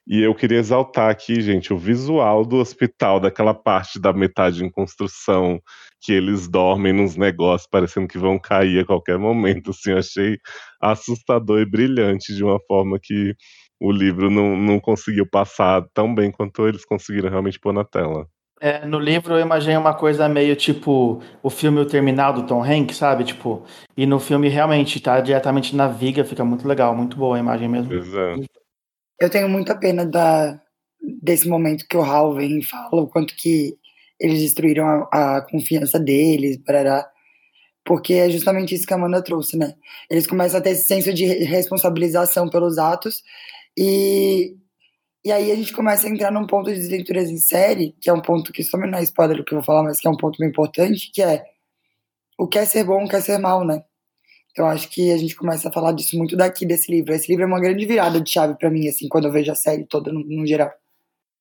E 0.07 0.21
eu 0.23 0.35
queria 0.35 0.59
exaltar 0.59 1.11
aqui, 1.11 1.41
gente, 1.41 1.73
o 1.73 1.79
visual 1.79 2.45
do 2.45 2.57
hospital, 2.57 3.21
daquela 3.21 3.55
parte 3.55 4.01
da 4.01 4.13
metade 4.13 4.65
em 4.65 4.71
construção, 4.71 5.61
que 6.01 6.13
eles 6.13 6.49
dormem 6.49 6.93
nos 6.93 7.17
negócios, 7.17 7.69
parecendo 7.71 8.09
que 8.09 8.19
vão 8.19 8.39
cair 8.39 8.81
a 8.81 8.87
qualquer 8.87 9.19
momento, 9.19 9.71
assim, 9.71 9.91
eu 9.93 9.99
achei 9.99 10.39
assustador 10.81 11.61
e 11.61 11.67
brilhante 11.71 12.35
de 12.35 12.43
uma 12.45 12.59
forma 12.67 12.99
que 13.03 13.35
o 13.81 13.93
livro 13.93 14.31
não, 14.31 14.57
não 14.57 14.81
conseguiu 14.81 15.29
passar 15.29 15.83
tão 15.95 16.15
bem 16.15 16.31
quanto 16.31 16.67
eles 16.69 16.85
conseguiram 16.85 17.31
realmente 17.31 17.59
pôr 17.61 17.73
na 17.73 17.85
tela. 17.85 18.27
É, 18.63 18.85
no 18.85 18.99
livro 18.99 19.35
eu 19.35 19.41
imaginei 19.41 19.77
uma 19.77 19.95
coisa 19.95 20.29
meio 20.29 20.55
tipo 20.55 21.23
o 21.43 21.49
filme 21.49 21.81
O 21.81 21.87
Terminal 21.87 22.35
do 22.35 22.47
Tom 22.47 22.63
Hanks, 22.63 22.99
sabe? 22.99 23.25
Tipo, 23.25 23.65
e 23.97 24.05
no 24.05 24.21
filme 24.21 24.51
realmente 24.51 25.01
tá 25.01 25.19
diretamente 25.19 25.75
na 25.75 25.89
viga, 25.89 26.25
fica 26.25 26.45
muito 26.45 26.69
legal, 26.69 26.95
muito 26.95 27.17
boa 27.17 27.37
a 27.37 27.41
imagem 27.41 27.69
mesmo. 27.69 27.93
Exato. 27.95 28.45
Eu 29.19 29.31
tenho 29.31 29.49
muita 29.49 29.75
pena 29.75 30.05
da, 30.05 30.61
desse 31.23 31.49
momento 31.49 31.87
que 31.89 31.97
o 31.97 32.03
Hal 32.03 32.35
vem 32.35 32.59
e 32.59 32.65
fala 32.65 33.03
o 33.03 33.09
quanto 33.09 33.35
que 33.35 33.79
eles 34.21 34.41
destruíram 34.41 35.09
a, 35.11 35.39
a 35.39 35.43
confiança 35.43 35.99
deles, 35.99 36.59
barará. 36.59 37.09
Porque 37.83 38.13
é 38.13 38.29
justamente 38.29 38.75
isso 38.75 38.87
que 38.87 38.93
a 38.93 38.97
Amanda 38.97 39.23
trouxe, 39.23 39.57
né? 39.57 39.75
Eles 40.11 40.27
começam 40.27 40.61
a 40.61 40.63
ter 40.63 40.71
esse 40.71 40.87
senso 40.87 41.15
de 41.15 41.25
responsabilização 41.25 42.49
pelos 42.49 42.77
atos 42.77 43.23
e, 43.77 44.55
e 45.25 45.31
aí 45.31 45.53
a 45.53 45.55
gente 45.55 45.73
começa 45.73 46.07
a 46.07 46.11
entrar 46.11 46.31
num 46.31 46.47
ponto 46.47 46.73
de 46.73 46.77
desventuras 46.77 47.29
em 47.29 47.37
série, 47.37 47.95
que 48.01 48.09
é 48.09 48.13
um 48.13 48.23
ponto 48.23 48.53
que, 48.53 48.63
só 48.63 48.79
não 48.79 48.99
é 48.99 49.03
spoiler 49.03 49.37
do 49.37 49.45
que 49.45 49.53
eu 49.53 49.59
vou 49.59 49.65
falar, 49.65 49.83
mas 49.83 50.01
que 50.01 50.09
é 50.09 50.11
um 50.11 50.17
ponto 50.17 50.39
bem 50.39 50.49
importante, 50.49 51.11
que 51.13 51.23
é 51.23 51.45
o 52.39 52.49
que 52.49 52.59
é 52.59 52.65
ser 52.65 52.85
bom, 52.85 53.05
o 53.05 53.09
que 53.09 53.17
é 53.17 53.21
ser 53.21 53.39
mal, 53.39 53.65
né? 53.65 53.83
Eu 54.57 54.67
acho 54.67 54.89
que 54.89 55.13
a 55.13 55.19
gente 55.19 55.37
começa 55.37 55.69
a 55.69 55.73
falar 55.73 55.93
disso 55.93 56.17
muito 56.17 56.37
daqui 56.37 56.65
desse 56.65 56.91
livro. 56.91 57.13
Esse 57.13 57.29
livro 57.29 57.45
é 57.45 57.47
uma 57.47 57.61
grande 57.61 57.85
virada 57.85 58.21
de 58.21 58.31
chave 58.31 58.57
para 58.57 58.71
mim, 58.71 58.89
assim, 58.89 59.09
quando 59.09 59.27
eu 59.27 59.33
vejo 59.33 59.53
a 59.53 59.55
série 59.55 59.85
toda 59.85 60.11
no, 60.11 60.25
no 60.25 60.47
geral. 60.47 60.71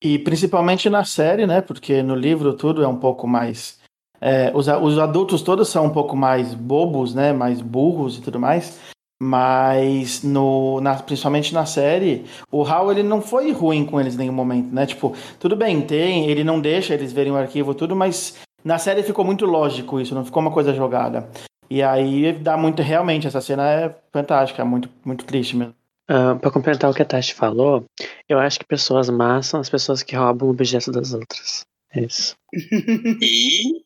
E 0.02 0.20
principalmente 0.20 0.90
na 0.90 1.06
série, 1.06 1.48
né? 1.48 1.62
Porque 1.62 2.04
no 2.04 2.16
livro 2.16 2.54
tudo 2.54 2.84
é 2.84 2.88
um 2.88 2.98
pouco 2.98 3.28
mais. 3.28 3.80
é, 4.22 4.52
os, 4.54 4.68
os 4.68 5.00
adultos 5.00 5.42
todos 5.42 5.70
são 5.70 5.86
um 5.86 5.90
pouco 5.90 6.16
mais 6.16 6.54
bobos, 6.54 7.16
né? 7.16 7.32
Mais 7.32 7.62
burros 7.62 8.18
e 8.18 8.22
tudo 8.22 8.40
mais. 8.40 8.78
Mas 9.22 10.24
no, 10.24 10.80
na- 10.80 10.96
principalmente 10.96 11.54
na 11.54 11.66
série, 11.66 12.26
o 12.52 12.64
Hal 12.64 12.92
ele 12.92 13.04
não 13.04 13.22
foi 13.22 13.52
ruim 13.52 13.86
com 13.86 14.00
eles 14.00 14.16
em 14.16 14.20
nenhum 14.20 14.34
momento, 14.34 14.74
né? 14.74 14.86
Tipo, 14.86 15.14
tudo 15.40 15.56
bem, 15.56 15.82
tem, 15.82 16.30
ele 16.30 16.44
não 16.44 16.60
deixa 16.62 16.94
eles 16.94 17.12
verem 17.12 17.32
o 17.34 17.36
arquivo 17.38 17.74
tudo, 17.76 17.96
mas 17.96 18.38
na 18.64 18.78
série 18.78 19.04
ficou 19.04 19.26
muito 19.26 19.46
lógico 19.46 20.00
isso, 20.00 20.16
não 20.16 20.24
ficou 20.24 20.42
uma 20.42 20.52
coisa 20.52 20.74
jogada. 20.74 21.30
E 21.70 21.84
aí 21.84 22.32
dá 22.34 22.58
muito, 22.58 22.82
realmente, 22.82 23.28
essa 23.28 23.42
cena 23.42 23.70
é 23.70 23.96
fantástica, 24.12 24.64
muito, 24.66 24.90
muito 25.06 25.26
triste 25.26 25.56
mesmo. 25.56 25.76
Ah, 26.08 26.36
pra 26.36 26.50
complementar 26.50 26.90
o 26.90 26.94
que 26.94 27.02
a 27.04 27.06
Tati 27.06 27.36
falou, 27.36 27.86
eu 28.28 28.40
acho 28.40 28.58
que 28.58 28.66
pessoas 28.66 29.10
más 29.10 29.46
são 29.46 29.60
as 29.60 29.70
pessoas 29.70 30.02
que 30.02 30.16
roubam 30.16 30.50
objetos 30.50 30.88
das 30.94 31.14
outras. 31.14 31.62
É 31.94 32.02
isso. 32.02 32.36
E 33.22 33.84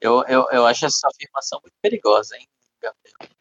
eu, 0.00 0.22
eu, 0.26 0.46
eu 0.50 0.66
acho 0.66 0.84
essa 0.86 1.06
afirmação 1.08 1.60
muito 1.62 1.74
perigosa, 1.80 2.36
hein, 2.36 2.46
Gabriel? 2.82 3.33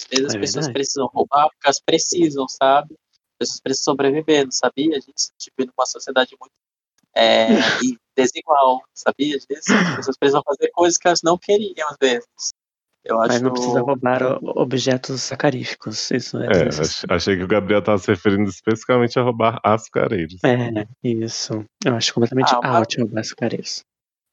Às 0.00 0.06
vezes 0.08 0.26
as 0.26 0.34
É 0.34 0.38
pessoas 0.38 0.54
verdade. 0.66 0.72
precisam 0.72 1.06
roubar 1.12 1.48
porque 1.50 1.66
elas 1.66 1.80
precisam, 1.80 2.48
sabe? 2.48 2.94
As 2.94 3.38
pessoas 3.38 3.60
precisam 3.60 3.92
sobreviver, 3.92 4.44
não 4.44 4.52
sabia? 4.52 4.96
A 4.96 5.00
gente 5.00 5.50
vive 5.58 5.70
numa 5.76 5.86
sociedade 5.86 6.36
muito 6.40 6.52
é, 7.14 7.46
desigual, 8.16 8.82
sabia 8.94 9.38
disso? 9.38 9.72
As 9.72 9.96
pessoas 9.96 10.16
precisam 10.18 10.42
fazer 10.44 10.70
coisas 10.72 10.96
que 10.98 11.08
elas 11.08 11.20
não 11.22 11.36
queriam, 11.38 11.88
às 11.88 11.96
vezes. 12.00 12.26
Eu 13.02 13.18
acho 13.18 13.28
Mas 13.32 13.42
não 13.42 13.52
precisa 13.52 13.80
roubar 13.80 14.38
objetos 14.58 15.22
sacaríficos. 15.22 16.10
Isso 16.10 16.36
é, 16.36 16.46
É, 16.46 17.14
achei 17.14 17.34
que 17.36 17.42
o 17.42 17.48
Gabriel 17.48 17.80
estava 17.80 17.96
se 17.96 18.08
referindo 18.08 18.48
especificamente 18.50 19.18
a 19.18 19.22
roubar 19.22 19.58
açucareiros. 19.64 20.36
É, 20.44 20.86
isso. 21.02 21.64
Eu 21.84 21.96
acho 21.96 22.12
completamente 22.12 22.54
Ah, 22.54 22.60
mas- 22.62 22.76
out 22.76 22.98
roubar 23.00 23.20
açucareiros. 23.20 23.82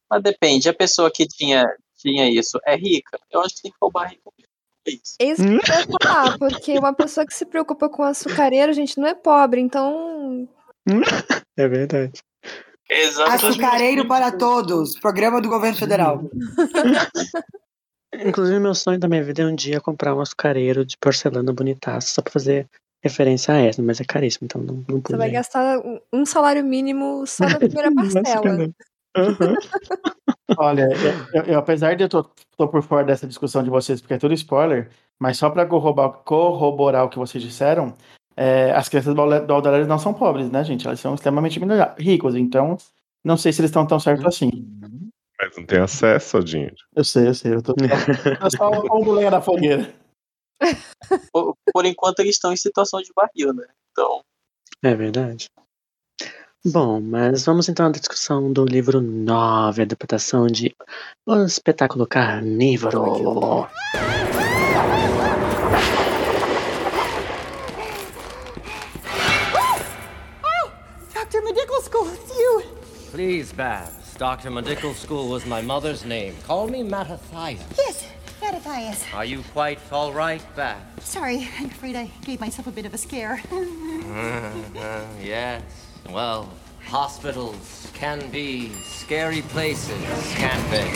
Mas 0.09 0.21
depende, 0.21 0.67
a 0.69 0.73
pessoa 0.73 1.09
que 1.09 1.25
tinha, 1.25 1.65
tinha 1.97 2.29
isso 2.29 2.59
é 2.65 2.75
rica? 2.75 3.17
Eu 3.31 3.41
acho 3.41 3.55
que 3.55 3.61
tem 3.63 3.71
que 3.71 3.77
roubar 3.81 4.09
rico 4.09 4.33
mesmo. 4.37 4.46
É 4.87 4.91
isso. 4.91 5.15
É 5.19 5.25
isso 5.25 5.43
que 5.43 5.71
eu 5.71 5.75
ia 5.75 5.85
falar, 6.01 6.37
porque 6.37 6.77
uma 6.79 6.93
pessoa 6.93 7.25
que 7.25 7.33
se 7.33 7.45
preocupa 7.45 7.89
com 7.89 8.03
açucareiro, 8.03 8.71
gente, 8.73 8.97
não 8.99 9.07
é 9.07 9.13
pobre, 9.13 9.59
então. 9.61 10.47
É 11.59 11.67
verdade. 11.67 12.13
Exatamente. 12.89 13.45
Açucareiro 13.47 14.07
para 14.07 14.31
todos, 14.31 14.97
programa 14.99 15.41
do 15.41 15.49
governo 15.49 15.75
federal. 15.77 16.21
Inclusive, 18.13 18.59
meu 18.59 18.73
sonho 18.73 18.99
da 18.99 19.07
minha 19.07 19.23
vida 19.23 19.41
é 19.41 19.45
um 19.45 19.55
dia 19.55 19.81
comprar 19.81 20.15
um 20.15 20.21
açucareiro 20.21 20.85
de 20.85 20.95
porcelana 20.97 21.51
bonitaço, 21.51 22.13
só 22.13 22.21
pra 22.21 22.31
fazer 22.31 22.67
referência 23.03 23.53
a 23.53 23.57
essa, 23.57 23.81
mas 23.81 23.99
é 23.99 24.05
caríssimo, 24.05 24.45
então 24.45 24.61
não, 24.61 24.75
não 24.75 24.83
Você 24.97 25.01
pude. 25.01 25.17
vai 25.17 25.29
gastar 25.31 25.79
um- 26.13 26.25
salário 26.25 26.63
mínimo 26.63 27.25
só 27.27 27.45
na 27.47 27.57
primeira 27.57 27.91
parcela. 27.93 28.23
Basicamente. 28.23 28.75
Olha, 30.57 30.87
eu, 31.33 31.41
eu- 31.41 31.43
eu- 31.53 31.59
apesar 31.59 31.95
de 31.95 32.03
eu 32.03 32.09
tô, 32.09 32.23
tô 32.55 32.67
por 32.67 32.81
fora 32.81 33.03
dessa 33.05 33.27
discussão 33.27 33.63
de 33.63 33.69
vocês, 33.69 33.99
porque 33.99 34.13
é 34.13 34.17
tudo 34.17 34.33
spoiler, 34.33 34.89
mas 35.19 35.37
só 35.37 35.49
para 35.49 35.65
corroborar, 35.65 36.11
corroborar 36.23 37.05
o 37.05 37.09
que 37.09 37.17
vocês 37.19 37.43
disseram, 37.43 37.93
é, 38.35 38.71
as 38.71 38.87
crianças 38.87 39.13
do 39.13 39.21
Alderário 39.21 39.87
não 39.87 39.99
são 39.99 40.13
pobres, 40.13 40.49
né, 40.49 40.63
gente? 40.63 40.85
Elas 40.87 40.99
são 40.99 41.15
extremamente 41.15 41.59
ricos, 41.97 42.35
então 42.35 42.77
não 43.23 43.35
sei 43.35 43.51
se 43.51 43.61
eles 43.61 43.69
estão 43.71 43.85
tão 43.85 43.99
certos 43.99 44.25
assim. 44.25 44.51
Mas 45.39 45.57
não 45.57 45.65
tem 45.65 45.79
acesso 45.79 46.37
ao 46.37 46.43
dinheiro. 46.43 46.75
Eu 46.95 47.03
sei, 47.03 47.27
eu 47.27 47.33
sei. 47.33 47.53
Eu 47.53 47.61
tô, 47.61 47.73
eu 47.77 48.51
só 48.51 48.71
pondo 48.87 49.11
lenha 49.13 49.31
na 49.31 49.41
fogueira. 49.41 49.93
Por, 51.31 51.55
por 51.73 51.85
enquanto 51.85 52.19
eles 52.19 52.35
estão 52.35 52.51
em 52.51 52.57
situação 52.57 53.01
de 53.01 53.11
barril, 53.15 53.53
né? 53.53 53.65
Então, 53.91 54.21
É 54.83 54.95
verdade. 54.95 55.47
Bom, 56.69 56.99
mas 56.99 57.45
vamos 57.45 57.69
então 57.69 57.85
à 57.85 57.89
discussão 57.89 58.51
do 58.51 58.65
livro 58.65 58.99
9, 58.99 59.83
adaptação 59.83 60.47
de 60.47 60.75
O 61.25 61.45
Espetáculo 61.45 62.05
Carnívoro. 62.05 63.69
Dr. 71.13 71.41
Medical 71.41 71.81
School, 71.83 72.09
it's 72.09 72.37
you. 72.37 72.63
Please, 73.11 73.53
Babs. 73.53 74.15
Dr. 74.17 74.49
Medical 74.49 74.93
School 74.93 75.29
was 75.29 75.45
my 75.45 75.61
mother's 75.61 76.03
name. 76.03 76.33
Call 76.45 76.67
me 76.67 76.83
Mattathias. 76.83 77.61
Yes, 77.77 78.03
Mattathias. 78.41 79.05
Are 79.13 79.23
you 79.23 79.41
quite 79.53 79.79
all 79.89 80.11
right, 80.11 80.43
Babs? 80.53 81.05
Sorry, 81.05 81.47
I'm 81.59 81.67
afraid 81.67 81.95
I 81.95 82.11
gave 82.25 82.41
myself 82.41 82.67
a 82.67 82.71
bit 82.71 82.85
of 82.85 82.93
a 82.93 82.97
scare. 82.97 83.41
Uh, 83.53 85.05
yes. 85.23 85.86
Well, 86.11 86.47
hospitals 86.89 87.87
can 87.93 88.19
be 88.31 88.71
scary 88.83 89.41
places, 89.43 90.01
can't 90.35 90.63
they? 90.71 90.87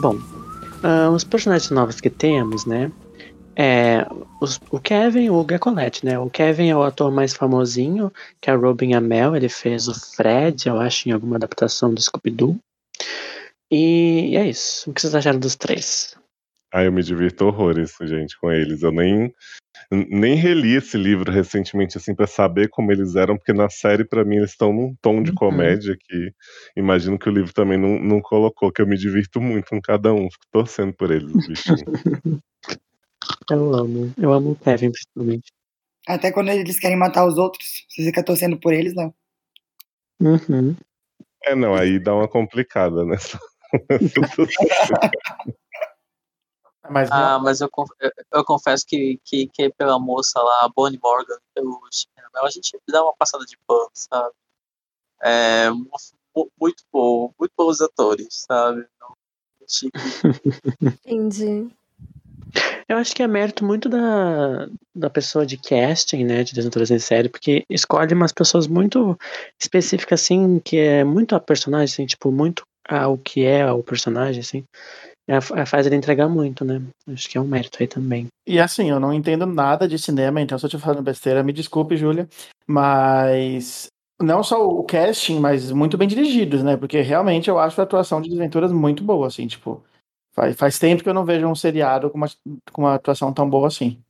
Bom, 0.00 0.16
ah, 0.82 1.10
os 1.10 1.24
personagens 1.24 1.70
novos 1.70 2.00
que 2.00 2.10
temos, 2.10 2.64
né? 2.64 2.90
É 3.56 4.06
os- 4.40 4.60
o 4.70 4.78
Kevin, 4.78 5.28
o 5.30 5.42
Grecolette, 5.44 6.04
né? 6.04 6.18
O 6.18 6.30
Kevin 6.30 6.68
é 6.68 6.76
o 6.76 6.82
ator 6.82 7.10
mais 7.10 7.34
famosinho, 7.34 8.12
que 8.40 8.48
é 8.48 8.54
o 8.54 8.60
Robin 8.60 8.94
Amell. 8.94 9.34
Ele 9.36 9.48
fez 9.48 9.88
o 9.88 9.94
Fred, 9.94 10.68
eu 10.68 10.80
acho, 10.80 11.08
em 11.08 11.12
alguma 11.12 11.36
adaptação 11.36 11.92
do 11.92 12.00
Scooby-Doo. 12.00 12.56
E 13.70 14.36
é 14.36 14.48
isso. 14.48 14.88
O 14.90 14.94
que 14.94 15.00
vocês 15.00 15.14
acharam 15.14 15.38
dos 15.38 15.56
três? 15.56 16.14
Ah, 16.72 16.84
eu 16.84 16.92
me 16.92 17.02
divirto 17.02 17.46
horrores, 17.46 17.92
gente, 18.02 18.38
com 18.38 18.50
eles. 18.50 18.82
Eu 18.82 18.92
nem, 18.92 19.34
nem 19.90 20.34
reli 20.34 20.76
esse 20.76 20.96
livro 20.96 21.32
recentemente, 21.32 21.98
assim, 21.98 22.14
pra 22.14 22.26
saber 22.26 22.68
como 22.68 22.92
eles 22.92 23.16
eram, 23.16 23.36
porque 23.36 23.52
na 23.52 23.68
série, 23.68 24.04
pra 24.04 24.24
mim, 24.24 24.36
eles 24.36 24.50
estão 24.50 24.72
num 24.72 24.94
tom 25.02 25.22
de 25.22 25.32
comédia 25.32 25.96
que 25.98 26.32
imagino 26.76 27.18
que 27.18 27.28
o 27.28 27.32
livro 27.32 27.52
também 27.52 27.76
não, 27.76 27.98
não 27.98 28.20
colocou, 28.20 28.70
que 28.72 28.80
eu 28.80 28.86
me 28.86 28.96
divirto 28.96 29.40
muito 29.40 29.70
com 29.70 29.80
cada 29.80 30.12
um. 30.12 30.30
Fico 30.30 30.46
torcendo 30.52 30.92
por 30.92 31.10
eles, 31.10 31.34
os 31.34 31.46
bichinhos. 31.46 31.82
Eu 33.50 33.74
amo. 33.74 34.12
Eu 34.16 34.32
amo 34.32 34.52
o 34.52 34.56
Kevin, 34.56 34.92
principalmente. 34.92 35.52
Até 36.06 36.32
quando 36.32 36.48
eles 36.50 36.78
querem 36.78 36.96
matar 36.96 37.26
os 37.26 37.36
outros, 37.36 37.84
você 37.88 38.04
fica 38.04 38.24
torcendo 38.24 38.58
por 38.58 38.72
eles, 38.72 38.94
não. 38.94 39.12
Uhum. 40.20 40.76
É, 41.44 41.54
não, 41.54 41.74
aí 41.74 41.98
dá 41.98 42.14
uma 42.14 42.28
complicada 42.28 43.04
nessa. 43.06 43.38
Mas, 46.90 47.08
ah, 47.12 47.38
mas 47.38 47.60
eu, 47.60 47.70
eu, 48.00 48.10
eu 48.32 48.44
confesso 48.44 48.84
que, 48.86 49.20
que, 49.24 49.46
que 49.48 49.70
pela 49.70 49.98
moça 49.98 50.40
lá, 50.42 50.64
a 50.64 50.68
Bonnie 50.68 50.98
Morgan, 51.02 51.36
pelo 51.54 51.80
a 52.42 52.50
gente 52.50 52.78
dá 52.88 53.02
uma 53.02 53.14
passada 53.14 53.44
de 53.44 53.56
pano, 53.66 53.90
sabe? 53.94 54.32
É, 55.22 55.70
mu- 55.70 55.90
mu- 56.34 56.50
muito 56.60 56.82
bom, 56.92 57.32
muito 57.38 57.52
bons 57.56 57.80
atores, 57.80 58.44
sabe? 58.48 58.86
Não-. 59.00 59.14
Entendi. 61.06 61.70
Eu 62.88 62.96
acho 62.96 63.14
que 63.14 63.22
é 63.22 63.28
mérito 63.28 63.64
muito 63.64 63.88
da, 63.88 64.66
da 64.92 65.08
pessoa 65.08 65.46
de 65.46 65.56
casting, 65.56 66.24
né, 66.24 66.42
de 66.42 66.52
Desventuras 66.54 66.90
em 66.90 66.98
Série, 66.98 67.28
porque 67.28 67.64
escolhe 67.70 68.12
umas 68.14 68.32
pessoas 68.32 68.66
muito 68.66 69.16
específicas, 69.60 70.22
assim, 70.22 70.58
que 70.58 70.76
é 70.76 71.04
muito 71.04 71.36
a 71.36 71.40
personagem, 71.40 71.84
assim, 71.84 72.06
tipo, 72.06 72.32
muito 72.32 72.64
ao 72.88 73.16
que 73.16 73.44
é 73.44 73.70
o 73.70 73.84
personagem, 73.84 74.40
assim, 74.40 74.64
é, 75.30 75.36
é, 75.60 75.64
faz 75.64 75.86
ele 75.86 75.94
entregar 75.94 76.28
muito, 76.28 76.64
né? 76.64 76.82
Acho 77.06 77.30
que 77.30 77.38
é 77.38 77.40
um 77.40 77.46
mérito 77.46 77.78
aí 77.80 77.86
também. 77.86 78.26
E 78.44 78.58
assim, 78.58 78.90
eu 78.90 78.98
não 78.98 79.14
entendo 79.14 79.46
nada 79.46 79.86
de 79.86 79.96
cinema, 79.96 80.40
então 80.40 80.58
se 80.58 80.64
eu 80.64 80.66
estiver 80.66 80.82
falando 80.82 81.04
besteira, 81.04 81.44
me 81.44 81.52
desculpe, 81.52 81.96
Júlia. 81.96 82.28
Mas 82.66 83.86
não 84.20 84.42
só 84.42 84.66
o 84.66 84.82
casting, 84.82 85.38
mas 85.38 85.70
muito 85.70 85.96
bem 85.96 86.08
dirigidos, 86.08 86.64
né? 86.64 86.76
Porque 86.76 87.00
realmente 87.00 87.48
eu 87.48 87.60
acho 87.60 87.80
a 87.80 87.84
atuação 87.84 88.20
de 88.20 88.28
Desventuras 88.28 88.72
muito 88.72 89.04
boa, 89.04 89.28
assim, 89.28 89.46
tipo. 89.46 89.84
Faz, 90.32 90.56
faz 90.56 90.78
tempo 90.80 91.02
que 91.02 91.08
eu 91.08 91.14
não 91.14 91.24
vejo 91.24 91.46
um 91.46 91.54
seriado 91.54 92.10
com 92.10 92.16
uma, 92.16 92.28
com 92.72 92.82
uma 92.82 92.94
atuação 92.94 93.32
tão 93.32 93.48
boa 93.48 93.68
assim. 93.68 94.02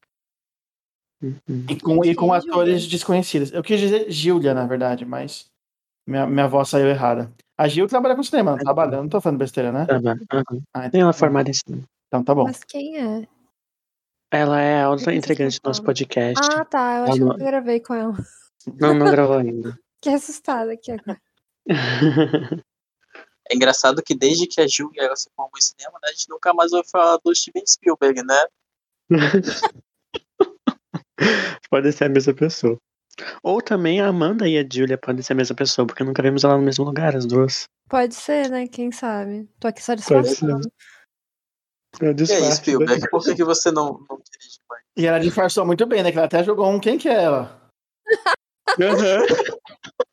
Uhum. 1.23 1.67
E 1.69 1.81
com, 1.81 2.05
e 2.05 2.15
com 2.15 2.27
Sim, 2.27 2.49
atores 2.49 2.83
Júlia. 2.83 2.91
desconhecidos. 2.91 3.53
Eu 3.53 3.63
quis 3.63 3.79
dizer 3.79 4.11
Júlia, 4.11 4.55
na 4.55 4.67
verdade, 4.67 5.05
mas 5.05 5.51
minha, 6.07 6.27
minha 6.27 6.49
voz 6.49 6.69
saiu 6.69 6.89
errada. 6.89 7.31
A 7.61 7.69
Gil 7.69 7.87
trabalha 7.87 8.17
com 8.17 8.23
cinema, 8.23 8.53
não 8.53 8.59
trabalha? 8.59 8.97
Eu 8.97 9.03
não 9.03 9.09
tô 9.11 9.21
falando 9.21 9.39
besteira, 9.39 9.71
né? 9.71 9.85
Tá 9.85 9.99
bom, 10.01 10.11
uhum. 10.13 10.63
Ah, 10.73 10.89
Nem 10.89 11.03
ela 11.03 11.11
é 11.11 11.11
então, 11.11 11.13
formada 11.13 11.51
em 11.51 11.53
cinema. 11.53 11.85
então 12.09 12.25
tá 12.25 12.35
bom. 12.35 12.45
Mas 12.45 12.65
quem 12.65 12.97
é? 12.97 13.29
Ela 14.33 14.61
é 14.63 14.83
a 14.83 14.89
outra 14.89 15.13
que 15.13 15.19
integrante 15.19 15.61
do 15.63 15.67
nosso 15.69 15.83
podcast. 15.83 16.41
Ah, 16.55 16.65
tá. 16.65 16.79
Eu 16.79 17.05
Ela 17.05 17.05
acho 17.05 17.13
que 17.13 17.21
não- 17.21 17.27
eu 17.27 17.33
nunca 17.35 17.45
gravei 17.45 17.81
com 17.81 17.93
ela. 17.95 18.17
Não, 18.81 18.95
não 18.95 19.11
gravou 19.11 19.37
ainda. 19.45 19.79
Fiquei 19.97 20.15
assustada 20.15 20.73
aqui 20.73 20.91
agora. 20.93 21.21
É 23.53 23.57
engraçado 23.57 24.01
que 24.01 24.15
desde 24.15 24.47
que 24.47 24.61
a 24.61 24.67
Julia 24.69 25.03
ela 25.03 25.17
se 25.17 25.29
formou 25.35 25.59
em 25.59 25.61
cinema, 25.61 25.99
né, 26.01 26.09
a 26.09 26.13
gente 26.13 26.29
nunca 26.31 26.55
mais 26.55 26.73
ouviu 26.73 26.89
falar 26.89 27.19
do 27.25 27.35
Steven 27.35 27.67
Spielberg, 27.67 28.23
né? 28.23 28.47
Pode 31.69 31.93
ser 31.93 32.05
a 32.05 32.09
mesma 32.09 32.33
pessoa. 32.33 32.79
Ou 33.43 33.61
também 33.61 34.01
a 34.01 34.09
Amanda 34.09 34.49
e 34.49 34.59
a 34.59 34.67
Julia 34.71 34.99
podem 34.99 35.23
ser 35.23 35.33
a 35.33 35.37
mesma 35.37 35.57
pessoa, 35.57 35.87
porque 35.87 36.05
nunca 36.05 36.23
vimos 36.23 36.45
ela 36.45 36.57
no 36.57 36.63
mesmo 36.63 36.85
lugar, 36.85 37.17
as 37.17 37.27
duas. 37.27 37.65
Pode 37.89 38.15
ser, 38.15 38.49
né? 38.51 38.67
Quem 38.69 38.93
sabe? 38.93 39.49
Tô 39.59 39.69
aqui 39.69 39.83
só 39.83 39.93
Pode 39.93 40.03
ser. 40.05 40.17
disfarçando. 40.17 40.71
É 42.01 42.05
E 42.05 42.07
aí, 42.07 42.15
disfarce, 42.15 42.57
Spielberg, 42.57 43.01
né? 43.01 43.09
por 43.11 43.23
que, 43.23 43.35
que 43.35 43.45
você 43.45 43.71
não, 43.71 44.05
não 44.09 44.21
dirige 44.31 44.59
mais? 44.69 44.83
E 44.97 45.07
ela 45.07 45.19
disfarçou 45.19 45.67
muito 45.67 45.85
bem, 45.87 46.03
né? 46.03 46.13
Que 46.13 46.19
ela 46.19 46.27
até 46.27 46.45
jogou 46.45 46.71
um. 46.71 46.79
Quem 46.79 46.97
que 46.97 47.09
é 47.09 47.25
ela? 47.25 47.61
Aham. 48.81 49.27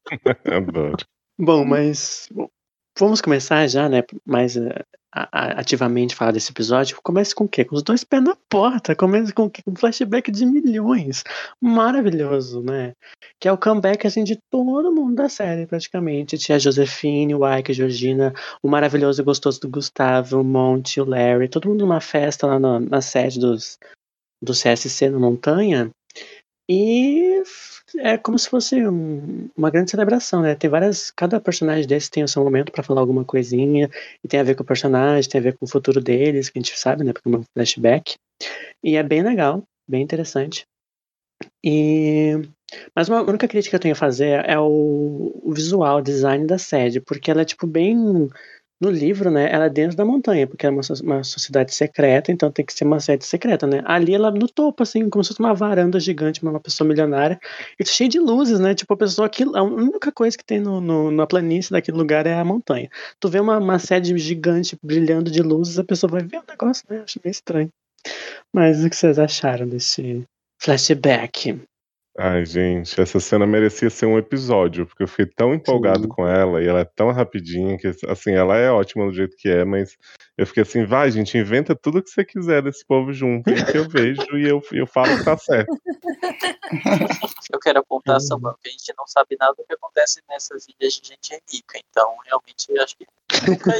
Adoro. 0.45 1.05
Bom, 1.37 1.63
mas 1.63 2.27
bom, 2.31 2.49
vamos 2.97 3.21
começar 3.21 3.67
já, 3.67 3.87
né? 3.87 4.01
Mais 4.25 4.57
eh, 4.57 4.83
ativamente 5.11 6.15
falar 6.15 6.31
desse 6.31 6.51
episódio. 6.51 6.97
Comece 7.01 7.33
com 7.33 7.45
o 7.45 7.47
quê? 7.47 7.63
Com 7.63 7.75
os 7.75 7.83
dois 7.83 8.03
pés 8.03 8.23
na 8.23 8.35
porta. 8.49 8.95
Comece 8.95 9.33
com 9.33 9.43
o 9.43 9.49
quê? 9.49 9.61
Um 9.65 9.75
flashback 9.75 10.31
de 10.31 10.45
milhões. 10.45 11.23
Maravilhoso, 11.61 12.61
né? 12.61 12.93
Que 13.39 13.47
é 13.47 13.51
o 13.51 13.57
comeback 13.57 14.05
assim, 14.05 14.23
de 14.23 14.37
todo 14.51 14.91
mundo 14.91 15.15
da 15.15 15.29
série, 15.29 15.65
praticamente. 15.65 16.37
Tinha 16.37 16.57
a 16.57 16.59
Josefine, 16.59 17.35
o 17.35 17.57
Ike, 17.57 17.71
a 17.71 17.75
Georgina, 17.75 18.33
o 18.61 18.69
maravilhoso 18.69 19.21
e 19.21 19.25
gostoso 19.25 19.59
do 19.61 19.69
Gustavo, 19.69 20.41
o 20.41 20.43
Monte, 20.43 20.99
o 20.99 21.05
Larry, 21.05 21.47
todo 21.47 21.69
mundo 21.69 21.81
numa 21.81 22.01
festa 22.01 22.45
lá 22.45 22.59
na, 22.59 22.79
na 22.79 23.01
sede 23.01 23.39
dos, 23.39 23.79
do 24.41 24.53
CSC 24.53 25.09
na 25.09 25.19
montanha. 25.19 25.89
E 26.69 27.41
é 27.97 28.17
como 28.17 28.37
se 28.37 28.49
fosse 28.49 28.85
um- 28.87 29.49
uma 29.55 29.69
grande 29.69 29.91
celebração, 29.91 30.41
né? 30.41 30.55
Tem 30.55 30.69
várias. 30.69 31.11
Cada 31.11 31.39
personagem 31.39 31.87
desse 31.87 32.09
tem 32.11 32.23
o 32.23 32.27
seu 32.27 32.43
momento 32.43 32.71
pra 32.71 32.83
falar 32.83 33.01
alguma 33.01 33.23
coisinha, 33.25 33.89
e 34.23 34.27
tem 34.27 34.39
a 34.39 34.43
ver 34.43 34.55
com 34.55 34.63
o 34.63 34.65
personagem, 34.65 35.29
tem 35.29 35.39
a 35.39 35.43
ver 35.43 35.57
com 35.57 35.65
o 35.65 35.69
futuro 35.69 36.01
deles, 36.01 36.49
que 36.49 36.59
a 36.59 36.61
gente 36.61 36.77
sabe, 36.77 37.03
né? 37.03 37.13
Porque 37.13 37.29
é 37.29 37.37
um 37.37 37.43
flashback. 37.53 38.15
E 38.83 38.95
é 38.97 39.03
bem 39.03 39.23
legal, 39.23 39.63
bem 39.87 40.03
interessante. 40.03 40.65
E. 41.63 42.33
Mas 42.95 43.07
uma 43.07 43.21
única 43.21 43.47
crítica 43.47 43.71
que 43.71 43.75
eu 43.77 43.79
tenho 43.79 43.93
a 43.93 43.95
fazer 43.97 44.43
é 44.45 44.59
o, 44.59 45.31
o 45.43 45.53
visual, 45.53 45.99
o 45.99 46.01
design 46.01 46.45
da 46.45 46.57
sede, 46.57 46.99
porque 46.99 47.31
ela 47.31 47.41
é, 47.41 47.45
tipo, 47.45 47.65
bem. 47.67 48.29
No 48.79 48.91
livro, 48.91 49.31
né, 49.31 49.51
ela 49.51 49.65
é 49.65 49.69
dentro 49.71 49.97
da 49.97 50.05
montanha, 50.05 50.45
porque 50.45 50.67
é 50.67 50.69
uma, 50.69 50.81
uma 51.01 51.23
sociedade 51.23 51.73
secreta, 51.73 52.31
então 52.31 52.51
tem 52.51 52.63
que 52.63 52.71
ser 52.73 52.83
uma 52.85 52.99
sede 52.99 53.25
secreta, 53.25 53.65
né? 53.65 53.81
Ali 53.85 54.13
ela 54.13 54.29
no 54.29 54.47
topo, 54.47 54.83
assim, 54.83 55.09
como 55.09 55.23
se 55.23 55.29
fosse 55.29 55.39
uma 55.39 55.53
varanda 55.55 55.99
gigante, 55.99 56.43
uma 56.43 56.59
pessoa 56.59 56.87
milionária, 56.87 57.39
e 57.79 57.83
cheio 57.85 58.07
de 58.09 58.19
luzes, 58.19 58.59
né? 58.59 58.75
Tipo, 58.75 58.93
a 58.93 58.97
pessoa 58.97 59.25
aqui, 59.25 59.43
a 59.43 59.63
única 59.63 60.11
coisa 60.11 60.37
que 60.37 60.45
tem 60.45 60.59
no, 60.59 60.79
no- 60.79 61.09
na 61.09 61.25
planície 61.25 61.71
daquele 61.71 61.97
lugar 61.97 62.27
é 62.27 62.35
a 62.35 62.45
montanha. 62.45 62.87
Tu 63.19 63.27
vê 63.29 63.39
uma, 63.39 63.57
uma 63.57 63.79
sede 63.79 64.15
gigante 64.19 64.77
brilhando 64.83 65.31
de 65.31 65.41
luzes, 65.41 65.79
a 65.79 65.83
pessoa 65.83 66.11
vai 66.11 66.21
ver 66.23 66.37
o 66.37 66.43
negócio, 66.47 66.83
né? 66.87 67.01
Acho 67.03 67.19
meio 67.23 67.31
estranho. 67.31 67.69
Mas 68.53 68.83
o 68.85 68.89
que 68.89 68.95
vocês 68.95 69.19
acharam 69.19 69.67
desse 69.67 70.23
flashback? 70.61 71.59
Ai, 72.19 72.43
gente, 72.47 72.99
essa 72.99 73.19
cena 73.19 73.45
merecia 73.45 73.91
ser 73.91 74.07
um 74.07 74.17
episódio, 74.17 74.87
porque 74.87 75.03
eu 75.03 75.07
fiquei 75.07 75.27
tão 75.27 75.53
empolgado 75.53 76.01
Sim. 76.01 76.07
com 76.07 76.27
ela 76.27 76.63
e 76.63 76.67
ela 76.67 76.79
é 76.79 76.85
tão 76.85 77.11
rapidinha 77.11 77.77
que, 77.77 77.91
assim, 78.07 78.31
ela 78.31 78.57
é 78.57 78.71
ótima 78.71 79.05
do 79.05 79.13
jeito 79.13 79.37
que 79.37 79.47
é, 79.47 79.63
mas 79.63 79.95
eu 80.35 80.47
fiquei 80.47 80.63
assim, 80.63 80.83
vai, 80.83 81.11
gente, 81.11 81.37
inventa 81.37 81.75
tudo 81.75 82.01
que 82.01 82.09
você 82.09 82.25
quiser 82.25 82.63
desse 82.63 82.83
povo 82.83 83.13
junto, 83.13 83.53
que 83.53 83.77
eu 83.77 83.87
vejo 83.87 84.35
e 84.35 84.49
eu, 84.49 84.59
eu 84.71 84.87
falo 84.87 85.15
que 85.15 85.23
tá 85.23 85.37
certo. 85.37 85.69
Eu 87.53 87.59
quero 87.59 87.79
apontar. 87.79 88.19
Samuel, 88.19 88.57
que 88.61 88.67
a 88.67 88.71
gente 88.71 88.93
não 88.97 89.07
sabe 89.07 89.37
nada 89.39 89.53
do 89.57 89.63
que 89.63 89.73
acontece 89.73 90.21
nessas 90.29 90.67
ilhas 90.67 90.93
de 90.93 91.07
gente 91.07 91.41
rica. 91.49 91.79
Então, 91.89 92.15
realmente, 92.25 92.65
eu 92.69 92.83
acho 92.83 92.97
que 92.97 93.05
nunca, 93.47 93.71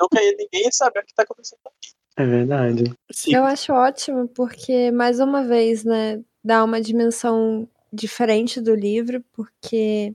nunca 0.00 0.20
ninguém 0.36 0.70
sabe 0.72 0.98
o 0.98 1.04
que 1.04 1.14
tá 1.14 1.22
acontecendo 1.22 1.60
aqui. 1.64 1.92
É 2.16 2.26
verdade. 2.26 2.92
Sim. 3.12 3.36
Eu 3.36 3.44
acho 3.44 3.72
ótimo 3.72 4.28
porque, 4.28 4.90
mais 4.90 5.20
uma 5.20 5.44
vez, 5.44 5.84
né, 5.84 6.20
dá 6.42 6.64
uma 6.64 6.80
dimensão 6.80 7.68
diferente 7.94 8.60
do 8.60 8.74
livro, 8.74 9.24
porque 9.32 10.14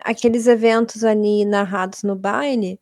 aqueles 0.00 0.46
eventos 0.46 1.04
ali 1.04 1.44
narrados 1.44 2.02
no 2.02 2.16
baile, 2.16 2.80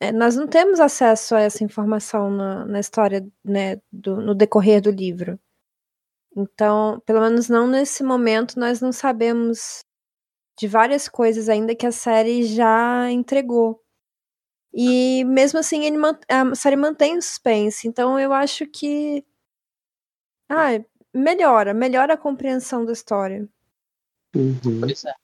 é, 0.00 0.12
nós 0.12 0.36
não 0.36 0.46
temos 0.46 0.80
acesso 0.80 1.34
a 1.34 1.40
essa 1.40 1.64
informação 1.64 2.30
na, 2.30 2.66
na 2.66 2.80
história, 2.80 3.26
né, 3.44 3.80
do, 3.92 4.16
no 4.20 4.34
decorrer 4.34 4.80
do 4.82 4.90
livro. 4.90 5.38
Então, 6.36 7.00
pelo 7.06 7.20
menos 7.20 7.48
não 7.48 7.66
nesse 7.68 8.02
momento, 8.02 8.58
nós 8.58 8.80
não 8.80 8.92
sabemos 8.92 9.84
de 10.58 10.68
várias 10.68 11.08
coisas 11.08 11.48
ainda 11.48 11.74
que 11.74 11.86
a 11.86 11.92
série 11.92 12.44
já 12.44 13.10
entregou. 13.10 13.80
E 14.72 15.24
mesmo 15.24 15.60
assim, 15.60 15.84
ele, 15.84 15.96
a 16.28 16.54
série 16.54 16.76
mantém 16.76 17.16
o 17.18 17.22
suspense. 17.22 17.86
Então 17.88 18.18
eu 18.18 18.32
acho 18.32 18.66
que. 18.66 19.24
Ah, 20.48 20.72
melhora, 21.14 21.72
melhora 21.72 22.14
a 22.14 22.18
compreensão 22.18 22.84
da 22.84 22.92
história. 22.92 23.48
Uhum. 24.34 24.80
Pois 24.80 25.04
é. 25.04 25.14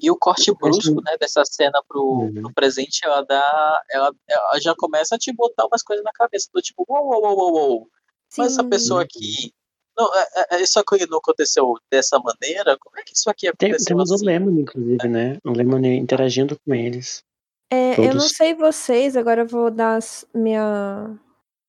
E 0.00 0.10
o 0.10 0.16
corte 0.16 0.52
brusco, 0.52 1.00
né, 1.02 1.16
dessa 1.18 1.44
cena 1.44 1.80
pro, 1.86 2.02
Uhum. 2.02 2.34
pro 2.34 2.52
presente, 2.52 3.00
ela 3.04 3.22
dá. 3.22 3.82
Ela, 3.90 4.12
ela 4.28 4.60
já 4.60 4.74
começa 4.76 5.14
a 5.14 5.18
te 5.18 5.32
botar 5.32 5.64
umas 5.66 5.82
coisas 5.82 6.04
na 6.04 6.12
cabeça. 6.12 6.48
Do 6.52 6.60
tipo, 6.60 6.84
uou, 6.88 7.04
uou, 7.06 7.22
uou, 7.22 7.36
uou, 7.38 7.52
uou. 7.54 7.88
Mas 8.36 8.52
essa 8.52 8.64
pessoa 8.64 9.02
aqui. 9.02 9.52
Não, 9.96 10.12
é, 10.14 10.26
é- 10.36 10.56
é- 10.56 10.62
isso 10.62 10.80
aqui 10.80 11.06
não 11.08 11.18
aconteceu 11.18 11.74
dessa 11.90 12.18
maneira? 12.18 12.76
Como 12.80 12.98
é 12.98 13.02
que 13.04 13.14
isso 13.14 13.28
aqui 13.30 13.52
Tem, 13.56 13.70
aconteceu 13.70 13.86
temos 13.96 14.10
assim? 14.10 14.24
o 14.24 14.26
Lemon, 14.26 14.58
inclusive, 14.60 15.06
né? 15.08 15.38
O 15.44 15.52
Lemon 15.52 15.78
interagindo 15.84 16.58
com 16.66 16.74
eles. 16.74 17.22
É, 17.70 17.98
eu 18.00 18.14
não 18.14 18.20
sei 18.28 18.54
vocês, 18.54 19.16
agora 19.16 19.42
eu 19.42 19.46
vou 19.46 19.70
dar 19.70 19.96
as- 19.96 20.26
minha, 20.34 21.14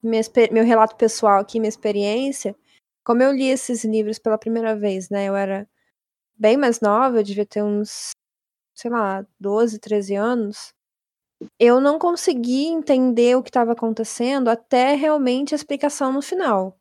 minha, 0.02 0.22
meu 0.52 0.64
relato 0.66 0.96
pessoal 0.96 1.40
aqui, 1.40 1.60
minha 1.60 1.70
experiência. 1.70 2.56
Como 3.04 3.22
eu 3.24 3.32
li 3.32 3.48
esses 3.50 3.84
livros 3.84 4.20
pela 4.20 4.38
primeira 4.38 4.76
vez, 4.76 5.10
né? 5.10 5.26
Eu 5.26 5.36
era 5.36 5.68
bem 6.38 6.58
mais 6.58 6.82
nova, 6.82 7.20
eu 7.20 7.24
devia 7.24 7.46
ter 7.46 7.64
uns, 7.64 8.12
sei 8.76 8.92
lá, 8.92 9.26
12, 9.40 9.80
13 9.80 10.16
anos. 10.16 10.74
Eu 11.60 11.82
não 11.82 12.00
consegui 12.00 12.66
entender 12.68 13.36
o 13.38 13.44
que 13.44 13.50
estava 13.50 13.74
acontecendo 13.74 14.50
até 14.50 14.96
realmente 14.96 15.56
a 15.56 15.58
explicação 15.58 16.14
no 16.14 16.22
final. 16.22 16.78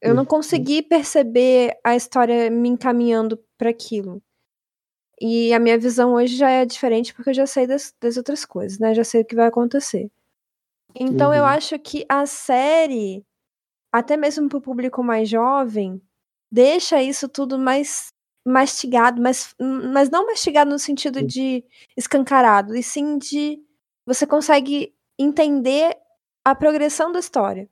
Eu 0.00 0.14
não 0.14 0.24
consegui 0.24 0.82
perceber 0.82 1.76
a 1.82 1.96
história 1.96 2.50
me 2.50 2.68
encaminhando 2.68 3.42
para 3.58 3.70
aquilo. 3.70 4.22
E 5.20 5.52
a 5.54 5.58
minha 5.60 5.78
visão 5.78 6.14
hoje 6.14 6.36
já 6.36 6.50
é 6.50 6.64
diferente 6.64 7.14
porque 7.14 7.30
eu 7.30 7.34
já 7.34 7.46
sei 7.46 7.66
das, 7.66 7.94
das 8.00 8.16
outras 8.16 8.44
coisas, 8.44 8.78
né? 8.78 8.94
Já 8.94 9.04
sei 9.04 9.22
o 9.22 9.24
que 9.24 9.34
vai 9.36 9.46
acontecer. 9.46 10.10
Então 10.94 11.34
eu 11.34 11.44
Uhum. 11.44 11.50
acho 11.50 11.78
que 11.78 12.04
a 12.08 12.26
série, 12.26 13.24
até 13.94 14.16
mesmo 14.16 14.48
para 14.48 14.58
o 14.58 14.60
público 14.60 15.04
mais 15.04 15.28
jovem, 15.28 16.02
deixa 16.50 17.00
isso 17.00 17.28
tudo 17.28 17.56
mais 17.56 18.12
mastigado, 18.44 19.22
mas, 19.22 19.54
mas 19.60 20.10
não 20.10 20.26
mastigado 20.26 20.68
no 20.68 20.80
sentido 20.80 21.22
de 21.22 21.64
escancarado, 21.96 22.74
e 22.74 22.82
sim 22.82 23.16
de 23.16 23.62
você 24.04 24.26
consegue 24.26 24.92
entender 25.16 25.96
a 26.44 26.56
progressão 26.56 27.12
da 27.12 27.20
história. 27.20 27.70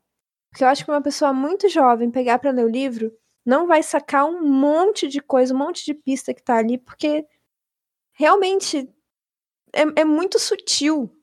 Porque 0.49 0.63
eu 0.63 0.69
acho 0.69 0.85
que 0.85 0.91
uma 0.91 1.01
pessoa 1.01 1.33
muito 1.33 1.67
jovem 1.67 2.09
pegar 2.09 2.39
para 2.39 2.51
ler 2.51 2.63
o 2.63 2.69
livro 2.69 3.11
não 3.45 3.67
vai 3.67 3.83
sacar 3.83 4.25
um 4.25 4.47
monte 4.47 5.09
de 5.09 5.19
coisa, 5.19 5.53
um 5.53 5.57
monte 5.57 5.83
de 5.83 5.93
pista 5.93 6.33
que 6.33 6.41
tá 6.41 6.55
ali, 6.55 6.77
porque 6.77 7.27
realmente 8.13 8.89
é, 9.73 10.01
é 10.01 10.05
muito 10.05 10.39
sutil. 10.39 11.13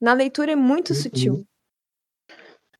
Na 0.00 0.14
leitura 0.14 0.50
é 0.50 0.56
muito 0.56 0.94
sutil. 0.94 1.46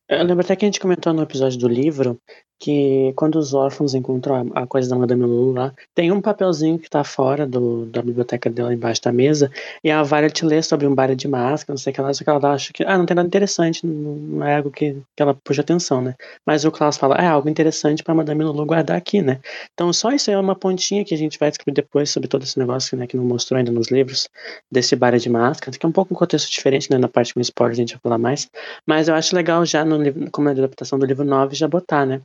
Eu 0.09 0.25
lembro 0.25 0.41
até 0.41 0.57
que 0.57 0.65
a 0.65 0.69
gente 0.69 0.81
comentou 0.81 1.13
no 1.13 1.23
episódio 1.23 1.59
do 1.59 1.69
livro 1.69 2.19
que 2.59 3.13
quando 3.15 3.37
os 3.37 3.55
órfãos 3.55 3.95
encontram 3.95 4.51
a, 4.55 4.67
coisa 4.67 4.91
da 4.91 4.97
Madame 4.97 5.23
Lulu 5.23 5.53
lá, 5.53 5.73
tem 5.95 6.11
um 6.11 6.21
papelzinho 6.21 6.79
que 6.79 6.91
tá 6.91 7.05
fora 7.05 7.47
do, 7.47 7.87
da 7.87 8.03
biblioteca 8.03 8.51
dela 8.51 8.75
embaixo 8.75 9.01
da 9.03 9.13
mesa, 9.13 9.51
e 9.83 9.91
a 9.91 10.03
te 10.29 10.45
lê 10.45 10.61
sobre 10.63 10.87
um 10.87 10.95
bar 10.95 11.15
de 11.15 11.29
máscara, 11.29 11.75
não 11.75 11.79
sei 11.79 11.93
o 11.93 11.95
que 11.95 12.01
lá, 12.01 12.13
só 12.13 12.25
que 12.25 12.31
ela 12.31 12.53
acha 12.53 12.73
que, 12.73 12.83
ah, 12.85 12.99
não 12.99 13.07
tem 13.07 13.15
nada 13.15 13.27
interessante, 13.27 13.87
não, 13.87 14.45
é 14.45 14.57
algo 14.57 14.71
que, 14.71 14.97
que 15.17 15.23
ela 15.23 15.35
puxa 15.35 15.61
atenção, 15.61 16.03
né? 16.03 16.15
Mas 16.45 16.65
o 16.65 16.73
Klaus 16.73 16.97
fala, 16.97 17.15
é 17.17 17.27
algo 17.27 17.49
interessante 17.49 18.03
pra 18.03 18.15
Madame 18.15 18.43
Lulu 18.43 18.67
guardar 18.67 18.97
aqui, 18.97 19.23
né? 19.23 19.39
Então 19.73 19.93
só 19.93 20.11
isso 20.11 20.31
aí 20.31 20.35
é 20.35 20.39
uma 20.39 20.57
pontinha 20.57 21.05
que 21.05 21.15
a 21.15 21.19
gente 21.19 21.39
vai 21.39 21.51
descobrir 21.51 21.75
depois 21.75 22.11
sobre 22.11 22.29
todo 22.29 22.43
esse 22.43 22.59
negócio, 22.59 22.97
né, 22.97 23.07
que 23.07 23.17
não 23.17 23.25
mostrou 23.25 23.59
ainda 23.59 23.71
nos 23.71 23.89
livros, 23.89 24.29
desse 24.71 24.97
bar 24.97 25.17
de 25.17 25.31
máscara, 25.31 25.77
que 25.77 25.87
é 25.87 25.89
um 25.89 25.93
pouco 25.93 26.13
um 26.13 26.17
contexto 26.17 26.51
diferente, 26.51 26.91
né, 26.91 26.99
na 26.99 27.09
parte 27.09 27.33
com 27.33 27.41
spoiler 27.41 27.73
a 27.73 27.77
gente 27.77 27.95
vai 27.95 28.01
falar 28.03 28.19
mais, 28.19 28.49
mas 28.87 29.09
eu 29.09 29.15
acho 29.15 29.35
legal 29.37 29.65
já 29.65 29.85
no 29.85 29.98
livro, 30.03 30.31
como 30.31 30.49
é 30.49 30.53
a 30.53 30.55
adaptação 30.55 30.99
do 30.99 31.07
livro 31.07 31.25
9, 31.25 31.55
já 31.55 31.69
botar, 31.69 32.07
né? 32.07 32.21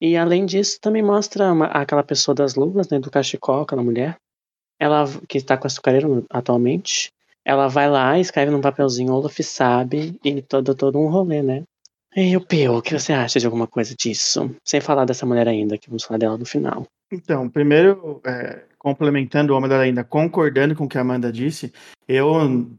E 0.00 0.16
além 0.16 0.46
disso, 0.46 0.78
também 0.80 1.02
mostra 1.02 1.52
uma- 1.52 1.66
aquela 1.66 2.02
pessoa 2.02 2.34
das 2.34 2.54
luvas, 2.54 2.88
né, 2.88 2.98
do 2.98 3.10
cachecol, 3.10 3.62
aquela 3.62 3.82
mulher, 3.82 4.16
ela 4.80 5.04
que 5.28 5.38
está 5.38 5.56
com 5.56 5.66
açucareiro 5.66 6.24
atualmente, 6.30 7.10
ela 7.44 7.68
vai 7.68 7.88
lá, 7.88 8.18
escreve 8.18 8.50
num 8.50 8.60
papelzinho, 8.60 9.12
Olaf 9.12 9.38
sabe, 9.42 10.18
e 10.24 10.42
todo, 10.42 10.74
todo 10.74 10.98
um 10.98 11.08
rolê, 11.08 11.42
né? 11.42 11.62
E 12.14 12.36
o 12.36 12.40
Peu, 12.40 12.76
o 12.76 12.82
que 12.82 12.98
você 12.98 13.12
acha 13.12 13.38
de 13.38 13.44
alguma 13.44 13.66
coisa 13.66 13.94
disso? 13.94 14.50
Sem 14.64 14.80
falar 14.80 15.04
dessa 15.04 15.26
mulher 15.26 15.46
ainda, 15.46 15.76
que 15.76 15.88
vamos 15.88 16.02
falar 16.02 16.18
dela 16.18 16.38
no 16.38 16.46
final. 16.46 16.86
Então, 17.12 17.48
primeiro, 17.48 18.20
é, 18.26 18.64
complementando 18.78 19.54
ou 19.54 19.60
melhor 19.60 19.80
ainda, 19.80 20.02
concordando 20.02 20.74
com 20.74 20.84
o 20.84 20.88
que 20.88 20.96
a 20.98 21.02
Amanda 21.02 21.30
disse, 21.30 21.72
eu, 22.08 22.26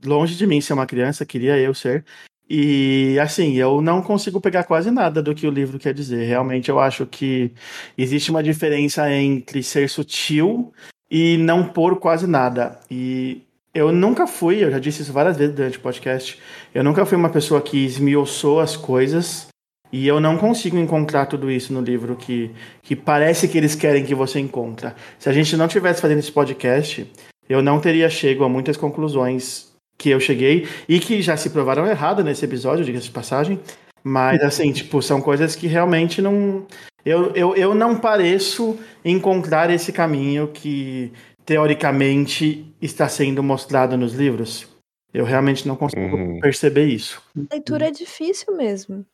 longe 0.05 0.35
de 0.35 0.47
mim 0.47 0.59
ser 0.59 0.73
uma 0.73 0.85
criança, 0.87 1.25
queria 1.25 1.57
eu 1.57 1.73
ser. 1.73 2.03
E 2.49 3.19
assim, 3.19 3.55
eu 3.55 3.81
não 3.81 4.01
consigo 4.01 4.39
pegar 4.39 4.63
quase 4.63 4.89
nada 4.89 5.21
do 5.21 5.35
que 5.35 5.45
o 5.45 5.51
livro 5.51 5.77
quer 5.77 5.93
dizer. 5.93 6.25
Realmente 6.25 6.69
eu 6.69 6.79
acho 6.79 7.05
que 7.05 7.51
existe 7.97 8.31
uma 8.31 8.41
diferença 8.41 9.11
entre 9.11 9.61
ser 9.61 9.89
sutil 9.89 10.71
e 11.11 11.37
não 11.37 11.65
pôr 11.65 11.99
quase 11.99 12.25
nada. 12.25 12.79
E 12.89 13.41
eu 13.73 13.91
nunca 13.91 14.25
fui, 14.25 14.63
eu 14.63 14.71
já 14.71 14.79
disse 14.79 15.01
isso 15.01 15.11
várias 15.11 15.37
vezes 15.37 15.55
durante 15.55 15.77
o 15.77 15.81
podcast, 15.81 16.39
eu 16.73 16.83
nunca 16.83 17.05
fui 17.05 17.17
uma 17.17 17.29
pessoa 17.29 17.61
que 17.61 17.85
esmiuçou 17.85 18.59
as 18.59 18.77
coisas. 18.77 19.47
E 19.91 20.05
eu 20.05 20.19
não 20.19 20.37
consigo 20.37 20.77
encontrar 20.77 21.27
tudo 21.27 21.49
isso 21.49 21.71
no 21.71 21.79
livro 21.79 22.17
que, 22.17 22.51
que 22.81 22.93
parece 22.93 23.47
que 23.47 23.57
eles 23.57 23.73
querem 23.73 24.03
que 24.03 24.13
você 24.13 24.37
encontra. 24.37 24.93
Se 25.17 25.29
a 25.29 25.31
gente 25.31 25.55
não 25.55 25.65
tivesse 25.65 26.01
fazendo 26.01 26.19
esse 26.19 26.31
podcast, 26.31 27.09
eu 27.47 27.61
não 27.61 27.79
teria 27.79 28.09
chego 28.09 28.43
a 28.43 28.49
muitas 28.49 28.75
conclusões 28.75 29.66
que 29.97 30.09
eu 30.09 30.19
cheguei 30.19 30.67
e 30.87 30.99
que 30.99 31.21
já 31.21 31.35
se 31.35 31.49
provaram 31.49 31.85
erradas 31.87 32.23
nesse 32.23 32.45
episódio, 32.45 32.85
diga-se 32.85 33.05
de 33.05 33.11
passagem. 33.11 33.59
Mas, 34.03 34.41
assim, 34.41 34.71
tipo, 34.71 35.01
são 35.01 35.19
coisas 35.19 35.55
que 35.55 35.67
realmente 35.67 36.21
não. 36.21 36.65
Eu, 37.03 37.31
eu, 37.33 37.55
eu 37.55 37.75
não 37.75 37.97
pareço 37.97 38.77
encontrar 39.03 39.69
esse 39.69 39.91
caminho 39.91 40.47
que, 40.49 41.11
teoricamente, 41.45 42.65
está 42.81 43.07
sendo 43.09 43.41
mostrado 43.43 43.97
nos 43.97 44.13
livros. 44.13 44.67
Eu 45.13 45.25
realmente 45.25 45.67
não 45.67 45.75
consigo 45.75 46.15
Uhum. 46.15 46.39
perceber 46.39 46.85
isso. 46.85 47.21
A 47.35 47.53
leitura 47.55 47.87
é 47.87 47.91
difícil 47.91 48.55
mesmo. 48.55 49.05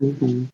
Uhum. 0.00 0.46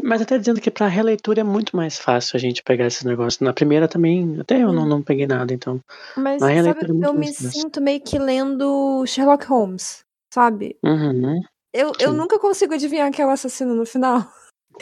Mas 0.00 0.22
até 0.22 0.38
dizendo 0.38 0.60
que 0.60 0.70
pra 0.70 0.86
releitura 0.86 1.40
é 1.40 1.44
muito 1.44 1.76
mais 1.76 1.98
fácil 1.98 2.36
a 2.36 2.40
gente 2.40 2.62
pegar 2.62 2.86
esse 2.86 3.06
negócio. 3.06 3.44
Na 3.44 3.52
primeira 3.52 3.88
também, 3.88 4.40
até 4.40 4.62
eu 4.62 4.72
não, 4.72 4.86
não 4.86 5.02
peguei 5.02 5.26
nada, 5.26 5.52
então. 5.52 5.80
Mas 6.16 6.40
Na 6.40 6.48
sabe, 6.62 6.86
é 6.86 7.06
eu 7.06 7.14
me 7.14 7.32
fácil. 7.32 7.50
sinto 7.50 7.80
meio 7.80 8.00
que 8.00 8.18
lendo 8.18 9.04
Sherlock 9.06 9.46
Holmes, 9.46 10.04
sabe? 10.32 10.76
Uhum. 10.84 11.40
Eu, 11.72 11.92
eu 11.98 12.10
Sim. 12.10 12.16
nunca 12.16 12.38
consigo 12.38 12.74
adivinhar 12.74 13.10
quem 13.10 13.24
é 13.24 13.26
o 13.26 13.30
assassino 13.30 13.74
no 13.74 13.86
final. 13.86 14.26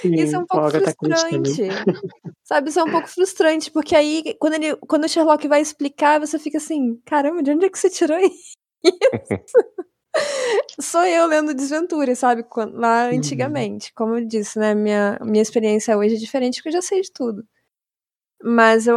Isso 0.04 0.36
é 0.36 0.38
um 0.38 0.42
Sim, 0.42 0.46
pouco 0.48 0.70
frustrante. 0.70 1.62
Sabe, 2.44 2.70
isso 2.70 2.80
é 2.80 2.84
um 2.84 2.90
pouco 2.90 3.08
frustrante, 3.08 3.70
porque 3.70 3.94
aí, 3.94 4.34
quando, 4.40 4.54
ele, 4.54 4.74
quando 4.76 5.04
o 5.04 5.08
Sherlock 5.08 5.46
vai 5.46 5.60
explicar, 5.60 6.18
você 6.18 6.38
fica 6.38 6.58
assim, 6.58 7.00
caramba, 7.04 7.42
de 7.42 7.52
onde 7.52 7.66
é 7.66 7.70
que 7.70 7.78
você 7.78 7.88
tirou 7.88 8.18
isso? 8.18 8.54
Sou 10.80 11.04
eu 11.04 11.26
lendo 11.26 11.54
Desventura, 11.54 12.14
sabe? 12.14 12.42
Quando- 12.42 12.76
Lá 12.78 13.08
Uhum. 13.08 13.18
antigamente. 13.18 13.92
Como 13.94 14.16
eu 14.16 14.24
disse, 14.26 14.58
né? 14.58 14.74
Minha, 14.74 15.18
minha 15.22 15.42
experiência 15.42 15.96
hoje 15.96 16.14
é 16.16 16.18
diferente, 16.18 16.56
porque 16.56 16.68
eu 16.70 16.72
já 16.74 16.82
sei 16.82 17.00
de 17.02 17.12
tudo. 17.12 17.44
Mas 18.42 18.86
eu, 18.86 18.96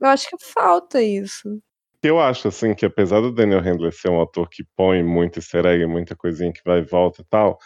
eu 0.00 0.08
acho 0.08 0.28
que 0.28 0.36
falta 0.40 1.02
isso. 1.02 1.60
Eu 2.02 2.20
acho, 2.20 2.48
assim, 2.48 2.74
que 2.74 2.84
apesar 2.84 3.20
do 3.20 3.32
Daniel 3.32 3.60
Handler 3.60 3.92
ser 3.92 4.10
um 4.10 4.16
autor 4.20 4.48
que 4.48 4.62
põe 4.76 5.02
muito 5.02 5.38
easter 5.38 5.64
egg, 5.66 5.86
muita 5.86 6.14
coisinha 6.14 6.52
que 6.52 6.60
vai 6.64 6.80
e 6.80 6.84
volta 6.84 7.22
e 7.22 7.24
tal, 7.24 7.58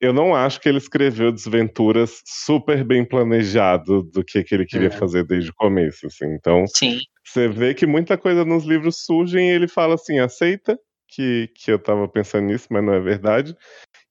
eu 0.00 0.12
não 0.12 0.34
acho 0.34 0.60
que 0.60 0.68
ele 0.68 0.78
escreveu 0.78 1.32
Desventuras 1.32 2.20
super 2.26 2.84
bem 2.84 3.04
planejado 3.04 4.02
do 4.02 4.24
que, 4.24 4.42
que 4.42 4.54
ele 4.54 4.66
queria 4.66 4.88
É. 4.88 4.90
fazer 4.90 5.24
desde 5.24 5.50
o 5.50 5.54
começo, 5.54 6.06
assim. 6.08 6.26
Então, 6.34 6.64
Sim. 6.66 6.98
você 7.24 7.48
vê 7.48 7.72
que 7.74 7.86
muita 7.86 8.18
coisa 8.18 8.44
nos 8.44 8.64
livros 8.64 9.04
surge 9.04 9.38
e 9.38 9.42
ele 9.50 9.68
fala 9.68 9.94
assim, 9.94 10.18
aceita 10.18 10.78
que, 11.16 11.50
que 11.54 11.72
eu 11.72 11.78
tava 11.78 12.06
pensando 12.06 12.46
nisso, 12.46 12.68
mas 12.70 12.84
não 12.84 12.92
é 12.92 13.00
verdade. 13.00 13.56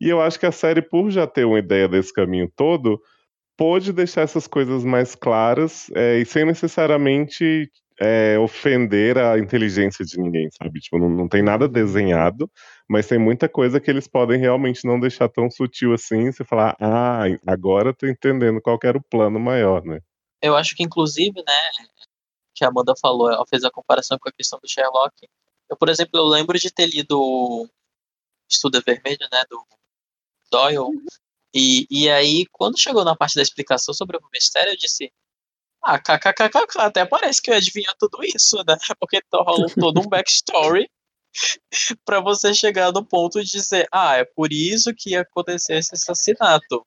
E 0.02 0.10
eu 0.10 0.20
acho 0.20 0.40
que 0.40 0.46
a 0.46 0.52
série, 0.52 0.82
por 0.82 1.12
já 1.12 1.28
ter 1.28 1.46
uma 1.46 1.60
ideia 1.60 1.88
desse 1.88 2.12
caminho 2.12 2.52
todo, 2.56 3.00
pôde 3.56 3.94
deixar 3.94 4.22
essas 4.22 4.48
coisas 4.48 4.84
mais 4.84 5.14
claras 5.14 5.88
é, 5.96 6.18
e 6.18 6.26
sem 6.26 6.44
necessariamente 6.44 7.70
é, 8.00 8.38
ofender 8.40 9.18
a 9.18 9.38
inteligência 9.40 10.04
de 10.04 10.20
ninguém, 10.20 10.50
sabe? 10.52 10.80
Tipo, 10.80 10.98
não, 11.00 11.10
não 11.10 11.28
tem 11.30 11.42
nada 11.42 11.68
desenhado, 11.68 12.52
mas 12.90 13.08
tem 13.08 13.18
muita 13.18 13.48
coisa 13.48 13.80
que 13.80 13.90
eles 13.90 14.08
podem 14.08 14.40
realmente 14.40 14.86
não 14.86 15.00
deixar 15.00 15.30
tão 15.30 15.50
sutil 15.50 15.94
assim, 15.94 16.28
e 16.28 16.34
você 16.34 16.44
falar, 16.44 16.76
ah, 16.82 17.24
agora 17.48 17.90
eu 17.90 17.94
tô 17.94 18.08
entendendo 18.08 18.62
qual 18.62 18.78
era 18.84 18.98
o 18.98 19.04
plano 19.04 19.40
maior, 19.40 19.84
né? 19.86 20.00
Eu 20.42 20.56
acho 20.58 20.76
que, 20.76 20.84
inclusive, 20.84 21.38
né, 21.38 21.86
que 22.54 22.66
a 22.66 22.68
Amanda 22.68 22.94
falou, 23.00 23.32
ela 23.32 23.46
fez 23.48 23.64
a 23.64 23.72
comparação 23.72 24.18
com 24.20 24.28
a 24.28 24.32
questão 24.32 24.60
do 24.60 24.68
Sherlock. 24.68 25.14
Eu, 25.70 25.78
por 25.78 25.90
exemplo, 25.90 26.20
eu 26.20 26.26
lembro 26.26 26.58
de 26.60 26.72
ter 26.72 26.88
lido 26.88 27.70
Estuda 28.50 28.82
Vermelho, 28.86 29.28
né, 29.32 29.44
do 29.50 29.66
Doyle, 30.52 30.92
e, 31.54 31.88
e 31.90 32.10
aí, 32.10 32.46
quando 32.52 32.78
chegou 32.78 33.06
na 33.06 33.16
parte 33.16 33.36
da 33.36 33.42
explicação 33.42 33.94
sobre 33.94 34.18
o 34.18 34.30
mistério, 34.32 34.74
eu 34.74 34.78
disse, 34.78 35.12
ah, 35.82 35.98
kkkk, 35.98 36.80
até 36.80 37.06
parece 37.06 37.42
que 37.42 37.50
eu 37.50 37.56
adivinho 37.56 37.92
tudo 37.98 38.24
isso, 38.24 38.58
né, 38.68 38.76
porque 39.00 39.22
rola 39.34 39.68
todo 39.74 40.02
um 40.02 40.08
backstory 40.08 40.90
para 42.06 42.20
você 42.20 42.54
chegar 42.54 42.92
no 42.92 43.06
ponto 43.06 43.42
de 43.42 43.50
dizer, 43.50 43.88
ah, 43.92 44.18
é 44.18 44.26
por 44.26 44.52
isso 44.52 44.94
que 44.96 45.16
aconteceu 45.16 45.78
esse 45.78 45.96
assassinato. 45.96 46.86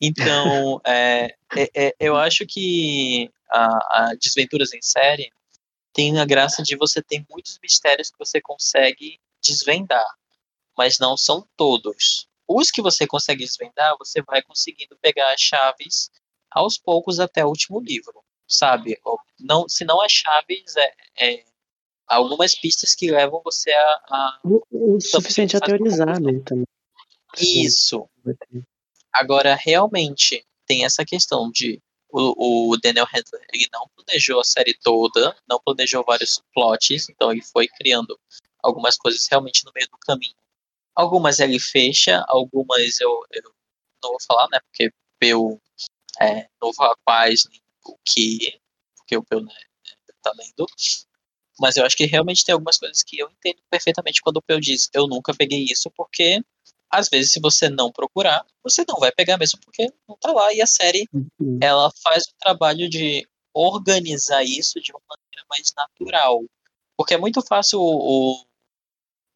Então, 0.00 0.80
é, 0.84 1.36
é, 1.56 1.70
é, 1.74 1.94
eu 2.00 2.16
acho 2.16 2.44
que 2.46 3.30
a, 3.50 3.66
a 3.66 4.14
Desventuras 4.20 4.72
em 4.72 4.82
Série 4.82 5.30
tem 5.92 6.18
a 6.18 6.24
graça 6.24 6.62
de 6.62 6.76
você 6.76 7.02
ter 7.02 7.24
muitos 7.30 7.58
mistérios 7.62 8.10
que 8.10 8.18
você 8.18 8.40
consegue 8.40 9.20
desvendar, 9.42 10.06
mas 10.76 10.98
não 10.98 11.16
são 11.16 11.46
todos. 11.56 12.26
Os 12.48 12.70
que 12.70 12.82
você 12.82 13.06
consegue 13.06 13.44
desvendar, 13.44 13.96
você 13.98 14.22
vai 14.22 14.42
conseguindo 14.42 14.96
pegar 15.00 15.32
as 15.32 15.40
chaves 15.40 16.10
aos 16.50 16.78
poucos 16.78 17.20
até 17.20 17.44
o 17.44 17.48
último 17.48 17.80
livro, 17.80 18.22
sabe? 18.46 18.98
Não, 19.38 19.68
se 19.68 19.84
não 19.84 20.00
as 20.02 20.12
chaves, 20.12 20.76
é, 20.76 20.94
é 21.18 21.44
algumas 22.06 22.54
pistas 22.54 22.94
que 22.94 23.10
levam 23.10 23.40
você 23.44 23.70
a. 23.72 24.00
a 24.10 24.40
o, 24.44 24.96
o 24.96 25.00
suficiente 25.00 25.56
a 25.56 25.60
teorizar, 25.60 26.20
né? 26.20 26.40
Também. 26.44 26.66
Isso. 27.38 28.08
Agora, 29.12 29.54
realmente, 29.54 30.44
tem 30.66 30.84
essa 30.84 31.04
questão 31.04 31.50
de 31.50 31.80
o, 32.12 32.72
o, 32.72 32.76
Daniel 32.76 33.06
Handler 33.06 33.46
ele 33.52 33.66
não 33.72 33.88
planejou 33.96 34.40
a 34.40 34.44
série 34.44 34.76
toda, 34.82 35.34
não 35.48 35.58
planejou 35.64 36.04
vários 36.04 36.42
plots, 36.52 37.08
então 37.08 37.32
ele 37.32 37.42
foi 37.42 37.66
criando 37.66 38.18
algumas 38.62 38.96
coisas 38.96 39.26
realmente 39.28 39.64
no 39.64 39.72
meio 39.74 39.88
do 39.90 39.98
caminho. 39.98 40.36
Algumas 40.94 41.40
ele 41.40 41.58
fecha, 41.58 42.22
algumas 42.28 43.00
eu, 43.00 43.10
eu 43.32 43.54
não 44.02 44.10
vou 44.10 44.20
falar, 44.26 44.46
né? 44.52 44.60
Porque 44.60 44.92
Peu 45.18 45.58
é, 46.20 46.46
novo 46.60 46.76
rapaz, 46.78 47.44
o 47.86 47.96
que, 48.04 48.60
porque 48.96 49.16
o 49.16 49.24
Peu 49.24 49.40
né, 49.40 49.54
tá 50.22 50.32
lendo. 50.36 50.66
Mas 51.58 51.76
eu 51.76 51.84
acho 51.84 51.96
que 51.96 52.04
realmente 52.04 52.44
tem 52.44 52.52
algumas 52.52 52.78
coisas 52.78 53.02
que 53.02 53.18
eu 53.18 53.30
entendo 53.30 53.62
perfeitamente 53.70 54.20
quando 54.20 54.36
o 54.36 54.42
Peu 54.42 54.60
diz 54.60 54.88
eu 54.92 55.06
nunca 55.06 55.34
peguei 55.34 55.64
isso, 55.64 55.90
porque 55.96 56.42
às 56.92 57.08
vezes 57.08 57.32
se 57.32 57.40
você 57.40 57.70
não 57.70 57.90
procurar, 57.90 58.44
você 58.62 58.84
não 58.86 58.98
vai 59.00 59.10
pegar 59.10 59.38
mesmo 59.38 59.58
porque 59.64 59.90
não 60.06 60.16
tá 60.18 60.30
lá. 60.30 60.52
E 60.52 60.60
a 60.60 60.66
série, 60.66 61.08
uhum. 61.12 61.58
ela 61.62 61.90
faz 62.02 62.24
o 62.24 62.34
trabalho 62.38 62.88
de 62.88 63.26
organizar 63.54 64.44
isso 64.44 64.78
de 64.80 64.92
uma 64.92 65.00
maneira 65.08 65.46
mais 65.48 65.72
natural. 65.74 66.44
Porque 66.96 67.14
é 67.14 67.18
muito 67.18 67.40
fácil 67.40 67.80
o, 67.80 68.32
o 68.32 68.46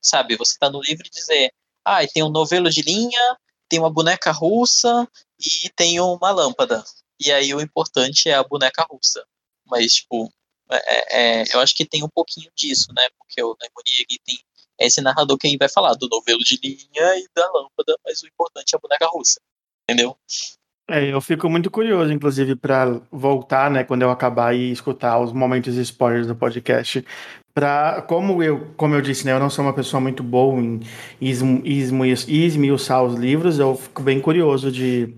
sabe, 0.03 0.37
você 0.37 0.57
tá 0.59 0.71
no 0.71 0.83
livro 0.83 1.07
e 1.07 1.11
dizer, 1.11 1.51
ah, 1.85 2.07
tem 2.07 2.23
um 2.23 2.31
novelo 2.31 2.69
de 2.69 2.83
linha, 2.83 3.39
tem 3.69 3.79
uma 3.79 3.91
boneca 3.91 4.31
russa 4.31 5.09
e 5.41 5.71
tem 5.71 5.99
uma 5.99 6.31
lâmpada. 6.31 6.85
E 7.19 7.33
aí 7.33 7.55
o 7.55 7.61
importante 7.61 8.29
é 8.29 8.35
a 8.35 8.45
boneca 8.45 8.87
russa. 8.89 9.25
Mas, 9.65 9.95
tipo, 9.95 10.31
é, 10.71 11.41
é, 11.41 11.45
eu 11.55 11.61
acho 11.61 11.75
que 11.75 11.87
tem 11.87 12.05
um 12.05 12.09
pouquinho 12.09 12.51
disso, 12.55 12.93
né? 12.95 13.03
Porque 13.19 13.43
o 13.43 13.57
Naimori 13.59 14.07
tem 14.25 14.39
esse 14.79 15.01
narrador 15.01 15.39
que 15.39 15.57
vai 15.57 15.69
falar 15.69 15.95
do 15.95 16.09
novelo 16.09 16.41
de 16.41 16.59
linha 16.63 17.19
e 17.19 17.29
da 17.35 17.47
lâmpada, 17.47 17.99
mas 18.05 18.23
o 18.23 18.27
importante 18.27 18.75
é 18.75 18.77
a 18.77 18.81
boneca 18.81 19.07
russa, 19.07 19.41
entendeu? 19.89 20.17
É, 20.89 21.13
eu 21.13 21.21
fico 21.21 21.49
muito 21.51 21.69
curioso, 21.69 22.13
inclusive, 22.13 22.55
para 22.55 23.01
voltar, 23.11 23.69
né, 23.71 23.83
quando 23.83 24.03
eu 24.03 24.11
acabar 24.11 24.55
e 24.55 24.71
escutar 24.71 25.19
os 25.19 25.33
momentos 25.33 25.75
spoilers 25.77 26.29
do 26.29 26.37
podcast. 26.37 27.05
Pra, 27.53 28.03
como 28.03 28.41
eu, 28.41 28.73
como 28.77 28.95
eu 28.95 29.01
disse, 29.01 29.27
né, 29.27 29.33
eu 29.33 29.41
não 29.41 29.51
sou 29.51 29.65
uma 29.65 29.73
pessoa 29.73 30.01
muito 30.01 30.23
boa 30.23 30.61
em 30.61 30.81
esmiuçar 31.21 33.03
os 33.03 33.15
livros, 33.15 33.59
eu 33.59 33.75
fico 33.75 34.03
bem 34.03 34.21
curioso 34.21 34.71
de, 34.71 35.13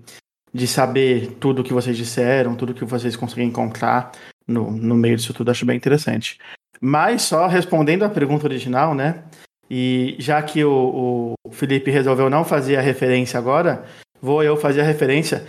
de 0.51 0.65
saber 0.65 1.35
tudo 1.39 1.61
o 1.61 1.63
que 1.63 1.73
vocês 1.73 1.95
disseram, 1.95 2.55
tudo 2.55 2.73
que 2.73 2.85
vocês 2.85 3.15
conseguem 3.15 3.47
encontrar 3.47 4.11
no, 4.47 4.71
no 4.71 4.95
meio 4.95 5.17
disso 5.17 5.33
tudo, 5.33 5.51
acho 5.51 5.65
bem 5.65 5.77
interessante. 5.77 6.39
Mas 6.81 7.23
só 7.23 7.45
respondendo 7.45 8.03
à 8.03 8.09
pergunta 8.09 8.47
original, 8.47 8.95
né? 8.95 9.23
E 9.69 10.15
já 10.17 10.41
que 10.41 10.63
o, 10.63 11.35
o 11.45 11.51
Felipe 11.51 11.91
resolveu 11.91 12.29
não 12.29 12.43
fazer 12.43 12.75
a 12.77 12.81
referência 12.81 13.37
agora, 13.37 13.85
vou 14.21 14.43
eu 14.43 14.57
fazer 14.57 14.81
a 14.81 14.85
referência. 14.85 15.45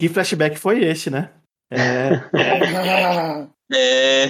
Que 0.00 0.08
flashback 0.08 0.56
foi 0.56 0.84
esse, 0.84 1.10
né? 1.10 1.30
É, 1.70 2.20
é... 3.74 4.28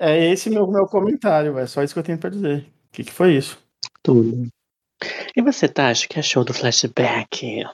é 0.00 0.32
esse 0.32 0.48
meu, 0.48 0.66
meu 0.66 0.86
comentário, 0.86 1.58
é 1.58 1.66
só 1.66 1.82
isso 1.82 1.92
que 1.92 2.00
eu 2.00 2.04
tenho 2.04 2.18
para 2.18 2.30
dizer. 2.30 2.60
O 2.60 2.92
que, 2.92 3.04
que 3.04 3.12
foi 3.12 3.34
isso? 3.34 3.58
Tudo. 4.02 4.48
E 5.36 5.42
você, 5.42 5.68
Tasha, 5.68 6.06
o 6.06 6.08
que 6.08 6.18
achou 6.18 6.44
do 6.44 6.54
flashback? 6.54 7.64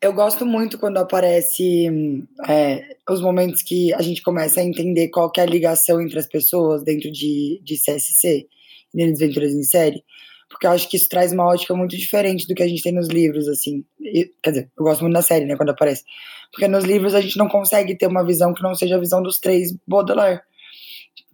Eu 0.00 0.14
gosto 0.14 0.46
muito 0.46 0.78
quando 0.78 0.96
aparece 0.96 2.26
é, 2.48 2.96
os 3.08 3.20
momentos 3.20 3.60
que 3.62 3.92
a 3.92 4.00
gente 4.00 4.22
começa 4.22 4.60
a 4.60 4.64
entender 4.64 5.08
qual 5.08 5.30
é 5.36 5.40
a 5.42 5.46
ligação 5.46 6.00
entre 6.00 6.18
as 6.18 6.26
pessoas 6.26 6.82
dentro 6.82 7.10
de, 7.12 7.60
de 7.62 7.76
CSC, 7.76 8.48
de 8.94 9.06
Desventuras 9.06 9.52
em 9.52 9.62
Série, 9.62 10.02
porque 10.48 10.66
eu 10.66 10.72
acho 10.72 10.88
que 10.88 10.96
isso 10.96 11.08
traz 11.08 11.32
uma 11.32 11.46
ótica 11.46 11.74
muito 11.74 11.96
diferente 11.96 12.46
do 12.46 12.54
que 12.54 12.62
a 12.62 12.68
gente 12.68 12.82
tem 12.82 12.92
nos 12.92 13.08
livros, 13.08 13.46
assim. 13.46 13.84
E, 14.00 14.28
quer 14.42 14.50
dizer, 14.50 14.70
eu 14.76 14.84
gosto 14.84 15.02
muito 15.02 15.14
da 15.14 15.22
série, 15.22 15.46
né, 15.46 15.56
quando 15.56 15.70
aparece. 15.70 16.02
Porque 16.50 16.66
nos 16.66 16.84
livros 16.84 17.14
a 17.14 17.20
gente 17.20 17.38
não 17.38 17.48
consegue 17.48 17.96
ter 17.96 18.08
uma 18.08 18.26
visão 18.26 18.52
que 18.52 18.62
não 18.62 18.74
seja 18.74 18.96
a 18.96 19.00
visão 19.00 19.22
dos 19.22 19.38
três 19.38 19.72
Baudelaire. 19.86 20.40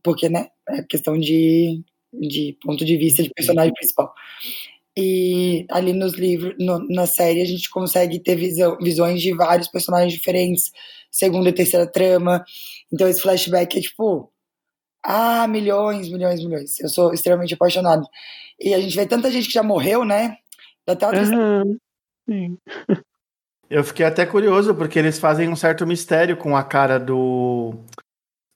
Porque, 0.02 0.28
né, 0.28 0.48
é 0.68 0.82
questão 0.82 1.18
de, 1.18 1.82
de 2.12 2.58
ponto 2.62 2.84
de 2.84 2.96
vista 2.98 3.22
de 3.22 3.30
personagem 3.30 3.72
principal. 3.72 4.12
E 4.98 5.66
ali 5.70 5.92
nos 5.92 6.14
livros, 6.14 6.54
no, 6.58 6.78
na 6.88 7.06
série, 7.06 7.42
a 7.42 7.44
gente 7.46 7.68
consegue 7.70 8.18
ter 8.18 8.36
visão, 8.36 8.78
visões 8.78 9.20
de 9.20 9.32
vários 9.34 9.68
personagens 9.68 10.12
diferentes, 10.12 10.72
segunda 11.10 11.50
e 11.50 11.52
terceira 11.52 11.86
trama. 11.86 12.44
Então 12.92 13.08
esse 13.08 13.20
flashback 13.20 13.78
é 13.78 13.80
tipo. 13.80 14.30
Ah, 15.08 15.46
milhões, 15.46 16.08
milhões, 16.08 16.44
milhões. 16.44 16.80
Eu 16.80 16.88
sou 16.88 17.14
extremamente 17.14 17.54
apaixonado. 17.54 18.04
E 18.58 18.74
a 18.74 18.80
gente 18.80 18.96
vê 18.96 19.06
tanta 19.06 19.30
gente 19.30 19.46
que 19.46 19.52
já 19.52 19.62
morreu, 19.62 20.04
né? 20.04 20.36
Dá 20.84 20.94
até 20.94 21.06
uma 21.06 21.64
uhum. 22.28 22.58
Eu 23.70 23.84
fiquei 23.84 24.04
até 24.04 24.26
curioso, 24.26 24.74
porque 24.74 24.98
eles 24.98 25.18
fazem 25.18 25.48
um 25.48 25.56
certo 25.56 25.86
mistério 25.86 26.36
com 26.36 26.56
a 26.56 26.64
cara 26.64 26.98
do. 26.98 27.74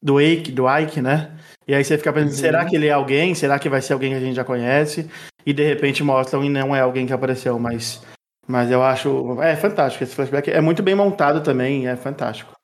Do 0.02 0.20
Ike, 0.20 0.51
do 0.51 0.64
Ike, 0.68 1.01
né? 1.01 1.36
E 1.68 1.74
aí 1.74 1.85
você 1.85 1.98
fica 1.98 2.12
pensando, 2.12 2.32
uhum. 2.32 2.39
será 2.39 2.64
que 2.64 2.74
ele 2.74 2.86
é 2.86 2.93
alguém? 2.93 3.35
Será 3.35 3.59
que 3.59 3.68
vai 3.68 3.82
ser 3.82 3.93
alguém 3.93 4.10
que 4.10 4.16
a 4.16 4.20
gente 4.20 4.35
já 4.35 4.44
conhece? 4.44 5.09
E 5.47 5.52
de 5.52 5.62
repente 5.62 6.02
mostram 6.02 6.43
e 6.43 6.48
não 6.48 6.74
é 6.74 6.81
alguém 6.81 7.06
que 7.06 7.12
apareceu, 7.12 7.59
mas, 7.59 8.02
mas 8.47 8.70
eu 8.70 8.82
acho. 8.82 9.40
É 9.40 9.55
fantástico 9.55 10.02
esse 10.02 10.14
flashback. 10.14 10.51
É 10.51 10.60
muito 10.60 10.82
bem 10.82 10.94
montado 10.94 11.43
também, 11.43 11.86
é 11.86 11.97
fantástico. 11.97 12.60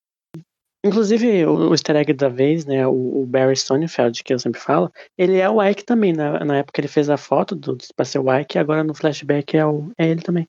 Inclusive, 0.86 1.44
o, 1.46 1.70
o 1.70 1.74
easter 1.74 1.96
egg 1.96 2.12
da 2.12 2.28
vez, 2.28 2.64
né, 2.64 2.86
o, 2.86 3.22
o, 3.22 3.26
Barry 3.26 3.56
Stonefeld, 3.56 4.22
que 4.22 4.32
eu 4.32 4.38
sempre 4.38 4.60
falo, 4.60 4.92
ele 5.18 5.38
é 5.38 5.50
o 5.50 5.62
Ike 5.62 5.84
também. 5.84 6.12
Na, 6.12 6.44
na 6.44 6.58
época 6.58 6.80
ele 6.80 6.88
fez 6.88 7.10
a 7.10 7.16
foto 7.16 7.56
do, 7.56 7.76
pra 7.96 8.04
ser 8.04 8.20
o 8.20 8.32
Ike, 8.32 8.56
e 8.56 8.60
agora 8.60 8.84
no 8.84 8.94
flashback 8.94 9.56
é, 9.56 9.66
o, 9.66 9.90
é 9.98 10.08
ele 10.08 10.22
também, 10.22 10.48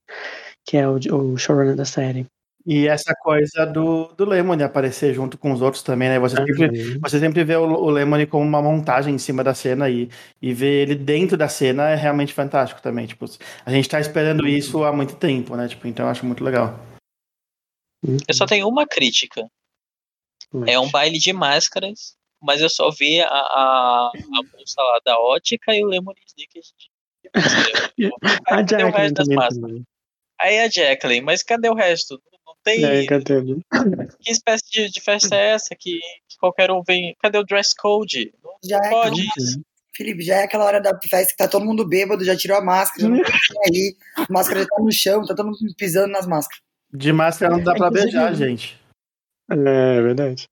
que 0.63 0.77
é 0.77 0.87
o, 0.87 0.95
o 0.95 1.37
showrunner 1.37 1.75
da 1.75 1.85
série. 1.85 2.27
E 2.69 2.85
essa 2.85 3.15
coisa 3.15 3.65
do, 3.65 4.13
do 4.17 4.25
Lemony 4.25 4.61
aparecer 4.61 5.13
junto 5.13 5.37
com 5.37 5.53
os 5.53 5.61
outros 5.61 5.81
também, 5.81 6.09
né? 6.09 6.19
Você 6.19 6.35
sempre, 6.35 6.99
você 6.99 7.19
sempre 7.19 7.43
vê 7.43 7.55
o, 7.55 7.63
o 7.63 7.89
Lemony 7.89 8.27
como 8.27 8.43
uma 8.43 8.61
montagem 8.61 9.15
em 9.15 9.17
cima 9.17 9.41
da 9.41 9.53
cena 9.55 9.89
e, 9.89 10.09
e 10.41 10.53
ver 10.53 10.81
ele 10.81 10.95
dentro 10.95 11.37
da 11.37 11.47
cena 11.47 11.89
é 11.89 11.95
realmente 11.95 12.33
fantástico 12.33 12.81
também. 12.81 13.07
Tipo, 13.07 13.25
a 13.65 13.71
gente 13.71 13.87
tá 13.87 14.01
esperando 14.01 14.41
uhum. 14.41 14.47
isso 14.47 14.83
há 14.83 14.91
muito 14.91 15.15
tempo, 15.15 15.55
né? 15.55 15.67
Tipo, 15.67 15.87
então 15.87 16.05
eu 16.05 16.11
acho 16.11 16.25
muito 16.25 16.43
legal. 16.43 16.77
Eu 18.03 18.33
só 18.33 18.45
tenho 18.45 18.67
uma 18.67 18.85
crítica. 18.85 19.49
É 20.65 20.79
um 20.79 20.89
baile 20.89 21.19
de 21.19 21.33
máscaras, 21.33 22.15
mas 22.41 22.61
eu 22.61 22.69
só 22.69 22.89
vi 22.89 23.21
a, 23.21 23.27
a, 23.27 24.11
a 24.15 24.57
moça 24.57 24.81
lá 24.81 24.99
da 25.05 25.19
ótica 25.19 25.75
e 25.75 25.83
o 25.83 25.87
Lemony 25.87 26.19
Snickers. 26.27 26.73
a 28.47 28.65
Jacqueline 28.65 29.13
também. 29.13 29.85
Aí 30.39 30.59
a 30.59 30.69
Jacqueline, 30.69 31.21
mas 31.21 31.43
cadê 31.43 31.69
o 31.69 31.73
resto? 31.73 32.21
tem. 32.67 32.83
É, 32.83 33.05
cadê? 33.05 33.41
Que 34.19 34.31
espécie 34.31 34.63
de, 34.69 34.89
de 34.89 35.01
festa 35.01 35.35
é 35.35 35.51
essa 35.51 35.75
que, 35.77 35.99
que, 36.27 36.37
qualquer 36.39 36.69
um 36.69 36.81
vem. 36.85 37.15
Cadê 37.21 37.37
o 37.37 37.43
dress 37.43 37.73
code? 37.75 38.33
Não 38.43 38.51
já 38.63 38.77
é 38.83 38.89
pode 38.89 39.21
é, 39.21 39.25
isso. 39.37 39.61
Felipe, 39.95 40.21
já 40.21 40.35
é 40.35 40.43
aquela 40.43 40.65
hora 40.65 40.81
da 40.81 40.97
festa 41.09 41.31
que 41.31 41.37
tá 41.37 41.47
todo 41.47 41.65
mundo 41.65 41.87
bêbado, 41.87 42.23
já 42.23 42.35
tirou 42.35 42.57
a 42.57 42.61
máscara, 42.61 43.09
não 43.09 43.17
aí. 43.17 43.95
A 44.15 44.27
máscara 44.29 44.59
já 44.61 44.67
tá 44.67 44.79
no 44.79 44.91
chão, 44.91 45.25
tá 45.25 45.33
todo 45.33 45.47
mundo 45.47 45.57
pisando 45.75 46.11
nas 46.11 46.27
máscaras. 46.27 46.61
De 46.93 47.11
máscara 47.11 47.55
não 47.55 47.63
dá 47.63 47.73
pra 47.73 47.89
beijar, 47.89 48.33
gente. 48.35 48.79
É, 49.49 49.97
é 49.97 50.01
verdade. 50.01 50.47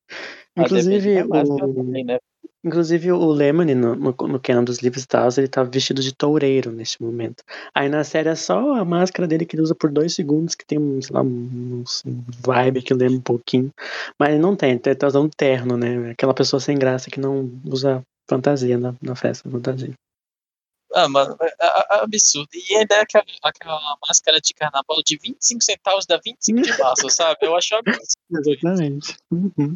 Inclusive, 0.58 1.24
o... 1.24 1.74
Também, 1.76 2.06
né? 2.06 2.18
Inclusive 2.64 3.12
o 3.12 3.28
Lemony, 3.28 3.76
no, 3.76 3.96
no, 3.96 4.12
no 4.12 4.40
canon 4.40 4.64
dos 4.64 4.80
livros 4.80 5.04
e 5.04 5.08
tal, 5.08 5.30
ele 5.38 5.48
tá 5.48 5.62
vestido 5.62 6.02
de 6.02 6.12
toureiro 6.12 6.72
neste 6.72 7.00
momento. 7.00 7.44
Aí 7.76 7.88
na 7.88 8.04
série 8.04 8.30
é 8.30 8.34
só 8.34 8.74
a 8.74 8.84
máscara 8.84 9.28
dele 9.28 9.46
que 9.46 9.56
ele 9.56 9.62
usa 9.62 9.76
por 9.76 9.92
dois 9.92 10.16
segundos, 10.16 10.56
que 10.56 10.66
tem, 10.66 10.80
sei 11.00 11.14
lá, 11.14 11.22
um, 11.22 11.84
um 12.08 12.24
vibe 12.44 12.82
que 12.82 12.92
lembra 12.92 13.18
um 13.18 13.22
pouquinho. 13.22 13.72
Mas 14.18 14.30
ele 14.30 14.40
não 14.40 14.56
tem, 14.56 14.72
ele 14.72 14.96
tá 14.96 15.06
usando 15.06 15.26
um 15.26 15.30
terno, 15.30 15.78
né? 15.78 16.10
Aquela 16.10 16.34
pessoa 16.34 16.60
sem 16.60 16.76
graça 16.76 17.12
que 17.12 17.20
não 17.20 17.52
usa 17.66 18.02
fantasia 18.28 18.80
na, 18.80 18.96
na 19.00 19.16
festa 19.16 19.48
fantasia. 19.48 19.94
Ah, 20.96 21.10
mano, 21.10 21.36
é, 21.42 21.46
é, 21.46 21.68
é 21.68 22.04
absurdo. 22.04 22.48
E 22.54 22.76
ainda 22.78 22.96
é 22.96 23.00
aquela, 23.02 23.26
aquela 23.44 23.98
máscara 24.08 24.40
de 24.40 24.54
carnaval 24.54 25.04
de 25.06 25.18
25 25.18 25.62
centavos 25.62 26.06
da 26.06 26.18
25 26.24 26.62
de 26.62 26.78
março, 26.78 27.10
sabe? 27.10 27.38
Eu 27.42 27.56
acho 27.56 27.76
absurdo. 27.76 28.08
Exatamente. 28.32 29.18
Uhum. 29.30 29.74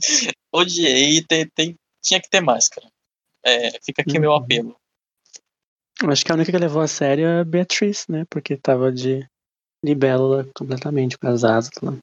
Odiei, 0.53 1.21
tem, 1.25 1.45
tem, 1.49 1.75
tinha 2.01 2.21
que 2.21 2.29
ter 2.29 2.39
máscara. 2.39 2.87
É, 3.45 3.71
fica 3.83 4.01
aqui 4.01 4.17
meu 4.17 4.31
Uhum. 4.31 4.37
apelo. 4.37 4.75
Eu 6.01 6.09
Acho 6.09 6.23
que 6.23 6.31
a 6.31 6.35
única 6.35 6.51
que 6.51 6.57
levou 6.57 6.81
a 6.81 6.87
sério 6.87 7.25
é 7.25 7.39
a 7.41 7.43
Beatriz, 7.43 8.05
né? 8.07 8.23
Porque 8.29 8.55
tava 8.55 8.89
de 8.89 9.27
libélula 9.83 10.47
completamente 10.55 11.17
com 11.17 11.27
as 11.27 11.43
asas 11.43 11.71
lá. 11.81 11.97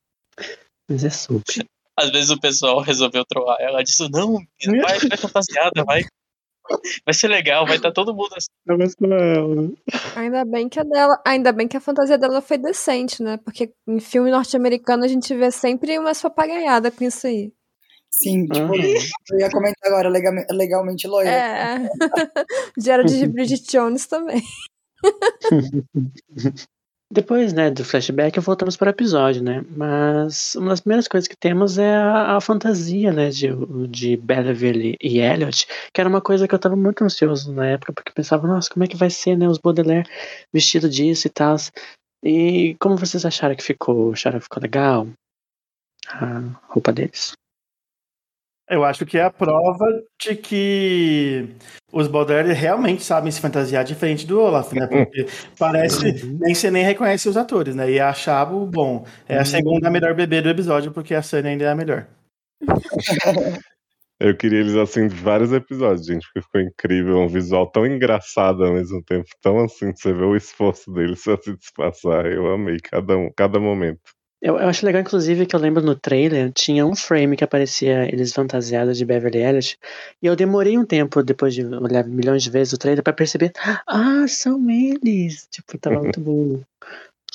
Mas 0.91 1.05
é 1.05 1.11
super. 1.11 1.67
Às 1.99 2.11
vezes 2.11 2.29
o 2.29 2.39
pessoal 2.39 2.81
resolveu 2.81 3.25
trollar 3.25 3.57
ela, 3.59 3.83
disse, 3.83 4.07
não, 4.11 4.35
vai, 4.83 4.99
vai 4.99 5.17
fantasiada, 5.17 5.83
vai. 5.85 6.03
Vai 7.05 7.15
ser 7.15 7.29
legal, 7.29 7.67
vai 7.67 7.77
estar 7.77 7.93
todo 7.93 8.15
mundo 8.15 8.35
assim. 8.37 8.49
Eu 8.67 8.77
gosto 8.79 9.07
dela. 9.07 9.71
Ainda 10.17 10.45
bem 10.45 10.69
que 10.69 10.81
a 10.81 10.83
dela, 10.85 11.21
ainda 11.25 11.53
bem 11.53 11.69
que 11.69 11.77
a 11.77 11.81
fantasia 11.81 12.19
dela 12.19 12.41
foi 12.41 12.59
decente, 12.59 13.23
né? 13.23 13.37
Porque 13.39 13.73
em 13.87 14.01
filme 14.01 14.31
norte-americano 14.31 15.05
a 15.05 15.09
gente 15.09 15.35
vê 15.35 15.51
sempre 15.51 15.99
umas 15.99 16.21
papagaiadas 16.21 16.95
com 16.95 17.05
isso 17.05 17.27
aí. 17.27 17.53
Sim, 18.11 18.47
tipo, 18.47 18.67
Uhum. 18.73 18.75
eu 19.33 19.39
ia 19.41 19.51
comentar 19.51 19.93
agora, 19.93 20.09
legalmente, 20.09 20.53
legalmente 20.55 21.07
loira. 21.07 21.31
É. 21.31 21.79
De 23.05 23.27
Bridget 23.29 23.71
Jones 23.71 24.07
também. 24.07 24.43
Depois, 27.09 27.53
né, 27.53 27.70
do 27.70 27.85
flashback, 27.85 28.41
voltamos 28.41 28.77
para 28.77 28.89
o 28.89 28.91
episódio, 28.91 29.41
né? 29.41 29.65
Mas 29.70 30.57
uma 30.57 30.70
das 30.70 30.81
primeiras 30.81 31.07
coisas 31.07 31.28
que 31.28 31.37
temos 31.37 31.78
é 31.78 31.95
a, 31.95 32.37
a 32.37 32.41
fantasia, 32.41 33.12
né, 33.12 33.31
de, 33.31 33.49
de 33.89 34.16
Belleville 34.16 34.97
e 35.01 35.20
Elliot, 35.20 35.69
que 35.95 36.01
era 36.01 36.11
uma 36.11 36.20
coisa 36.20 36.49
que 36.49 36.55
eu 36.55 36.59
tava 36.59 36.74
muito 36.74 37.05
ansioso 37.05 37.53
na 37.53 37.65
época, 37.66 37.93
porque 37.93 38.11
pensava, 38.12 38.49
nossa, 38.49 38.69
como 38.69 38.85
é 38.85 38.89
que 38.89 38.97
vai 38.97 39.09
ser, 39.09 39.37
né, 39.37 39.49
os 39.49 39.59
Baudelaire 39.59 40.09
vestido 40.53 40.89
disso 40.89 41.28
e 41.28 41.31
tal. 41.31 41.57
E 42.24 42.77
como 42.81 42.97
vocês 42.97 43.24
acharam 43.24 43.55
que 43.55 43.62
ficou? 43.62 44.12
Acharam 44.12 44.39
que 44.39 44.45
ficou 44.45 44.61
legal? 44.61 45.07
A 46.09 46.41
roupa 46.69 46.93
deles? 46.93 47.35
Eu 48.69 48.85
acho 48.85 49.07
que 49.07 49.17
é 49.17 49.23
a 49.23 49.31
prova 49.31 49.87
de 50.21 50.35
que 50.35 51.49
os 51.93 52.09
Baudelaire 52.09 52.53
realmente 52.53 53.03
sabem 53.03 53.31
se 53.31 53.41
fantasiar 53.41 53.85
diferente 53.85 54.27
do 54.27 54.41
Olaf, 54.41 54.73
né? 54.73 54.87
Porque 54.89 55.27
parece 55.57 56.25
nem 56.25 56.55
você 56.55 56.71
nem 56.71 56.85
reconhece 56.85 57.29
os 57.29 57.37
atores, 57.37 57.77
né? 57.77 57.91
E 57.91 58.01
a 58.01 58.13
Chabo, 58.13 58.67
bom, 58.67 59.07
é 59.29 59.39
a 59.39 59.45
segunda 59.45 59.89
melhor 59.89 60.15
bebê 60.15 60.43
do 60.43 60.49
episódio, 60.49 60.91
porque 60.91 61.15
a 61.15 61.23
Sunny 61.23 61.51
ainda 61.51 61.65
é 61.65 61.69
a 61.69 61.77
melhor. 61.77 62.07
Eu 64.19 64.35
queria 64.35 64.61
eles 64.61 64.75
assim 64.75 65.09
de 65.09 65.15
vários 65.15 65.53
episódios, 65.53 66.07
gente, 66.07 66.27
porque 66.33 66.41
ficou 66.41 66.61
incrível, 66.63 67.19
um 67.19 67.29
visual 67.29 67.71
tão 67.71 67.87
engraçado 67.87 68.65
ao 68.65 68.73
mesmo 68.73 69.03
tempo, 69.05 69.29
tão 69.43 69.63
assim, 69.63 69.93
você 69.95 70.11
vê 70.11 70.25
o 70.25 70.35
esforço 70.35 70.91
deles 70.91 71.23
pra 71.23 71.37
se 71.37 71.55
disfarçar. 71.55 72.25
Eu 72.25 72.51
amei 72.51 72.79
cada 72.81 73.15
um, 73.15 73.31
cada 73.37 73.61
momento. 73.61 74.16
Eu, 74.47 74.60
eu 74.60 74.68
acho 74.68 74.86
legal, 74.86 75.02
inclusive, 75.02 75.44
que 75.44 75.56
eu 75.56 75.59
lembro 75.59 75.82
no 75.82 75.97
trailer, 75.97 76.52
tinha 76.52 76.86
um 76.86 76.94
frame 76.94 77.36
que 77.36 77.43
aparecia 77.43 78.05
eles 78.05 78.32
fantasiados 78.32 78.97
de 78.97 79.05
Beverly 79.05 79.40
Elliot, 79.40 79.77
e 80.23 80.27
eu 80.27 80.36
demorei 80.36 80.78
um 80.78 80.85
tempo, 80.85 81.20
depois 81.20 81.52
de 81.52 81.64
olhar 81.64 82.06
milhões 82.06 82.44
de 82.44 82.51
vezes 82.51 82.73
o 82.73 82.78
trailer, 82.78 83.02
pra 83.02 83.12
perceber, 83.12 83.51
ah, 83.89 84.24
são 84.28 84.70
eles! 84.70 85.48
Tipo, 85.51 85.77
tava 85.78 86.01
muito 86.01 86.20
bom. 86.23 86.60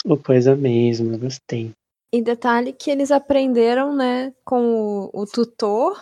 Uma 0.05 0.15
coisa 0.15 0.55
mesmo, 0.55 1.17
gostei. 1.17 1.71
E 2.13 2.21
detalhe 2.21 2.71
que 2.71 2.89
eles 2.89 3.11
aprenderam, 3.11 3.93
né, 3.93 4.33
com 4.45 5.09
o, 5.13 5.21
o 5.23 5.25
tutor, 5.25 6.01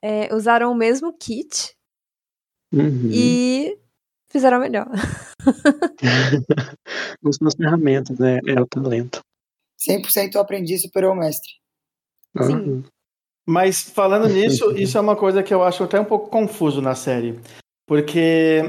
é, 0.00 0.34
usaram 0.34 0.72
o 0.72 0.74
mesmo 0.74 1.12
kit 1.12 1.76
Uhum. 2.72 3.10
e 3.12 3.78
fizeram 4.30 4.58
melhor. 4.58 4.88
Não 7.22 7.32
são 7.32 7.48
as 7.48 7.54
ferramentas, 7.54 8.18
né? 8.18 8.40
É 8.46 8.60
o 8.60 8.66
talento. 8.66 9.22
100% 9.78 10.34
o 10.34 10.38
aprendiz 10.40 10.82
superou 10.82 11.12
o 11.12 11.16
mestre. 11.16 11.52
Uhum. 12.36 12.82
Mas 13.46 13.82
falando 13.82 14.28
nisso, 14.28 14.76
isso 14.76 14.98
é 14.98 15.00
uma 15.00 15.16
coisa 15.16 15.42
que 15.42 15.54
eu 15.54 15.62
acho 15.62 15.82
até 15.84 15.98
um 15.98 16.04
pouco 16.04 16.28
confuso 16.28 16.82
na 16.82 16.94
série. 16.94 17.38
Porque 17.86 18.62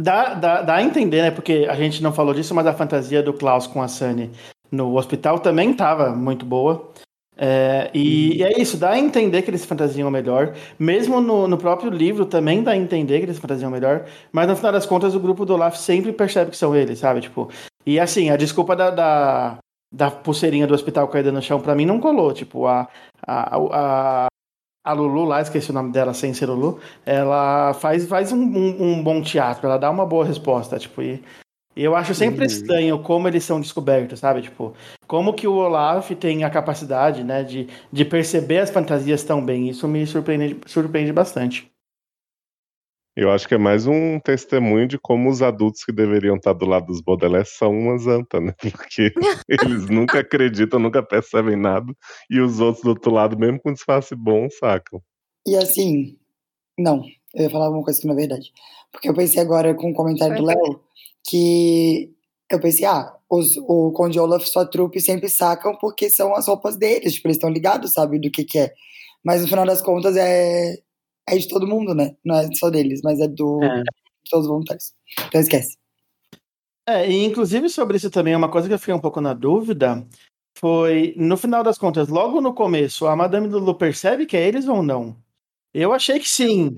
dá, 0.00 0.34
dá, 0.34 0.62
dá 0.62 0.76
a 0.76 0.82
entender, 0.82 1.22
né? 1.22 1.30
Porque 1.30 1.66
a 1.68 1.74
gente 1.74 2.02
não 2.02 2.12
falou 2.12 2.32
disso, 2.32 2.54
mas 2.54 2.66
a 2.66 2.72
fantasia 2.72 3.22
do 3.22 3.34
Klaus 3.34 3.66
com 3.66 3.82
a 3.82 3.88
Sunny 3.88 4.30
no 4.72 4.96
hospital 4.96 5.38
também 5.38 5.72
estava 5.72 6.10
muito 6.10 6.46
boa. 6.46 6.90
É, 7.38 7.90
e, 7.92 8.38
e 8.38 8.42
é 8.42 8.58
isso, 8.58 8.78
dá 8.78 8.92
a 8.92 8.98
entender 8.98 9.42
que 9.42 9.50
eles 9.50 9.66
fantasiam 9.66 10.10
melhor. 10.10 10.54
Mesmo 10.78 11.20
no, 11.20 11.46
no 11.46 11.58
próprio 11.58 11.90
livro 11.90 12.24
também 12.24 12.62
dá 12.62 12.70
a 12.70 12.76
entender 12.76 13.18
que 13.18 13.26
eles 13.26 13.38
fantasiam 13.38 13.70
melhor. 13.70 14.06
Mas 14.32 14.48
no 14.48 14.56
final 14.56 14.72
das 14.72 14.86
contas, 14.86 15.14
o 15.14 15.20
grupo 15.20 15.44
do 15.44 15.52
Olaf 15.52 15.76
sempre 15.76 16.12
percebe 16.12 16.50
que 16.50 16.56
são 16.56 16.74
eles, 16.74 16.98
sabe? 16.98 17.20
Tipo, 17.20 17.50
e 17.84 18.00
assim, 18.00 18.30
a 18.30 18.36
desculpa 18.36 18.74
da, 18.74 18.90
da, 18.90 19.58
da 19.96 20.10
pulseirinha 20.10 20.66
do 20.66 20.74
hospital 20.74 21.08
caída 21.08 21.32
no 21.32 21.40
chão, 21.40 21.58
pra 21.60 21.74
mim 21.74 21.86
não 21.86 21.98
colou. 21.98 22.32
Tipo, 22.34 22.66
a, 22.66 22.86
a, 23.26 23.56
a, 23.56 24.26
a 24.84 24.92
Lulu 24.92 25.24
lá, 25.24 25.40
esqueci 25.40 25.70
o 25.70 25.74
nome 25.74 25.90
dela 25.90 26.12
sem 26.12 26.34
ser 26.34 26.46
Lulu, 26.46 26.78
ela 27.04 27.72
faz, 27.74 28.06
faz 28.06 28.30
um, 28.30 28.38
um, 28.42 28.82
um 28.92 29.02
bom 29.02 29.22
teatro, 29.22 29.66
ela 29.66 29.78
dá 29.78 29.90
uma 29.90 30.04
boa 30.04 30.24
resposta. 30.24 30.78
Tipo, 30.78 31.00
e, 31.02 31.24
e 31.74 31.82
eu 31.82 31.96
acho 31.96 32.14
sempre 32.14 32.40
Uhum. 32.40 32.46
estranho 32.46 32.98
como 33.02 33.26
eles 33.26 33.42
são 33.44 33.58
descobertos, 33.60 34.20
sabe? 34.20 34.42
Tipo, 34.42 34.74
como 35.06 35.32
que 35.32 35.48
o 35.48 35.54
Olaf 35.54 36.10
tem 36.10 36.44
a 36.44 36.50
capacidade, 36.50 37.24
né, 37.24 37.42
de, 37.42 37.68
de 37.90 38.04
perceber 38.04 38.58
as 38.58 38.70
fantasias 38.70 39.24
tão 39.24 39.42
bem. 39.44 39.68
Isso 39.70 39.88
me 39.88 40.06
surpreende, 40.06 40.60
surpreende 40.66 41.12
bastante. 41.12 41.70
Eu 43.16 43.30
acho 43.30 43.48
que 43.48 43.54
é 43.54 43.58
mais 43.58 43.86
um 43.86 44.20
testemunho 44.20 44.86
de 44.86 44.98
como 44.98 45.30
os 45.30 45.40
adultos 45.40 45.82
que 45.82 45.90
deveriam 45.90 46.36
estar 46.36 46.52
do 46.52 46.66
lado 46.66 46.86
dos 46.86 47.00
Baudelaire 47.00 47.48
são 47.48 47.72
umas 47.72 48.06
anta, 48.06 48.38
né? 48.38 48.54
Porque 48.60 49.10
eles 49.48 49.88
nunca 49.88 50.18
acreditam, 50.20 50.78
nunca 50.78 51.02
percebem 51.02 51.56
nada, 51.56 51.90
e 52.28 52.38
os 52.38 52.60
outros 52.60 52.84
do 52.84 52.90
outro 52.90 53.10
lado, 53.10 53.38
mesmo 53.38 53.58
com 53.58 53.72
disfarce 53.72 54.14
bom, 54.14 54.50
sacam. 54.50 55.00
E 55.46 55.56
assim, 55.56 56.18
não, 56.78 57.02
eu 57.34 57.44
ia 57.44 57.50
falar 57.50 57.70
uma 57.70 57.82
coisa 57.82 57.98
que 57.98 58.06
não 58.06 58.12
é 58.12 58.18
verdade. 58.18 58.52
Porque 58.92 59.08
eu 59.08 59.14
pensei 59.14 59.40
agora 59.40 59.74
com 59.74 59.90
o 59.90 59.94
comentário 59.94 60.36
do 60.36 60.44
Léo 60.44 60.80
que 61.26 62.12
eu 62.50 62.60
pensei, 62.60 62.84
ah, 62.84 63.16
os, 63.30 63.56
o 63.56 63.92
Conde 63.92 64.20
Olaf 64.20 64.44
e 64.44 64.48
sua 64.48 64.66
trupe 64.66 65.00
sempre 65.00 65.30
sacam 65.30 65.74
porque 65.80 66.10
são 66.10 66.34
as 66.34 66.46
roupas 66.46 66.76
deles, 66.76 67.14
tipo, 67.14 67.28
eles 67.28 67.38
estão 67.38 67.50
ligados, 67.50 67.94
sabe, 67.94 68.20
do 68.20 68.30
que 68.30 68.44
que 68.44 68.58
é. 68.58 68.74
Mas 69.24 69.40
no 69.40 69.48
final 69.48 69.64
das 69.64 69.80
contas 69.80 70.16
é, 70.16 70.76
é 71.28 71.36
de 71.36 71.48
todo 71.48 71.66
mundo, 71.66 71.94
né? 71.94 72.16
Não 72.24 72.36
é 72.36 72.48
só 72.54 72.70
deles, 72.70 73.00
mas 73.02 73.20
é 73.20 73.28
do, 73.28 73.62
É. 73.62 73.82
de 73.82 74.30
todos 74.30 74.46
os 74.46 74.50
voluntários. 74.50 74.92
Então 75.28 75.40
esquece. 75.40 75.76
É, 76.88 77.10
e 77.10 77.24
inclusive 77.24 77.68
sobre 77.68 77.96
isso 77.96 78.10
também, 78.10 78.36
uma 78.36 78.50
coisa 78.50 78.68
que 78.68 78.74
eu 78.74 78.78
fiquei 78.78 78.94
um 78.94 79.00
pouco 79.00 79.20
na 79.20 79.34
dúvida 79.34 80.06
foi, 80.58 81.14
no 81.16 81.36
final 81.36 81.62
das 81.64 81.78
contas, 81.78 82.08
logo 82.08 82.40
no 82.40 82.54
começo, 82.54 83.06
a 83.06 83.16
Madame 83.16 83.48
Lulu 83.48 83.74
percebe 83.76 84.24
que 84.26 84.36
é 84.36 84.46
eles 84.46 84.68
ou 84.68 84.82
não? 84.82 85.16
Eu 85.74 85.92
achei 85.92 86.18
que 86.20 86.28
sim, 86.28 86.76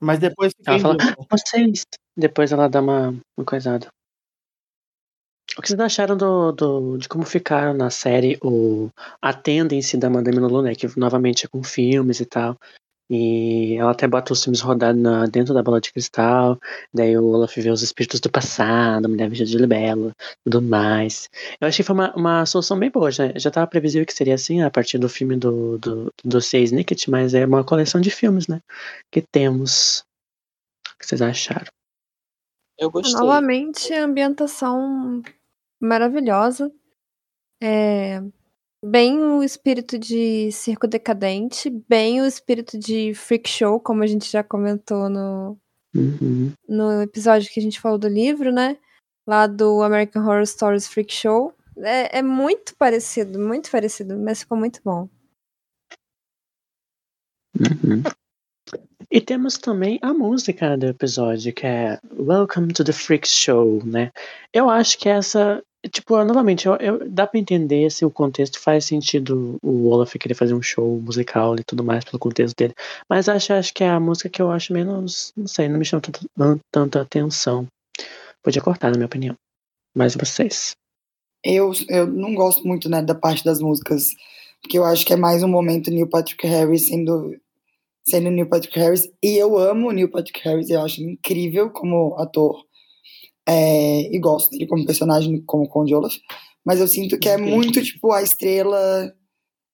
mas 0.00 0.18
depois 0.18 0.52
fiquei 0.56 0.74
Ela 0.74 0.80
fala. 0.82 0.96
"Ah, 1.00 1.26
vocês. 1.30 1.82
Depois 2.16 2.52
ela 2.52 2.68
dá 2.68 2.80
uma, 2.80 3.10
uma 3.36 3.44
coisada. 3.46 3.88
O 5.58 5.62
que 5.62 5.68
vocês 5.68 5.80
acharam 5.80 6.16
do, 6.16 6.52
do, 6.52 6.98
de 6.98 7.08
como 7.08 7.24
ficaram 7.24 7.72
na 7.72 7.88
série 7.88 8.38
o, 8.42 8.90
a 9.22 9.32
tendência 9.32 9.98
da 9.98 10.10
Madame 10.10 10.38
Lulu, 10.38 10.62
né? 10.62 10.74
Que 10.74 10.86
novamente 10.98 11.46
é 11.46 11.48
com 11.48 11.62
filmes 11.62 12.20
e 12.20 12.26
tal. 12.26 12.56
E 13.08 13.76
ela 13.76 13.92
até 13.92 14.08
bota 14.08 14.32
os 14.32 14.42
filmes 14.42 14.60
rodados 14.60 15.00
na, 15.00 15.26
dentro 15.26 15.54
da 15.54 15.62
bola 15.62 15.80
de 15.80 15.92
cristal. 15.92 16.58
Daí 16.92 17.16
o 17.16 17.24
Olaf 17.24 17.56
vê 17.56 17.70
os 17.70 17.82
espíritos 17.82 18.18
do 18.18 18.30
passado, 18.30 19.06
a 19.06 19.08
mulher 19.08 19.28
vestida 19.28 19.50
de 19.50 19.58
libelo, 19.58 20.12
tudo 20.44 20.60
mais. 20.60 21.28
Eu 21.60 21.68
achei 21.68 21.84
que 21.84 21.86
foi 21.86 21.94
uma, 21.94 22.14
uma 22.16 22.46
solução 22.46 22.78
bem 22.78 22.90
boa. 22.90 23.10
Já, 23.10 23.32
já 23.36 23.50
tava 23.50 23.66
previsível 23.66 24.04
que 24.04 24.12
seria 24.12 24.34
assim 24.34 24.62
a 24.62 24.70
partir 24.70 24.98
do 24.98 25.08
filme 25.08 25.36
do, 25.36 25.78
do, 25.78 26.12
do 26.24 26.40
Seis 26.40 26.72
Nicket, 26.72 27.06
mas 27.08 27.32
é 27.32 27.46
uma 27.46 27.62
coleção 27.62 28.00
de 28.00 28.10
filmes, 28.10 28.48
né? 28.48 28.60
Que 29.10 29.22
temos. 29.22 30.04
O 30.94 30.98
que 30.98 31.06
vocês 31.06 31.22
acharam? 31.22 31.70
Eu 32.78 32.90
gostei. 32.90 33.18
Novamente, 33.18 33.92
a 33.92 34.04
ambientação 34.04 35.22
maravilhosa. 35.80 36.72
É, 37.62 38.20
bem 38.86 39.18
o 39.18 39.42
espírito 39.42 39.98
de 39.98 40.50
circo 40.52 40.86
decadente, 40.86 41.68
bem 41.88 42.22
o 42.22 42.26
espírito 42.26 42.78
de 42.78 43.12
freak 43.14 43.48
show, 43.48 43.80
como 43.80 44.02
a 44.02 44.06
gente 44.06 44.30
já 44.30 44.44
comentou 44.44 45.10
no, 45.10 45.58
Uhum. 45.94 46.52
no 46.68 47.02
episódio 47.02 47.50
que 47.50 47.58
a 47.58 47.62
gente 47.62 47.80
falou 47.80 47.98
do 47.98 48.08
livro, 48.08 48.52
né? 48.52 48.78
Lá 49.26 49.46
do 49.46 49.82
American 49.82 50.22
Horror 50.22 50.46
Stories 50.46 50.86
Freak 50.86 51.12
Show. 51.12 51.52
É, 51.78 52.18
é 52.18 52.22
muito 52.22 52.76
parecido, 52.76 53.38
muito 53.40 53.70
parecido, 53.70 54.16
mas 54.16 54.40
ficou 54.40 54.56
muito 54.56 54.80
bom. 54.84 55.08
Uhum. 57.58 58.02
E 59.10 59.20
temos 59.20 59.56
também 59.56 59.98
a 60.02 60.12
música 60.12 60.76
do 60.76 60.86
episódio, 60.86 61.52
que 61.52 61.66
é 61.66 61.98
Welcome 62.12 62.72
to 62.72 62.84
the 62.84 62.92
Freak 62.92 63.26
Show, 63.26 63.84
né? 63.84 64.12
Eu 64.52 64.68
acho 64.68 64.98
que 64.98 65.08
essa 65.08 65.62
tipo, 65.88 66.22
novamente, 66.24 66.66
eu, 66.66 66.76
eu- 66.76 67.08
dá 67.08 67.26
pra 67.26 67.38
entender 67.40 67.90
se 67.90 68.04
o 68.04 68.10
contexto 68.10 68.58
faz 68.60 68.84
sentido 68.84 69.56
o 69.62 69.88
Olaf 69.88 70.14
querer 70.16 70.34
fazer 70.34 70.54
um 70.54 70.62
show 70.62 71.00
musical 71.00 71.54
e 71.56 71.64
tudo 71.64 71.82
mais 71.84 72.04
pelo 72.04 72.18
contexto 72.18 72.54
dele. 72.56 72.74
Mas 73.08 73.28
acho, 73.28 73.52
acho 73.52 73.72
que 73.74 73.84
é 73.84 73.88
a 73.88 74.00
música 74.00 74.28
que 74.28 74.40
eu 74.42 74.50
acho 74.50 74.72
menos, 74.72 75.32
não 75.36 75.46
sei, 75.46 75.68
não 75.68 75.78
me 75.78 75.84
chama 75.84 76.02
tanto, 76.02 76.60
tanta 76.70 77.00
atenção. 77.00 77.66
Podia 78.42 78.62
cortar, 78.62 78.90
na 78.90 78.96
minha 78.96 79.06
opinião. 79.06 79.34
Mas 79.94 80.14
vocês. 80.14 80.74
Eu, 81.44 81.72
eu 81.88 82.06
não 82.06 82.34
gosto 82.34 82.66
muito, 82.66 82.88
né, 82.88 83.02
da 83.02 83.14
parte 83.14 83.44
das 83.44 83.60
músicas, 83.60 84.08
porque 84.60 84.78
eu 84.78 84.84
acho 84.84 85.06
que 85.06 85.12
é 85.12 85.16
mais 85.16 85.42
um 85.42 85.48
momento 85.48 85.90
Neil 85.90 86.08
Patrick 86.08 86.46
Harris 86.46 86.86
sendo, 86.88 87.36
sendo 88.06 88.30
Neil 88.30 88.48
Patrick 88.48 88.78
Harris, 88.78 89.08
e 89.22 89.36
eu 89.40 89.56
amo 89.56 89.92
Neil 89.92 90.10
Patrick 90.10 90.40
Harris, 90.42 90.68
eu 90.70 90.82
acho 90.82 91.00
incrível 91.02 91.70
como 91.70 92.16
ator, 92.18 92.64
é, 93.48 94.14
e 94.14 94.18
gosto 94.18 94.50
dele 94.50 94.66
como 94.66 94.84
personagem, 94.84 95.40
como 95.42 95.68
Conde 95.68 95.94
Olaf, 95.94 96.16
mas 96.64 96.80
eu 96.80 96.88
sinto 96.88 97.18
que 97.18 97.28
é 97.28 97.36
muito, 97.36 97.80
tipo, 97.82 98.12
a 98.12 98.22
estrela, 98.22 99.14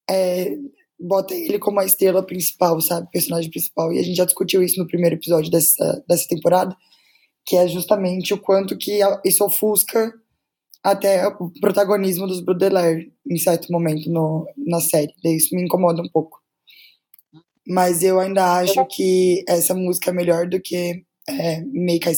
é, 0.09 0.55
bota 0.99 1.33
ele 1.33 1.57
como 1.57 1.79
a 1.79 1.85
estrela 1.85 2.21
principal, 2.21 2.79
sabe, 2.81 3.09
personagem 3.11 3.49
principal, 3.49 3.91
e 3.91 3.99
a 3.99 4.03
gente 4.03 4.17
já 4.17 4.25
discutiu 4.25 4.61
isso 4.61 4.79
no 4.79 4.87
primeiro 4.87 5.15
episódio 5.15 5.49
dessa, 5.49 6.03
dessa 6.07 6.27
temporada, 6.27 6.75
que 7.45 7.55
é 7.57 7.67
justamente 7.67 8.33
o 8.33 8.39
quanto 8.39 8.77
que 8.77 8.99
isso 9.25 9.43
ofusca 9.43 10.13
até 10.83 11.25
o 11.27 11.49
protagonismo 11.61 12.27
dos 12.27 12.41
Baudelaire 12.41 13.11
em 13.29 13.37
certo 13.37 13.71
momento 13.71 14.09
no, 14.09 14.45
na 14.57 14.81
série. 14.81 15.13
Daí 15.23 15.37
Isso 15.37 15.55
me 15.55 15.63
incomoda 15.63 16.01
um 16.01 16.09
pouco. 16.09 16.41
Mas 17.65 18.03
eu 18.03 18.19
ainda 18.19 18.57
acho 18.57 18.85
que 18.87 19.43
essa 19.47 19.73
música 19.73 20.11
é 20.11 20.13
melhor 20.13 20.47
do 20.47 20.61
que 20.61 21.05
é, 21.27 21.61
Make 21.61 22.09
a 22.09 22.11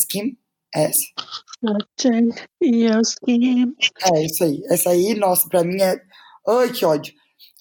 É 0.76 0.84
essa. 0.84 1.06
É 4.14 4.26
isso 4.26 4.44
aí. 4.44 4.62
Essa 4.70 4.90
aí, 4.90 5.16
nossa, 5.16 5.48
pra 5.48 5.64
mim 5.64 5.82
é. 5.82 5.96
Ai, 6.48 6.72
que 6.72 6.86
ódio. 6.86 7.14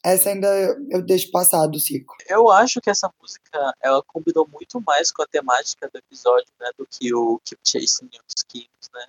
Essa 0.04 0.30
ainda 0.30 0.46
eu 0.90 1.00
deixo 1.00 1.30
passar 1.30 1.66
do 1.66 1.80
circo. 1.80 2.14
Eu 2.28 2.50
acho 2.50 2.80
que 2.80 2.90
essa 2.90 3.10
música 3.20 3.74
ela 3.80 4.02
combinou 4.02 4.46
muito 4.52 4.78
mais 4.82 5.10
com 5.10 5.22
a 5.22 5.26
temática 5.26 5.88
do 5.88 5.98
episódio, 5.98 6.52
né, 6.60 6.70
do 6.76 6.86
que 6.86 7.14
o 7.14 7.40
Keep 7.42 7.60
Chasing 7.64 8.10
Your 8.12 8.24
Schemes, 8.36 8.90
né, 8.92 9.06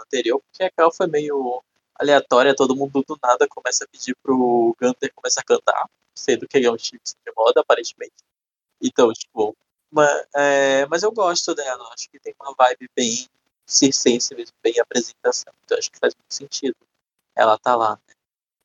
anterior, 0.00 0.40
porque 0.40 0.64
aquela 0.64 0.90
foi 0.90 1.06
meio 1.08 1.62
aleatória, 1.94 2.56
todo 2.56 2.74
mundo 2.74 3.04
do 3.06 3.18
nada 3.22 3.46
começa 3.46 3.84
a 3.84 3.88
pedir 3.88 4.16
pro 4.22 4.74
Gunter 4.80 5.12
começar 5.14 5.42
a 5.42 5.44
cantar, 5.44 5.90
sendo 6.14 6.48
que 6.48 6.56
ele 6.56 6.66
é 6.66 6.72
um 6.72 6.78
chips 6.78 7.14
de 7.24 7.32
moda, 7.36 7.60
aparentemente. 7.60 8.14
Então, 8.80 9.12
tipo, 9.12 9.54
mas, 9.92 10.26
é, 10.34 10.86
mas 10.86 11.02
eu 11.02 11.12
gosto 11.12 11.54
dela, 11.54 11.86
acho 11.92 12.08
que 12.10 12.18
tem 12.18 12.34
uma 12.40 12.54
vibe 12.58 12.88
bem 12.96 13.28
circense 13.66 14.34
mesmo, 14.34 14.54
bem 14.62 14.80
apresentação, 14.80 15.52
então 15.64 15.76
acho 15.78 15.90
que 15.90 15.98
faz 15.98 16.14
muito 16.14 16.32
sentido 16.32 16.74
ela 17.36 17.58
tá 17.58 17.76
lá, 17.76 17.98
né. 18.06 18.14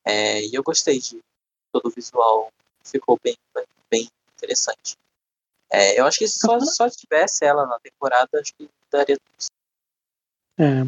É, 0.06 0.46
e 0.46 0.56
eu 0.56 0.64
gostei 0.64 1.00
de 1.00 1.20
todo 1.72 1.88
o 1.88 1.92
visual, 1.92 2.50
ficou 2.84 3.20
bem, 3.22 3.36
bem 3.92 4.08
interessante. 4.34 4.96
É, 5.70 6.00
eu 6.00 6.06
acho 6.06 6.18
que 6.18 6.28
se 6.28 6.40
só, 6.40 6.58
só 6.62 6.90
tivesse 6.90 7.44
ela 7.44 7.66
na 7.66 7.78
temporada, 7.80 8.40
acho 8.40 8.54
que 8.56 8.70
daria 8.90 9.18
tudo 9.18 9.36
certo. 9.38 9.52
É. 10.60 10.84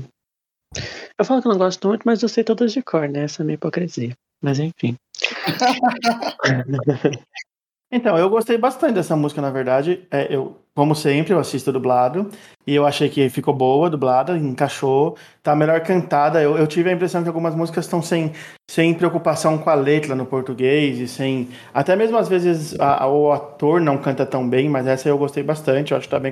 Eu 1.18 1.26
falo 1.26 1.42
que 1.42 1.48
eu 1.48 1.52
não 1.52 1.60
gosto 1.60 1.86
muito, 1.88 2.04
mas 2.06 2.22
eu 2.24 2.30
sei 2.30 2.46
todas 2.46 2.72
de 2.72 2.82
cor, 2.82 3.10
né? 3.10 3.24
Essa 3.24 3.42
é 3.42 3.44
a 3.44 3.46
minha 3.46 3.56
hipocrisia. 3.56 4.16
Mas 4.42 4.58
enfim. 4.60 4.96
Então, 7.92 8.16
eu 8.18 8.30
gostei 8.30 8.56
bastante 8.58 8.94
dessa 8.94 9.16
música, 9.16 9.42
na 9.42 9.50
verdade. 9.50 10.06
É, 10.12 10.34
eu, 10.34 10.58
como 10.76 10.94
sempre, 10.94 11.34
eu 11.34 11.40
assisto 11.40 11.72
dublado. 11.72 12.30
E 12.68 12.76
eu 12.76 12.86
achei 12.86 13.10
que 13.10 13.28
ficou 13.30 13.52
boa, 13.54 13.90
dublada, 13.90 14.38
encaixou. 14.38 15.18
Tá 15.42 15.56
melhor 15.56 15.82
cantada. 15.82 16.40
Eu, 16.42 16.56
eu 16.56 16.68
tive 16.68 16.90
a 16.90 16.94
impressão 16.94 17.24
que 17.24 17.28
algumas 17.28 17.56
músicas 17.56 17.86
estão 17.86 18.00
sem, 18.02 18.32
sem 18.70 18.94
preocupação 18.94 19.58
com 19.58 19.70
a 19.72 19.74
letra 19.74 20.14
no 20.14 20.26
português. 20.26 21.00
E 21.00 21.08
sem. 21.08 21.50
Até 21.74 21.96
mesmo 21.96 22.16
às 22.18 22.30
vezes 22.30 22.80
a- 22.80 23.04
a- 23.06 23.08
o 23.08 23.32
ator 23.32 23.82
não 23.82 23.98
canta 23.98 24.24
tão 24.26 24.48
bem, 24.48 24.70
mas 24.70 24.86
essa 24.86 25.10
eu 25.10 25.18
gostei 25.18 25.42
bastante. 25.42 25.92
Eu 25.92 25.98
acho 25.98 26.08
que 26.08 26.12
tá 26.12 26.20
bem, 26.20 26.32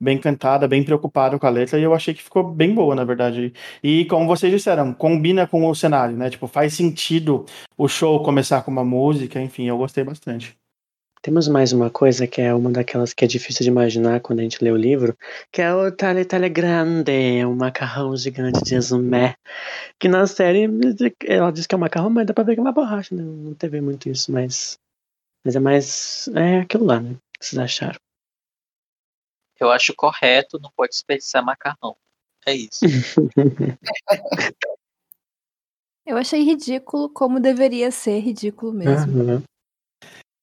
bem 0.00 0.16
cantada, 0.18 0.66
bem 0.66 0.82
preocupado 0.82 1.38
com 1.38 1.46
a 1.46 1.50
letra. 1.50 1.78
E 1.78 1.82
eu 1.82 1.92
achei 1.94 2.14
que 2.14 2.22
ficou 2.22 2.42
bem 2.42 2.74
boa, 2.74 2.94
na 2.94 3.04
verdade. 3.04 3.52
E 3.82 4.06
como 4.06 4.26
vocês 4.26 4.50
disseram, 4.52 4.94
combina 4.94 5.46
com 5.46 5.68
o 5.68 5.74
cenário, 5.74 6.16
né? 6.16 6.30
Tipo, 6.30 6.46
faz 6.48 6.72
sentido 6.74 7.44
o 7.76 7.86
show 7.86 8.22
começar 8.22 8.62
com 8.62 8.70
uma 8.70 8.84
música. 8.84 9.40
Enfim, 9.42 9.66
eu 9.68 9.76
gostei 9.78 10.04
bastante. 10.04 10.59
Temos 11.22 11.48
mais 11.48 11.70
uma 11.70 11.90
coisa 11.90 12.26
que 12.26 12.40
é 12.40 12.54
uma 12.54 12.70
daquelas 12.70 13.12
que 13.12 13.26
é 13.26 13.28
difícil 13.28 13.62
de 13.62 13.68
imaginar 13.68 14.20
quando 14.20 14.40
a 14.40 14.42
gente 14.42 14.64
lê 14.64 14.70
o 14.70 14.76
livro, 14.76 15.14
que 15.52 15.60
é 15.60 15.74
o 15.74 15.92
Tale 15.92 16.24
Tale 16.24 16.48
Grande, 16.48 17.44
o 17.44 17.54
macarrão 17.54 18.16
gigante 18.16 18.64
de 18.64 18.74
Exumé. 18.74 19.36
Que 19.98 20.08
na 20.08 20.26
série 20.26 20.66
ela 21.26 21.52
diz 21.52 21.66
que 21.66 21.74
é 21.74 21.78
um 21.78 21.80
macarrão, 21.80 22.08
mas 22.08 22.26
dá 22.26 22.32
pra 22.32 22.42
ver 22.42 22.54
que 22.54 22.60
é 22.60 22.62
uma 22.62 22.72
borracha, 22.72 23.14
né? 23.14 23.22
Não 23.22 23.52
teve 23.52 23.82
muito 23.82 24.08
isso, 24.08 24.32
mas. 24.32 24.78
Mas 25.44 25.54
é 25.54 25.60
mais. 25.60 26.28
É 26.28 26.60
aquilo 26.60 26.86
lá, 26.86 26.98
né? 26.98 27.10
O 27.10 27.38
que 27.38 27.46
vocês 27.46 27.58
acharam? 27.58 28.00
Eu 29.60 29.70
acho 29.70 29.94
correto, 29.94 30.58
não 30.58 30.70
pode 30.74 30.92
desperdiçar 30.92 31.44
macarrão. 31.44 31.96
É 32.46 32.54
isso. 32.54 32.80
Eu 36.06 36.16
achei 36.16 36.42
ridículo 36.42 37.10
como 37.10 37.38
deveria 37.38 37.90
ser 37.90 38.20
ridículo 38.20 38.72
mesmo. 38.72 39.22
Aham, 39.22 39.42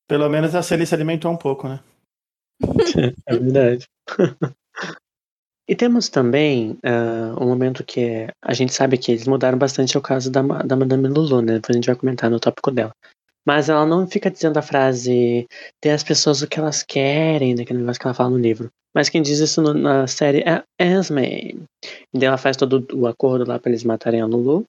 Pelo 0.08 0.30
menos 0.30 0.56
a 0.56 0.64
Celie 0.64 0.86
se 0.86 0.96
alimentou 0.96 1.32
um 1.32 1.38
pouco, 1.38 1.68
né? 1.68 1.80
é 3.28 3.36
verdade. 3.36 3.86
E 5.70 5.76
temos 5.76 6.08
também 6.08 6.78
ah, 6.84 7.36
um 7.42 7.48
momento 7.48 7.84
que 7.84 8.00
é, 8.00 8.32
a 8.42 8.54
gente 8.54 8.74
sabe 8.74 8.98
que 8.98 9.12
eles 9.12 9.28
mudaram 9.28 9.58
bastante 9.58 9.98
o 9.98 10.02
caso 10.02 10.32
da, 10.32 10.42
da 10.42 10.76
Madame 10.76 11.08
Lulu, 11.10 11.42
né? 11.42 11.56
Depois 11.56 11.76
a 11.76 11.78
gente 11.78 11.88
vai 11.88 11.96
comentar 11.96 12.30
no 12.30 12.40
tópico 12.40 12.72
dela. 12.72 12.92
Mas 13.46 13.70
ela 13.70 13.86
não 13.86 14.08
fica 14.08 14.32
dizendo 14.32 14.58
a 14.58 14.62
frase 14.62 15.46
ter 15.82 15.92
as 15.92 16.04
pessoas 16.04 16.42
o 16.42 16.48
que 16.48 16.60
elas 16.60 16.84
querem, 16.84 17.56
daquele 17.56 17.80
negócio 17.80 18.00
que 18.00 18.08
ela 18.08 18.14
fala 18.14 18.30
no 18.30 18.38
livro. 18.38 18.70
Mas 18.94 19.10
quem 19.10 19.22
diz 19.22 19.40
isso 19.40 19.62
no- 19.62 19.74
na 19.74 20.08
série 20.08 20.40
é 20.40 20.64
Esme. 20.80 21.62
E 22.14 22.18
daí 22.20 22.28
ela 22.28 22.38
faz 22.38 22.58
todo 22.58 22.86
o 22.94 23.08
acordo 23.08 23.48
lá 23.48 23.60
pra 23.60 23.70
eles 23.70 23.84
matarem 23.84 24.22
a 24.22 24.26
Lulu. 24.26 24.66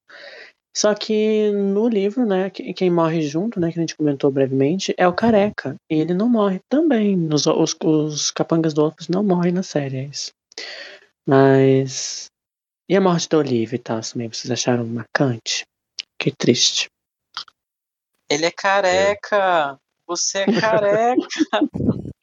Só 0.78 0.94
que 0.94 1.50
no 1.50 1.88
livro, 1.88 2.24
né, 2.24 2.50
que- 2.50 2.72
quem 2.72 2.88
morre 2.88 3.20
junto, 3.22 3.58
né, 3.58 3.72
que 3.72 3.80
a 3.80 3.82
gente 3.82 3.96
comentou 3.96 4.30
brevemente, 4.30 4.94
é 4.96 5.08
o 5.08 5.12
Careca. 5.12 5.74
E 5.90 5.96
ele 5.96 6.14
não 6.14 6.28
morre 6.28 6.60
também. 6.68 7.18
Os, 7.34 7.48
os, 7.48 7.76
os 7.82 8.30
capangas 8.30 8.72
do 8.74 8.82
Olafos 8.82 9.08
não 9.08 9.24
morrem 9.24 9.50
na 9.50 9.64
série, 9.64 9.96
é 9.96 10.04
isso. 10.04 10.30
Mas. 11.26 12.26
E 12.88 12.94
a 12.94 13.00
morte 13.00 13.28
da 13.28 13.38
Olivia 13.38 13.74
e 13.74 13.78
tal, 13.80 14.00
também, 14.00 14.28
vocês 14.28 14.52
acharam 14.52 14.86
marcante? 14.86 15.66
Que 16.16 16.30
triste. 16.30 16.86
Ele 18.30 18.46
é 18.46 18.50
careca! 18.52 19.76
Você 20.06 20.38
é 20.38 20.46
careca! 20.60 21.26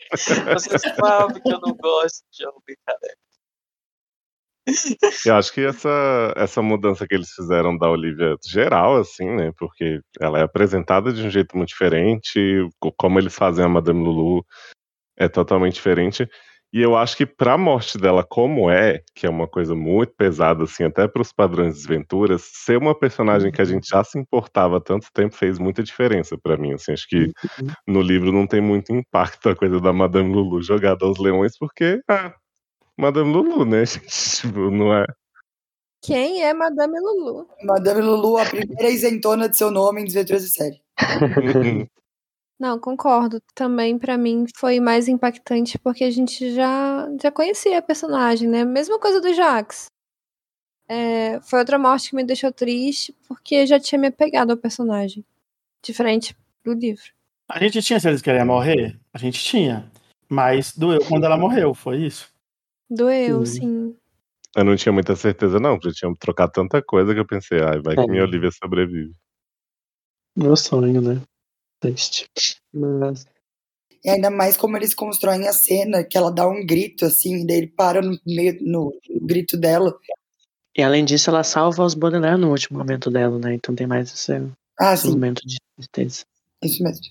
Você 0.53 0.80
sabe 0.80 1.41
que 1.41 1.52
eu 1.52 1.60
não 1.60 1.76
gosto 1.76 2.23
de 2.32 2.48
homem 2.48 2.77
careca. 2.86 3.18
Eu 5.26 5.36
acho 5.36 5.52
que 5.54 5.62
essa, 5.62 6.34
essa 6.36 6.62
mudança 6.62 7.08
que 7.08 7.16
eles 7.16 7.32
fizeram 7.32 7.78
da 7.78 7.90
Olivia 7.90 8.36
geral, 8.48 8.98
assim, 8.98 9.26
né? 9.36 9.52
Porque 9.58 10.00
ela 10.20 10.40
é 10.40 10.44
apresentada 10.44 11.12
de 11.12 11.24
um 11.24 11.30
jeito 11.30 11.58
muito 11.58 11.70
diferente, 11.70 12.40
co- 12.80 12.92
como 12.98 13.20
eles 13.20 13.36
fazem 13.36 13.66
a 13.66 13.70
Madame 13.70 14.04
Lulu 14.04 14.46
é 15.18 15.28
totalmente 15.30 15.76
diferente. 15.76 16.28
E 16.74 16.82
eu 16.82 16.98
acho 16.98 17.18
que 17.18 17.26
pra 17.26 17.58
morte 17.58 17.98
dela 17.98 18.24
como 18.28 18.70
é, 18.70 19.02
que 19.16 19.26
é 19.28 19.30
uma 19.30 19.48
coisa 19.48 19.76
muito 19.76 20.14
pesada, 20.18 20.64
assim, 20.66 20.84
até 20.86 21.08
pros 21.08 21.32
padrões 21.34 21.76
de 21.76 21.82
desventuras, 21.82 22.44
ser 22.54 22.78
uma 22.78 22.98
personagem 22.98 23.52
que 23.52 23.62
a 23.62 23.66
gente 23.66 23.88
já 23.90 24.04
se 24.04 24.20
importava 24.20 24.78
há 24.78 24.82
tanto 24.82 25.08
tempo 25.14 25.36
fez 25.36 25.60
muita 25.60 25.84
diferença 25.84 26.38
pra 26.42 26.58
mim, 26.58 26.74
assim. 26.74 26.94
Acho 26.94 27.08
que 27.08 27.30
no 27.88 28.02
livro 28.02 28.32
não 28.32 28.48
tem 28.48 28.62
muito 28.62 28.92
impacto 28.94 29.50
a 29.50 29.56
coisa 29.56 29.80
da 29.82 29.94
Madame 29.94 30.34
Lulu 30.34 30.62
jogada 30.64 31.06
aos 31.06 31.20
leões, 31.20 31.58
porque, 31.58 32.02
ah, 32.10 32.34
Madame 32.98 33.32
Lulu, 33.32 33.66
né, 33.66 33.86
gente? 33.86 34.08
Tipo, 34.42 34.72
não 34.72 34.94
é... 34.94 35.06
Quem 36.02 36.44
é 36.44 36.54
Madame 36.54 37.00
Lulu? 37.00 37.48
Madame 37.64 38.02
Lulu, 38.02 38.38
a 38.38 38.46
primeira 38.46 38.90
isentona 38.90 39.50
de 39.50 39.58
seu 39.58 39.72
nome 39.72 40.02
em 40.02 40.06
Desventuras 40.06 40.44
de 40.44 40.50
Série. 40.50 40.82
Não, 42.60 42.80
concordo. 42.80 43.42
Também 43.54 43.98
pra 43.98 44.18
mim 44.18 44.46
foi 44.56 44.80
mais 44.80 45.08
impactante 45.08 45.78
porque 45.78 46.04
a 46.04 46.12
gente 46.12 46.54
já, 46.54 47.10
já 47.22 47.32
conhecia 47.32 47.80
a 47.80 47.82
personagem, 47.82 48.48
né? 48.48 48.64
Mesma 48.64 49.00
coisa 49.00 49.20
do 49.20 49.34
Jax. 49.34 49.88
É, 50.88 51.42
foi 51.42 51.60
outra 51.60 51.78
morte 51.80 52.12
que 52.12 52.16
me 52.16 52.24
deixou 52.24 52.52
triste 52.54 53.14
porque 53.28 53.66
já 53.66 53.80
tinha 53.80 54.00
me 54.00 54.08
apegado 54.08 54.52
ao 54.52 54.58
personagem. 54.58 55.26
Diferente 55.84 56.36
do 56.64 56.74
livro. 56.74 57.12
A 57.50 57.60
gente 57.60 57.82
tinha 57.82 58.00
certeza 58.00 58.24
que 58.24 58.30
ela 58.30 58.40
ia 58.40 58.46
morrer? 58.46 59.00
A 59.14 59.18
gente 59.18 59.44
tinha. 59.44 59.92
Mas 60.30 60.76
doeu 60.76 61.04
quando 61.06 61.26
ela 61.26 61.38
morreu, 61.38 61.74
foi 61.74 62.06
isso? 62.06 62.34
Doeu, 62.90 63.45
Sim. 63.45 63.60
sim. 63.60 63.98
Eu 64.56 64.64
não 64.64 64.76
tinha 64.76 64.94
muita 64.94 65.16
certeza, 65.16 65.60
não, 65.60 65.76
porque 65.76 65.90
eu 65.90 65.94
tinha 65.94 66.14
trocado 66.18 66.52
tanta 66.53 66.82
coisa 66.82 67.14
que 67.14 67.20
eu 67.20 67.28
pensei, 67.28 67.60
ai, 67.62 67.82
vai 67.82 67.95
que 67.95 68.02
É. 68.02 68.07
minha 68.07 68.24
Olivia 68.24 68.49
sobrevive. 68.52 69.14
Meu 70.36 70.56
sonho, 70.56 71.02
né? 71.02 71.22
Triste. 71.80 72.28
Mas. 72.74 73.26
E 74.03 74.10
ainda 74.10 74.30
mais 74.30 74.56
como 74.56 74.78
eles 74.78 74.94
constroem 74.94 75.48
a 75.48 75.53
cena, 75.53 76.03
que 76.03 76.18
ela 76.18 76.32
dá 76.32 76.48
um 76.48 76.66
grito 76.66 77.06
assim, 77.06 77.41
e 77.44 77.48
daí 77.48 77.57
ele 77.57 77.68
para 77.68 78.02
no 78.02 78.20
meio 78.26 78.57
no, 78.62 78.94
no 79.10 79.28
grito 79.28 79.57
dela. 79.57 79.98
E 80.78 80.84
além 80.84 81.06
disso, 81.06 81.30
ela 81.30 81.44
salva 81.44 81.84
os 81.84 81.94
Baudelaire 81.94 82.38
no 82.38 82.52
último 82.52 82.78
momento 82.80 83.10
dela, 83.10 83.40
né? 83.40 83.56
Então 83.56 83.74
tem 83.76 83.88
mais 83.88 84.14
esse, 84.14 84.34
Ah, 84.80 84.94
esse 84.94 85.03
sim, 85.03 85.12
momento 85.14 85.41
de 85.45 85.57
tristeza. 85.78 86.26
isso 86.64 86.84
mesmo. 86.84 87.06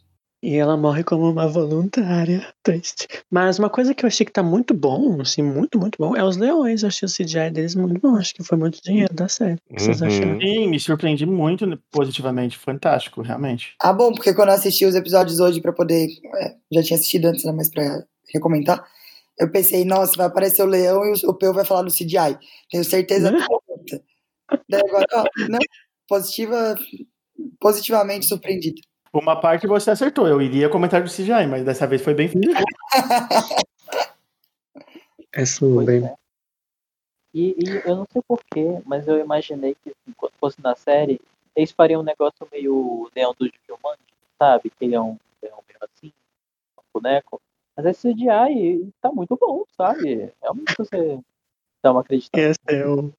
E 0.44 0.56
ela 0.56 0.76
morre 0.76 1.02
como 1.02 1.30
uma 1.30 1.48
voluntária. 1.48 2.46
Triste. 2.62 3.08
Mas 3.30 3.58
uma 3.58 3.70
coisa 3.70 3.94
que 3.94 4.04
eu 4.04 4.08
achei 4.08 4.26
que 4.26 4.32
tá 4.32 4.42
muito 4.42 4.74
bom, 4.74 5.18
assim, 5.22 5.40
muito, 5.42 5.78
muito 5.78 5.96
bom, 5.98 6.14
é 6.14 6.22
os 6.22 6.36
leões. 6.36 6.82
Eu 6.82 6.88
achei 6.88 7.06
o 7.06 7.10
CGI 7.10 7.50
deles 7.50 7.74
muito 7.74 7.98
bom. 7.98 8.14
Acho 8.14 8.34
que 8.34 8.44
foi 8.44 8.58
muito 8.58 8.78
dinheiro 8.82 9.14
da 9.14 9.26
série. 9.26 9.58
O 9.70 9.74
que 9.74 9.82
vocês 9.82 10.02
Uhum. 10.02 10.06
acharam? 10.06 10.38
Sim, 10.38 10.68
me 10.68 10.78
surpreendi 10.78 11.24
muito 11.24 11.64
né, 11.66 11.78
positivamente. 11.90 12.58
Fantástico, 12.58 13.22
realmente. 13.22 13.74
Ah, 13.80 13.94
bom, 13.94 14.12
porque 14.12 14.34
quando 14.34 14.50
eu 14.50 14.54
assisti 14.56 14.84
os 14.84 14.94
episódios 14.94 15.40
hoje 15.40 15.62
pra 15.62 15.72
poder. 15.72 16.08
é, 16.36 16.54
já 16.70 16.82
tinha 16.82 16.98
assistido 16.98 17.24
antes, 17.24 17.42
né? 17.42 17.52
Mas 17.52 17.70
pra 17.70 18.04
recomendar. 18.30 18.84
Eu 19.40 19.50
pensei, 19.50 19.82
nossa, 19.86 20.12
vai 20.14 20.26
aparecer 20.26 20.62
o 20.62 20.66
leão 20.66 21.02
e 21.06 21.26
o, 21.26 21.32
Peu 21.32 21.54
vai 21.54 21.64
falar 21.64 21.84
no 21.84 21.90
CGI. 21.90 22.38
Tenho 22.70 22.84
certeza 22.84 23.30
absoluta. 23.30 24.04
Daí 24.68 24.82
agora, 24.86 25.06
ó, 25.14 25.24
não, 25.48 25.58
positiva, 26.06 26.76
positivamente 27.58 28.26
surpreendida. 28.26 28.78
Uma 29.14 29.40
parte 29.40 29.68
você 29.68 29.92
acertou. 29.92 30.26
Eu 30.26 30.42
iria 30.42 30.68
comentar 30.68 31.00
do 31.00 31.08
CGI, 31.08 31.46
mas 31.48 31.64
dessa 31.64 31.86
vez 31.86 32.02
foi 32.02 32.14
bem 32.14 32.28
feito. 32.28 32.50
É 35.36 35.42
é. 35.42 36.14
E, 37.32 37.56
e 37.58 37.82
eu 37.84 37.96
não 37.96 38.06
sei 38.12 38.22
porquê, 38.26 38.80
mas 38.84 39.08
eu 39.08 39.18
imaginei 39.18 39.74
que 39.74 39.90
assim, 39.90 40.14
quando 40.16 40.32
fosse 40.38 40.60
na 40.62 40.76
série, 40.76 41.20
eles 41.54 41.72
fariam 41.72 42.00
um 42.00 42.04
negócio 42.04 42.46
meio 42.52 43.10
Leão 43.14 43.34
do 43.38 43.50
Jumanji, 43.68 43.98
sabe? 44.38 44.70
Que 44.70 44.84
ele 44.84 44.94
é 44.94 45.00
um 45.00 45.16
leão 45.42 45.60
meio 45.66 45.78
assim, 45.80 46.12
um 46.78 46.82
boneco. 46.92 47.40
Mas 47.76 47.86
esse 47.86 48.12
CGI 48.12 48.92
tá 49.00 49.10
muito 49.10 49.36
bom, 49.36 49.64
sabe? 49.76 50.32
Realmente 50.40 50.74
você 50.78 51.18
dá 51.82 51.90
uma 51.90 52.02
acreditada. 52.02 52.42
Esse 52.44 52.58
é 52.68 52.86
o, 52.86 53.12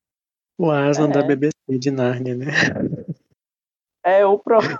o 0.57 0.71
Aslan 0.71 1.09
da 1.09 1.19
É. 1.19 1.23
BBC 1.23 1.55
de 1.77 1.91
Narnia, 1.91 2.35
né? 2.35 2.47
É 4.03 4.25
o 4.25 4.39
próprio. 4.39 4.79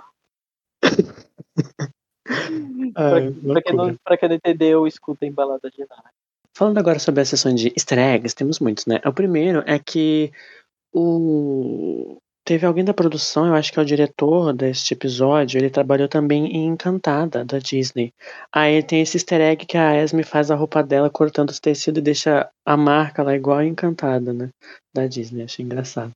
pra, 2.94 3.54
pra 3.54 3.62
quem 3.62 3.76
não, 3.76 3.96
pra 4.04 4.18
quem 4.18 4.30
não 4.30 4.36
entendeu, 4.36 4.88
escuta 4.88 5.26
em 5.26 5.32
balada 5.32 5.70
de 5.70 5.86
nada. 5.90 6.10
Falando 6.56 6.78
agora 6.78 7.00
sobre 7.00 7.22
a 7.22 7.26
sessão 7.26 7.54
de 7.54 7.74
easter 7.76 8.00
eggs, 8.00 8.34
temos 8.34 8.60
muitos, 8.60 8.86
né? 8.86 9.02
O 9.06 9.12
primeiro 9.12 9.62
é 9.68 9.78
que 9.78 10.32
o... 10.94 12.18
teve 12.46 12.66
alguém 12.66 12.86
da 12.86 12.94
produção, 12.94 13.48
eu 13.48 13.56
acho 13.56 13.74
que 13.74 13.80
é 13.80 13.82
o 13.82 13.86
diretor 13.86 14.54
deste 14.54 14.94
episódio, 14.94 15.58
ele 15.58 15.70
trabalhou 15.70 16.08
também 16.08 16.46
em 16.46 16.68
Encantada, 16.68 17.44
da 17.44 17.60
Disney. 17.60 18.14
Aí 18.54 18.82
tem 18.82 19.02
esse 19.02 19.18
easter 19.18 19.42
egg 19.42 19.66
que 19.66 19.78
a 19.78 20.02
Esme 20.02 20.24
faz 20.24 20.50
a 20.50 20.56
roupa 20.56 20.82
dela 20.82 21.10
cortando 21.10 21.50
os 21.50 21.60
tecidos 21.60 22.00
e 22.00 22.04
deixa 22.04 22.50
a 22.66 22.78
marca 22.78 23.22
lá 23.22 23.36
igual 23.36 23.58
a 23.58 23.66
Encantada, 23.66 24.32
né? 24.32 24.50
Da 24.94 25.08
Disney, 25.08 25.44
achei 25.44 25.66
engraçado. 25.66 26.14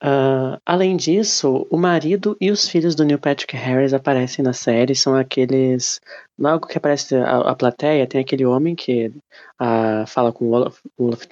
Ah, 0.00 0.60
além 0.66 0.96
disso, 0.96 1.66
o 1.70 1.76
marido 1.76 2.36
e 2.40 2.50
os 2.50 2.68
filhos 2.68 2.94
do 2.94 3.04
Neil 3.04 3.18
Patrick 3.18 3.56
Harris 3.56 3.94
aparecem 3.94 4.44
na 4.44 4.52
série, 4.52 4.94
são 4.94 5.14
aqueles 5.14 6.00
Logo 6.36 6.66
que 6.66 6.76
aparece 6.76 7.14
a, 7.14 7.38
a 7.50 7.54
plateia, 7.54 8.08
tem 8.08 8.20
aquele 8.20 8.44
homem 8.44 8.74
que 8.74 9.12
ah, 9.58 10.04
fala 10.06 10.32
com 10.32 10.46
o 10.46 10.50
Olaf, 10.50 10.80
Olaf 10.98 11.22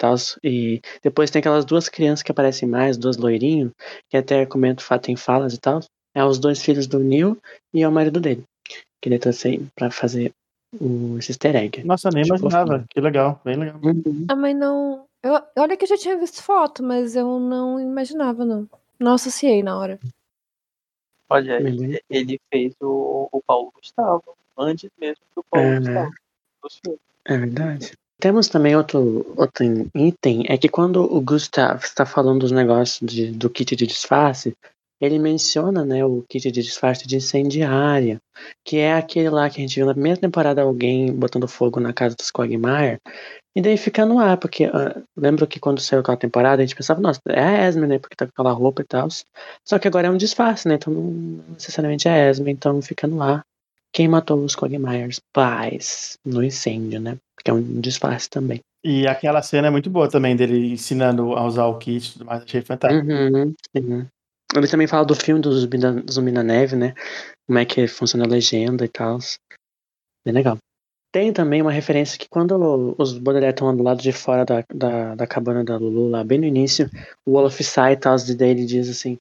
e 0.41 0.81
depois 1.01 1.29
tem 1.29 1.41
aquelas 1.41 1.65
duas 1.65 1.89
crianças 1.89 2.23
que 2.23 2.31
aparecem 2.31 2.67
mais, 2.67 2.95
dois 2.95 3.17
loirinhos, 3.17 3.71
que 4.09 4.15
até 4.15 4.45
comento, 4.45 4.85
tem 5.01 5.17
falas 5.17 5.53
e 5.53 5.59
tal. 5.59 5.81
É 6.15 6.23
os 6.23 6.39
dois 6.39 6.63
filhos 6.63 6.87
do 6.87 6.99
Neil 6.99 7.37
e 7.73 7.81
é 7.81 7.87
o 7.87 7.91
marido 7.91 8.21
dele, 8.21 8.43
que 9.01 9.09
ele 9.09 9.19
trouxe 9.19 9.49
aí 9.49 9.67
pra 9.75 9.91
fazer 9.91 10.31
o, 10.79 11.17
esse 11.17 11.31
easter 11.31 11.55
egg. 11.55 11.83
Nossa, 11.83 12.09
nem 12.09 12.23
Tipo, 12.23 12.37
imaginava. 12.37 12.85
Que 12.89 13.01
legal, 13.01 13.41
bem 13.43 13.57
legal. 13.57 13.79
Uhum. 13.83 14.25
Ah, 14.29 14.35
mas 14.35 14.55
não. 14.55 15.05
Eu, 15.23 15.41
olha 15.57 15.77
que 15.77 15.85
eu 15.85 15.87
já 15.89 15.97
tinha 15.97 16.17
visto 16.17 16.43
foto, 16.43 16.83
mas 16.83 17.15
eu 17.15 17.39
não 17.39 17.79
imaginava, 17.79 18.43
não. 18.43 18.67
Não 18.99 19.13
associei 19.13 19.63
na 19.63 19.77
hora. 19.77 19.99
Olha, 21.29 21.59
Bem 21.59 21.73
ele, 21.73 22.01
ele 22.09 22.41
fez 22.51 22.75
o, 22.81 23.29
o 23.31 23.41
Paulo 23.41 23.71
Gustavo, 23.73 24.35
antes 24.57 24.89
mesmo 24.99 25.23
do 25.35 25.43
Paulo 25.49 25.67
É, 25.67 25.79
Gustavo. 25.79 26.99
É 27.25 27.37
verdade. 27.37 27.93
Temos 28.19 28.47
também 28.47 28.75
outro, 28.75 29.33
outro 29.35 29.65
item, 29.95 30.45
é 30.47 30.57
que 30.57 30.69
quando 30.69 31.01
o 31.03 31.19
Gustav 31.19 31.81
está 31.83 32.05
falando 32.05 32.41
dos 32.41 32.51
negócios 32.51 32.99
de- 33.09 33.31
do 33.31 33.49
kit 33.49 33.75
de 33.75 33.87
disfarce, 33.87 34.55
ele 35.01 35.19
menciona 35.19 35.83
né, 35.83 36.05
o 36.05 36.23
kit 36.29 36.49
de 36.49 36.61
disfarce 36.61 37.05
de 37.07 37.17
incendiária, 37.17 38.21
que 38.63 38.77
é 38.77 38.93
aquele 38.93 39.29
lá 39.29 39.49
que 39.49 39.57
a 39.59 39.61
gente 39.61 39.75
viu 39.75 39.85
na 39.85 39.93
primeira 39.93 40.19
temporada 40.19 40.61
alguém 40.61 41.11
botando 41.11 41.47
fogo 41.47 41.79
na 41.79 41.91
casa 41.91 42.15
dos 42.15 42.31
Quagmire, 42.31 42.99
e 43.55 43.61
daí 43.61 43.77
fica 43.77 44.05
no 44.05 44.19
ar, 44.19 44.37
porque 44.37 44.65
ah, 44.65 45.01
lembro 45.15 45.45
que 45.47 45.59
quando 45.59 45.79
saiu 45.79 46.01
aquela 46.01 46.17
temporada 46.17 46.61
a 46.61 46.65
gente 46.65 46.75
pensava, 46.75 46.99
nossa, 46.99 47.19
é 47.27 47.39
a 47.39 47.67
Esme, 47.67 47.87
né, 47.87 47.99
porque 47.99 48.15
tá 48.15 48.25
com 48.25 48.31
aquela 48.31 48.51
roupa 48.51 48.81
e 48.81 48.85
tal, 48.85 49.07
só 49.63 49.77
que 49.79 49.87
agora 49.87 50.07
é 50.07 50.11
um 50.11 50.17
disfarce, 50.17 50.67
né, 50.67 50.75
então 50.75 50.93
não 50.93 51.43
necessariamente 51.53 52.07
é 52.07 52.11
a 52.11 52.29
Esme, 52.29 52.51
então 52.51 52.81
fica 52.81 53.07
no 53.07 53.21
ar. 53.21 53.43
Quem 53.93 54.07
matou 54.07 54.43
os 54.43 54.55
Quagmires? 54.55 55.19
Pais, 55.31 56.17
no 56.25 56.43
incêndio, 56.43 56.99
né? 56.99 57.15
Que 57.43 57.51
é 57.51 57.53
um 57.53 57.79
disfarce 57.79 58.27
também. 58.27 58.59
E 58.83 59.07
aquela 59.07 59.39
cena 59.43 59.67
é 59.67 59.69
muito 59.69 59.87
boa 59.87 60.09
também, 60.09 60.35
dele 60.35 60.73
ensinando 60.73 61.33
a 61.33 61.45
usar 61.45 61.67
o 61.67 61.77
kit 61.77 62.09
e 62.09 62.13
tudo 62.13 62.25
mais. 62.25 62.41
Achei 62.41 62.61
fantástico. 62.63 63.05
Uhum, 63.05 63.53
sim. 63.75 64.07
Ele 64.55 64.67
também 64.67 64.87
fala 64.87 65.05
do 65.05 65.15
filme 65.15 65.41
do 65.41 65.51
Zumbi, 65.51 65.77
Zumbi 66.11 66.31
na 66.31 66.41
Neve, 66.41 66.75
né? 66.75 66.95
Como 67.45 67.59
é 67.59 67.65
que 67.65 67.87
funciona 67.87 68.25
a 68.25 68.27
legenda 68.27 68.83
e 68.83 68.89
tal. 68.89 69.19
Bem 70.25 70.33
legal. 70.33 70.57
Tem 71.13 71.31
também 71.31 71.61
uma 71.61 71.71
referência 71.71 72.17
que 72.17 72.27
quando 72.27 72.95
os 72.97 73.15
Baudelaire 73.19 73.53
estão 73.53 73.77
do 73.77 73.83
lado 73.83 74.01
de 74.01 74.11
fora 74.11 74.43
da, 74.43 74.63
da, 74.73 75.13
da 75.13 75.27
cabana 75.27 75.63
da 75.63 75.77
Lulu, 75.77 76.09
lá 76.09 76.23
bem 76.23 76.39
no 76.39 76.45
início, 76.45 76.89
o 77.23 77.35
Olaf 77.35 77.61
sai 77.61 77.93
e 77.93 77.97
tal, 77.97 78.15
e 78.17 78.33
daí 78.33 78.49
ele 78.49 78.65
diz 78.65 78.89
assim, 78.89 79.19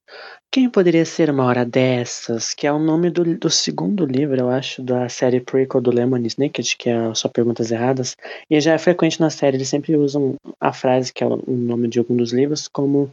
quem 0.51 0.71
poderia 0.71 1.05
ser 1.05 1.29
uma 1.29 1.45
hora 1.45 1.67
dessas? 1.67 2.55
Que 2.55 2.67
é 2.67 2.73
o 2.73 2.79
nome 2.79 3.11
do, 3.11 3.37
do 3.37 3.51
segundo 3.51 4.07
livro, 4.07 4.41
eu 4.41 4.49
acho, 4.49 4.83
da 4.83 5.07
série 5.11 5.39
prequel 5.39 5.83
do 5.83 5.91
Lemon 5.91 6.17
Snicket, 6.25 6.79
que 6.79 6.89
é 6.89 7.15
Só 7.15 7.29
Perguntas 7.29 7.71
Erradas. 7.71 8.17
E 8.49 8.59
já 8.59 8.73
é 8.73 8.79
frequente 8.79 9.21
na 9.21 9.29
série, 9.29 9.59
eles 9.59 9.69
sempre 9.69 9.95
usam 9.95 10.37
a 10.59 10.73
frase, 10.73 11.13
que 11.13 11.23
é 11.23 11.27
o 11.27 11.43
nome 11.47 11.89
de 11.89 11.99
algum 11.99 12.17
dos 12.17 12.33
livros, 12.33 12.69
como 12.69 13.13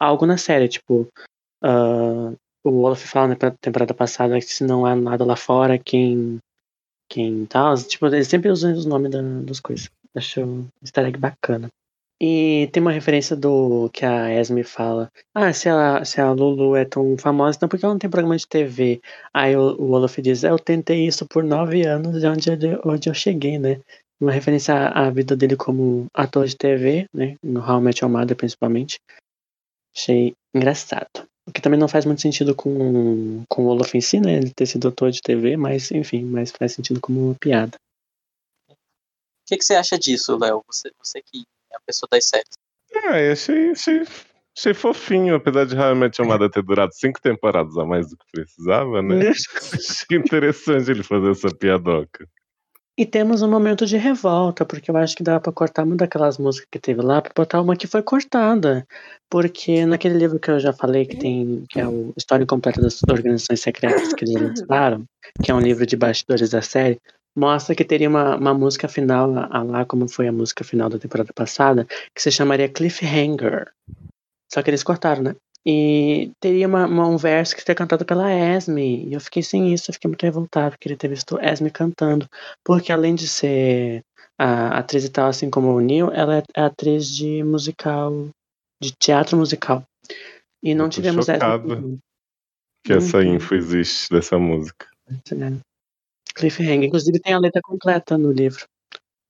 algo 0.00 0.26
na 0.26 0.38
série, 0.38 0.68
tipo, 0.68 1.08
ah, 1.60 2.32
o 2.64 2.82
Olaf 2.82 3.04
fala 3.04 3.28
na 3.28 3.50
temporada 3.60 3.92
passada 3.92 4.38
que 4.38 4.44
se 4.44 4.62
não 4.62 4.86
há 4.86 4.94
nada 4.94 5.24
lá 5.24 5.34
fora, 5.34 5.76
quem 5.76 6.38
quem 7.12 7.44
tal, 7.46 7.74
tipo, 7.76 8.06
eles 8.06 8.28
sempre 8.28 8.50
usam 8.50 8.72
os 8.72 8.86
nomes 8.86 9.10
da, 9.10 9.20
das 9.42 9.60
coisas. 9.60 9.90
Acho 10.14 10.40
um 10.42 10.66
easter 10.82 11.06
egg 11.06 11.18
bacana. 11.18 11.68
E 12.20 12.68
tem 12.72 12.80
uma 12.80 12.92
referência 12.92 13.34
do 13.34 13.90
que 13.92 14.04
a 14.04 14.32
Esme 14.32 14.62
fala. 14.62 15.10
Ah, 15.34 15.52
se, 15.52 15.68
ela, 15.68 16.04
se 16.04 16.20
a 16.20 16.30
Lulu 16.30 16.76
é 16.76 16.84
tão 16.84 17.16
famosa, 17.18 17.56
então 17.56 17.68
por 17.68 17.78
que 17.78 17.84
ela 17.84 17.94
não 17.94 17.98
tem 17.98 18.08
programa 18.08 18.36
de 18.36 18.46
TV? 18.46 19.00
Aí 19.34 19.56
o, 19.56 19.74
o 19.80 19.90
Olaf 19.90 20.16
diz, 20.18 20.44
eu 20.44 20.58
tentei 20.58 21.04
isso 21.06 21.26
por 21.26 21.42
nove 21.42 21.82
anos 21.84 22.20
de 22.20 22.26
onde, 22.26 22.48
eu- 22.66 22.80
onde 22.84 23.08
eu 23.08 23.14
cheguei, 23.14 23.58
né? 23.58 23.80
Uma 24.20 24.30
referência 24.30 24.72
à, 24.74 25.06
à 25.06 25.10
vida 25.10 25.36
dele 25.36 25.56
como 25.56 26.06
ator 26.14 26.46
de 26.46 26.56
TV, 26.56 27.06
né? 27.12 27.34
No 27.42 27.60
How 27.60 27.80
I 27.80 27.82
Met 27.82 28.04
Your 28.04 28.12
Mother, 28.12 28.36
principalmente. 28.36 29.00
Achei 29.96 30.32
engraçado. 30.54 31.26
O 31.46 31.52
que 31.52 31.60
também 31.60 31.78
não 31.78 31.88
faz 31.88 32.04
muito 32.04 32.20
sentido 32.20 32.54
com, 32.54 33.44
com 33.48 33.64
o 33.64 33.68
Olaf 33.68 33.94
em 33.94 34.00
si, 34.00 34.20
né? 34.20 34.36
Ele 34.36 34.50
ter 34.50 34.66
sido 34.66 34.88
ator 34.88 35.10
de 35.10 35.20
TV, 35.20 35.56
mas 35.56 35.90
enfim, 35.90 36.24
mas 36.24 36.52
faz 36.52 36.72
sentido 36.72 37.00
como 37.00 37.34
piada. 37.40 37.76
O 38.68 38.74
que, 39.46 39.56
que 39.58 39.64
você 39.64 39.74
acha 39.74 39.98
disso, 39.98 40.38
Léo? 40.38 40.62
Você, 40.68 40.90
você 41.02 41.20
que 41.20 41.44
é 41.72 41.76
a 41.76 41.80
pessoa 41.80 42.08
das 42.10 42.24
séries. 42.24 42.52
Ah, 42.94 43.20
eu 43.20 43.32
achei, 43.32 43.70
achei, 43.70 44.02
achei 44.56 44.74
fofinho, 44.74 45.34
apesar 45.34 45.66
de 45.66 45.74
Your 45.74 46.26
Mother 46.26 46.48
ter 46.48 46.62
durado 46.62 46.92
cinco 46.94 47.20
temporadas 47.20 47.76
a 47.76 47.84
mais 47.84 48.08
do 48.08 48.16
que 48.16 48.24
precisava, 48.30 49.02
né? 49.02 49.30
achei 49.74 50.18
interessante 50.18 50.90
ele 50.90 51.02
fazer 51.02 51.30
essa 51.30 51.48
piadoca. 51.54 52.28
E 52.98 53.06
temos 53.06 53.40
um 53.40 53.50
momento 53.50 53.86
de 53.86 53.96
revolta, 53.96 54.66
porque 54.66 54.90
eu 54.90 54.96
acho 54.98 55.16
que 55.16 55.22
dá 55.22 55.40
pra 55.40 55.50
cortar 55.50 55.84
uma 55.84 55.96
daquelas 55.96 56.36
músicas 56.36 56.68
que 56.70 56.78
teve 56.78 57.00
lá 57.00 57.22
pra 57.22 57.32
botar 57.34 57.62
uma 57.62 57.74
que 57.74 57.86
foi 57.86 58.02
cortada. 58.02 58.86
Porque 59.30 59.86
naquele 59.86 60.18
livro 60.18 60.38
que 60.38 60.50
eu 60.50 60.60
já 60.60 60.74
falei 60.74 61.06
que 61.06 61.16
tem, 61.16 61.64
que 61.70 61.80
é 61.80 61.88
o 61.88 62.12
História 62.18 62.44
Incompleta 62.44 62.82
das 62.82 63.00
Organizações 63.10 63.62
Secretas 63.62 64.12
que 64.12 64.26
eles 64.26 64.34
lançaram, 64.34 65.04
que 65.42 65.50
é 65.50 65.54
um 65.54 65.60
livro 65.60 65.86
de 65.86 65.96
bastidores 65.96 66.50
da 66.50 66.60
série, 66.60 67.00
mostra 67.34 67.74
que 67.74 67.82
teria 67.82 68.10
uma, 68.10 68.36
uma 68.36 68.52
música 68.52 68.86
final 68.88 69.32
a 69.50 69.62
lá, 69.62 69.86
como 69.86 70.06
foi 70.06 70.28
a 70.28 70.32
música 70.32 70.62
final 70.62 70.90
da 70.90 70.98
temporada 70.98 71.32
passada, 71.32 71.86
que 72.14 72.20
se 72.20 72.30
chamaria 72.30 72.68
Cliffhanger. 72.68 73.70
Só 74.52 74.62
que 74.62 74.68
eles 74.68 74.82
cortaram, 74.82 75.22
né? 75.22 75.36
E 75.66 76.32
teria 76.40 76.66
uma, 76.66 76.86
uma- 76.86 77.06
um 77.08 77.16
verso 77.16 77.54
que 77.54 77.60
seria 77.62 77.74
cantado 77.74 78.04
pela 78.04 78.30
Esme. 78.32 79.06
E 79.08 79.12
eu 79.14 79.20
fiquei 79.20 79.42
sem 79.42 79.72
isso, 79.72 79.90
eu 79.90 79.94
fiquei 79.94 80.08
muito 80.08 80.22
revoltado, 80.22 80.76
queria 80.78 80.96
ter 80.98 81.08
visto 81.08 81.38
Esme 81.40 81.70
cantando. 81.70 82.26
Porque 82.64 82.90
além 82.92 83.14
de 83.14 83.28
ser 83.28 84.02
a 84.38 84.78
atriz 84.78 85.04
e 85.04 85.08
tal, 85.08 85.28
assim 85.28 85.48
como 85.50 85.68
o 85.68 85.80
Neil, 85.80 86.10
ela 86.12 86.38
é 86.38 86.60
atriz 86.60 87.06
de 87.08 87.42
musical, 87.44 88.28
de 88.82 88.92
teatro 88.98 89.36
musical. 89.36 89.84
E 90.62 90.74
não 90.74 90.88
tivemos 90.88 91.26
chocado. 91.26 91.74
Esme. 91.74 91.98
Que 92.84 92.94
essa 92.94 93.18
Uhum. 93.18 93.34
info 93.36 93.54
existe 93.54 94.10
dessa 94.10 94.36
música. 94.38 94.88
né? 95.32 95.58
Cliffhanger. 96.34 96.84
Inclusive 96.84 97.20
tem 97.20 97.34
a 97.34 97.38
letra 97.38 97.60
completa 97.62 98.18
no 98.18 98.32
livro. 98.32 98.64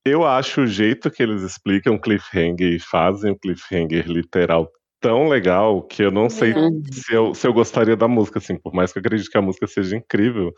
Eu 0.07 0.27
acho 0.27 0.63
o 0.63 0.67
jeito 0.67 1.11
que 1.11 1.23
eles 1.23 1.43
explicam 1.43 1.99
cliffhanger 1.99 2.73
e 2.73 2.79
fazem 2.81 3.33
o 3.33 3.39
cliffhanger 3.39 4.07
literal 4.07 4.71
tão 5.03 5.29
legal 5.29 5.83
que 5.83 6.03
eu 6.03 6.11
não 6.12 6.31
sei 6.31 6.55
se 6.93 7.12
eu, 7.12 7.35
se 7.35 7.47
eu 7.47 7.53
gostaria 7.53 7.97
da 7.97 8.07
música, 8.09 8.39
assim, 8.39 8.57
por 8.57 8.73
mais 8.73 8.93
que 8.93 8.99
eu 8.99 9.01
acredite 9.01 9.29
que 9.29 9.37
a 9.37 9.43
música 9.43 9.66
seja 9.66 9.97
incrível. 9.97 10.55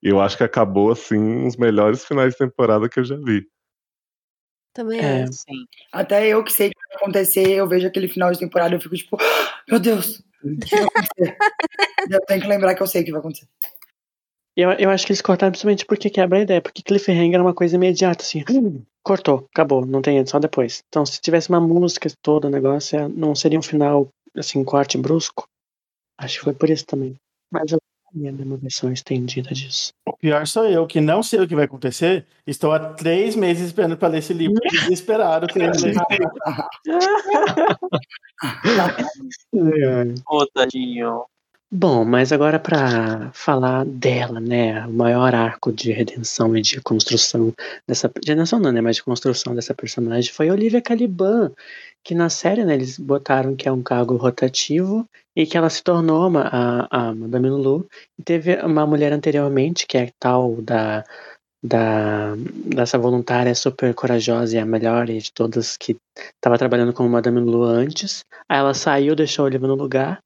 Eu 0.00 0.20
acho 0.20 0.36
que 0.36 0.44
acabou, 0.44 0.92
assim, 0.92 1.18
uns 1.18 1.56
melhores 1.56 2.04
finais 2.04 2.32
de 2.32 2.38
temporada 2.38 2.88
que 2.88 3.00
eu 3.00 3.04
já 3.04 3.16
vi. 3.16 3.44
Também 4.74 5.00
É. 5.00 5.26
Sim. 5.26 5.64
Até 5.92 6.28
eu 6.28 6.42
que 6.44 6.52
sei 6.52 6.68
o 6.68 6.70
que 6.70 6.76
vai 6.88 6.96
acontecer, 6.96 7.50
eu 7.50 7.66
vejo 7.68 7.86
aquele 7.86 8.06
final 8.08 8.30
de 8.30 8.38
temporada 8.38 8.74
eu 8.74 8.80
fico 8.80 8.94
tipo, 8.94 9.16
"Ah, 9.20 9.62
meu 9.68 9.80
Deus, 9.80 10.22
o 10.44 10.56
que 10.56 10.76
vai 10.76 10.84
acontecer? 10.84 11.36
eu 12.10 12.20
tenho 12.26 12.42
que 12.42 12.48
lembrar 12.48 12.74
que 12.74 12.82
eu 12.82 12.86
sei 12.86 13.02
o 13.02 13.04
que 13.04 13.10
vai 13.10 13.20
acontecer. 13.20 13.48
Eu, 14.58 14.72
eu 14.72 14.90
acho 14.90 15.06
que 15.06 15.12
eles 15.12 15.22
cortaram 15.22 15.52
principalmente 15.52 15.86
porque 15.86 16.10
quebra 16.10 16.36
a 16.38 16.42
ideia, 16.42 16.60
porque 16.60 16.82
cliffhanger 16.82 17.38
é 17.38 17.40
uma 17.40 17.54
coisa 17.54 17.76
imediata, 17.76 18.24
assim. 18.24 18.42
hum, 18.50 18.82
Cortou, 19.04 19.46
acabou, 19.54 19.86
não 19.86 20.02
tem 20.02 20.26
só 20.26 20.40
depois. 20.40 20.82
Então, 20.88 21.06
se 21.06 21.20
tivesse 21.20 21.48
uma 21.48 21.60
música 21.60 22.10
toda, 22.20 22.48
o 22.48 22.50
negócio, 22.50 22.98
é- 22.98 23.06
não 23.08 23.36
seria 23.36 23.56
um 23.56 23.62
final, 23.62 24.08
assim, 24.36 24.64
corte 24.64 24.98
brusco. 24.98 25.46
Acho 26.18 26.38
que 26.38 26.44
foi 26.44 26.54
por 26.54 26.68
isso 26.68 26.84
também. 26.84 27.14
Mas 27.52 27.70
eu 27.70 27.78
queria 28.12 28.32
uma 28.32 28.56
versão 28.56 28.92
estendida 28.92 29.54
disso. 29.54 29.92
O 30.04 30.16
pior 30.16 30.44
sou 30.44 30.66
eu, 30.66 30.88
que 30.88 31.00
não 31.00 31.22
sei 31.22 31.38
o 31.38 31.46
que 31.46 31.54
vai 31.54 31.66
acontecer. 31.66 32.26
Estou 32.44 32.72
há 32.72 32.80
três 32.94 33.36
meses 33.36 33.68
esperando 33.68 33.96
para 33.96 34.08
ler 34.08 34.18
esse 34.18 34.34
livro. 34.34 34.60
Desesperado, 34.72 35.46
querendo 35.46 35.80
ler. 35.80 35.94
Ô, 40.28 40.44
tadinho. 40.48 41.24
Bom, 41.70 42.02
mas 42.02 42.32
agora 42.32 42.58
pra 42.58 43.30
falar 43.34 43.84
dela, 43.84 44.40
né? 44.40 44.86
O 44.86 44.92
maior 44.92 45.34
arco 45.34 45.70
de 45.70 45.92
redenção 45.92 46.56
e 46.56 46.62
de 46.62 46.80
construção 46.80 47.52
dessa. 47.86 48.08
De 48.08 48.30
redenção 48.30 48.58
não, 48.58 48.72
né? 48.72 48.80
Mas 48.80 48.96
de 48.96 49.02
construção 49.02 49.54
dessa 49.54 49.74
personagem 49.74 50.32
foi 50.32 50.50
Olivia 50.50 50.80
Caliban. 50.80 51.52
Que 52.02 52.14
na 52.14 52.30
série, 52.30 52.64
né, 52.64 52.74
eles 52.74 52.98
botaram 52.98 53.54
que 53.54 53.68
é 53.68 53.72
um 53.72 53.82
cargo 53.82 54.16
rotativo 54.16 55.06
e 55.36 55.44
que 55.46 55.58
ela 55.58 55.68
se 55.68 55.82
tornou 55.82 56.28
uma, 56.28 56.48
a, 56.50 57.08
a 57.10 57.14
Madame 57.14 57.50
Lulu. 57.50 57.86
E 58.18 58.22
teve 58.22 58.56
uma 58.62 58.86
mulher 58.86 59.12
anteriormente, 59.12 59.86
que 59.86 59.98
é 59.98 60.10
tal 60.18 60.62
da. 60.62 61.04
Da, 61.60 62.36
dessa 62.64 62.96
voluntária 62.96 63.52
super 63.52 63.92
corajosa 63.92 64.54
e 64.54 64.60
a 64.60 64.64
melhor 64.64 65.06
de 65.06 65.32
todas 65.32 65.76
que 65.76 65.96
estava 66.36 66.56
trabalhando 66.56 66.92
como 66.92 67.08
Madame 67.08 67.40
Lulu 67.40 67.64
antes. 67.64 68.24
Aí 68.48 68.58
ela 68.58 68.72
saiu, 68.74 69.16
deixou 69.16 69.44
a 69.44 69.46
Olivia 69.46 69.66
no 69.66 69.74
lugar. 69.74 70.22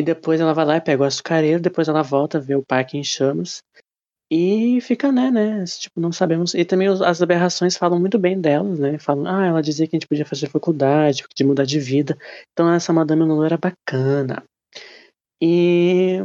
E 0.00 0.02
depois 0.02 0.40
ela 0.40 0.54
vai 0.54 0.64
lá 0.64 0.76
e 0.78 0.80
pega 0.80 1.02
o 1.02 1.06
açucareiro, 1.06 1.60
depois 1.60 1.86
ela 1.86 2.02
volta, 2.02 2.40
vê 2.40 2.54
o 2.54 2.64
parque 2.64 2.96
em 2.96 3.04
chamas. 3.04 3.62
E 4.30 4.80
fica, 4.80 5.12
né, 5.12 5.30
né? 5.30 5.62
Tipo, 5.66 6.00
não 6.00 6.10
sabemos. 6.10 6.54
E 6.54 6.64
também 6.64 6.88
as 6.88 7.20
aberrações 7.20 7.76
falam 7.76 8.00
muito 8.00 8.18
bem 8.18 8.40
delas, 8.40 8.78
né? 8.78 8.98
Falam, 8.98 9.26
ah, 9.26 9.46
ela 9.46 9.62
dizia 9.62 9.86
que 9.86 9.94
a 9.94 9.98
gente 9.98 10.08
podia 10.08 10.24
fazer 10.24 10.48
faculdade, 10.48 11.24
de 11.36 11.44
mudar 11.44 11.64
de 11.66 11.78
vida. 11.78 12.16
Então 12.52 12.72
essa 12.72 12.94
Madame 12.94 13.24
Lulu 13.24 13.44
era 13.44 13.58
bacana. 13.58 14.42
E. 15.42 16.18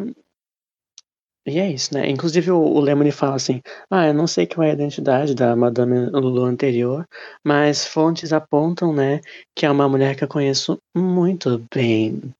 E 1.45 1.60
é 1.60 1.69
isso, 1.69 1.93
né? 1.93 2.10
Inclusive 2.10 2.52
o, 2.52 2.57
o 2.57 2.80
Lemony 2.80 3.11
fala 3.11 3.35
assim: 3.35 3.61
ah, 3.91 4.07
eu 4.07 4.14
não 4.14 4.26
sei 4.26 4.47
qual 4.47 4.65
é 4.65 4.72
a 4.72 4.73
identidade 4.73 5.35
da 5.35 5.53
Madame 5.53 6.10
Lulu 6.11 6.45
anterior, 6.45 7.06
mas 7.43 7.85
fontes 7.85 8.31
apontam, 8.31 8.93
né, 8.93 9.19
que 9.53 9.65
é 9.65 9.69
uma 9.69 9.89
mulher 9.89 10.15
que 10.15 10.23
eu 10.23 10.30
conheço 10.30 10.80
muito 10.95 11.61
bem. 11.73 12.34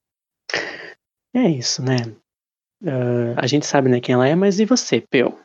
É 1.36 1.50
isso, 1.50 1.84
né? 1.84 1.98
Ah, 2.86 3.42
a 3.42 3.48
gente 3.48 3.66
sabe 3.66 3.90
né, 3.90 4.00
quem 4.00 4.14
ela 4.14 4.28
é, 4.28 4.36
mas 4.36 4.60
e 4.60 4.66
você, 4.66 5.02
Peu? 5.02 5.38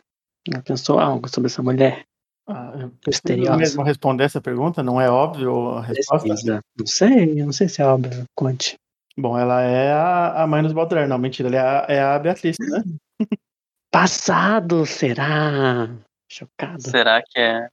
Já 0.49 0.63
pensou 0.63 0.99
algo 0.99 1.29
sobre 1.29 1.49
essa 1.49 1.63
mulher? 1.63 2.05
Ah, 2.49 2.89
Misteriosa. 3.07 3.57
mesmo 3.57 3.83
responder 3.83 4.25
essa 4.25 4.41
pergunta? 4.41 4.83
Não 4.83 5.01
é 5.01 5.11
óbvio 5.11 5.71
a 5.71 5.83
resposta? 5.83 6.29
Pesquisa. 6.29 6.61
Não 6.79 6.87
sei, 6.87 7.41
eu 7.41 7.47
não 7.47 7.53
sei 7.53 7.69
se 7.69 7.83
é 7.83 7.87
óbvio. 7.87 8.25
Conte. 8.35 8.77
Bom, 9.17 9.37
ela 9.39 9.63
é 9.63 9.93
a, 9.93 10.43
a 10.43 10.47
mãe 10.47 10.63
dos 10.63 10.73
Baudelaire. 10.73 11.09
Não, 11.09 11.19
mentira, 11.19 11.49
ela 11.49 11.57
é 11.57 11.61
a, 11.61 11.87
é 11.89 12.01
a 12.03 12.19
Beatriz, 12.19 12.57
né? 12.59 12.83
Passado, 13.93 14.87
será? 14.87 15.89
Chocado. 16.31 16.81
Será 16.83 17.23
que 17.23 17.39
é? 17.41 17.69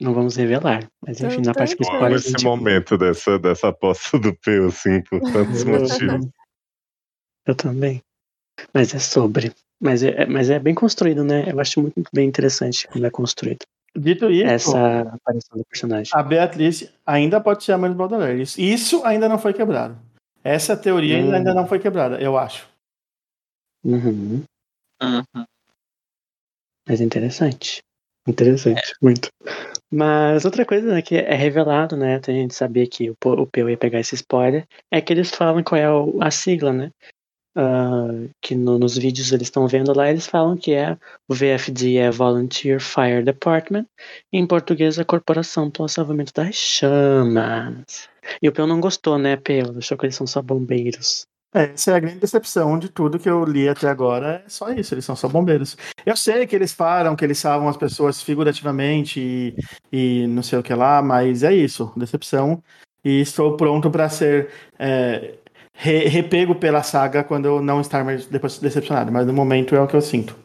Não 0.00 0.12
vamos 0.12 0.34
revelar. 0.36 0.88
Mas 1.04 1.20
enfim, 1.20 1.42
na 1.42 1.54
parte 1.54 1.76
que 1.76 1.84
spoiler. 1.84 2.16
esse 2.18 2.30
gente- 2.30 2.44
momento 2.44 2.98
dessa, 2.98 3.38
dessa 3.38 3.68
aposta 3.68 4.18
do 4.18 4.36
Peu, 4.36 4.66
assim, 4.66 5.00
por 5.02 5.20
tantos 5.20 5.62
motivos. 5.64 6.28
Eu 7.46 7.54
também. 7.54 8.00
Mas 8.72 8.94
é 8.94 8.98
sobre. 8.98 9.52
Mas 9.80 10.02
é, 10.02 10.26
mas 10.26 10.48
é 10.50 10.58
bem 10.58 10.74
construído, 10.74 11.24
né? 11.24 11.50
Eu 11.50 11.58
acho 11.58 11.80
muito 11.80 12.02
bem 12.14 12.28
interessante 12.28 12.86
como 12.88 13.04
é 13.04 13.10
construído. 13.10 13.64
Dito 13.96 14.30
isso, 14.30 14.46
Essa 14.46 15.00
aparição 15.00 15.58
do 15.58 15.64
personagem. 15.66 16.10
a 16.14 16.22
Beatriz 16.22 16.90
ainda 17.04 17.40
pode 17.40 17.62
ser 17.64 17.72
a 17.72 17.78
mãe 17.78 17.90
dos 17.90 17.98
Baudelaire. 17.98 18.40
Isso, 18.40 18.60
isso 18.60 19.04
ainda 19.04 19.28
não 19.28 19.38
foi 19.38 19.52
quebrado. 19.52 19.98
Essa 20.42 20.76
teoria 20.76 21.18
Hum. 21.18 21.32
ainda 21.34 21.52
não 21.52 21.66
foi 21.66 21.78
quebrada, 21.78 22.18
eu 22.20 22.38
acho. 22.38 22.66
Uhum. 23.84 24.44
Uhum. 25.02 25.44
Mas 26.88 27.00
é 27.00 27.04
interessante. 27.04 27.80
Interessante, 28.26 28.94
muito. 29.02 29.28
Mas 29.92 30.44
outra 30.44 30.64
coisa 30.64 30.94
né, 30.94 31.02
que 31.02 31.16
é 31.16 31.34
revelado, 31.34 31.96
né? 31.96 32.16
Até 32.16 32.32
a 32.32 32.34
gente 32.34 32.54
saber 32.54 32.86
que 32.86 33.10
o, 33.10 33.16
Po- 33.16 33.34
o 33.42 33.46
Peu 33.46 33.68
ia 33.68 33.76
pegar 33.76 33.98
esse 34.00 34.14
spoiler, 34.14 34.64
é 34.90 35.00
que 35.00 35.12
eles 35.12 35.30
falam 35.30 35.62
qual 35.62 35.80
é 35.80 35.90
o- 35.90 36.22
a 36.22 36.30
sigla, 36.30 36.72
né? 36.72 36.90
Ah, 37.54 38.08
que 38.40 38.54
no- 38.54 38.78
nos 38.78 38.96
vídeos 38.96 39.30
eles 39.30 39.48
estão 39.48 39.68
vendo 39.68 39.92
lá, 39.94 40.08
eles 40.08 40.26
falam 40.26 40.56
que 40.56 40.72
é 40.72 40.96
o 41.28 41.34
VFD 41.34 41.96
é 41.98 42.10
Volunteer 42.10 42.80
Fire 42.80 43.22
Department, 43.22 43.86
em 44.32 44.46
português 44.46 44.98
a 44.98 45.04
Corporação 45.04 45.70
para 45.70 45.82
o 45.82 45.88
Salvamento 45.88 46.32
das 46.32 46.54
Chamas. 46.54 48.08
E 48.40 48.48
o 48.48 48.52
Peu 48.52 48.66
não 48.66 48.80
gostou, 48.80 49.18
né, 49.18 49.36
Peu? 49.36 49.76
Achou 49.76 49.98
que 49.98 50.06
eles 50.06 50.16
são 50.16 50.26
só 50.26 50.40
bombeiros. 50.40 51.26
É, 51.54 51.64
essa 51.74 51.90
é 51.90 51.94
a 51.96 52.00
grande 52.00 52.20
decepção 52.20 52.78
de 52.78 52.88
tudo 52.88 53.18
que 53.18 53.28
eu 53.28 53.44
li 53.44 53.68
até 53.68 53.86
agora. 53.86 54.42
É 54.46 54.48
só 54.48 54.70
isso, 54.70 54.94
eles 54.94 55.04
são 55.04 55.14
só 55.14 55.28
bombeiros. 55.28 55.76
Eu 56.06 56.16
sei 56.16 56.46
que 56.46 56.56
eles 56.56 56.72
falam 56.72 57.14
que 57.14 57.22
eles 57.22 57.36
salvam 57.38 57.68
as 57.68 57.76
pessoas 57.76 58.22
figurativamente 58.22 59.20
e, 59.20 59.54
e 59.92 60.26
não 60.28 60.42
sei 60.42 60.58
o 60.58 60.62
que 60.62 60.72
lá, 60.72 61.02
mas 61.02 61.42
é 61.42 61.52
isso, 61.54 61.92
decepção. 61.94 62.62
E 63.04 63.20
estou 63.20 63.56
pronto 63.56 63.90
para 63.90 64.08
ser 64.08 64.48
é, 64.78 65.34
re- 65.82 66.08
repego 66.08 66.54
pela 66.54 66.82
saga 66.82 67.24
quando 67.24 67.46
eu 67.46 67.60
não 67.62 67.80
estar 67.80 68.04
mais 68.04 68.26
depois 68.26 68.58
decepcionado. 68.58 69.10
Mas 69.12 69.26
no 69.26 69.32
momento 69.32 69.74
é 69.74 69.80
o 69.80 69.86
que 69.88 69.94
eu 69.96 70.00
sinto. 70.02 70.36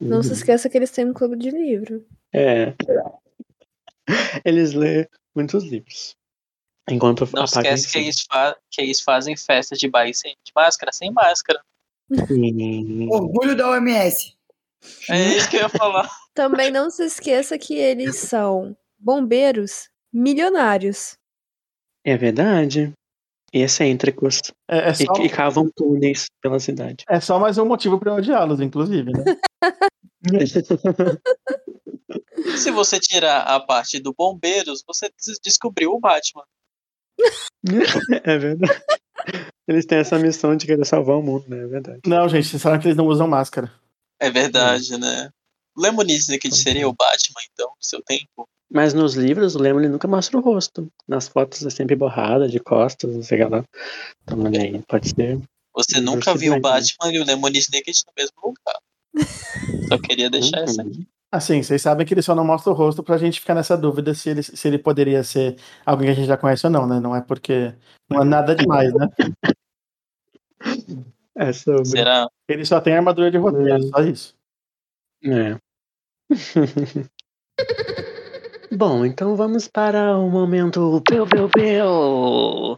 Não 0.00 0.22
se 0.22 0.28
Uhum. 0.30 0.34
esqueça 0.34 0.68
que 0.68 0.76
eles 0.76 0.90
têm 0.90 1.06
um 1.06 1.12
clube 1.12 1.36
de 1.36 1.50
livro. 1.50 2.04
É. 2.32 2.74
Eles 4.44 4.72
lêem 4.72 5.06
muitos 5.34 5.64
livros. 5.64 6.16
Enquanto 6.90 7.28
Não 7.32 7.44
esquece 7.44 7.90
que 7.90 7.98
eles, 7.98 8.26
que 8.70 8.82
eles 8.82 9.00
fazem 9.00 9.36
festa 9.36 9.76
de 9.76 9.88
baile 9.88 10.12
sem 10.12 10.34
de 10.44 10.52
máscara, 10.54 10.92
sem 10.92 11.10
máscara. 11.12 11.60
si. 12.26 13.08
Orgulho 13.10 13.56
da 13.56 13.70
OMS. 13.70 14.36
É 15.08 15.36
isso 15.36 15.48
que 15.48 15.56
eu 15.56 15.60
ia 15.60 15.68
falar. 15.68 16.10
Também 16.34 16.70
não 16.72 16.90
se 16.90 17.04
esqueça 17.04 17.56
que 17.56 17.74
eles 17.74 18.16
são 18.16 18.76
bombeiros 18.98 19.88
milionários. 20.12 21.16
É 22.04 22.16
verdade. 22.16 22.92
E 23.52 23.60
excêntricos. 23.60 24.40
É, 24.68 24.88
é 24.88 24.92
E, 24.92 25.06
só, 25.06 25.12
e 25.22 25.28
cavam 25.28 25.70
túneis 25.74 26.26
pela 26.40 26.58
cidade. 26.58 27.04
é 27.08 27.20
só 27.20 27.38
mais 27.38 27.58
um 27.58 27.66
motivo 27.66 27.98
para 27.98 28.12
eu 28.12 28.16
odiá-los, 28.16 28.60
inclusive. 28.60 29.12
Né? 29.12 29.24
Se 32.56 32.70
você 32.70 32.98
tirar 32.98 33.42
a 33.42 33.60
parte 33.60 34.00
do 34.00 34.12
bombeiros, 34.12 34.82
você 34.86 35.08
des- 35.10 35.38
descobriu 35.42 35.92
o 35.92 36.00
Batman. 36.00 36.44
é 38.24 38.38
verdade. 38.38 38.82
Eles 39.68 39.86
têm 39.86 39.98
essa 39.98 40.18
missão 40.18 40.56
de 40.56 40.66
querer 40.66 40.84
salvar 40.84 41.16
o 41.16 41.22
mundo, 41.22 41.44
né? 41.48 41.62
É 41.62 41.66
verdade. 41.66 42.00
Não, 42.06 42.28
gente, 42.28 42.48
vocês 42.48 42.60
sabem 42.62 42.80
que 42.80 42.88
eles 42.88 42.96
não 42.96 43.06
usam 43.06 43.28
máscara. 43.28 43.72
É 44.20 44.30
verdade, 44.30 44.98
né? 44.98 45.30
Lemoniz 45.76 46.26
que 46.26 46.50
seria 46.50 46.88
o 46.88 46.92
Batman, 46.92 47.40
então, 47.52 47.68
no 47.68 47.76
seu 47.84 48.02
tempo. 48.02 48.48
Mas 48.74 48.94
nos 48.94 49.14
livros, 49.14 49.54
o 49.54 49.58
Lemon 49.58 49.80
nunca 49.88 50.08
mostra 50.08 50.38
o 50.38 50.40
rosto. 50.40 50.88
Nas 51.06 51.28
fotos 51.28 51.64
é 51.64 51.70
sempre 51.70 51.94
borrada, 51.94 52.48
de 52.48 52.58
costas, 52.58 53.14
não 53.14 53.22
sei 53.22 53.42
o 53.42 53.44
que 53.44 53.54
lá. 53.54 53.64
Então, 54.22 54.42
olha 54.42 54.60
aí, 54.62 54.82
pode 54.88 55.10
ser. 55.10 55.38
Você 55.74 56.00
nunca 56.00 56.34
viu 56.34 56.52
o 56.52 56.56
né? 56.56 56.60
Batman 56.60 57.12
e 57.12 57.18
o 57.18 57.24
Lemoniz 57.24 57.66
Naked 57.72 57.98
no 58.06 58.12
mesmo 58.16 58.34
lugar. 58.42 58.80
Só 59.88 59.98
queria 59.98 60.30
deixar 60.30 60.58
Uhum. 60.58 60.64
essa 60.64 60.82
aqui. 60.82 61.06
Assim, 61.30 61.62
vocês 61.62 61.80
sabem 61.80 62.06
que 62.06 62.12
ele 62.12 62.20
só 62.22 62.34
não 62.34 62.44
mostra 62.44 62.70
o 62.72 62.74
rosto 62.74 63.02
pra 63.02 63.16
gente 63.16 63.40
ficar 63.40 63.54
nessa 63.54 63.76
dúvida 63.76 64.14
se 64.14 64.28
ele, 64.30 64.42
se 64.42 64.68
ele 64.68 64.78
poderia 64.78 65.22
ser 65.24 65.56
alguém 65.84 66.06
que 66.08 66.12
a 66.12 66.14
gente 66.14 66.26
já 66.28 66.36
conhece 66.36 66.66
ou 66.66 66.72
não, 66.72 66.86
né? 66.86 67.00
Não 67.00 67.16
é 67.16 67.22
porque. 67.22 67.74
Não 68.10 68.20
é 68.20 68.24
nada 68.24 68.54
demais, 68.54 68.92
né? 68.92 69.08
É 71.34 71.52
sobre. 71.52 71.86
Será? 71.86 72.28
Ele 72.48 72.64
só 72.66 72.80
tem 72.80 72.94
armadura 72.94 73.30
de 73.30 73.38
roteiro, 73.38 73.74
é 73.74 73.80
só 73.80 74.00
isso. 74.02 74.36
É. 75.24 75.56
Bom, 78.84 79.06
então 79.06 79.36
vamos 79.36 79.68
para 79.68 80.18
o 80.18 80.28
momento 80.28 81.00
Peu, 81.06 81.24
Peu, 81.24 81.48
Peu. 81.48 82.76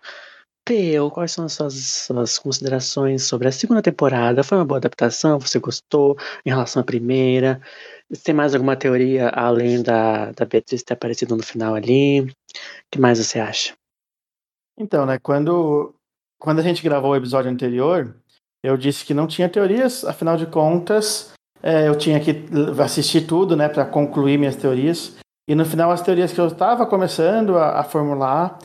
Peu, 0.62 1.10
quais 1.10 1.32
são 1.32 1.46
as 1.46 1.54
suas, 1.54 1.74
suas 1.74 2.38
considerações 2.38 3.22
sobre 3.22 3.48
a 3.48 3.52
segunda 3.52 3.80
temporada? 3.80 4.44
Foi 4.44 4.58
uma 4.58 4.66
boa 4.66 4.76
adaptação? 4.76 5.40
Você 5.40 5.58
gostou 5.58 6.14
em 6.44 6.50
relação 6.50 6.82
à 6.82 6.84
primeira? 6.84 7.58
Tem 8.22 8.34
mais 8.34 8.54
alguma 8.54 8.76
teoria 8.76 9.30
além 9.30 9.82
da, 9.82 10.30
da 10.32 10.44
Beatriz 10.44 10.82
ter 10.82 10.92
aparecido 10.92 11.34
no 11.38 11.42
final 11.42 11.74
ali? 11.74 12.20
O 12.20 12.28
que 12.92 13.00
mais 13.00 13.18
você 13.18 13.40
acha? 13.40 13.72
Então, 14.78 15.06
né, 15.06 15.18
quando, 15.18 15.94
quando 16.38 16.58
a 16.58 16.62
gente 16.62 16.82
gravou 16.82 17.12
o 17.12 17.16
episódio 17.16 17.50
anterior, 17.50 18.14
eu 18.62 18.76
disse 18.76 19.06
que 19.06 19.14
não 19.14 19.26
tinha 19.26 19.48
teorias, 19.48 20.04
afinal 20.04 20.36
de 20.36 20.44
contas, 20.44 21.32
é, 21.62 21.88
eu 21.88 21.96
tinha 21.96 22.20
que 22.20 22.44
assistir 22.78 23.26
tudo, 23.26 23.56
né, 23.56 23.70
para 23.70 23.86
concluir 23.86 24.36
minhas 24.36 24.54
teorias. 24.54 25.16
E 25.46 25.54
no 25.54 25.64
final, 25.64 25.90
as 25.90 26.02
teorias 26.02 26.32
que 26.32 26.40
eu 26.40 26.46
estava 26.46 26.86
começando 26.86 27.58
a, 27.58 27.80
a 27.80 27.84
formular 27.84 28.58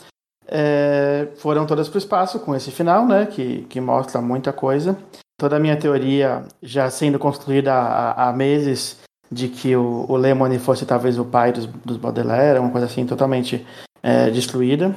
é, 0.48 1.28
foram 1.36 1.66
todas 1.66 1.88
para 1.88 1.96
o 1.96 1.98
espaço, 1.98 2.40
com 2.40 2.54
esse 2.54 2.70
final, 2.70 3.06
né, 3.06 3.26
que, 3.26 3.62
que 3.62 3.80
mostra 3.80 4.20
muita 4.20 4.52
coisa. 4.52 4.96
Toda 5.38 5.56
a 5.56 5.60
minha 5.60 5.76
teoria 5.76 6.42
já 6.62 6.90
sendo 6.90 7.18
construída 7.18 7.72
há, 7.72 8.28
há 8.28 8.32
meses 8.32 8.98
de 9.30 9.48
que 9.48 9.76
o, 9.76 10.06
o 10.08 10.16
Lemony 10.16 10.58
fosse 10.58 10.84
talvez 10.84 11.18
o 11.18 11.24
pai 11.24 11.52
dos, 11.52 11.66
dos 11.66 11.96
Baudelaire, 11.96 12.58
uma 12.58 12.70
coisa 12.70 12.86
assim 12.86 13.06
totalmente 13.06 13.64
é, 14.02 14.28
destruída. 14.30 14.94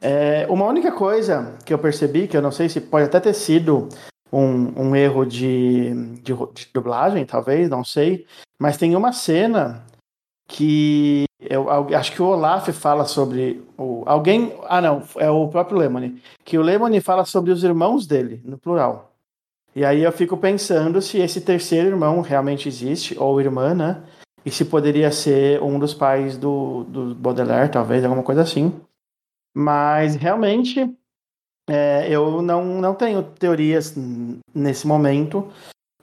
É, 0.00 0.46
uma 0.48 0.66
única 0.66 0.92
coisa 0.92 1.54
que 1.64 1.72
eu 1.72 1.78
percebi, 1.78 2.26
que 2.26 2.36
eu 2.36 2.42
não 2.42 2.50
sei 2.50 2.68
se 2.68 2.80
pode 2.80 3.06
até 3.06 3.20
ter 3.20 3.34
sido 3.34 3.88
um, 4.32 4.72
um 4.80 4.96
erro 4.96 5.24
de, 5.24 5.92
de, 6.22 6.32
de, 6.32 6.68
dublagem, 6.72 7.24
talvez, 7.24 7.68
não 7.68 7.84
sei, 7.84 8.26
mas 8.60 8.76
tem 8.76 8.94
uma 8.94 9.12
cena 9.12 9.84
que 10.48 11.24
eu 11.38 11.70
acho 11.94 12.12
que 12.12 12.22
o 12.22 12.26
Olaf 12.26 12.68
fala 12.72 13.04
sobre 13.04 13.62
o, 13.76 14.02
alguém, 14.06 14.52
ah 14.64 14.80
não, 14.80 15.02
é 15.16 15.30
o 15.30 15.46
próprio 15.48 15.78
Lemony, 15.78 16.20
que 16.44 16.58
o 16.58 16.62
Lemony 16.62 17.00
fala 17.00 17.24
sobre 17.24 17.52
os 17.52 17.62
irmãos 17.62 18.06
dele, 18.06 18.40
no 18.44 18.58
plural. 18.58 19.12
E 19.76 19.84
aí 19.84 20.02
eu 20.02 20.10
fico 20.10 20.36
pensando 20.36 21.00
se 21.00 21.18
esse 21.18 21.42
terceiro 21.42 21.88
irmão 21.88 22.20
realmente 22.22 22.66
existe, 22.66 23.16
ou 23.18 23.40
irmã, 23.40 23.74
né? 23.74 24.02
E 24.44 24.50
se 24.50 24.64
poderia 24.64 25.12
ser 25.12 25.62
um 25.62 25.78
dos 25.78 25.94
pais 25.94 26.36
do, 26.36 26.84
do 26.84 27.14
Baudelaire, 27.14 27.70
talvez, 27.70 28.02
alguma 28.02 28.22
coisa 28.22 28.42
assim. 28.42 28.74
Mas 29.54 30.16
realmente 30.16 30.90
é, 31.68 32.08
eu 32.10 32.40
não, 32.40 32.80
não 32.80 32.94
tenho 32.94 33.22
teorias 33.22 33.94
nesse 34.54 34.86
momento, 34.86 35.48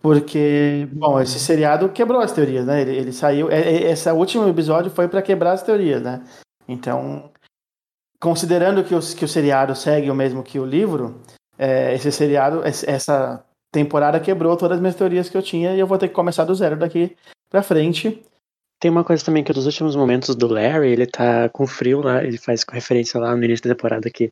porque, 0.05 0.87
bom, 0.93 1.19
esse 1.19 1.39
seriado 1.39 1.89
quebrou 1.89 2.21
as 2.21 2.31
teorias, 2.31 2.63
né? 2.63 2.79
Ele, 2.79 2.95
ele 2.95 3.11
saiu. 3.11 3.49
É, 3.49 3.59
é, 3.59 3.91
esse 3.91 4.07
último 4.11 4.47
episódio 4.47 4.91
foi 4.91 5.07
para 5.07 5.19
quebrar 5.19 5.53
as 5.53 5.63
teorias, 5.63 5.99
né? 5.99 6.23
Então, 6.67 7.31
considerando 8.21 8.83
que 8.83 8.93
o, 8.93 8.99
que 8.99 9.25
o 9.25 9.27
seriado 9.27 9.75
segue 9.75 10.11
o 10.11 10.13
mesmo 10.13 10.43
que 10.43 10.59
o 10.59 10.65
livro, 10.65 11.19
é, 11.57 11.95
esse 11.95 12.11
seriado, 12.11 12.61
essa 12.63 13.43
temporada 13.73 14.19
quebrou 14.19 14.55
todas 14.55 14.75
as 14.75 14.79
minhas 14.79 14.95
teorias 14.95 15.27
que 15.27 15.35
eu 15.35 15.41
tinha 15.41 15.73
e 15.73 15.79
eu 15.79 15.87
vou 15.87 15.97
ter 15.97 16.07
que 16.07 16.13
começar 16.13 16.43
do 16.43 16.53
zero 16.53 16.77
daqui 16.77 17.17
pra 17.49 17.63
frente. 17.63 18.23
Tem 18.79 18.91
uma 18.91 19.03
coisa 19.03 19.25
também 19.25 19.43
que 19.43 19.53
dos 19.53 19.65
últimos 19.65 19.95
momentos 19.95 20.35
do 20.35 20.47
Larry, 20.47 20.89
ele 20.89 21.07
tá 21.07 21.49
com 21.49 21.65
frio 21.65 22.01
lá, 22.01 22.23
ele 22.23 22.37
faz 22.37 22.63
referência 22.71 23.19
lá 23.19 23.35
no 23.35 23.43
início 23.43 23.67
da 23.67 23.73
temporada 23.73 24.07
que 24.11 24.31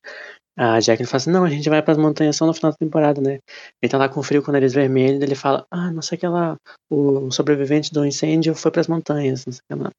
a 0.58 0.80
Jack 0.80 1.04
fala 1.06 1.18
assim, 1.18 1.32
não, 1.32 1.44
a 1.44 1.50
gente 1.50 1.70
vai 1.70 1.82
para 1.82 1.94
as 1.94 1.98
montanhas 1.98 2.36
só 2.36 2.46
no 2.46 2.54
final 2.54 2.72
da 2.72 2.78
temporada, 2.78 3.22
né? 3.22 3.40
Ele 3.82 3.90
tá 3.92 3.98
lá 3.98 4.08
com 4.08 4.22
frio 4.22 4.44
com 4.44 4.52
o 4.52 4.54
nariz 4.54 4.74
vermelho, 4.74 5.24
ele 5.24 5.36
fala, 5.36 5.66
ah, 5.72 5.92
não 5.92 6.02
sei 6.02 6.18
o 6.18 6.20
que 6.20 6.28
lá, 6.28 6.56
o 6.92 7.32
sobrevivente 7.32 7.94
do 7.94 8.06
incêndio 8.06 8.54
foi 8.56 8.72
para 8.72 8.82
as 8.82 8.88
montanhas, 8.88 9.46
não 9.46 9.54
sei 9.54 9.62
o 9.70 9.76
que 9.76 9.84
lá. 9.84 9.92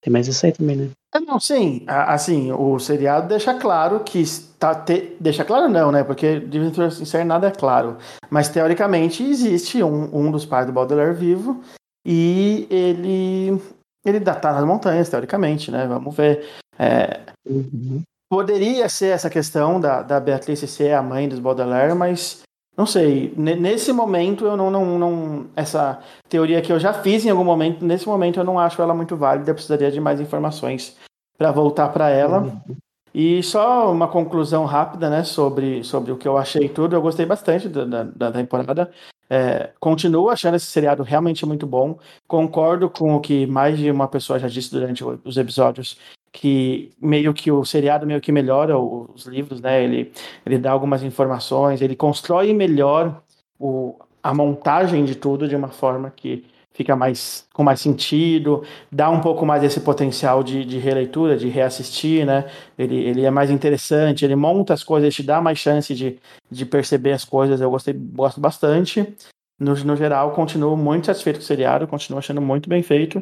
Tem 0.00 0.12
mais 0.12 0.28
isso 0.28 0.46
aí 0.46 0.52
também, 0.52 0.76
né? 0.76 0.90
É, 1.12 1.20
não, 1.20 1.40
sim. 1.40 1.84
Assim, 1.86 2.52
o 2.52 2.78
seriado 2.78 3.28
deixa 3.28 3.54
claro 3.54 4.00
que 4.00 4.20
está. 4.20 4.74
Te... 4.74 5.16
Deixa 5.18 5.44
claro, 5.44 5.68
não, 5.68 5.90
né? 5.90 6.04
Porque 6.04 6.38
de 6.38 6.58
Ventura 6.60 6.90
Sincero 6.90 7.24
nada 7.24 7.48
é 7.48 7.50
claro. 7.50 7.96
Mas 8.30 8.48
teoricamente 8.48 9.24
existe 9.24 9.82
um, 9.82 10.16
um 10.16 10.30
dos 10.30 10.46
pais 10.46 10.66
do 10.66 10.72
Baudelaire 10.72 11.14
vivo 11.14 11.62
e 12.06 12.68
ele 12.70 13.60
ele 14.04 14.20
tá 14.20 14.52
nas 14.52 14.64
montanhas, 14.64 15.08
teoricamente, 15.08 15.70
né? 15.70 15.86
Vamos 15.86 16.14
ver. 16.14 16.46
É, 16.78 17.20
uhum. 17.44 18.02
Poderia 18.30 18.88
ser 18.88 19.06
essa 19.06 19.30
questão 19.30 19.80
da, 19.80 20.02
da 20.02 20.20
Beatriz 20.20 20.58
ser 20.58 20.92
a 20.92 21.02
mãe 21.02 21.28
dos 21.28 21.38
Baudelaire, 21.38 21.94
mas 21.94 22.42
não 22.76 22.86
sei. 22.86 23.32
Nesse 23.36 23.92
momento 23.92 24.44
eu 24.44 24.56
não, 24.56 24.70
não, 24.70 24.98
não. 24.98 25.46
Essa 25.56 25.98
teoria 26.28 26.62
que 26.62 26.70
eu 26.70 26.78
já 26.78 26.92
fiz 26.92 27.24
em 27.24 27.30
algum 27.30 27.44
momento, 27.44 27.84
nesse 27.84 28.06
momento 28.06 28.38
eu 28.38 28.44
não 28.44 28.58
acho 28.58 28.80
ela 28.80 28.94
muito 28.94 29.16
válida, 29.16 29.50
eu 29.50 29.54
precisaria 29.54 29.90
de 29.90 30.00
mais 30.00 30.20
informações 30.20 30.96
para 31.36 31.50
voltar 31.50 31.88
para 31.88 32.10
ela. 32.10 32.42
Uhum. 32.42 32.76
E 33.14 33.42
só 33.42 33.90
uma 33.90 34.06
conclusão 34.06 34.64
rápida, 34.64 35.08
né, 35.10 35.24
sobre, 35.24 35.82
sobre 35.82 36.12
o 36.12 36.16
que 36.16 36.28
eu 36.28 36.36
achei 36.36 36.68
tudo. 36.68 36.94
Eu 36.94 37.02
gostei 37.02 37.26
bastante 37.26 37.68
da, 37.68 37.84
da, 37.84 38.02
da 38.04 38.32
temporada. 38.32 38.90
É, 39.30 39.72
continuo 39.80 40.30
achando 40.30 40.54
esse 40.54 40.66
seriado 40.66 41.02
realmente 41.02 41.44
muito 41.44 41.66
bom. 41.66 41.98
Concordo 42.26 42.88
com 42.88 43.14
o 43.14 43.20
que 43.20 43.46
mais 43.46 43.78
de 43.78 43.90
uma 43.90 44.06
pessoa 44.06 44.38
já 44.38 44.46
disse 44.46 44.70
durante 44.70 45.02
os 45.02 45.36
episódios, 45.36 45.98
que 46.40 46.92
meio 47.00 47.34
que 47.34 47.50
o 47.50 47.64
seriado 47.64 48.06
meio 48.06 48.20
que 48.20 48.30
melhora 48.30 48.78
os 48.78 49.26
livros, 49.26 49.60
né? 49.60 49.82
Ele, 49.82 50.12
ele 50.46 50.56
dá 50.56 50.70
algumas 50.70 51.02
informações, 51.02 51.82
ele 51.82 51.96
constrói 51.96 52.54
melhor 52.54 53.20
o, 53.58 53.96
a 54.22 54.32
montagem 54.32 55.04
de 55.04 55.16
tudo 55.16 55.48
de 55.48 55.56
uma 55.56 55.66
forma 55.66 56.12
que 56.14 56.44
fica 56.72 56.94
mais 56.94 57.44
com 57.52 57.64
mais 57.64 57.80
sentido, 57.80 58.62
dá 58.90 59.10
um 59.10 59.20
pouco 59.20 59.44
mais 59.44 59.64
esse 59.64 59.80
potencial 59.80 60.44
de, 60.44 60.64
de 60.64 60.78
releitura, 60.78 61.36
de 61.36 61.48
reassistir, 61.48 62.24
né? 62.24 62.48
Ele, 62.78 62.96
ele 62.96 63.24
é 63.24 63.30
mais 63.32 63.50
interessante, 63.50 64.24
ele 64.24 64.36
monta 64.36 64.72
as 64.72 64.84
coisas, 64.84 65.12
te 65.12 65.24
dá 65.24 65.40
mais 65.40 65.58
chance 65.58 65.92
de, 65.92 66.20
de 66.48 66.64
perceber 66.64 67.12
as 67.12 67.24
coisas. 67.24 67.60
Eu 67.60 67.68
gostei, 67.68 67.94
gosto 67.94 68.40
bastante. 68.40 69.12
No, 69.58 69.74
no 69.74 69.96
geral, 69.96 70.30
continuo 70.30 70.76
muito 70.76 71.06
satisfeito 71.06 71.38
com 71.38 71.42
o 71.42 71.46
seriado, 71.46 71.88
continuo 71.88 72.20
achando 72.20 72.40
muito 72.40 72.68
bem 72.68 72.80
feito. 72.80 73.20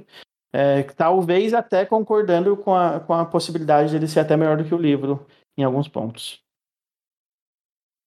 É, 0.52 0.82
talvez 0.82 1.52
até 1.52 1.84
concordando 1.84 2.56
com 2.56 2.74
a, 2.74 3.00
com 3.00 3.12
a 3.12 3.26
possibilidade 3.26 3.90
de 3.90 3.96
ele 3.96 4.08
ser 4.08 4.20
até 4.20 4.36
melhor 4.36 4.56
do 4.56 4.64
que 4.64 4.74
o 4.74 4.78
livro 4.78 5.26
em 5.56 5.64
alguns 5.64 5.88
pontos. 5.88 6.40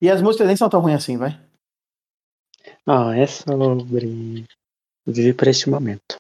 E 0.02 0.10
as 0.10 0.22
músicas 0.22 0.48
nem 0.48 0.56
são 0.56 0.70
tão 0.70 0.80
ruins 0.80 0.96
assim, 0.96 1.18
vai? 1.18 1.32
Ah, 2.86 3.16
é 3.16 3.28
sobre 3.28 4.46
vive 5.06 5.34
para 5.34 5.50
este 5.50 5.70
momento. 5.70 6.16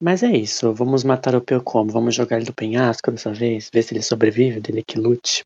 Mas 0.00 0.22
é 0.22 0.36
isso, 0.36 0.72
vamos 0.74 1.04
matar 1.04 1.34
o 1.34 1.40
Peu 1.40 1.62
como? 1.62 1.90
Vamos 1.90 2.14
jogar 2.14 2.36
ele 2.36 2.46
do 2.46 2.54
penhasco 2.54 3.10
dessa 3.10 3.32
vez? 3.32 3.70
Ver 3.72 3.82
se 3.82 3.94
ele 3.94 4.02
sobrevive, 4.02 4.60
dele 4.60 4.82
que 4.82 4.98
lute. 4.98 5.42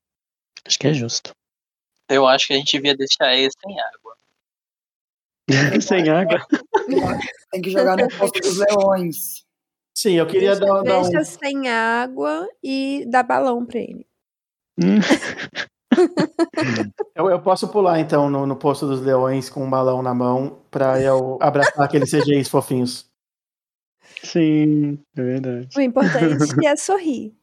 Acho 0.65 0.79
que 0.79 0.87
é 0.87 0.95
justo. 0.95 1.31
Eu 2.09 2.27
acho 2.27 2.47
que 2.47 2.55
a 2.55 2.57
gente 2.57 2.73
devia 2.73 2.97
deixar 2.97 3.35
ele 3.35 3.51
sem 3.61 3.79
água. 3.81 4.08
Sem 5.81 6.09
água? 6.09 6.47
Tem 7.51 7.63
que 7.63 7.71
jogar 7.71 7.97
no 7.97 8.09
posto 8.17 8.41
dos 8.41 8.59
leões. 8.59 9.45
Sim, 9.97 10.13
eu 10.13 10.27
queria 10.27 10.55
deixa, 10.55 10.65
dar, 10.65 10.83
dar 10.83 11.03
Deixa 11.03 11.21
um... 11.21 11.25
sem 11.25 11.69
água 11.69 12.49
e 12.63 13.05
dar 13.09 13.25
balão 13.25 13.67
pra 13.67 13.81
ele. 13.81 14.07
eu, 17.17 17.31
eu, 17.31 17.41
posso 17.41 17.67
pular 17.67 17.99
então 17.99 18.31
no, 18.31 18.47
no 18.47 18.55
posto 18.55 18.87
dos 18.87 19.01
leões 19.01 19.51
com 19.51 19.65
um 19.65 19.71
balão 19.71 20.01
na 20.01 20.15
mão 20.15 20.61
pra 20.71 21.01
eu 21.01 21.37
abraçar 21.41 21.85
aqueles 21.85 22.13
CGIs 22.13 22.49
fofinhos. 22.49 23.09
Sim, 24.23 25.01
é 25.17 25.23
verdade. 25.23 25.69
O 25.77 25.81
importante 25.81 26.55
é 26.67 26.77
sorrir. 26.77 27.35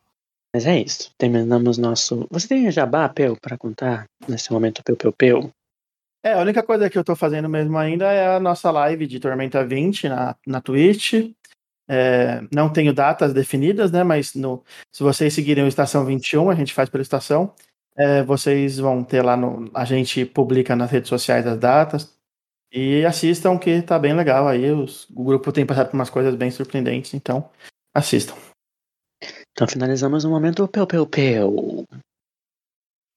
Mas 0.53 0.65
é 0.65 0.79
isso. 0.79 1.11
Terminamos 1.17 1.77
nosso. 1.77 2.25
Você 2.31 2.47
tem 2.47 2.71
jabá, 2.71 3.09
Peu, 3.09 3.35
para 3.41 3.57
contar 3.57 4.05
nesse 4.27 4.53
momento, 4.53 4.81
Peu, 4.83 4.95
Peu, 4.95 5.11
Peu? 5.11 5.51
É, 6.25 6.33
a 6.33 6.39
única 6.39 6.63
coisa 6.63 6.89
que 6.89 6.97
eu 6.97 7.03
tô 7.03 7.15
fazendo 7.15 7.47
mesmo 7.47 7.77
ainda 7.77 8.11
é 8.11 8.35
a 8.35 8.39
nossa 8.39 8.71
live 8.71 9.05
de 9.05 9.19
Tormenta 9.19 9.63
20 9.63 10.09
na, 10.09 10.35
na 10.47 10.59
Twitch. 10.59 11.31
É, 11.87 12.41
não 12.51 12.67
tenho 12.73 12.91
datas 12.91 13.31
definidas, 13.31 13.91
né? 13.91 14.03
Mas 14.03 14.33
no, 14.33 14.63
se 14.91 15.03
vocês 15.03 15.31
seguirem 15.31 15.63
o 15.63 15.67
Estação 15.67 16.03
21, 16.03 16.49
a 16.49 16.55
gente 16.55 16.73
faz 16.73 16.89
pela 16.89 17.03
estação. 17.03 17.53
É, 17.95 18.23
vocês 18.23 18.79
vão 18.79 19.03
ter 19.03 19.21
lá 19.21 19.37
no. 19.37 19.69
A 19.71 19.85
gente 19.85 20.25
publica 20.25 20.75
nas 20.75 20.89
redes 20.89 21.09
sociais 21.09 21.45
as 21.45 21.59
datas. 21.59 22.11
E 22.71 23.05
assistam, 23.05 23.59
que 23.59 23.83
tá 23.83 23.99
bem 23.99 24.15
legal 24.15 24.47
aí. 24.47 24.71
Os, 24.71 25.07
o 25.11 25.23
grupo 25.23 25.51
tem 25.51 25.63
passado 25.63 25.91
por 25.91 25.95
umas 25.95 26.09
coisas 26.09 26.33
bem 26.33 26.49
surpreendentes, 26.49 27.13
então 27.13 27.47
assistam. 27.93 28.33
Então 29.51 29.67
finalizamos 29.67 30.25
o 30.25 30.29
momento 30.31 30.67
Peu 30.67 30.87
Peu 30.87 31.05
Peu. 31.05 31.85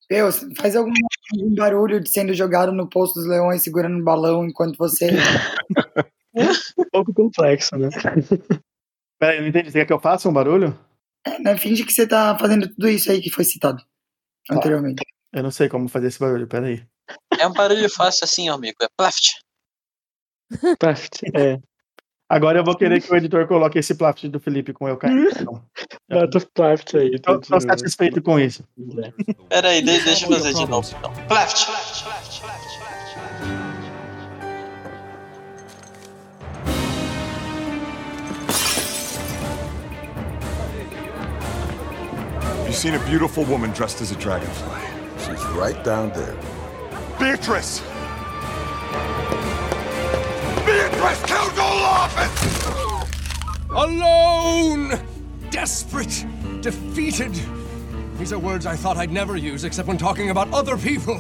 Peu, 0.09 0.31
faz 0.57 0.75
algum, 0.75 0.93
algum 1.33 1.55
barulho 1.55 2.01
de 2.01 2.11
sendo 2.11 2.33
jogado 2.33 2.73
no 2.73 2.89
posto 2.89 3.21
dos 3.21 3.29
leões 3.29 3.63
segurando 3.63 3.97
um 3.97 4.03
balão 4.03 4.47
enquanto 4.47 4.79
você. 4.79 5.11
um 6.79 6.85
pouco 6.91 7.13
complexo, 7.13 7.77
né? 7.77 7.91
Peraí, 9.19 9.41
não 9.41 9.49
entendi. 9.49 9.71
Você 9.71 9.81
quer 9.81 9.87
que 9.87 9.93
eu 9.93 10.01
faça 10.01 10.29
um 10.29 10.33
barulho? 10.33 10.79
É, 11.27 11.39
né? 11.39 11.57
Finge 11.59 11.85
que 11.85 11.93
você 11.93 12.07
tá 12.07 12.37
fazendo 12.39 12.69
tudo 12.69 12.89
isso 12.89 13.11
aí 13.11 13.21
que 13.21 13.31
foi 13.31 13.45
citado 13.45 13.83
anteriormente. 14.51 15.03
Eu 15.33 15.43
não 15.43 15.51
sei 15.51 15.69
como 15.69 15.89
fazer 15.89 16.07
esse 16.07 16.19
barulho, 16.19 16.47
peraí. 16.47 16.87
É 17.39 17.47
um 17.47 17.53
barulho 17.53 17.89
fácil 17.91 18.25
assim, 18.25 18.49
amigo. 18.49 18.77
É 18.83 18.89
plaft. 18.97 19.35
Plaft, 20.79 21.21
é. 21.35 21.59
Agora 22.29 22.59
eu 22.59 22.65
vou 22.65 22.77
querer 22.77 23.01
que 23.01 23.11
o 23.11 23.17
editor 23.17 23.47
coloque 23.47 23.79
esse 23.79 23.95
plaft 23.95 24.29
do 24.29 24.39
Felipe 24.39 24.75
com 24.75 24.87
eu 24.87 24.99
caindo. 24.99 25.31
Então, 25.31 25.63
Bota 26.11 26.39
o 26.39 26.47
plaft 26.51 26.95
aí. 26.95 27.19
Tô, 27.19 27.41
tô 27.41 27.59
satisfeito 27.59 28.21
com 28.21 28.39
isso. 28.39 28.63
Peraí, 29.49 29.81
deixa 29.81 30.27
eu 30.27 30.29
fazer 30.29 30.53
de 30.53 30.67
novo. 30.69 30.95
Então. 30.99 31.11
Plaft. 31.27 31.67
you 42.67 42.75
seen 42.75 42.95
a 42.95 42.99
beautiful 43.07 43.47
woman 43.47 43.71
dressed 43.71 44.03
as 44.03 44.13
a 44.13 44.17
dragonfly? 44.17 44.79
She's 45.21 45.43
right 45.57 45.83
down 45.83 46.11
there. 46.11 46.37
Beatrice! 47.19 47.81
Beatrice 50.67 51.23
Olaf! 51.33 51.58
Alone! 53.71 54.99
Desperate! 55.51 56.27
Defeated! 56.61 57.33
These 58.19 58.33
are 58.33 58.39
words 58.39 58.67
I 58.67 58.77
thought 58.77 58.97
I'd 58.97 59.13
never 59.13 59.37
use 59.37 59.65
except 59.65 59.87
when 59.87 59.99
talking 59.99 60.31
about 60.31 60.53
other 60.53 60.77
people. 60.77 61.19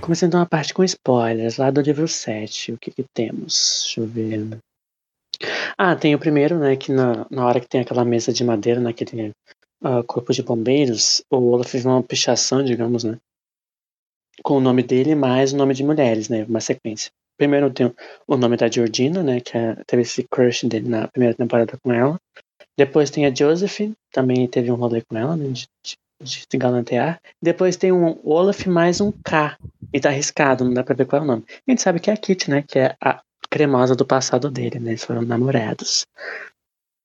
Começando 0.00 0.34
uma 0.34 0.46
parte 0.46 0.72
com 0.72 0.82
spoilers, 0.82 1.58
lá 1.58 1.70
do 1.70 1.82
livro 1.82 2.08
7. 2.08 2.72
O 2.72 2.78
que, 2.78 2.90
que 2.90 3.04
temos? 3.14 3.82
Deixa 3.84 4.00
eu 4.00 4.06
ver. 4.06 4.58
Ah, 5.76 5.94
tem 5.94 6.14
o 6.14 6.18
primeiro, 6.18 6.58
né? 6.58 6.76
Que 6.76 6.92
na, 6.92 7.26
na 7.30 7.46
hora 7.46 7.60
que 7.60 7.68
tem 7.68 7.82
aquela 7.82 8.04
mesa 8.04 8.32
de 8.32 8.42
madeira, 8.42 8.80
naquele 8.80 9.32
uh, 9.82 10.02
corpo 10.06 10.32
de 10.32 10.42
bombeiros, 10.42 11.22
o 11.30 11.36
Olaf 11.36 11.70
fez 11.70 11.84
uma 11.84 12.02
pichação, 12.02 12.64
digamos, 12.64 13.04
né? 13.04 13.18
Com 14.42 14.56
o 14.56 14.60
nome 14.60 14.82
dele 14.82 15.14
mais 15.14 15.52
o 15.52 15.56
nome 15.56 15.74
de 15.74 15.84
mulheres, 15.84 16.28
né? 16.28 16.44
Uma 16.48 16.60
sequência. 16.60 17.10
Primeiro 17.40 17.72
tem 17.72 17.90
o 18.28 18.36
nome 18.36 18.54
da 18.58 18.68
Georgina, 18.68 19.22
né? 19.22 19.40
Que 19.40 19.56
é, 19.56 19.74
teve 19.86 20.02
esse 20.02 20.22
crush 20.24 20.66
dele 20.66 20.86
na 20.86 21.08
primeira 21.08 21.34
temporada 21.34 21.78
com 21.82 21.90
ela. 21.90 22.20
Depois 22.76 23.08
tem 23.08 23.24
a 23.24 23.34
Josephine, 23.34 23.94
também 24.12 24.46
teve 24.46 24.70
um 24.70 24.74
rolê 24.74 25.00
com 25.00 25.16
ela, 25.16 25.34
né? 25.34 25.48
De, 25.48 25.66
de, 25.82 25.96
de 26.22 26.44
se 26.46 26.58
galantear. 26.58 27.18
Depois 27.42 27.78
tem 27.78 27.92
um 27.92 28.20
Olaf 28.22 28.66
mais 28.66 29.00
um 29.00 29.10
K. 29.24 29.56
E 29.90 29.98
tá 29.98 30.10
arriscado, 30.10 30.66
não 30.66 30.74
dá 30.74 30.84
pra 30.84 30.94
ver 30.94 31.06
qual 31.06 31.22
é 31.22 31.24
o 31.24 31.28
nome. 31.28 31.44
A 31.48 31.70
gente 31.70 31.80
sabe 31.80 31.98
que 31.98 32.10
é 32.10 32.12
a 32.12 32.16
Kitty, 32.18 32.50
né? 32.50 32.62
Que 32.68 32.78
é 32.78 32.94
a 33.02 33.22
cremosa 33.48 33.96
do 33.96 34.04
passado 34.04 34.50
dele, 34.50 34.78
né? 34.78 34.90
Eles 34.90 35.04
foram 35.04 35.22
namorados. 35.22 36.06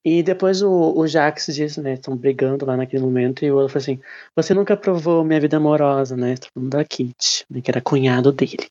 E 0.04 0.22
depois 0.22 0.62
o, 0.62 0.94
o 0.98 1.08
Jax 1.08 1.46
diz, 1.56 1.78
né? 1.78 1.94
Estão 1.94 2.18
brigando 2.18 2.66
lá 2.66 2.76
naquele 2.76 3.04
momento 3.04 3.46
e 3.46 3.50
o 3.50 3.56
Olaf 3.56 3.78
assim: 3.78 4.02
Você 4.36 4.54
nunca 4.54 4.76
provou 4.76 5.24
minha 5.24 5.40
vida 5.40 5.56
amorosa, 5.56 6.18
né? 6.18 6.34
Estou 6.34 6.50
falando 6.54 6.72
da 6.72 6.84
Kitty, 6.84 7.46
né, 7.50 7.62
que 7.62 7.72
era 7.72 7.80
cunhado 7.80 8.34
dele. 8.34 8.68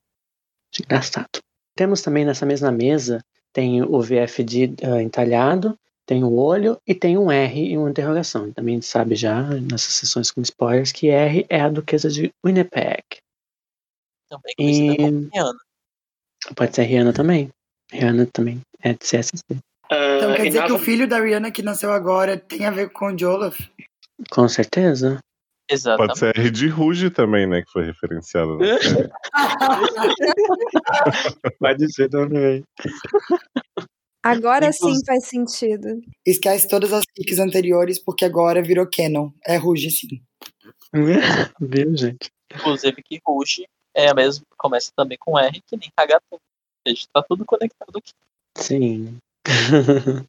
Engraçado. 0.78 1.41
Temos 1.74 2.02
também 2.02 2.24
nessa 2.24 2.46
mesma 2.46 2.70
mesa: 2.70 3.24
tem 3.52 3.82
o 3.82 4.01
VFD 4.01 4.74
uh, 4.84 5.01
entalhado, 5.01 5.78
tem 6.06 6.22
o 6.22 6.34
olho 6.34 6.78
e 6.86 6.94
tem 6.94 7.16
um 7.16 7.30
R 7.30 7.72
e 7.72 7.78
uma 7.78 7.90
interrogação. 7.90 8.52
Também 8.52 8.74
a 8.74 8.76
gente 8.76 8.86
sabe 8.86 9.14
já 9.14 9.42
nessas 9.42 9.94
sessões 9.94 10.30
com 10.30 10.40
spoilers 10.40 10.92
que 10.92 11.09
R 11.09 11.46
é 11.48 11.60
a 11.60 11.68
duquesa 11.68 12.09
de 12.09 12.32
Winnipeg. 12.44 13.02
Também 14.28 14.55
conhecida 14.56 14.92
E- 14.92 14.96
como 14.96 15.30
Rihanna. 15.32 15.59
Pode 16.55 16.74
ser 16.76 16.82
Rihanna 16.82 17.12
também. 17.12 17.51
Rihanna 17.90 18.26
também 18.32 18.60
é 18.80 18.92
de 18.92 19.05
CSC. 19.05 19.42
Então 19.86 20.34
quer 20.34 20.44
dizer 20.44 20.64
que 20.64 20.72
o 20.72 20.78
filho 20.78 21.06
da 21.06 21.20
Rihanna 21.20 21.51
que 21.51 21.62
nasceu 21.62 21.92
agora 21.92 22.36
tem 22.36 22.66
a 22.66 22.70
ver 22.70 22.90
com 22.90 23.06
o 23.06 23.18
Jolaf? 23.18 23.60
Com 24.30 24.48
certeza. 24.48 25.18
Exatamente. 25.70 26.09
Pode 26.09 26.19
ser 26.19 26.39
R 26.39 26.51
de 26.51 26.69
Ruge 26.69 27.11
também, 27.11 27.47
né? 27.47 27.62
Que 27.62 27.70
foi 27.73 27.85
referenciado 27.85 28.59
na 28.59 28.78
série. 28.82 29.11
Pode 31.59 31.93
ser 31.93 32.09
também. 32.11 32.65
Agora 34.23 34.66
Inclusive- 34.69 34.99
sim 34.99 35.05
faz 35.07 35.24
sentido. 35.27 36.01
Esquece 36.27 36.69
todas 36.69 36.93
as 36.93 37.05
fics 37.16 37.39
anteriores, 37.39 37.99
porque 37.99 38.24
agora 38.24 38.62
virou 38.62 38.86
canon. 38.91 39.31
É 39.47 39.57
Ruge, 39.57 39.91
sim. 39.91 40.23
Viu, 41.61 41.97
gente? 41.97 42.31
Inclusive 42.55 43.03
que 43.03 43.20
Ruge 43.27 43.66
é 43.95 44.09
a 44.09 44.15
mesma, 44.15 44.45
começa 44.57 44.91
também 44.97 45.16
com 45.19 45.39
R, 45.39 45.61
que 45.66 45.77
nem 45.77 45.91
Hagatum. 45.97 46.39
A 46.86 46.91
gente 46.91 47.09
tá 47.12 47.23
tudo 47.23 47.45
conectado 47.45 47.97
aqui. 47.97 48.12
Sim. 48.59 49.16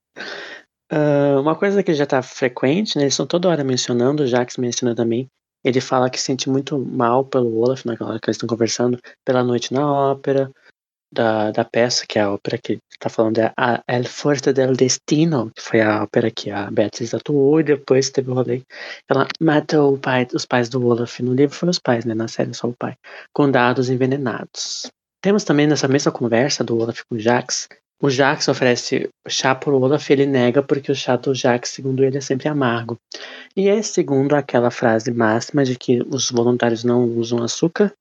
Ah, 0.90 1.40
uma 1.40 1.56
coisa 1.56 1.84
que 1.84 1.94
já 1.94 2.06
tá 2.06 2.22
frequente, 2.22 2.96
né? 2.98 3.04
Eles 3.04 3.14
estão 3.14 3.26
toda 3.26 3.50
hora 3.50 3.64
mencionando, 3.64 4.24
o 4.24 4.28
Jax 4.28 4.58
menciona 4.58 4.96
também. 4.96 5.28
Ele 5.64 5.82
fala 5.82 6.10
que 6.10 6.20
sente 6.20 6.50
muito 6.50 6.78
mal 6.78 7.26
pelo 7.26 7.58
Olaf, 7.58 7.86
naquela 7.86 8.12
hora 8.12 8.20
que 8.20 8.30
eles 8.30 8.36
estão 8.36 8.48
conversando, 8.48 9.00
pela 9.26 9.44
noite 9.44 9.74
na 9.74 9.92
ópera, 9.92 10.52
da, 11.12 11.50
da 11.50 11.66
peça, 11.66 12.06
que 12.08 12.20
é 12.20 12.24
a 12.24 12.32
ópera 12.32 12.58
que 12.58 12.74
ele 12.74 12.82
tá 13.00 13.10
falando, 13.10 13.40
é 13.40 13.52
a 13.58 13.82
El 13.88 14.04
Forte 14.04 14.54
del 14.54 14.74
Destino, 14.74 15.52
que 15.56 15.62
foi 15.62 15.82
a 15.82 16.04
ópera 16.04 16.30
que 16.30 16.52
a 16.52 16.70
Beatriz 16.70 17.14
atuou, 17.14 17.60
e 17.60 17.64
depois 17.64 18.12
teve 18.12 18.30
o 18.30 18.36
rolê. 18.36 18.62
Ela 19.10 19.28
matou 19.42 19.98
pai, 19.98 20.28
os 20.34 20.46
pais 20.46 20.70
do 20.70 20.86
Olaf. 20.86 21.20
No 21.22 21.34
livro 21.34 21.56
foi 21.56 21.70
os 21.70 21.80
pais, 21.80 22.06
né? 22.06 22.14
Na 22.14 22.28
série 22.28 22.54
só 22.54 22.68
o 22.68 22.76
pai. 22.78 22.96
Com 23.34 23.50
dados 23.50 23.90
envenenados. 23.90 24.92
Temos 25.22 25.44
também 25.44 25.66
nessa 25.66 25.88
mesma 25.88 26.12
conversa 26.12 26.64
do 26.64 26.78
Olaf 26.78 27.02
com 27.10 27.18
Jax, 27.18 27.68
o 28.02 28.10
Jax 28.10 28.48
oferece 28.48 29.10
chá 29.28 29.56
pro 29.56 29.80
Olaf 29.80 30.10
e 30.10 30.14
ele 30.14 30.26
nega 30.26 30.62
porque 30.62 30.92
o 30.92 30.96
chá 30.96 31.16
do 31.16 31.34
Jax, 31.34 31.70
segundo 31.70 32.04
ele, 32.04 32.18
é 32.18 32.22
sempre 32.22 32.50
amargo. 32.50 32.98
E 33.56 33.70
é 33.70 33.82
segundo 33.82 34.34
aquela 34.34 34.70
frase 34.70 35.12
máxima 35.12 35.64
de 35.64 35.78
que 35.78 36.02
os 36.10 36.30
voluntários 36.30 36.84
não 36.84 37.06
usam 37.06 37.42
açúcar 37.42 37.94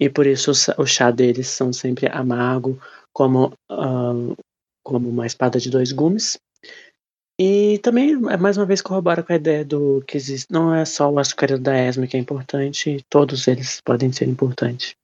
e 0.00 0.08
por 0.08 0.26
isso 0.26 0.52
o 0.78 0.86
chá 0.86 1.10
deles 1.10 1.48
são 1.48 1.72
sempre 1.72 2.06
amargo, 2.08 2.80
como, 3.12 3.52
ah, 3.70 4.12
como 4.82 5.08
uma 5.08 5.26
espada 5.26 5.58
de 5.58 5.70
dois 5.70 5.92
gumes. 5.92 6.38
E 7.38 7.78
também, 7.82 8.12
é, 8.30 8.36
mais 8.36 8.56
uma 8.56 8.64
vez, 8.64 8.80
corrobora 8.80 9.22
com 9.22 9.32
a 9.32 9.36
ideia 9.36 9.64
do 9.64 10.02
que 10.06 10.16
existe, 10.16 10.46
não 10.52 10.72
é 10.72 10.84
só 10.84 11.10
o 11.10 11.18
açucareiro 11.18 11.60
da 11.60 11.76
ESMA 11.76 12.06
que 12.06 12.16
é 12.16 12.20
importante, 12.20 13.04
todos 13.10 13.48
eles 13.48 13.80
podem 13.80 14.12
ser 14.12 14.28
importantes 14.28 14.94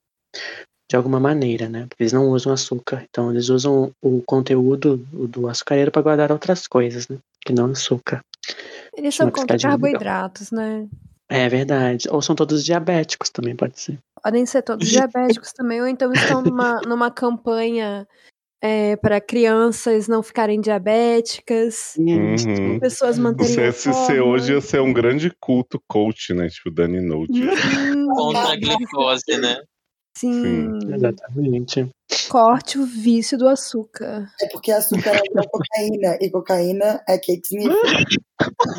de 0.91 0.97
alguma 0.97 1.21
maneira, 1.21 1.69
né? 1.69 1.87
Porque 1.89 2.03
eles 2.03 2.13
não 2.13 2.29
usam 2.31 2.53
açúcar, 2.53 3.07
então 3.09 3.31
eles 3.31 3.49
usam 3.49 3.93
o 4.03 4.21
conteúdo 4.27 4.97
do 5.13 5.49
açucareiro 5.49 5.93
para 5.93 6.03
guardar 6.03 6.33
outras 6.33 6.67
coisas, 6.67 7.07
né? 7.07 7.17
Que 7.47 7.53
não 7.53 7.67
açúcar. 7.67 8.25
Eles 8.97 9.15
são 9.15 9.31
contra 9.31 9.57
legal. 9.57 9.71
carboidratos, 9.71 10.51
né? 10.51 10.89
É 11.29 11.49
verdade. 11.49 12.09
Ou 12.11 12.21
são 12.21 12.35
todos 12.35 12.65
diabéticos 12.65 13.31
também, 13.31 13.55
pode 13.55 13.79
ser. 13.79 14.01
Podem 14.21 14.45
ser 14.45 14.63
todos 14.63 14.89
diabéticos 14.91 15.53
também, 15.53 15.81
ou 15.81 15.87
então 15.87 16.13
estão 16.13 16.43
numa, 16.43 16.81
numa 16.83 17.09
campanha 17.09 18.05
para 19.01 19.21
crianças 19.21 20.09
não 20.09 20.25
ficarem 20.25 20.61
diabéticas, 20.61 21.95
Uhum. 21.97 22.79
pessoas 22.81 23.17
O 23.17 23.23
manterem 23.23 23.69
a 23.69 23.73
CSC 23.73 23.93
forma. 23.93 24.25
hoje 24.25 24.53
ia 24.53 24.61
ser 24.61 24.81
um 24.81 24.93
grande 24.93 25.33
culto 25.39 25.81
coach, 25.87 26.35
né? 26.35 26.49
Tipo 26.49 26.71
Dani 26.73 27.01
Note. 27.01 27.41
Contra 28.17 28.53
a 28.53 28.57
glicose, 28.57 29.39
né? 29.41 29.57
Sim. 30.17 30.79
Exatamente. 30.93 31.89
Corte 32.29 32.79
o 32.79 32.85
vício 32.85 33.39
do 33.39 33.49
açúcar. 33.49 34.29
É 34.41 34.49
porque 34.49 34.71
açúcar 34.73 35.15
é 35.15 35.21
cocaína, 35.49 36.19
e 36.21 36.31
cocaína 36.31 37.03
é 37.09 37.19
cake 37.19 37.43
sniff. 37.45 37.77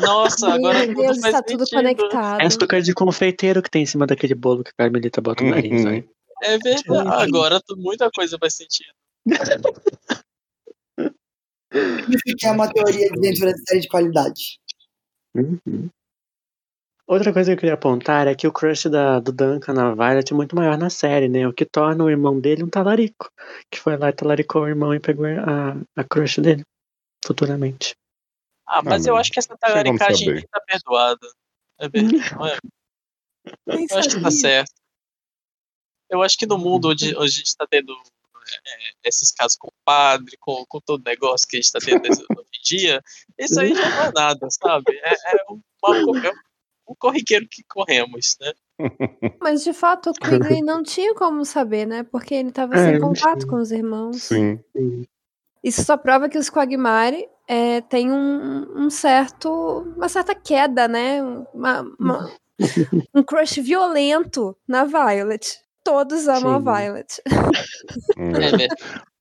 Nossa, 0.00 0.54
agora 0.54 0.78
Meu 0.78 0.88
tudo 0.88 1.02
Deus, 1.02 1.18
faz 1.18 1.34
está 1.34 1.42
tudo 1.42 1.66
sentido. 1.66 1.96
conectado. 1.96 2.40
É 2.40 2.46
açúcar 2.46 2.80
de 2.82 2.94
confeiteiro 2.94 3.62
que 3.62 3.70
tem 3.70 3.82
em 3.82 3.86
cima 3.86 4.06
daquele 4.06 4.34
bolo 4.34 4.62
que 4.62 4.70
a 4.70 4.74
Carmelita 4.84 5.20
bota 5.20 5.42
no 5.42 5.50
nariz, 5.50 5.84
né? 5.84 6.04
É 6.42 6.58
verdade. 6.58 7.08
Agora 7.08 7.60
muita 7.76 8.10
coisa 8.10 8.36
faz 8.38 8.54
sentido. 8.54 8.92
Isso 12.08 12.36
que 12.38 12.46
é 12.46 12.50
uma 12.50 12.70
teoria 12.70 13.10
de 13.10 13.20
dentro 13.20 13.46
da 13.46 13.56
série 13.66 13.80
de 13.80 13.88
qualidade. 13.88 14.58
Uhum. 15.34 15.88
Outra 17.06 17.32
coisa 17.32 17.50
que 17.50 17.54
eu 17.56 17.60
queria 17.60 17.74
apontar 17.74 18.26
é 18.26 18.34
que 18.34 18.46
o 18.46 18.52
crush 18.52 18.88
da, 18.88 19.18
do 19.20 19.32
Duncan 19.32 19.72
na 19.74 19.94
Violet 19.94 20.32
é 20.32 20.36
muito 20.36 20.54
maior 20.56 20.78
na 20.78 20.88
série, 20.88 21.28
né? 21.28 21.46
O 21.46 21.52
que 21.52 21.64
torna 21.66 22.04
o 22.04 22.10
irmão 22.10 22.40
dele 22.40 22.62
um 22.62 22.70
talarico. 22.70 23.30
Que 23.70 23.78
foi 23.78 23.96
lá 23.96 24.08
e 24.08 24.12
talaricou 24.12 24.62
o 24.62 24.68
irmão 24.68 24.94
e 24.94 25.00
pegou 25.00 25.26
a, 25.26 25.76
a 26.00 26.04
crush 26.04 26.40
dele 26.40 26.62
futuramente. 27.24 27.94
Ah, 28.66 28.82
mas 28.82 29.04
eu 29.06 29.16
acho 29.16 29.30
que 29.32 29.38
essa 29.38 29.56
talaricagem 29.58 30.28
tá 30.50 30.60
perdoada. 30.66 31.26
É 31.78 31.88
verdade, 31.88 32.16
não 32.38 32.46
é? 32.46 32.56
Eu 33.90 33.98
acho 33.98 34.08
que 34.08 34.22
tá 34.22 34.30
certo. 34.30 34.72
Eu 36.08 36.22
acho 36.22 36.36
que 36.38 36.46
no 36.46 36.56
mundo 36.58 36.88
onde, 36.90 37.14
onde 37.18 37.24
a 37.24 37.26
gente 37.28 37.56
tá 37.56 37.66
tendo 37.68 37.92
é, 38.66 38.90
esses 39.04 39.32
casos 39.32 39.56
com 39.56 39.68
o 39.68 39.72
padre, 39.84 40.36
com, 40.38 40.64
com 40.68 40.80
todo 40.80 41.02
negócio 41.04 41.46
que 41.48 41.56
a 41.56 41.60
gente 41.60 41.72
tá 41.72 41.78
tendo 41.84 42.06
hoje 42.06 42.20
em 42.58 42.62
dia, 42.62 43.02
isso 43.38 43.60
aí 43.60 43.74
já 43.74 43.88
não 43.90 44.04
é 44.04 44.12
nada, 44.12 44.46
sabe? 44.50 44.92
É, 45.02 45.12
é 45.14 45.44
uma- 45.48 46.26
é 46.26 46.32
um 46.88 46.94
corriqueiro 46.98 47.46
que 47.50 47.62
corremos, 47.68 48.36
né? 48.40 48.52
Mas 49.40 49.62
de 49.62 49.72
fato 49.72 50.10
o 50.10 50.12
Quigley 50.14 50.62
não 50.62 50.82
tinha 50.82 51.14
como 51.14 51.44
saber, 51.44 51.86
né? 51.86 52.02
Porque 52.02 52.34
ele 52.34 52.48
estava 52.48 52.74
É, 52.76 52.90
sem 52.92 53.00
contato 53.00 53.40
tinha. 53.40 53.50
com 53.50 53.56
os 53.56 53.70
irmãos. 53.70 54.22
Sim. 54.22 54.58
Isso 55.62 55.84
só 55.84 55.96
prova 55.96 56.28
que 56.28 56.38
os 56.38 56.50
Quagmire 56.50 57.28
é, 57.48 57.80
têm 57.82 58.10
um, 58.10 58.84
um 58.84 58.90
certo, 58.90 59.48
uma 59.96 60.08
certa 60.08 60.34
queda, 60.34 60.88
né? 60.88 61.22
Uma- 61.54 61.82
uma- 61.98 62.30
um 63.14 63.22
crush 63.22 63.60
violento 63.60 64.56
na 64.66 64.84
Violet. 64.84 65.60
Todos 65.84 66.28
amam 66.28 66.60
Sim. 66.60 66.68
a 66.68 66.78
Violet. 66.80 67.22
Hum. 68.18 68.32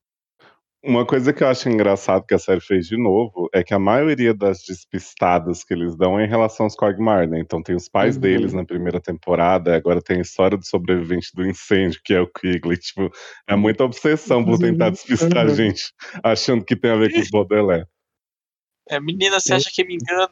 Uma 0.84 1.06
coisa 1.06 1.32
que 1.32 1.44
eu 1.44 1.48
acho 1.48 1.70
engraçado 1.70 2.26
que 2.26 2.34
a 2.34 2.40
série 2.40 2.60
fez 2.60 2.88
de 2.88 2.98
novo 2.98 3.48
é 3.54 3.64
que 3.64 3.72
a 3.72 3.78
maioria 3.78 4.34
das 4.34 4.64
despistadas 4.68 5.64
que 5.64 5.76
eles 5.76 5.96
dão 5.96 6.20
é 6.20 6.26
em 6.26 6.28
relação 6.28 6.66
aos 6.66 6.76
Quagmire, 6.76 7.28
né? 7.28 7.40
Então 7.40 7.62
tem 7.62 7.76
os 7.76 7.88
pais 7.88 8.16
Uhum. 8.16 8.22
deles 8.22 8.52
na 8.52 8.66
primeira 8.66 9.00
temporada, 9.00 9.76
agora 9.76 10.02
tem 10.02 10.18
a 10.18 10.22
história 10.22 10.58
do 10.58 10.66
sobrevivente 10.66 11.30
do 11.36 11.46
incêndio, 11.46 12.02
que 12.04 12.16
é 12.16 12.20
o 12.20 12.26
Quigley. 12.28 12.78
Tipo, 12.78 13.12
é 13.48 13.56
muita 13.56 13.84
obsessão 13.84 14.44
por 14.44 14.58
tentar 14.58 14.90
despistar 14.90 15.38
a 15.46 15.50
Uhum. 15.50 15.56
gente, 15.56 15.84
achando 16.24 16.66
que 16.66 16.76
tem 16.76 16.90
a 16.90 16.96
ver 16.96 17.14
com 17.14 17.20
os 17.20 17.30
Baudelaire. 17.32 17.86
É, 18.90 19.00
menina, 19.00 19.40
você 19.40 19.54
acha 19.54 19.70
que 19.72 19.84
me 19.86 19.94
engana? 19.94 20.28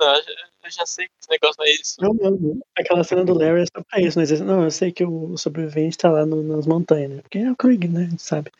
Eu 0.63 0.71
já 0.71 0.83
sei 0.85 1.05
que 1.05 1.11
esse 1.21 1.29
negócio 1.29 1.55
não 1.59 1.65
é 1.67 1.71
isso. 1.71 1.95
Não, 2.01 2.13
não, 2.15 2.31
não. 2.31 2.59
Aquela 2.75 3.03
cena 3.03 3.23
do 3.23 3.33
Larry 3.37 3.61
é 3.61 3.65
só 3.65 3.83
pra 3.87 4.01
isso, 4.01 4.17
mas 4.19 4.41
não, 4.41 4.63
eu 4.63 4.71
sei 4.71 4.91
que 4.91 5.05
o 5.05 5.37
sobrevivente 5.37 5.97
tá 5.97 6.09
lá 6.09 6.25
no- 6.25 6.41
nas 6.41 6.65
montanhas, 6.65 7.11
né? 7.11 7.21
Porque 7.21 7.37
é 7.37 7.51
o 7.51 7.55
Krieg, 7.55 7.87
né? 7.87 8.01
A 8.01 8.09
gente 8.09 8.21
sabe. 8.23 8.51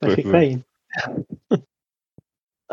Mas 0.00 0.14
fica 0.14 0.36
é. 0.36 0.40
aí. 0.40 0.60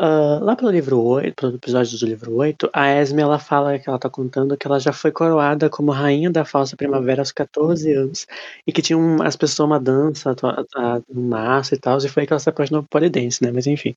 Ah, 0.00 0.38
lá 0.40 0.54
pelo 0.54 0.70
livro 0.70 1.02
8, 1.02 1.34
pelo 1.34 1.56
episódio 1.56 1.98
do 1.98 2.06
livro 2.06 2.32
8, 2.36 2.70
a 2.72 2.88
Esme 3.00 3.20
ela 3.20 3.36
fala 3.36 3.80
que 3.80 3.88
ela 3.88 3.98
tá 3.98 4.08
contando 4.08 4.56
que 4.56 4.64
ela 4.64 4.78
já 4.78 4.92
foi 4.92 5.10
coroada 5.10 5.68
como 5.68 5.90
rainha 5.90 6.30
da 6.30 6.44
falsa 6.44 6.76
primavera 6.76 7.20
aos 7.20 7.32
14 7.32 7.92
anos 7.92 8.24
e 8.64 8.72
que 8.72 8.80
tinha 8.80 8.96
um, 8.96 9.20
as 9.20 9.34
pessoas 9.34 9.66
uma 9.66 9.80
dança 9.80 10.36
no 11.08 11.20
massa 11.20 11.74
e 11.74 11.78
tal, 11.78 11.98
e 11.98 12.08
foi 12.08 12.26
que 12.26 12.32
ela 12.32 12.38
se 12.38 12.48
apaixonou 12.48 12.84
por 12.84 12.90
polidense, 12.90 13.42
né? 13.42 13.50
Mas 13.50 13.66
enfim. 13.66 13.92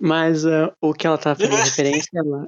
Mas 0.00 0.44
ah, 0.44 0.72
o 0.80 0.92
que 0.92 1.06
ela 1.06 1.16
tá 1.16 1.36
fazendo 1.36 1.54
referência 1.54 2.22
lá 2.24 2.44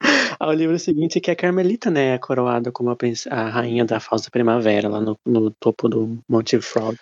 ao 0.40 0.52
livro 0.52 0.76
seguinte, 0.80 1.20
que 1.20 1.30
a 1.30 1.36
Carmelita, 1.36 1.92
né, 1.92 2.14
é 2.14 2.18
coroada 2.18 2.72
como 2.72 2.90
a, 2.90 2.96
a 3.30 3.48
rainha 3.50 3.84
da 3.84 4.00
falsa 4.00 4.30
primavera 4.32 4.88
lá 4.88 5.00
no, 5.00 5.16
no 5.24 5.50
topo 5.52 5.88
do 5.88 6.18
Monte 6.28 6.60
Fraud. 6.60 6.98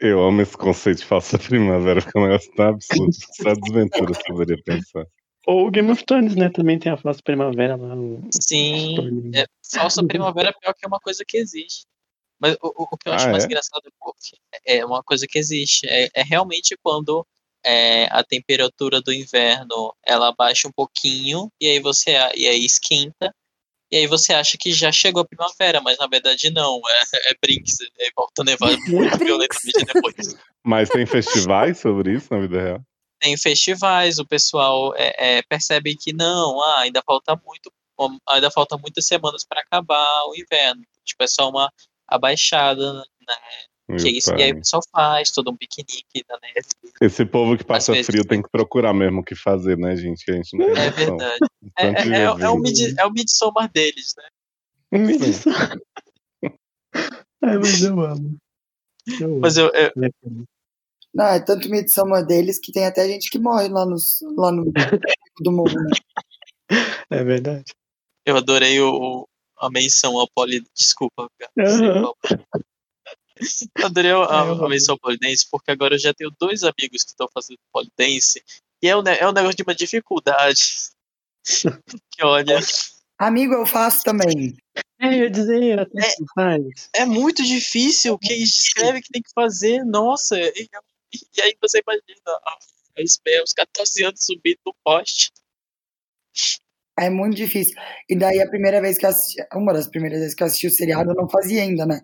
Eu 0.00 0.22
amo 0.24 0.40
esse 0.40 0.56
conceito 0.56 0.98
de 0.98 1.04
falsa 1.04 1.38
primavera, 1.38 2.00
porque 2.00 2.18
é 2.18 2.20
um 2.20 2.26
negócio 2.26 2.52
tão 2.54 2.68
absurdo. 2.68 3.12
Só 3.36 3.52
desventura 3.54 4.14
você 4.14 4.22
poderia 4.32 4.62
pensar. 4.64 5.04
Ou 5.46 5.66
o 5.66 5.70
Game 5.70 5.90
of 5.90 6.04
Thrones, 6.04 6.34
né? 6.36 6.48
Também 6.50 6.78
tem 6.78 6.92
a 6.92 6.96
falsa 6.96 7.20
primavera 7.22 7.76
lá. 7.76 7.94
Sim, 8.40 9.32
é, 9.34 9.46
falsa 9.74 10.04
primavera 10.04 10.50
é 10.50 10.52
pior 10.52 10.74
que 10.74 10.86
uma 10.86 11.00
coisa 11.00 11.24
que 11.26 11.36
existe. 11.36 11.84
Mas 12.38 12.56
o, 12.62 12.68
o- 12.68 12.88
o 12.92 12.96
que 12.96 13.08
eu 13.08 13.12
acho 13.12 13.26
Ah, 13.26 13.32
mais 13.32 13.44
é? 13.44 13.46
engraçado 13.46 13.82
é 13.86 13.90
porque 13.98 14.36
é 14.66 14.84
uma 14.84 15.02
coisa 15.02 15.26
que 15.28 15.38
existe. 15.38 15.86
É, 15.86 16.08
é 16.14 16.22
realmente 16.22 16.76
quando 16.82 17.26
é, 17.64 18.04
a 18.06 18.24
temperatura 18.24 19.02
do 19.02 19.12
inverno 19.12 19.94
ela 20.06 20.32
baixa 20.32 20.66
um 20.66 20.72
pouquinho 20.72 21.50
e 21.60 21.66
aí 21.66 21.78
você 21.80 22.12
e 22.34 22.46
aí 22.46 22.64
esquenta 22.64 23.34
e 23.90 23.96
aí 23.96 24.06
você 24.06 24.32
acha 24.32 24.56
que 24.58 24.72
já 24.72 24.92
chegou 24.92 25.22
a 25.22 25.26
primavera, 25.26 25.80
mas 25.80 25.98
na 25.98 26.06
verdade 26.06 26.50
não. 26.50 26.80
É, 26.88 27.30
é 27.30 27.34
Brinks, 27.42 27.76
aí 28.00 28.10
volta 28.16 28.42
a 28.42 28.44
nevar 28.44 28.76
muito 28.88 29.18
violentamente 29.18 29.84
depois. 29.92 30.36
Mas 30.64 30.88
tem 30.88 31.06
festivais 31.06 31.78
sobre 31.78 32.14
isso 32.14 32.28
na 32.32 32.40
vida 32.40 32.62
real? 32.62 32.84
tem 33.20 33.36
festivais, 33.36 34.18
o 34.18 34.26
pessoal 34.26 34.94
é, 34.96 35.38
é, 35.38 35.42
percebe 35.42 35.94
que 35.94 36.12
não, 36.12 36.60
ah, 36.62 36.80
ainda 36.80 37.02
falta 37.06 37.38
muito, 37.44 37.70
ainda 38.26 38.50
falta 38.50 38.78
muitas 38.78 39.06
semanas 39.06 39.44
para 39.44 39.60
acabar 39.60 40.24
o 40.26 40.34
inverno. 40.34 40.82
Tipo, 41.04 41.22
é 41.22 41.26
só 41.26 41.50
uma 41.50 41.70
abaixada, 42.08 42.92
né? 42.94 43.36
Meu 43.90 43.98
Que 43.98 44.08
é 44.08 44.12
isso 44.12 44.34
que 44.34 44.42
aí 44.42 44.50
o 44.50 44.54
pai. 44.54 44.60
pessoal 44.60 44.82
faz, 44.92 45.30
todo 45.30 45.50
um 45.50 45.56
piquenique 45.56 46.24
na 46.28 46.38
neve. 46.40 46.66
Esse 47.00 47.24
povo 47.26 47.56
que 47.56 47.64
passa 47.64 47.92
vezes 47.92 48.06
frio 48.06 48.24
tem 48.24 48.40
que 48.42 48.48
procurar 48.48 48.92
mesmo 48.94 49.20
o 49.20 49.24
que 49.24 49.34
fazer, 49.34 49.76
né, 49.76 49.96
gente? 49.96 50.24
Que 50.24 50.30
a 50.30 50.34
gente 50.34 50.56
não 50.56 50.64
tem 50.66 50.76
É 50.76 50.90
verdade. 50.90 51.38
É, 51.78 51.86
é, 51.86 52.18
é, 52.18 52.22
é 52.22 52.48
o 52.48 52.56
mid, 52.58 52.78
é 52.98 53.06
o 53.06 53.10
Midsommar 53.10 53.70
deles, 53.72 54.14
né? 54.16 54.28
Ai, 57.42 57.58
mas 57.58 57.82
eu 57.82 58.00
amo. 58.00 58.36
Eu 59.20 59.40
Mas 59.40 59.56
eu, 59.56 59.70
eu- 59.74 59.92
Não, 61.12 61.24
é 61.24 61.40
tanto 61.40 61.68
Midsommar 61.68 62.24
deles 62.24 62.58
que 62.60 62.70
tem 62.72 62.86
até 62.86 63.06
gente 63.08 63.30
que 63.30 63.38
morre 63.38 63.68
lá, 63.68 63.84
nos, 63.84 64.18
lá 64.36 64.52
no 64.52 64.72
do 65.40 65.52
morro, 65.52 65.74
né? 65.74 65.90
É 67.10 67.24
verdade. 67.24 67.64
eu 68.24 68.36
adorei 68.36 68.80
o, 68.80 68.88
o- 68.94 69.28
a 69.58 69.68
menção 69.68 70.16
ao 70.18 70.28
poli... 70.32 70.62
Desculpa, 70.76 71.28
cara. 71.38 71.52
Aham. 71.58 72.12
Eu 73.76 73.86
adorei 73.86 74.10
a, 74.10 74.14
É, 74.14 74.18
eu 74.18 74.22
a 74.24 74.40
amo. 74.42 74.68
menção 74.68 74.98
polidense, 74.98 75.46
porque 75.50 75.70
agora 75.70 75.94
eu 75.94 75.98
já 75.98 76.12
tenho 76.12 76.30
dois 76.38 76.62
amigos 76.62 77.02
que 77.02 77.10
estão 77.10 77.28
fazendo 77.32 77.58
polidense, 77.72 78.42
e 78.82 78.88
é 78.88 78.96
um, 78.96 79.02
é 79.02 79.28
um 79.28 79.32
negócio 79.32 79.56
de 79.56 79.62
uma 79.62 79.74
dificuldade. 79.74 80.60
que 82.12 82.24
olha, 82.24 82.60
Amigo, 83.20 83.52
eu 83.52 83.66
faço 83.66 84.02
também. 84.02 84.56
É, 84.98 85.24
eu 85.24 85.28
dizer, 85.28 85.86
faz. 86.34 86.88
é 86.94 87.04
muito 87.04 87.44
difícil 87.44 88.14
o 88.14 88.18
que 88.18 88.32
eles 88.32 88.48
descrevem 88.48 89.02
que 89.02 89.10
tem 89.12 89.20
que 89.20 89.30
fazer, 89.34 89.84
nossa. 89.84 90.40
E, 90.40 90.66
e 91.36 91.42
aí 91.42 91.54
você 91.60 91.82
imagina 91.86 92.20
a, 92.28 92.58
a 92.96 93.02
Esme, 93.02 93.42
os 93.42 93.52
14 93.52 94.04
anos 94.04 94.24
subindo 94.24 94.58
no 94.64 94.74
poste. 94.82 95.30
É 96.98 97.10
muito 97.10 97.36
difícil. 97.36 97.74
E 98.08 98.16
daí 98.16 98.40
a 98.40 98.48
primeira 98.48 98.80
vez 98.80 98.96
que 98.96 99.04
eu 99.04 99.10
assisti, 99.10 99.46
uma 99.54 99.74
das 99.74 99.86
primeiras 99.86 100.20
vezes 100.20 100.34
que 100.34 100.42
eu 100.42 100.46
assisti 100.46 100.66
o 100.68 100.70
seriado, 100.70 101.10
eu 101.10 101.14
não 101.14 101.28
fazia 101.28 101.62
ainda, 101.62 101.84
né? 101.84 102.00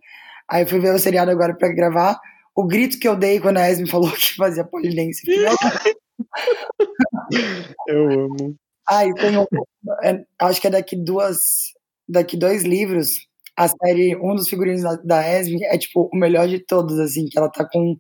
Aí 0.51 0.63
eu 0.63 0.67
fui 0.67 0.81
ver 0.81 0.95
o 0.95 0.99
seriado 0.99 1.31
agora 1.31 1.57
pra 1.57 1.73
gravar. 1.73 2.19
O 2.55 2.67
grito 2.67 2.99
que 2.99 3.09
eu 3.09 3.17
dei 3.17 3.41
quando 3.41 3.59
a 3.59 3.71
Esme 3.71 3.89
falou 3.89 4.11
que 4.13 4.35
fazia 4.35 4.65
polidense. 4.65 5.23
Eu 7.87 8.11
amo. 8.11 8.57
E 8.91 9.15
tem 9.15 9.37
um, 9.37 9.45
é, 10.03 10.25
acho 10.41 10.61
que 10.61 10.69
é 10.69 10.71
daqui 10.71 10.97
duas, 10.97 11.73
daqui 12.09 12.37
dois 12.37 12.63
livros, 12.63 13.27
a 13.57 13.69
série, 13.69 14.17
um 14.17 14.35
dos 14.35 14.49
figurinos 14.49 14.83
da, 14.83 14.97
da 14.97 15.29
Esme 15.29 15.65
é 15.65 15.77
tipo 15.77 16.09
o 16.13 16.17
melhor 16.17 16.47
de 16.47 16.61
todos, 16.65 16.99
assim, 17.01 17.27
que 17.27 17.39
ela 17.39 17.51
tá 17.51 17.69
com 17.69 17.97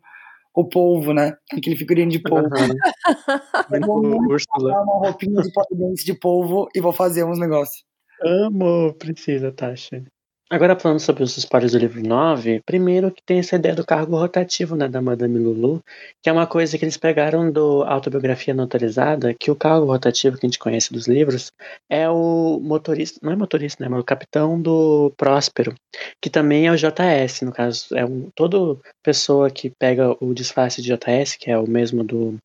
o 0.55 0.69
polvo, 0.69 1.13
né? 1.13 1.35
Aquele 1.53 1.77
figurino 1.77 2.11
de 2.11 2.23
polvo. 2.23 2.49
Eu 3.73 3.81
vou 3.81 4.03
comprar 4.03 4.83
uma 4.83 4.99
roupinha 5.07 5.43
de 5.43 5.53
polidense 5.53 6.05
de 6.05 6.15
polvo 6.15 6.69
e 6.75 6.81
vou 6.81 6.93
fazer 6.93 7.25
uns 7.25 7.39
negócios. 7.39 7.85
Amo, 8.23 8.95
precisa, 8.95 9.53
Tasha. 9.53 10.03
Agora 10.49 10.79
falando 10.79 11.01
sobre 11.01 11.25
os 11.25 11.37
spoilers 11.37 11.73
do 11.73 11.79
livro 11.79 12.01
9, 12.01 12.63
primeiro 12.65 13.11
que 13.11 13.21
tem 13.21 13.41
essa 13.41 13.57
ideia 13.57 13.75
do 13.75 13.85
cargo 13.85 14.17
rotativo, 14.17 14.77
né, 14.77 14.87
da 14.87 15.03
Madame 15.03 15.41
Lulu, 15.41 15.83
que 16.23 16.31
é 16.31 16.33
uma 16.33 16.47
coisa 16.47 16.79
que 16.79 16.85
eles 16.85 16.97
pegaram 16.97 17.51
do 17.51 17.83
Autobiografia 17.83 18.55
Não 18.55 18.63
Autorizada, 18.63 19.35
que 19.35 19.51
o 19.51 19.57
cargo 19.57 19.87
rotativo 19.87 20.39
que 20.39 20.47
a 20.47 20.49
gente 20.49 20.61
conhece 20.61 20.93
dos 20.93 21.09
livros 21.09 21.51
é 21.91 22.09
o 22.09 22.61
motorista, 22.63 23.19
não 23.25 23.33
é 23.33 23.37
motorista, 23.37 23.83
né, 23.83 23.91
mas 23.91 23.99
o 23.99 24.05
capitão 24.05 24.61
do 24.63 25.13
Próspero, 25.17 25.75
que 26.23 26.31
também 26.31 26.69
é 26.69 26.71
o 26.71 26.77
JS, 26.77 27.43
no 27.43 27.53
caso, 27.53 27.89
é 27.97 28.05
um, 28.05 28.31
toda 28.33 28.81
pessoa 29.03 29.51
que 29.51 29.73
pega 29.77 30.17
o 30.21 30.33
disfarce 30.33 30.81
de 30.81 30.95
JS, 30.95 31.35
que 31.35 31.51
é 31.51 31.59
o 31.59 31.69
mesmo 31.69 32.05
do 32.05 32.37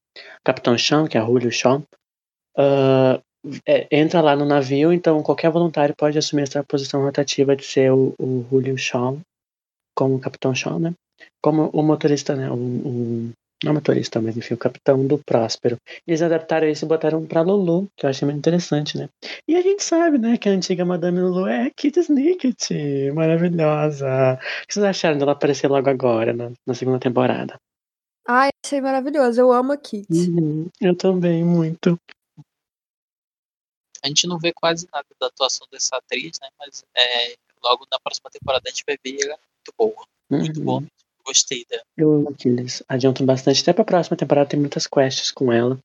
Capitão 0.44 0.76
Sean, 0.76 1.08
que 1.08 1.20
é 1.20 1.22
Julio 1.22 1.52
Sean, 1.52 1.84
ah, 2.58 3.22
é, 3.68 3.88
entra 3.92 4.22
lá 4.22 4.36
no 4.36 4.46
navio, 4.46 4.94
então 4.94 5.22
qualquer 5.24 5.50
voluntário 5.52 5.96
pode 5.98 6.18
assumir 6.18 6.44
essa 6.44 6.64
posição 6.64 7.02
rotativa 7.02 7.56
de 7.56 7.64
ser 7.66 7.92
o, 7.92 8.14
o 8.20 8.46
Julio 8.50 8.78
Shaw, 8.78 9.20
como 9.96 10.16
o 10.16 10.20
Capitão 10.20 10.54
Shaw, 10.54 10.80
né? 10.80 10.94
Como 11.44 11.70
o 11.74 11.84
motorista, 11.84 12.36
né? 12.36 12.50
O, 12.50 12.56
o- 12.56 13.30
não 13.64 13.76
motorista, 13.76 14.20
mas 14.20 14.36
enfim, 14.36 14.56
o 14.56 14.58
capitão 14.58 15.06
do 15.06 15.20
Próspero. 15.20 15.78
Eles 16.08 16.24
adaptaram 16.24 16.68
isso 16.68 16.84
e 16.84 16.88
botaram 16.88 17.24
pra 17.28 17.42
Lulu, 17.44 17.88
que 17.96 18.08
eu 18.08 18.10
achei 18.10 18.26
muito 18.26 18.40
interessante, 18.40 18.98
né? 18.98 19.08
E 19.48 19.56
a 19.56 19.62
gente 19.62 19.84
sabe, 19.84 20.18
né, 20.18 20.36
que 20.36 20.50
a 20.50 20.52
antiga 20.52 20.84
Madame 20.84 21.20
Lulu 21.20 21.46
é 21.46 21.70
Kit 21.78 22.00
Snicket, 22.00 22.72
maravilhosa. 23.14 24.08
O 24.64 24.68
que 24.68 24.74
vocês 24.74 24.84
acharam 24.84 25.20
dela 25.20 25.34
aparecer 25.34 25.68
logo 25.68 25.88
agora, 25.88 26.34
na, 26.34 26.52
na 26.66 26.74
segunda 26.74 27.00
temporada? 27.00 27.56
Ai, 28.28 28.50
achei 28.66 28.82
maravilhoso. 28.82 29.40
Eu 29.42 29.52
amo 29.52 29.74
a 29.74 29.78
Kit. 29.78 30.08
Uhum, 30.12 30.68
eu 30.82 30.96
também, 30.96 31.44
muito. 31.44 32.00
A 34.04 34.08
gente 34.08 34.28
não 34.28 34.38
vê 34.40 34.52
quase 34.54 34.88
nada 34.92 35.06
da 35.20 35.28
atuação 35.28 35.68
dessa 35.72 35.96
atriz, 35.98 36.40
né? 36.42 36.50
Mas 36.60 36.84
é, 36.98 37.36
logo 37.64 37.86
na 37.92 38.00
próxima 38.00 38.30
temporada 38.32 38.64
a 38.68 38.70
gente 38.70 38.84
vai 38.88 38.98
ver 39.04 39.18
ela 39.24 39.38
muito 39.38 39.74
boa. 39.78 40.06
Muito 40.30 40.60
Uhum. 40.60 40.66
boa. 40.66 40.84
Gostei 41.24 41.64
dela. 41.70 41.84
Eu 41.96 42.14
amo 42.14 42.34
que 42.34 42.50
eles 42.50 42.82
adiantam 42.90 43.24
bastante. 43.28 43.62
Até 43.62 43.74
pra 43.74 43.86
próxima 43.86 44.18
temporada 44.18 44.50
tem 44.50 44.60
muitas 44.60 44.88
quests 44.88 45.30
com 45.32 45.54
ela. 45.54 45.78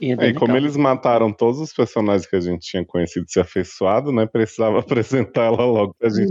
E 0.00 0.12
é 0.12 0.14
É, 0.14 0.28
e 0.28 0.34
como 0.34 0.56
eles 0.56 0.76
mataram 0.76 1.32
todos 1.32 1.58
os 1.58 1.72
personagens 1.72 2.28
que 2.28 2.36
a 2.36 2.40
gente 2.40 2.60
tinha 2.64 2.84
conhecido 2.84 3.26
e 3.28 3.32
se 3.32 3.40
afeiçoado, 3.40 4.12
né? 4.12 4.24
Precisava 4.26 4.78
apresentar 5.34 5.46
ela 5.46 5.64
logo 5.64 5.94
pra 5.98 6.08
gente. 6.10 6.28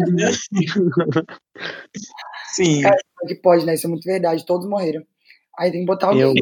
Sim. 2.54 2.82
Cara, 2.84 2.98
que 3.28 3.36
pode, 3.36 3.66
né? 3.66 3.74
Isso 3.74 3.88
é 3.88 3.90
muito 3.90 4.06
verdade. 4.06 4.46
Todos 4.46 4.68
morreram. 4.68 5.04
Aí 5.60 5.70
tem 5.72 5.82
que 5.82 5.86
botar 5.88 6.08
alguém. 6.08 6.22
Eu. 6.22 6.34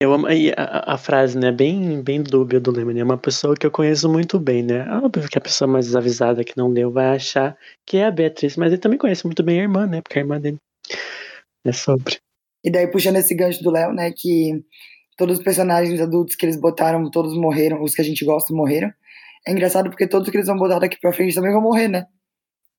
Eu 0.00 0.12
amo. 0.12 0.26
A, 0.26 0.94
a 0.94 0.98
frase, 0.98 1.38
né? 1.38 1.52
Bem, 1.52 2.02
bem 2.02 2.22
dúbia 2.22 2.60
do 2.60 2.70
Lemon. 2.70 2.98
É 2.98 3.04
uma 3.04 3.18
pessoa 3.18 3.54
que 3.54 3.66
eu 3.66 3.70
conheço 3.70 4.08
muito 4.08 4.38
bem, 4.38 4.62
né? 4.62 4.86
Óbvio 5.02 5.28
que 5.28 5.38
a 5.38 5.40
pessoa 5.40 5.68
mais 5.68 5.86
desavisada 5.86 6.44
que 6.44 6.56
não 6.56 6.68
leu 6.68 6.90
vai 6.90 7.16
achar 7.16 7.56
que 7.86 7.98
é 7.98 8.06
a 8.06 8.10
Beatriz, 8.10 8.56
mas 8.56 8.72
ele 8.72 8.80
também 8.80 8.98
conhece 8.98 9.24
muito 9.24 9.42
bem 9.42 9.60
a 9.60 9.62
irmã, 9.62 9.86
né? 9.86 10.02
Porque 10.02 10.18
a 10.18 10.22
irmã 10.22 10.40
dele 10.40 10.58
é 11.64 11.72
sobre. 11.72 12.18
E 12.64 12.70
daí, 12.70 12.88
puxando 12.88 13.16
esse 13.16 13.34
gancho 13.34 13.62
do 13.62 13.70
Léo, 13.70 13.92
né? 13.92 14.10
Que 14.12 14.62
todos 15.16 15.38
os 15.38 15.44
personagens 15.44 16.00
adultos 16.00 16.34
que 16.34 16.44
eles 16.44 16.60
botaram, 16.60 17.10
todos 17.10 17.36
morreram. 17.36 17.82
Os 17.82 17.94
que 17.94 18.02
a 18.02 18.04
gente 18.04 18.24
gosta 18.24 18.52
morreram. 18.54 18.92
É 19.46 19.52
engraçado 19.52 19.90
porque 19.90 20.08
todos 20.08 20.28
que 20.30 20.36
eles 20.36 20.48
vão 20.48 20.56
botar 20.56 20.78
daqui 20.80 20.98
pra 21.00 21.12
frente 21.12 21.34
também 21.34 21.52
vão 21.52 21.62
morrer, 21.62 21.88
né? 21.88 22.06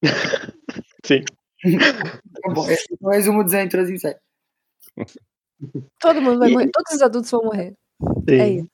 Sim. 1.06 1.24
Tá 2.44 2.54
bom, 2.54 2.70
esse 2.70 2.86
é 2.94 2.98
o 3.02 3.10
resumo 3.10 3.44
dos 3.44 3.54
Aventuras 3.54 3.90
em 3.90 3.98
Série. 3.98 4.20
Todo 6.00 6.22
mundo 6.22 6.40
vai 6.40 6.50
E- 6.50 6.54
morrer. 6.54 6.70
Todos 6.72 6.94
os 6.94 7.02
adultos 7.02 7.32
vão 7.32 7.44
morrer. 7.44 7.74
Sim. 8.30 8.36
É 8.40 8.50
isso. 8.50 8.70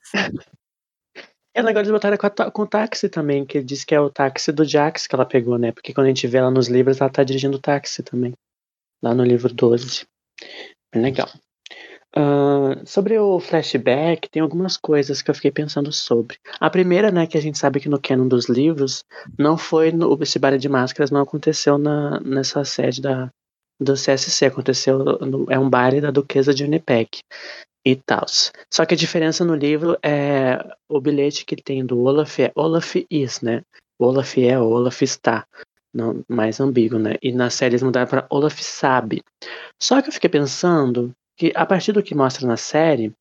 É 1.54 1.60
legal 1.60 1.82
eles 1.82 1.92
botaram 1.92 2.16
com, 2.16 2.50
com 2.50 2.62
o 2.62 2.66
táxi 2.66 3.08
também, 3.08 3.44
que 3.44 3.62
diz 3.62 3.84
que 3.84 3.94
é 3.94 4.00
o 4.00 4.08
táxi 4.10 4.50
do 4.52 4.64
Jax 4.64 5.06
que 5.06 5.14
ela 5.14 5.26
pegou, 5.26 5.58
né? 5.58 5.70
Porque 5.70 5.92
quando 5.92 6.06
a 6.06 6.08
gente 6.08 6.26
vê 6.26 6.38
ela 6.38 6.50
nos 6.50 6.68
livros, 6.68 7.00
ela 7.00 7.10
tá 7.10 7.22
dirigindo 7.22 7.58
o 7.58 7.60
táxi 7.60 8.02
também. 8.02 8.32
Lá 9.02 9.14
no 9.14 9.22
livro 9.24 9.52
12. 9.52 10.06
Bem 10.94 11.02
legal. 11.02 11.28
Uh, 12.16 12.86
sobre 12.86 13.18
o 13.18 13.40
flashback, 13.40 14.28
tem 14.30 14.42
algumas 14.42 14.76
coisas 14.76 15.22
que 15.22 15.30
eu 15.30 15.34
fiquei 15.34 15.50
pensando 15.50 15.90
sobre. 15.92 16.36
A 16.60 16.68
primeira, 16.70 17.10
né, 17.10 17.26
que 17.26 17.38
a 17.38 17.40
gente 17.40 17.58
sabe 17.58 17.80
que 17.80 17.88
no 17.88 18.00
canon 18.00 18.28
dos 18.28 18.48
livros, 18.48 19.04
não 19.38 19.56
foi 19.56 19.92
no, 19.92 20.18
esse 20.22 20.38
baile 20.38 20.58
de 20.58 20.68
máscaras 20.68 21.10
não 21.10 21.22
aconteceu 21.22 21.78
na, 21.78 22.20
nessa 22.20 22.64
sede 22.64 23.00
da, 23.00 23.30
do 23.82 23.94
CSC, 23.94 24.46
aconteceu 24.46 24.98
no, 24.98 25.46
é 25.50 25.58
um 25.58 25.68
baile 25.68 26.00
da 26.00 26.10
Duquesa 26.10 26.54
de 26.54 26.64
Winnipeg 26.64 27.08
e 27.84 27.96
tal. 27.96 28.24
Só 28.72 28.86
que 28.86 28.94
a 28.94 28.96
diferença 28.96 29.44
no 29.44 29.54
livro 29.54 29.98
é 30.02 30.58
o 30.88 31.00
bilhete 31.00 31.44
que 31.44 31.56
tem 31.56 31.84
do 31.84 32.00
Olaf 32.02 32.38
é 32.38 32.52
Olaf 32.54 32.96
is, 33.10 33.40
né? 33.40 33.62
Olaf 33.98 34.38
é, 34.38 34.58
Olaf 34.58 35.02
está. 35.02 35.46
Não, 35.94 36.24
mais 36.28 36.58
ambíguo, 36.58 36.98
né? 36.98 37.16
E 37.22 37.32
na 37.32 37.50
série 37.50 37.72
eles 37.72 37.82
mudaram 37.82 38.08
para 38.08 38.26
Olaf 38.30 38.58
sabe. 38.62 39.22
Só 39.80 40.00
que 40.00 40.08
eu 40.08 40.12
fiquei 40.12 40.30
pensando 40.30 41.12
que 41.36 41.52
a 41.54 41.66
partir 41.66 41.92
do 41.92 42.02
que 42.02 42.14
mostra 42.14 42.46
na 42.46 42.56
série, 42.56 43.12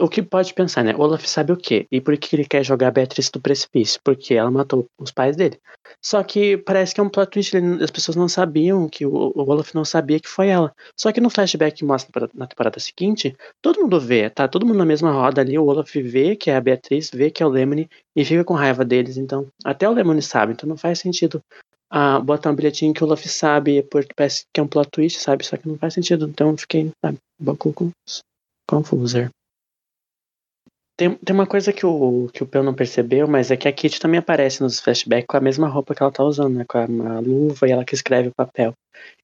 o 0.00 0.08
que 0.08 0.22
pode 0.22 0.52
pensar, 0.54 0.82
né? 0.82 0.94
Olaf 0.96 1.24
sabe 1.26 1.52
o 1.52 1.56
quê? 1.56 1.86
E 1.90 2.00
por 2.00 2.16
que 2.16 2.34
ele 2.34 2.44
quer 2.44 2.64
jogar 2.64 2.88
a 2.88 2.90
Beatriz 2.90 3.30
do 3.30 3.40
precipício? 3.40 4.00
Porque 4.02 4.34
ela 4.34 4.50
matou 4.50 4.86
os 4.98 5.12
pais 5.12 5.36
dele. 5.36 5.60
Só 6.00 6.22
que 6.22 6.56
parece 6.56 6.94
que 6.94 7.00
é 7.00 7.04
um 7.04 7.08
plot 7.08 7.30
twist, 7.30 7.56
as 7.80 7.90
pessoas 7.90 8.16
não 8.16 8.28
sabiam 8.28 8.88
que 8.88 9.06
o, 9.06 9.32
Olaf 9.36 9.72
não 9.74 9.84
sabia 9.84 10.18
que 10.18 10.28
foi 10.28 10.48
ela. 10.48 10.74
Só 10.96 11.12
que 11.12 11.20
no 11.20 11.30
flashback 11.30 11.76
que 11.76 11.84
mostra 11.84 12.28
na 12.34 12.46
temporada 12.46 12.80
seguinte, 12.80 13.36
todo 13.60 13.80
mundo 13.80 14.00
vê, 14.00 14.28
tá 14.28 14.48
todo 14.48 14.66
mundo 14.66 14.78
na 14.78 14.84
mesma 14.84 15.12
roda 15.12 15.40
ali, 15.40 15.56
o 15.56 15.66
Olaf 15.66 15.94
vê 15.94 16.34
que 16.34 16.50
é 16.50 16.56
a 16.56 16.60
Beatriz, 16.60 17.10
vê 17.12 17.30
que 17.30 17.42
é 17.42 17.46
o 17.46 17.48
Lemony 17.48 17.88
e 18.16 18.24
fica 18.24 18.44
com 18.44 18.54
raiva 18.54 18.84
deles, 18.84 19.16
então 19.16 19.46
até 19.64 19.88
o 19.88 19.92
Lemony 19.92 20.22
sabe, 20.22 20.52
então 20.52 20.68
não 20.68 20.76
faz 20.76 20.98
sentido 20.98 21.40
ah, 21.88 22.18
botar 22.18 22.50
um 22.50 22.54
bilhetinho 22.54 22.94
que 22.94 23.04
o 23.04 23.06
Olaf 23.06 23.24
sabe, 23.26 23.82
porque 23.82 24.14
parece 24.16 24.46
que 24.52 24.58
é 24.58 24.62
um 24.62 24.66
plot 24.66 24.88
twist, 24.90 25.20
sabe? 25.20 25.44
Só 25.44 25.58
que 25.58 25.68
não 25.68 25.76
faz 25.76 25.92
sentido. 25.92 26.26
Então 26.26 26.56
fiquei, 26.56 26.90
sabe, 27.04 27.18
um 27.38 27.44
pouco 27.44 27.92
confuso. 28.66 29.30
Tem, 31.02 31.16
tem 31.16 31.34
uma 31.34 31.48
coisa 31.48 31.72
que 31.72 31.84
o, 31.84 32.28
que 32.32 32.44
o 32.44 32.46
Pel 32.46 32.62
não 32.62 32.72
percebeu, 32.72 33.26
mas 33.26 33.50
é 33.50 33.56
que 33.56 33.66
a 33.66 33.72
Kitty 33.72 33.98
também 33.98 34.20
aparece 34.20 34.62
nos 34.62 34.78
flashbacks 34.78 35.26
com 35.26 35.36
a 35.36 35.40
mesma 35.40 35.66
roupa 35.66 35.96
que 35.96 36.00
ela 36.00 36.12
tá 36.12 36.22
usando, 36.22 36.54
né? 36.54 36.64
Com 36.64 36.78
a, 36.78 36.84
a 36.84 37.18
luva 37.18 37.66
e 37.66 37.72
ela 37.72 37.84
que 37.84 37.92
escreve 37.92 38.28
o 38.28 38.34
papel. 38.36 38.72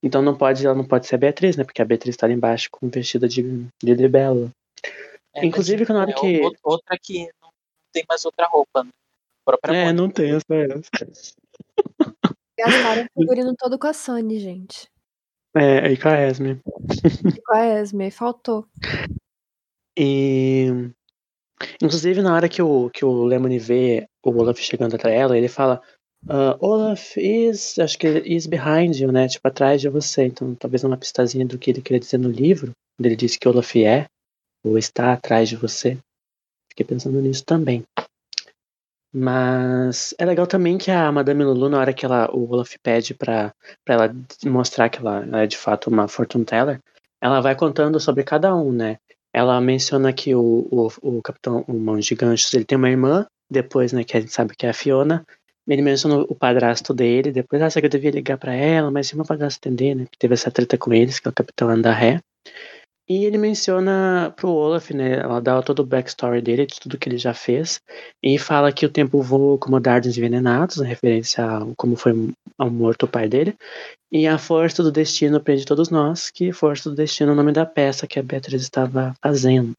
Então 0.02 0.20
não 0.20 0.36
pode, 0.36 0.66
ela 0.66 0.74
não 0.74 0.84
pode 0.84 1.06
ser 1.06 1.14
a 1.14 1.18
Beatriz, 1.18 1.56
né? 1.56 1.62
Porque 1.62 1.80
a 1.80 1.84
Beatriz 1.84 2.16
tá 2.16 2.26
ali 2.26 2.34
embaixo 2.34 2.68
com 2.72 2.88
vestida 2.88 3.28
de, 3.28 3.44
de 3.80 3.94
libelo. 3.94 4.50
É, 5.32 5.46
Inclusive, 5.46 5.86
na 5.92 6.00
hora 6.00 6.10
é 6.10 6.14
que. 6.14 6.40
Outra 6.64 6.98
que 7.00 7.28
não 7.40 7.50
tem 7.92 8.04
mais 8.08 8.24
outra 8.24 8.48
roupa, 8.48 8.82
né? 8.82 8.90
É, 9.68 9.92
não 9.92 10.10
tem 10.10 10.32
essa. 10.32 10.44
essa. 10.50 11.34
Gastaram 12.58 13.04
o 13.04 13.20
figurino 13.20 13.54
todo 13.56 13.78
com 13.78 13.86
a 13.86 13.92
Sunny, 13.92 14.40
gente. 14.40 14.88
É, 15.56 15.92
e 15.92 15.96
com 15.96 16.08
a 16.08 16.26
Esme. 16.26 16.60
E 17.36 17.40
com 17.40 17.54
a 17.54 17.66
Esme, 17.66 18.10
faltou. 18.10 18.66
E. 19.96 20.90
Inclusive, 21.82 22.22
na 22.22 22.34
hora 22.34 22.48
que 22.48 22.62
o, 22.62 22.90
que 22.90 23.04
o 23.04 23.24
Lemony 23.24 23.58
vê 23.58 24.06
o 24.24 24.30
Olaf 24.30 24.58
chegando 24.60 24.94
atrás 24.94 25.16
dela, 25.16 25.36
ele 25.36 25.48
fala: 25.48 25.80
uh, 26.26 26.56
Olaf 26.60 27.16
is. 27.16 27.78
Acho 27.78 27.98
que 27.98 28.06
is 28.24 28.46
behind 28.46 28.94
you, 28.96 29.10
né? 29.12 29.28
Tipo, 29.28 29.48
atrás 29.48 29.80
de 29.80 29.88
você. 29.88 30.24
Então, 30.24 30.54
talvez 30.54 30.84
uma 30.84 30.96
pistazinha 30.96 31.46
do 31.46 31.58
que 31.58 31.70
ele 31.70 31.82
queria 31.82 32.00
dizer 32.00 32.18
no 32.18 32.30
livro, 32.30 32.72
onde 32.98 33.08
ele 33.08 33.16
disse 33.16 33.38
que 33.38 33.48
Olaf 33.48 33.76
é, 33.76 34.06
ou 34.64 34.78
está 34.78 35.12
atrás 35.12 35.48
de 35.48 35.56
você. 35.56 35.98
Fiquei 36.70 36.86
pensando 36.86 37.20
nisso 37.20 37.44
também. 37.44 37.84
Mas 39.12 40.14
é 40.18 40.24
legal 40.24 40.46
também 40.46 40.76
que 40.76 40.90
a 40.90 41.10
Madame 41.10 41.42
Lulu, 41.42 41.68
na 41.68 41.78
hora 41.78 41.94
que 41.94 42.04
ela, 42.04 42.30
o 42.30 42.50
Olaf 42.52 42.74
pede 42.82 43.14
pra, 43.14 43.54
ela 43.86 44.14
mostrar 44.44 44.88
que 44.90 44.98
ela, 44.98 45.24
ela 45.24 45.42
é 45.42 45.46
de 45.46 45.56
fato 45.56 45.88
uma 45.88 46.06
fortune 46.06 46.44
teller, 46.44 46.80
ela 47.20 47.40
vai 47.40 47.56
contando 47.56 47.98
sobre 47.98 48.22
cada 48.22 48.54
um, 48.54 48.70
né? 48.70 48.98
Ela 49.38 49.60
menciona 49.60 50.12
que 50.12 50.34
o, 50.34 50.66
o, 50.68 50.88
o 51.00 51.22
capitão, 51.22 51.64
mão 51.68 51.96
de 51.96 52.14
ganchos, 52.16 52.52
ele 52.52 52.64
tem 52.64 52.76
uma 52.76 52.90
irmã, 52.90 53.24
depois, 53.48 53.92
né, 53.92 54.02
que 54.02 54.16
a 54.16 54.20
gente 54.20 54.32
sabe 54.32 54.56
que 54.56 54.66
é 54.66 54.70
a 54.70 54.74
Fiona. 54.74 55.24
Ele 55.64 55.80
menciona 55.80 56.16
o 56.28 56.34
padrasto 56.34 56.92
dele, 56.92 57.30
depois, 57.30 57.62
ah, 57.62 57.70
que 57.70 57.86
eu 57.86 57.88
devia 57.88 58.10
ligar 58.10 58.36
para 58.36 58.52
ela, 58.52 58.90
mas 58.90 59.06
se 59.06 59.14
meu 59.14 59.24
padrasto 59.24 59.60
atender, 59.60 59.94
né? 59.94 60.06
Teve 60.18 60.34
essa 60.34 60.50
treta 60.50 60.76
com 60.76 60.92
eles, 60.92 61.20
que 61.20 61.28
é 61.28 61.30
o 61.30 61.32
capitão 61.32 61.68
Andarré. 61.68 62.20
E 63.08 63.24
ele 63.24 63.38
menciona 63.38 64.34
pro 64.36 64.50
Olaf, 64.50 64.90
né? 64.90 65.20
Ela 65.20 65.40
dá 65.40 65.62
todo 65.62 65.80
o 65.80 65.86
backstory 65.86 66.42
dele, 66.42 66.66
de 66.66 66.78
tudo 66.78 66.98
que 66.98 67.08
ele 67.08 67.16
já 67.16 67.32
fez. 67.32 67.80
E 68.22 68.38
fala 68.38 68.70
que 68.70 68.84
o 68.84 68.92
tempo 68.92 69.22
voa 69.22 69.56
como 69.56 69.80
dardos 69.80 70.18
envenenados, 70.18 70.76
na 70.76 70.84
referência 70.84 71.42
a 71.42 71.66
como 71.74 71.96
foi 71.96 72.12
ao 72.58 72.70
morto 72.70 73.04
o 73.04 73.08
pai 73.08 73.26
dele. 73.26 73.56
E 74.12 74.26
a 74.26 74.36
força 74.36 74.82
do 74.82 74.92
destino 74.92 75.40
prende 75.40 75.64
todos 75.64 75.88
nós, 75.88 76.30
que 76.30 76.52
força 76.52 76.90
do 76.90 76.96
destino 76.96 77.30
é 77.30 77.32
o 77.32 77.36
nome 77.36 77.52
da 77.52 77.64
peça 77.64 78.06
que 78.06 78.18
a 78.18 78.22
Beatriz 78.22 78.60
estava 78.60 79.14
fazendo. 79.22 79.74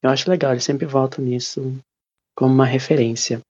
Eu 0.00 0.10
acho 0.10 0.30
legal, 0.30 0.52
ele 0.52 0.60
sempre 0.60 0.86
volta 0.86 1.20
nisso 1.20 1.76
como 2.36 2.54
uma 2.54 2.66
referência. 2.66 3.40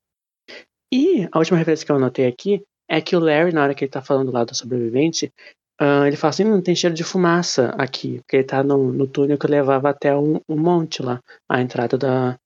E 0.93 1.29
a 1.31 1.39
última 1.39 1.59
referência 1.59 1.85
que 1.85 1.93
eu 1.93 1.97
anotei 1.97 2.27
aqui 2.27 2.63
é 2.89 3.01
que 3.01 3.17
o 3.17 3.21
Larry, 3.21 3.53
na 3.53 3.63
hora 3.63 3.75
que 3.75 3.85
ele 3.85 3.91
tá 3.91 4.03
falando 4.03 4.31
lá 4.31 4.45
do 4.45 4.55
sobrevivente, 4.55 5.33
Uh, 5.81 6.07
ele 6.07 6.17
fala 6.17 6.31
assim: 6.31 6.45
não 6.45 6.61
tem 6.61 6.75
cheiro 6.75 6.95
de 6.95 7.05
fumaça 7.05 7.69
aqui, 7.79 8.19
porque 8.19 8.37
ele 8.37 8.45
tá 8.45 8.63
no, 8.63 8.93
no 8.93 9.07
túnel 9.07 9.39
que 9.39 9.47
levava 9.47 9.91
até 9.91 10.17
um, 10.17 10.41
um 10.49 10.57
monte 10.57 11.03
lá, 11.03 11.21
a 11.49 11.61
entrada 11.61 11.99
da, 11.99 12.39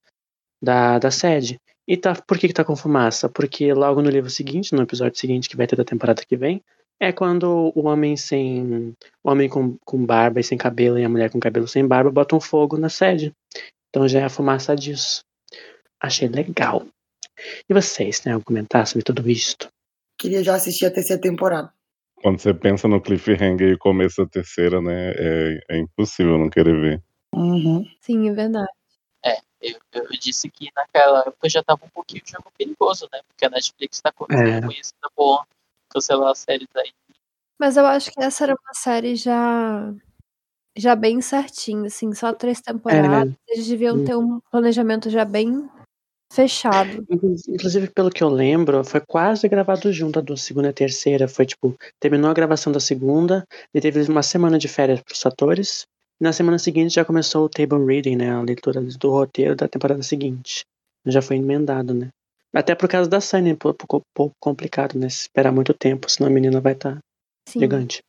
da, 0.61 0.99
da 0.99 1.11
sede. 1.11 1.59
E 1.87 1.95
tá, 1.95 2.15
por 2.15 2.37
que, 2.37 2.47
que 2.47 2.53
tá 2.53 2.65
com 2.65 2.75
fumaça? 2.75 3.29
Porque 3.29 3.73
logo 3.73 4.01
no 4.01 4.09
livro 4.09 4.29
seguinte, 4.29 4.73
no 4.73 4.81
episódio 4.81 5.17
seguinte, 5.17 5.47
que 5.47 5.55
vai 5.55 5.67
ter 5.67 5.75
da 5.75 5.85
temporada 5.85 6.23
que 6.25 6.35
vem, 6.35 6.61
é 6.99 7.11
quando 7.11 7.71
o 7.75 7.87
homem 7.87 8.17
sem. 8.17 8.95
O 9.23 9.29
homem 9.29 9.47
com, 9.47 9.77
com 9.85 10.05
barba 10.05 10.39
e 10.39 10.43
sem 10.43 10.57
cabelo 10.57 10.97
e 10.97 11.05
a 11.05 11.09
mulher 11.09 11.29
com 11.29 11.39
cabelo 11.39 11.67
sem 11.67 11.87
barba 11.87 12.11
botam 12.11 12.39
fogo 12.39 12.77
na 12.77 12.89
sede. 12.89 13.33
Então 13.89 14.07
já 14.07 14.21
é 14.21 14.23
a 14.23 14.29
fumaça 14.29 14.75
disso. 14.75 15.23
Achei 15.99 16.27
legal. 16.27 16.85
E 17.69 17.73
vocês, 17.73 18.23
né? 18.25 18.39
Comentar 18.43 18.85
sobre 18.87 19.03
tudo 19.03 19.29
isto? 19.29 19.69
Queria 20.17 20.43
já 20.43 20.55
assistir 20.55 20.85
a 20.85 20.91
terceira 20.91 21.21
temporada. 21.21 21.71
Quando 22.21 22.39
você 22.39 22.53
pensa 22.53 22.87
no 22.87 23.01
cliffhanger 23.01 23.69
e 23.69 23.73
o 23.73 23.79
começo 23.79 24.23
da 24.23 24.29
terceira, 24.29 24.81
né? 24.81 25.11
É, 25.11 25.59
é 25.69 25.77
impossível 25.77 26.37
não 26.37 26.49
querer 26.49 26.79
ver. 26.79 27.03
Uhum. 27.33 27.85
Sim, 28.01 28.29
é 28.29 28.33
verdade. 28.33 28.71
É, 29.23 29.37
eu, 29.61 29.77
eu, 29.93 30.07
disse 30.19 30.49
que 30.49 30.69
naquela 30.75 31.19
época 31.21 31.49
já 31.49 31.63
tava 31.63 31.85
um 31.85 31.89
pouquinho 31.89 32.23
de 32.23 32.31
jogo 32.31 32.51
perigoso, 32.57 33.07
né? 33.11 33.19
Porque 33.27 33.45
a 33.45 33.49
Netflix 33.49 34.01
tá 34.01 34.11
começando 34.11 34.47
é. 34.47 34.61
com 34.61 34.71
isso, 34.71 34.93
tá 35.01 35.09
bom 35.15 35.43
cancelar 35.89 36.31
as 36.31 36.39
séries 36.39 36.67
aí. 36.75 36.91
Mas 37.59 37.77
eu 37.77 37.85
acho 37.85 38.11
que 38.11 38.21
essa 38.21 38.43
era 38.43 38.53
uma 38.53 38.73
série 38.73 39.15
já 39.15 39.93
já 40.75 40.95
bem 40.95 41.21
certinho, 41.21 41.85
assim, 41.85 42.13
só 42.13 42.31
três 42.31 42.61
temporadas. 42.61 43.33
É. 43.33 43.53
Eles 43.53 43.67
deviam 43.67 44.05
ter 44.05 44.15
um 44.15 44.39
planejamento 44.51 45.09
já 45.09 45.25
bem 45.25 45.67
Fechado. 46.31 47.05
Inclusive, 47.09 47.89
pelo 47.89 48.09
que 48.09 48.23
eu 48.23 48.29
lembro, 48.29 48.83
foi 48.83 49.01
quase 49.01 49.47
gravado 49.47 49.91
junto 49.91 50.19
a 50.19 50.21
do 50.21 50.35
segunda 50.35 50.69
e 50.69 50.73
terceira. 50.73 51.27
Foi 51.27 51.45
tipo, 51.45 51.75
terminou 51.99 52.29
a 52.29 52.33
gravação 52.33 52.71
da 52.71 52.79
segunda, 52.79 53.45
e 53.73 53.79
teve 53.79 54.01
uma 54.09 54.21
semana 54.21 54.59
de 54.59 54.67
férias 54.67 55.01
pros 55.01 55.25
atores. 55.25 55.85
E 56.19 56.23
na 56.23 56.33
semana 56.33 56.59
seguinte 56.59 56.95
já 56.95 57.05
começou 57.05 57.45
o 57.45 57.49
table 57.49 57.85
reading, 57.85 58.17
né? 58.17 58.31
A 58.31 58.41
leitura 58.41 58.81
do 58.81 59.09
roteiro 59.09 59.55
da 59.55 59.67
temporada 59.67 60.03
seguinte. 60.03 60.65
Já 61.05 61.21
foi 61.21 61.37
emendado, 61.37 61.93
né? 61.93 62.09
Até 62.53 62.75
por 62.75 62.89
causa 62.89 63.09
da 63.09 63.21
Sunny, 63.21 63.53
um 63.53 63.55
pouco, 63.55 64.01
pouco 64.13 64.35
complicado, 64.39 64.97
né? 64.97 65.07
esperar 65.07 65.51
muito 65.51 65.73
tempo, 65.73 66.09
senão 66.09 66.29
a 66.29 66.33
menina 66.33 66.59
vai 66.59 66.73
estar 66.73 66.95
tá 66.95 67.01
gigante. 67.59 67.99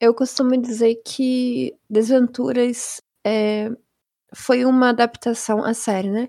Eu 0.00 0.14
costumo 0.14 0.56
dizer 0.60 1.00
que 1.04 1.74
Desventuras 1.88 3.00
é, 3.24 3.70
foi 4.34 4.64
uma 4.64 4.88
adaptação 4.88 5.64
à 5.64 5.72
série, 5.72 6.10
né? 6.10 6.28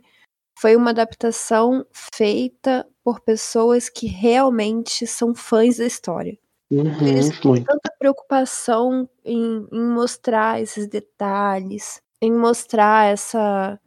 Foi 0.57 0.75
uma 0.75 0.91
adaptação 0.91 1.85
feita 1.91 2.87
por 3.03 3.19
pessoas 3.19 3.89
que 3.89 4.07
realmente 4.07 5.05
são 5.05 5.35
fãs 5.35 5.77
da 5.77 5.85
história. 5.85 6.37
Uhum, 6.71 7.07
Eles 7.07 7.39
têm 7.39 7.63
tanta 7.63 7.93
preocupação 7.99 9.07
em, 9.23 9.67
em, 9.71 9.85
mostrar 9.87 10.61
esses 10.61 10.87
detalhes, 10.87 12.01
em 12.21 12.31
mostrar 12.31 13.11
essa. 13.11 13.79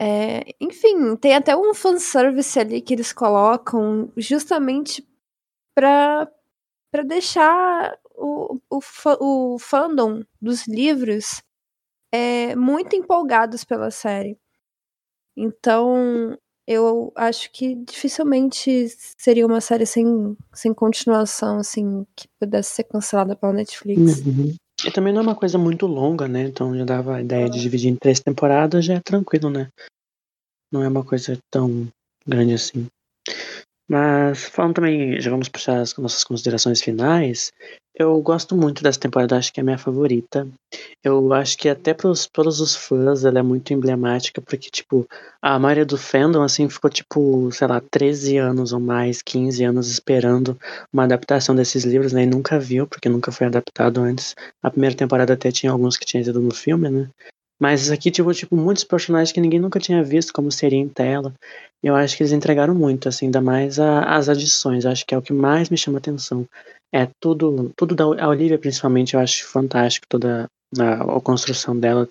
É, 0.00 0.42
enfim, 0.60 1.14
tem 1.16 1.34
até 1.34 1.56
um 1.56 1.74
fanservice 1.74 2.58
ali 2.58 2.80
que 2.80 2.94
eles 2.94 3.12
colocam 3.12 4.10
justamente 4.16 5.06
para 5.74 6.28
deixar 7.04 7.96
o, 8.16 8.58
o, 8.70 8.80
o 9.20 9.58
fandom 9.58 10.22
dos 10.40 10.66
livros 10.66 11.42
é, 12.12 12.56
muito 12.56 12.96
empolgados 12.96 13.64
pela 13.64 13.90
série. 13.90 14.38
Então, 15.36 16.36
eu 16.66 17.12
acho 17.14 17.50
que 17.52 17.74
dificilmente 17.74 18.88
seria 19.18 19.46
uma 19.46 19.60
série 19.60 19.86
sem, 19.86 20.36
sem 20.52 20.72
continuação, 20.72 21.58
assim, 21.58 22.06
que 22.16 22.26
pudesse 22.40 22.70
ser 22.70 22.84
cancelada 22.84 23.36
pela 23.36 23.52
Netflix. 23.52 24.20
Uhum. 24.24 24.54
E 24.86 24.90
também 24.90 25.12
não 25.12 25.20
é 25.20 25.22
uma 25.22 25.34
coisa 25.34 25.58
muito 25.58 25.86
longa, 25.86 26.26
né? 26.26 26.42
Então 26.42 26.76
já 26.76 26.84
dava 26.84 27.16
a 27.16 27.22
ideia 27.22 27.48
de 27.48 27.60
dividir 27.60 27.90
em 27.90 27.96
três 27.96 28.20
temporadas, 28.20 28.84
já 28.84 28.94
é 28.94 29.00
tranquilo, 29.00 29.48
né? 29.48 29.68
Não 30.72 30.82
é 30.82 30.88
uma 30.88 31.04
coisa 31.04 31.38
tão 31.50 31.88
grande 32.26 32.54
assim. 32.54 32.86
Mas 33.88 34.44
falando 34.44 34.74
também, 34.74 35.20
já 35.20 35.30
vamos 35.30 35.48
puxar 35.48 35.80
as 35.80 35.94
nossas 35.96 36.24
considerações 36.24 36.80
finais. 36.80 37.52
Eu 37.96 38.20
gosto 38.22 38.56
muito 38.56 38.82
dessa 38.82 38.98
temporada, 38.98 39.36
acho 39.36 39.52
que 39.52 39.60
é 39.60 39.62
a 39.62 39.64
minha 39.64 39.78
favorita. 39.78 40.48
Eu 41.02 41.32
acho 41.32 41.56
que 41.56 41.68
até 41.68 41.94
pros, 41.94 42.26
todos 42.26 42.58
os 42.60 42.74
fãs 42.74 43.24
ela 43.24 43.38
é 43.38 43.42
muito 43.42 43.72
emblemática, 43.72 44.40
porque, 44.40 44.68
tipo, 44.68 45.06
a 45.40 45.58
maioria 45.60 45.84
do 45.86 45.96
fandom, 45.96 46.42
assim, 46.42 46.68
ficou, 46.68 46.90
tipo, 46.90 47.52
sei 47.52 47.68
lá, 47.68 47.80
13 47.80 48.36
anos 48.36 48.72
ou 48.72 48.80
mais, 48.80 49.22
15 49.22 49.62
anos 49.62 49.88
esperando 49.88 50.58
uma 50.92 51.04
adaptação 51.04 51.54
desses 51.54 51.84
livros, 51.84 52.12
né? 52.12 52.24
E 52.24 52.26
nunca 52.26 52.58
viu, 52.58 52.86
porque 52.86 53.08
nunca 53.08 53.30
foi 53.30 53.46
adaptado 53.46 54.00
antes. 54.00 54.34
A 54.60 54.70
primeira 54.70 54.96
temporada 54.96 55.34
até 55.34 55.52
tinha 55.52 55.70
alguns 55.70 55.96
que 55.96 56.06
tinham 56.06 56.22
ido 56.22 56.40
no 56.40 56.52
filme, 56.52 56.88
né? 56.90 57.08
Mas 57.64 57.90
aqui, 57.90 58.10
tipo, 58.10 58.30
tipo, 58.34 58.54
muitos 58.54 58.84
personagens 58.84 59.32
que 59.32 59.40
ninguém 59.40 59.58
nunca 59.58 59.80
tinha 59.80 60.04
visto, 60.04 60.34
como 60.34 60.52
seria 60.52 60.78
em 60.78 60.86
tela. 60.86 61.32
Eu 61.82 61.96
acho 61.96 62.14
que 62.14 62.22
eles 62.22 62.30
entregaram 62.34 62.74
muito, 62.74 63.08
assim, 63.08 63.24
ainda 63.24 63.40
mais 63.40 63.80
a, 63.80 64.02
as 64.02 64.28
adições. 64.28 64.84
Eu 64.84 64.90
acho 64.90 65.06
que 65.06 65.14
é 65.14 65.16
o 65.16 65.22
que 65.22 65.32
mais 65.32 65.70
me 65.70 65.78
chama 65.78 65.96
atenção. 65.96 66.46
É 66.94 67.08
tudo, 67.18 67.72
tudo 67.74 67.94
da 67.94 68.06
Olivia, 68.06 68.58
principalmente, 68.58 69.14
eu 69.14 69.20
acho 69.20 69.46
fantástico 69.46 70.06
toda 70.10 70.46
a, 70.78 71.16
a, 71.16 71.20
construção 71.22 71.74
dela. 71.74 72.06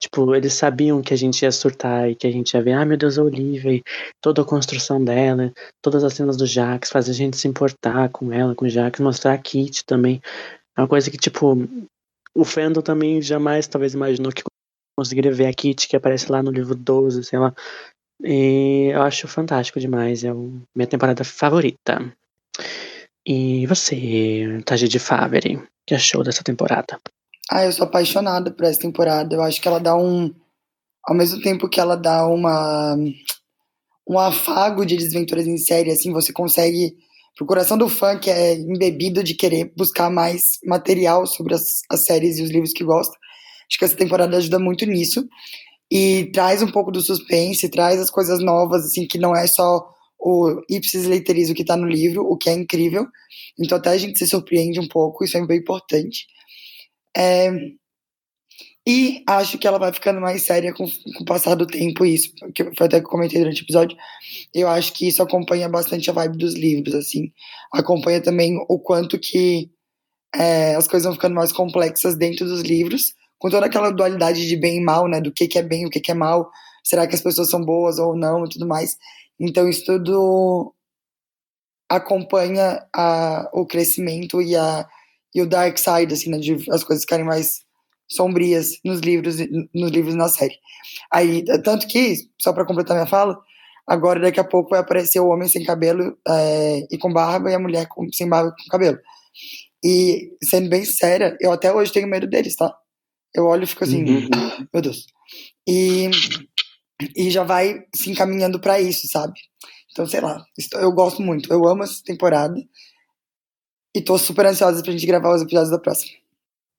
Tipo, 0.00 0.34
eles 0.34 0.54
sabiam 0.54 1.02
que 1.02 1.12
a 1.12 1.18
gente 1.18 1.42
ia 1.42 1.52
surtar 1.52 2.08
e 2.08 2.14
que 2.14 2.26
a 2.26 2.32
gente 2.32 2.54
ia 2.54 2.62
ver, 2.62 2.72
ah, 2.72 2.86
meu 2.86 2.96
Deus, 2.96 3.18
a 3.18 3.24
Olivia, 3.24 3.74
e 3.74 3.82
toda 4.22 4.40
a 4.40 4.46
construção 4.46 5.04
dela, 5.04 5.52
todas 5.82 6.02
as 6.02 6.14
cenas 6.14 6.38
do 6.38 6.46
Jax, 6.46 6.88
fazer 6.88 7.10
a 7.10 7.14
gente 7.14 7.36
se 7.36 7.46
importar 7.46 8.08
com 8.08 8.32
ela, 8.32 8.54
com 8.54 8.64
o 8.64 8.70
Jax, 8.70 9.00
mostrar 9.00 9.34
a 9.34 9.38
Kit 9.38 9.84
também. 9.84 10.22
É 10.74 10.80
uma 10.80 10.88
coisa 10.88 11.10
que, 11.10 11.18
tipo, 11.18 11.58
o 12.34 12.42
fandom 12.42 12.80
também 12.80 13.20
jamais 13.20 13.66
talvez 13.66 13.92
imaginou 13.92 14.32
que 14.32 14.42
conseguiria 14.96 15.32
ver 15.32 15.46
a 15.46 15.52
Kit 15.52 15.88
que 15.88 15.96
aparece 15.96 16.30
lá 16.30 16.42
no 16.42 16.50
livro 16.50 16.74
12, 16.74 17.24
sei 17.24 17.38
lá. 17.38 17.54
E 18.22 18.90
eu 18.92 19.02
acho 19.02 19.26
fantástico 19.28 19.80
demais. 19.80 20.24
É 20.24 20.30
a 20.30 20.34
minha 20.34 20.86
temporada 20.88 21.24
favorita. 21.24 22.12
E 23.26 23.66
você, 23.66 24.62
Taji 24.64 24.88
de 24.88 24.98
Favre, 24.98 25.62
que 25.86 25.94
achou 25.94 26.22
dessa 26.22 26.44
temporada? 26.44 27.00
Ah, 27.50 27.64
eu 27.64 27.72
sou 27.72 27.86
apaixonada 27.86 28.50
por 28.50 28.64
essa 28.64 28.80
temporada. 28.80 29.34
Eu 29.34 29.42
acho 29.42 29.60
que 29.60 29.68
ela 29.68 29.80
dá 29.80 29.96
um. 29.96 30.32
Ao 31.06 31.14
mesmo 31.14 31.40
tempo 31.42 31.68
que 31.68 31.80
ela 31.80 31.96
dá 31.96 32.26
uma. 32.26 32.96
Um 34.06 34.18
afago 34.18 34.84
de 34.84 34.96
desventuras 34.96 35.46
em 35.46 35.56
série, 35.56 35.90
assim, 35.90 36.12
você 36.12 36.32
consegue. 36.32 36.96
Pro 37.36 37.46
coração 37.46 37.76
do 37.76 37.88
fã 37.88 38.16
que 38.16 38.30
é 38.30 38.54
embebido 38.54 39.24
de 39.24 39.34
querer 39.34 39.72
buscar 39.76 40.08
mais 40.08 40.60
material 40.64 41.26
sobre 41.26 41.54
as, 41.54 41.80
as 41.90 42.04
séries 42.04 42.38
e 42.38 42.42
os 42.42 42.50
livros 42.50 42.72
que 42.72 42.84
gosta. 42.84 43.16
Acho 43.68 43.78
que 43.78 43.84
essa 43.84 43.96
temporada 43.96 44.36
ajuda 44.36 44.58
muito 44.58 44.84
nisso. 44.86 45.26
E 45.90 46.30
traz 46.32 46.62
um 46.62 46.70
pouco 46.70 46.90
do 46.90 47.00
suspense, 47.00 47.68
traz 47.68 48.00
as 48.00 48.10
coisas 48.10 48.40
novas, 48.40 48.86
assim, 48.86 49.06
que 49.06 49.18
não 49.18 49.34
é 49.34 49.46
só 49.46 49.94
o 50.18 50.62
ipsis 50.70 51.04
literis, 51.04 51.50
o 51.50 51.54
que 51.54 51.64
tá 51.64 51.76
no 51.76 51.86
livro, 51.86 52.24
o 52.24 52.36
que 52.36 52.48
é 52.48 52.54
incrível. 52.54 53.06
Então 53.58 53.76
até 53.76 53.90
a 53.90 53.98
gente 53.98 54.18
se 54.18 54.26
surpreende 54.26 54.80
um 54.80 54.88
pouco, 54.88 55.24
isso 55.24 55.36
é 55.36 55.46
bem 55.46 55.58
importante. 55.58 56.26
É... 57.16 57.50
E 58.86 59.22
acho 59.26 59.56
que 59.58 59.66
ela 59.66 59.78
vai 59.78 59.92
ficando 59.92 60.20
mais 60.20 60.42
séria 60.42 60.72
com, 60.74 60.84
com 60.86 61.22
o 61.22 61.24
passar 61.24 61.54
do 61.54 61.66
tempo, 61.66 62.04
isso, 62.04 62.30
que 62.54 62.64
foi 62.74 62.86
até 62.86 63.00
que 63.00 63.06
eu 63.06 63.10
comentei 63.10 63.38
durante 63.38 63.62
o 63.62 63.64
episódio. 63.64 63.96
Eu 64.54 64.68
acho 64.68 64.92
que 64.92 65.08
isso 65.08 65.22
acompanha 65.22 65.68
bastante 65.68 66.10
a 66.10 66.12
vibe 66.12 66.36
dos 66.36 66.54
livros, 66.54 66.94
assim. 66.94 67.32
Acompanha 67.72 68.20
também 68.20 68.58
o 68.68 68.78
quanto 68.78 69.18
que 69.18 69.70
é, 70.34 70.74
as 70.74 70.86
coisas 70.86 71.04
vão 71.06 71.14
ficando 71.14 71.34
mais 71.34 71.52
complexas 71.52 72.16
dentro 72.16 72.46
dos 72.46 72.60
livros, 72.60 73.14
com 73.38 73.50
toda 73.50 73.66
aquela 73.66 73.90
dualidade 73.90 74.46
de 74.46 74.56
bem 74.56 74.78
e 74.78 74.84
mal, 74.84 75.08
né? 75.08 75.20
Do 75.20 75.32
que, 75.32 75.46
que 75.48 75.58
é 75.58 75.62
bem, 75.62 75.86
o 75.86 75.90
que, 75.90 76.00
que 76.00 76.10
é 76.10 76.14
mal, 76.14 76.50
será 76.82 77.06
que 77.06 77.14
as 77.14 77.22
pessoas 77.22 77.50
são 77.50 77.64
boas 77.64 77.98
ou 77.98 78.16
não 78.16 78.44
e 78.44 78.48
tudo 78.48 78.66
mais. 78.66 78.96
Então 79.38 79.68
isso 79.68 79.84
tudo 79.84 80.74
acompanha 81.88 82.84
a, 82.94 83.48
o 83.52 83.66
crescimento 83.66 84.40
e, 84.40 84.56
a, 84.56 84.86
e 85.34 85.42
o 85.42 85.46
dark 85.46 85.78
side, 85.78 86.14
assim, 86.14 86.30
né? 86.30 86.38
De 86.38 86.54
as 86.70 86.84
coisas 86.84 87.04
ficarem 87.04 87.24
mais 87.24 87.64
sombrias 88.08 88.78
nos 88.84 89.00
livros, 89.00 89.36
nos 89.74 89.90
livros 89.90 90.14
na 90.14 90.28
série. 90.28 90.56
Aí, 91.12 91.44
tanto 91.62 91.86
que, 91.86 92.14
só 92.40 92.52
para 92.52 92.66
completar 92.66 92.96
minha 92.96 93.06
fala, 93.06 93.38
agora 93.86 94.20
daqui 94.20 94.40
a 94.40 94.44
pouco 94.44 94.70
vai 94.70 94.80
aparecer 94.80 95.20
o 95.20 95.28
homem 95.28 95.48
sem 95.48 95.64
cabelo 95.64 96.16
é, 96.26 96.86
e 96.90 96.98
com 96.98 97.12
barba 97.12 97.50
e 97.50 97.54
a 97.54 97.58
mulher 97.58 97.86
com, 97.88 98.10
sem 98.12 98.28
barba 98.28 98.54
e 98.58 98.62
com 98.62 98.70
cabelo. 98.70 98.98
E, 99.84 100.30
sendo 100.42 100.68
bem 100.68 100.84
séria, 100.84 101.36
eu 101.40 101.52
até 101.52 101.72
hoje 101.72 101.92
tenho 101.92 102.08
medo 102.08 102.26
deles, 102.26 102.56
tá? 102.56 102.74
Eu 103.34 103.46
olho 103.46 103.64
e 103.64 103.66
fico 103.66 103.84
assim, 103.84 104.04
uhum. 104.04 104.28
meu 104.72 104.82
Deus. 104.82 105.06
E, 105.66 106.08
e 107.16 107.30
já 107.30 107.42
vai 107.42 107.84
se 107.94 108.10
encaminhando 108.10 108.60
para 108.60 108.80
isso, 108.80 109.08
sabe? 109.08 109.40
Então, 109.90 110.06
sei 110.06 110.20
lá, 110.20 110.44
eu 110.74 110.92
gosto 110.92 111.22
muito, 111.22 111.52
eu 111.52 111.66
amo 111.66 111.82
essa 111.84 112.02
temporada 112.02 112.54
e 113.94 114.00
tô 114.00 114.18
super 114.18 114.46
ansiosa 114.46 114.82
pra 114.82 114.92
gente 114.92 115.06
gravar 115.06 115.34
os 115.34 115.42
episódios 115.42 115.70
da 115.70 115.78
próxima. 115.78 116.18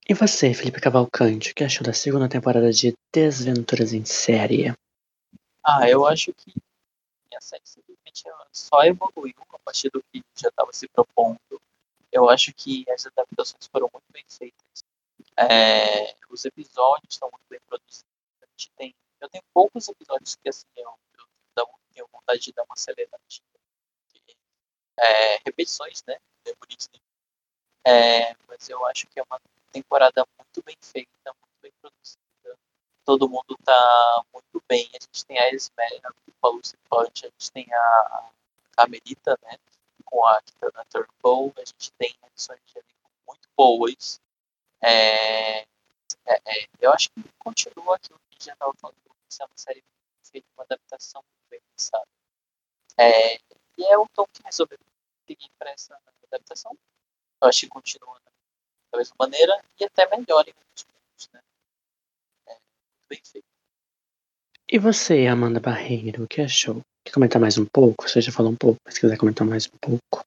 E 0.07 0.13
você, 0.13 0.53
Felipe 0.53 0.79
Cavalcante, 0.79 1.51
o 1.51 1.55
que 1.55 1.63
achou 1.63 1.83
da 1.83 1.93
segunda 1.93 2.29
temporada 2.29 2.71
de 2.71 2.93
Desventuras 3.11 3.91
em 3.91 4.05
Série? 4.05 4.73
Ah, 5.63 5.89
eu 5.89 6.05
acho 6.05 6.31
que 6.33 6.53
a 7.35 7.41
série 7.41 7.63
simplesmente 7.65 8.23
só 8.51 8.83
evoluiu 8.83 9.33
a 9.53 9.59
partir 9.59 9.89
do 9.89 10.03
que 10.11 10.23
já 10.35 10.49
estava 10.49 10.71
se 10.71 10.87
propondo. 10.87 11.39
Eu 12.11 12.29
acho 12.29 12.53
que 12.53 12.85
as 12.89 13.05
adaptações 13.05 13.67
foram 13.71 13.89
muito 13.91 14.05
bem 14.13 14.23
feitas. 14.29 14.83
É, 15.37 16.15
os 16.29 16.45
episódios 16.45 17.13
estão 17.13 17.29
muito 17.29 17.45
bem 17.49 17.59
produzidos. 17.67 18.05
A 18.41 18.45
gente 18.45 18.71
tem, 18.77 18.95
eu 19.19 19.29
tenho 19.29 19.43
poucos 19.53 19.87
episódios 19.89 20.35
que 20.35 20.47
assim 20.47 20.65
eu, 20.75 20.97
eu 21.57 21.67
tenho 21.93 22.07
vontade 22.11 22.39
de 22.39 22.53
dar 22.53 22.63
uma 22.63 22.73
aceleradinha. 22.73 23.41
É, 24.97 25.37
repetições, 25.45 26.03
né? 26.07 26.17
É, 27.87 28.33
mas 28.47 28.67
eu 28.67 28.83
acho 28.87 29.05
que 29.07 29.19
é 29.19 29.23
uma 29.23 29.39
temporada 29.71 30.25
muito 30.39 30.63
bem 30.63 30.75
feita, 30.81 31.09
muito 31.25 31.61
bem 31.61 31.71
produzida. 31.81 32.57
Todo 33.03 33.29
mundo 33.29 33.55
tá 33.63 34.23
muito 34.33 34.63
bem. 34.67 34.89
A 34.93 35.03
gente 35.03 35.25
tem 35.25 35.37
a 35.37 35.53
Esmera 35.53 36.13
com 36.41 36.47
a 36.47 36.49
Lucy 36.49 36.77
Punch, 36.89 37.25
a 37.25 37.29
gente 37.29 37.51
tem 37.51 37.67
a 37.71 38.31
Carmelita, 38.71 39.37
né? 39.43 39.57
Com 40.03 40.25
a 40.25 40.41
Kitana 40.41 40.85
Turnbull, 40.85 41.53
a 41.57 41.65
gente 41.65 41.91
tem 41.93 42.15
edições 42.31 42.59
de 42.65 42.81
muito 43.27 43.47
boas. 43.55 44.19
É, 44.87 45.61
é, 45.61 45.65
é, 46.27 46.67
eu 46.79 46.91
acho 46.91 47.09
que 47.09 47.23
continua 47.39 47.95
aquilo 47.95 48.19
que 48.29 48.45
já 48.45 48.53
estava 48.53 48.71
falando, 48.75 48.97
é 49.03 49.43
uma 49.43 49.57
série 49.57 49.83
feita 50.23 50.47
uma 50.55 50.63
adaptação 50.63 51.23
muito 51.23 51.49
bem 51.49 51.59
pensada. 51.75 52.05
É, 52.95 53.35
e 53.77 53.83
é 53.83 53.97
o 53.97 54.07
Tom 54.13 54.25
que 54.31 54.43
resolveu 54.43 54.77
seguir 55.27 55.49
para 55.57 55.71
essa 55.71 55.99
adaptação. 56.31 56.77
Eu 57.41 57.47
acho 57.47 57.61
que 57.61 57.67
continua 57.67 58.15
da 58.91 58.97
mesma 58.99 59.15
maneira 59.19 59.59
e 59.79 59.85
até 59.85 60.05
melhor 60.05 60.47
em 60.47 60.53
muitos 60.53 60.83
pontos. 60.83 61.29
Né? 61.33 61.41
É, 62.47 62.51
muito 62.51 63.09
bem 63.09 63.21
feito. 63.23 63.47
E 64.69 64.77
você, 64.77 65.25
Amanda 65.25 65.59
Barreiro, 65.59 66.23
o 66.23 66.27
que 66.27 66.41
achou? 66.41 66.81
Quer 67.03 67.11
comentar 67.11 67.41
mais 67.41 67.57
um 67.57 67.65
pouco? 67.65 68.07
Você 68.07 68.21
já 68.21 68.31
falou 68.31 68.51
um 68.51 68.55
pouco, 68.55 68.79
mas 68.85 68.93
se 68.93 69.01
quiser 69.01 69.17
comentar 69.17 69.47
mais 69.47 69.67
um 69.67 69.77
pouco. 69.77 70.25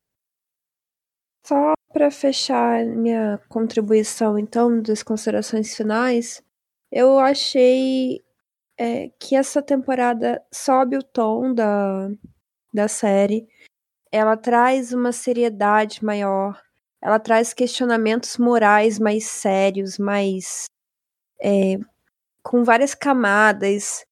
Só 1.47 1.75
para 1.93 2.11
fechar 2.11 2.85
minha 2.85 3.41
contribuição, 3.49 4.39
então, 4.39 4.83
das 4.83 5.03
considerações 5.03 5.75
finais, 5.75 6.43
eu 6.93 7.19
achei 7.19 8.23
é, 8.79 9.11
que 9.19 9.35
essa 9.35 9.61
temporada 9.63 10.43
sobe 10.53 10.97
o 10.97 11.03
tom 11.03 11.53
da, 11.53 12.09
da 12.73 12.89
série. 12.89 13.47
Ela 14.13 14.37
traz 14.37 14.93
uma 14.93 15.13
seriedade 15.13 16.05
maior. 16.05 16.63
Ela 17.03 17.19
traz 17.19 17.53
questionamentos 17.53 18.39
morais 18.39 18.99
mais 18.99 19.25
sérios, 19.27 19.99
mais. 19.99 20.67
É, 21.41 21.79
com 22.43 22.65
várias 22.65 22.95
camadas. 22.95 24.07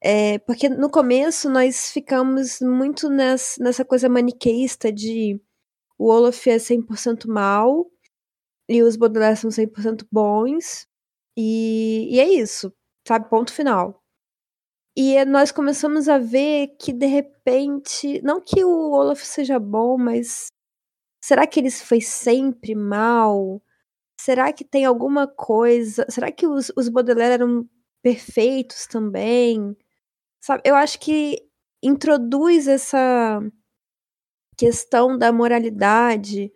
É, 0.00 0.38
porque 0.40 0.68
no 0.68 0.90
começo 0.90 1.48
nós 1.48 1.92
ficamos 1.92 2.60
muito 2.60 3.08
nessa, 3.08 3.84
coisa 3.84 4.08
maniqueísta 4.08 4.92
de 4.92 5.40
o 6.02 6.10
Olaf 6.10 6.48
é 6.48 6.56
100% 6.56 7.28
mal 7.28 7.88
e 8.68 8.82
os 8.82 8.96
Baudelaire 8.96 9.36
são 9.36 9.50
100% 9.50 10.04
bons. 10.10 10.88
E, 11.36 12.08
e 12.10 12.18
é 12.18 12.28
isso, 12.28 12.72
sabe? 13.06 13.30
Ponto 13.30 13.52
final. 13.52 14.02
E 14.96 15.24
nós 15.24 15.52
começamos 15.52 16.08
a 16.08 16.18
ver 16.18 16.76
que, 16.78 16.92
de 16.92 17.06
repente, 17.06 18.20
não 18.22 18.40
que 18.40 18.64
o 18.64 18.90
Olaf 18.90 19.22
seja 19.24 19.60
bom, 19.60 19.96
mas 19.96 20.48
será 21.24 21.46
que 21.46 21.60
ele 21.60 21.70
foi 21.70 22.00
sempre 22.00 22.74
mal? 22.74 23.62
Será 24.20 24.52
que 24.52 24.64
tem 24.64 24.84
alguma 24.84 25.28
coisa? 25.28 26.04
Será 26.10 26.32
que 26.32 26.48
os, 26.48 26.72
os 26.76 26.88
Baudelaire 26.88 27.34
eram 27.34 27.68
perfeitos 28.02 28.86
também? 28.88 29.76
Sabe? 30.42 30.62
Eu 30.64 30.74
acho 30.74 30.98
que 30.98 31.38
introduz 31.82 32.66
essa 32.66 33.40
questão 34.56 35.16
da 35.16 35.32
moralidade, 35.32 36.52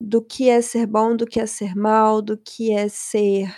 do 0.00 0.22
que 0.22 0.48
é 0.48 0.62
ser 0.62 0.86
bom, 0.86 1.14
do 1.14 1.26
que 1.26 1.40
é 1.40 1.46
ser 1.46 1.76
mal, 1.76 2.22
do 2.22 2.36
que 2.38 2.72
é 2.72 2.88
ser. 2.88 3.54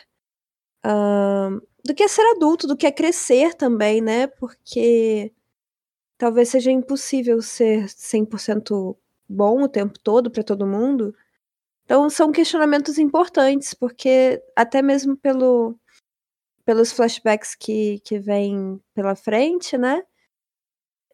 Uh, 0.85 1.60
do 1.85 1.94
que 1.94 2.02
é 2.02 2.09
ser 2.09 2.23
adulto, 2.35 2.66
do 2.66 2.77
que 2.77 2.86
é 2.86 2.93
crescer 2.93 3.55
também, 3.55 4.01
né? 4.01 4.27
Porque 4.27 5.32
talvez 6.19 6.51
seja 6.51 6.70
impossível 6.70 7.43
ser 7.43 7.86
100% 7.89 8.97
bom 9.28 9.62
o 9.62 9.69
tempo 9.69 9.98
todo 9.98 10.31
para 10.31 10.43
todo 10.44 10.66
mundo. 10.66 11.14
Então 11.85 12.09
são 12.10 12.32
questionamentos 12.32 12.98
importantes, 12.98 13.74
porque 13.74 14.43
até 14.56 14.82
mesmo 14.82 15.16
pelo, 15.16 15.77
pelos 16.64 16.93
flashbacks 16.93 17.55
que, 17.55 18.01
que 18.01 18.19
vêm 18.19 18.81
pela 18.94 19.14
frente, 19.16 19.77
né? 19.77 20.02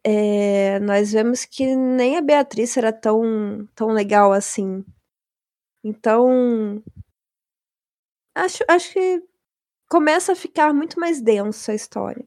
É, 0.05 0.79
nós 0.81 1.13
vemos 1.13 1.45
que 1.45 1.75
nem 1.75 2.17
a 2.17 2.21
Beatriz 2.21 2.77
era 2.77 2.93
tão, 2.93 3.69
tão 3.75 3.89
legal 3.89 4.33
assim. 4.33 4.85
Então, 5.85 6.83
acho, 8.35 8.65
acho 8.69 8.93
que 8.93 9.23
começa 9.89 10.33
a 10.33 10.37
ficar 10.37 10.73
muito 10.73 10.99
mais 10.99 11.21
denso 11.21 11.71
a 11.71 11.75
história. 11.75 12.27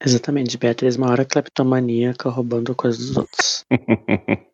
Exatamente, 0.00 0.58
Beatriz 0.58 0.96
uma 0.96 1.10
hora 1.10 1.24
cleptomaníaca 1.24 2.28
roubando 2.28 2.74
coisas 2.74 3.08
dos 3.08 3.16
outros. 3.16 3.64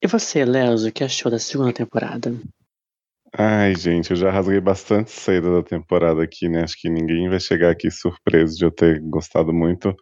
e 0.00 0.06
você, 0.06 0.44
Léo, 0.44 0.86
o 0.86 0.92
que 0.92 1.02
achou 1.02 1.30
da 1.30 1.38
segunda 1.38 1.72
temporada? 1.72 2.32
Ai, 3.34 3.74
gente, 3.74 4.10
eu 4.10 4.16
já 4.16 4.30
rasguei 4.30 4.60
bastante 4.60 5.10
cedo 5.10 5.54
da 5.54 5.62
temporada 5.62 6.22
aqui, 6.22 6.48
né? 6.48 6.62
Acho 6.64 6.78
que 6.78 6.90
ninguém 6.90 7.30
vai 7.30 7.40
chegar 7.40 7.70
aqui 7.70 7.90
surpreso 7.90 8.58
de 8.58 8.64
eu 8.64 8.70
ter 8.70 9.00
gostado 9.00 9.52
muito. 9.54 9.94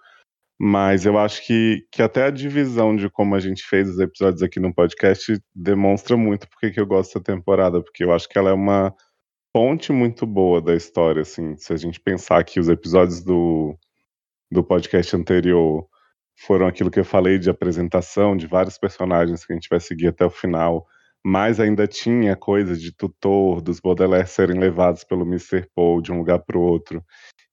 Mas 0.61 1.07
eu 1.07 1.19
acho 1.19 1.47
que, 1.47 1.87
que 1.93 2.03
até 2.03 2.25
a 2.25 2.31
divisão 2.31 2.97
de 2.97 3.09
como 3.11 3.35
a 3.35 3.41
gente 3.41 3.63
fez 3.65 3.89
os 3.89 4.01
episódios 4.01 4.43
aqui 4.43 4.61
no 4.61 4.75
podcast 4.75 5.41
demonstra 5.55 6.17
muito 6.17 6.49
porque 6.51 6.71
que 6.73 6.81
eu 6.81 6.87
gosto 6.87 7.19
da 7.19 7.25
temporada, 7.35 7.83
porque 7.83 8.05
eu 8.05 8.13
acho 8.13 8.29
que 8.29 8.39
ela 8.39 8.51
é 8.51 8.53
uma 8.53 8.95
ponte 9.55 9.93
muito 9.93 10.27
boa 10.27 10.61
da 10.61 10.75
história, 10.75 11.23
assim. 11.23 11.57
Se 11.57 11.73
a 11.73 11.77
gente 11.77 12.01
pensar 12.01 12.45
que 12.45 12.61
os 12.61 12.69
episódios 12.69 13.23
do, 13.25 13.77
do 14.51 14.65
podcast 14.65 15.17
anterior 15.17 15.87
foram 16.37 16.67
aquilo 16.67 16.91
que 16.91 17.01
eu 17.01 17.05
falei 17.05 17.39
de 17.39 17.51
apresentação 17.51 18.37
de 18.37 18.47
vários 18.47 18.79
personagens 18.79 19.45
que 19.45 19.53
a 19.53 19.57
gente 19.57 19.69
vai 19.71 19.81
seguir 19.81 20.09
até 20.09 20.25
o 20.25 20.31
final, 20.31 20.87
mas 21.25 21.61
ainda 21.61 21.87
tinha 21.87 22.35
coisa 22.37 22.77
de 22.77 22.93
tutor, 22.93 23.61
dos 23.61 23.81
Baudelaire 23.81 24.29
serem 24.29 24.59
levados 24.59 25.05
pelo 25.05 25.27
Mr. 25.27 25.67
Paul 25.75 26.01
de 26.01 26.13
um 26.13 26.19
lugar 26.19 26.41
para 26.41 26.59
o 26.59 26.63
outro. 26.63 27.05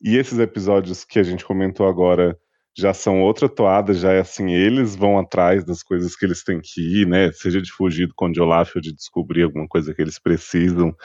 E 0.02 0.16
esses 0.16 0.40
episódios 0.40 1.04
que 1.04 1.20
a 1.20 1.24
gente 1.24 1.44
comentou 1.44 1.88
agora 1.88 2.38
já 2.78 2.94
são 2.94 3.24
outra 3.24 3.50
toada, 3.50 3.92
já 3.92 4.14
é 4.14 4.20
assim, 4.20 4.52
eles 4.52 4.96
vão 4.96 5.18
atrás 5.18 5.66
das 5.66 5.82
coisas 5.82 6.16
que 6.16 6.24
eles 6.24 6.44
têm 6.44 6.62
que 6.62 7.02
ir, 7.02 7.08
né? 7.08 7.32
Seja 7.32 7.60
de 7.60 7.72
fugir 7.72 8.08
do 8.08 8.14
Conde 8.16 8.40
Olaf 8.40 8.76
ou 8.76 8.82
de 8.82 8.94
descobrir 8.94 9.42
alguma 9.44 9.68
coisa 9.68 9.96
que 9.96 10.02
eles 10.02 10.20
precisam. 10.20 10.96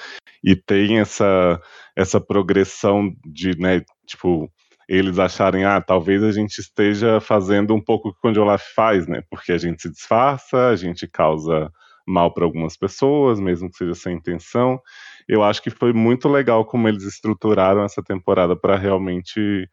E 0.44 0.55
tem 0.55 1.01
essa 1.01 1.60
essa 1.97 2.20
progressão 2.20 3.10
de, 3.24 3.59
né, 3.59 3.82
tipo, 4.06 4.51
eles 4.89 5.18
acharem, 5.18 5.64
ah, 5.64 5.80
talvez 5.80 6.22
a 6.22 6.32
gente 6.32 6.59
esteja 6.59 7.20
fazendo 7.20 7.74
um 7.74 7.80
pouco 7.80 8.09
o 8.09 8.12
que 8.12 8.18
o 8.18 8.20
Conde 8.20 8.40
Olaf 8.40 8.62
faz, 8.74 9.06
né? 9.06 9.22
Porque 9.30 9.52
a 9.52 9.59
gente 9.59 9.82
se 9.82 9.90
disfarça, 9.90 10.68
a 10.68 10.76
gente 10.76 11.09
causa 11.09 11.70
mal 12.06 12.32
para 12.34 12.44
algumas 12.44 12.76
pessoas, 12.76 13.40
mesmo 13.40 13.70
que 13.70 13.76
seja 13.78 13.94
sem 13.94 14.16
intenção. 14.16 14.80
Eu 15.28 15.42
acho 15.42 15.62
que 15.62 15.70
foi 15.70 15.92
muito 15.92 16.28
legal 16.28 16.64
como 16.64 16.88
eles 16.88 17.04
estruturaram 17.04 17.84
essa 17.84 18.02
temporada 18.02 18.56
para 18.56 18.76
realmente 18.76 19.68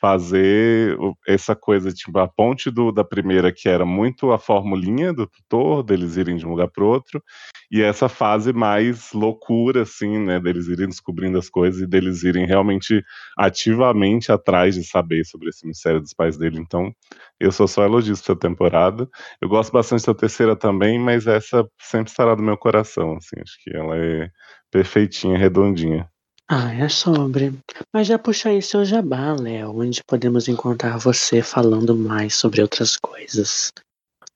fazer 0.00 0.96
essa 1.26 1.54
coisa, 1.54 1.92
tipo, 1.92 2.18
a 2.18 2.26
ponte 2.28 2.70
do, 2.70 2.90
da 2.90 3.04
primeira, 3.04 3.52
que 3.52 3.68
era 3.68 3.84
muito 3.84 4.32
a 4.32 4.38
formulinha 4.38 5.12
do 5.12 5.26
tutor, 5.26 5.82
deles 5.82 6.16
irem 6.16 6.36
de 6.36 6.46
um 6.46 6.50
lugar 6.50 6.68
para 6.68 6.84
outro, 6.84 7.22
e 7.70 7.82
essa 7.82 8.08
fase 8.08 8.52
mais 8.52 9.12
loucura, 9.12 9.82
assim, 9.82 10.18
né, 10.18 10.40
deles 10.40 10.68
irem 10.68 10.88
descobrindo 10.88 11.38
as 11.38 11.48
coisas 11.48 11.82
e 11.82 11.86
deles 11.86 12.22
irem 12.22 12.46
realmente 12.46 13.04
ativamente 13.36 14.32
atrás 14.32 14.74
de 14.74 14.84
saber 14.84 15.24
sobre 15.24 15.50
esse 15.50 15.66
mistério 15.66 16.00
dos 16.00 16.14
pais 16.14 16.36
dele. 16.36 16.58
Então, 16.58 16.92
eu 17.38 17.52
sou 17.52 17.68
só 17.68 17.84
elogista 17.84 18.32
essa 18.32 18.40
temporada. 18.40 19.08
Eu 19.40 19.48
gosto 19.48 19.70
bastante 19.72 20.06
da 20.06 20.14
terceira 20.14 20.56
também, 20.56 20.98
mas 20.98 21.26
essa 21.26 21.64
sempre 21.80 22.10
estará 22.10 22.34
no 22.34 22.42
meu 22.42 22.56
coração, 22.56 23.16
assim, 23.16 23.36
acho 23.40 23.62
que 23.62 23.76
ela 23.76 23.96
é 23.96 24.30
perfeitinha, 24.70 25.36
redondinha. 25.36 26.08
Ah, 26.48 26.74
é 26.74 26.88
sobre. 26.88 27.54
Mas 27.94 28.08
já 28.08 28.18
puxa 28.18 28.48
aí 28.48 28.60
seu 28.60 28.84
jabá, 28.84 29.36
Léo, 29.38 29.80
onde 29.80 30.02
podemos 30.02 30.48
encontrar 30.48 30.98
você 30.98 31.42
falando 31.42 31.94
mais 31.94 32.34
sobre 32.34 32.60
outras 32.60 32.96
coisas. 32.96 33.72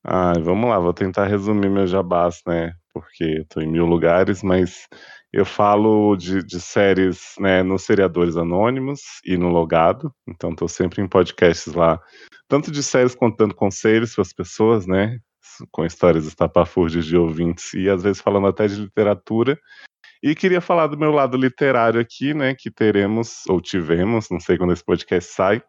Ah, 0.04 0.34
vamos 0.38 0.68
lá, 0.70 0.78
vou 0.78 0.92
tentar 0.92 1.26
resumir 1.26 1.68
meu 1.68 1.86
jabás, 1.86 2.40
né? 2.46 2.74
Porque 2.92 3.40
estou 3.40 3.62
em 3.62 3.66
mil 3.66 3.86
lugares, 3.86 4.42
mas 4.42 4.86
eu 5.32 5.44
falo 5.44 6.14
de, 6.14 6.44
de, 6.44 6.60
séries 6.60 7.34
né, 7.40 7.64
no 7.64 7.76
Seriadores 7.76 8.36
Anônimos 8.36 9.00
e 9.24 9.36
no 9.36 9.48
Logado, 9.48 10.14
então 10.28 10.50
estou 10.50 10.68
sempre 10.68 11.02
em 11.02 11.08
podcasts 11.08 11.74
lá, 11.74 12.00
tanto 12.46 12.70
de 12.70 12.84
séries 12.84 13.16
contando 13.16 13.52
conselhos 13.52 14.14
para 14.14 14.22
as 14.22 14.32
pessoas, 14.32 14.86
né? 14.86 15.18
Com 15.72 15.84
histórias 15.84 16.26
estapafúrdias 16.26 17.04
de 17.04 17.16
ouvintes 17.16 17.74
e 17.74 17.88
às 17.88 18.02
vezes 18.02 18.22
falando 18.22 18.46
até 18.46 18.68
de 18.68 18.76
literatura. 18.76 19.58
E 20.24 20.34
queria 20.34 20.62
falar 20.62 20.86
do 20.86 20.96
meu 20.96 21.10
lado 21.10 21.36
literário 21.36 22.00
aqui, 22.00 22.32
né? 22.32 22.54
Que 22.54 22.70
teremos, 22.70 23.42
ou 23.46 23.60
tivemos, 23.60 24.30
não 24.30 24.40
sei 24.40 24.56
quando 24.56 24.72
esse 24.72 24.82
podcast 24.82 25.30
sai, 25.30 25.62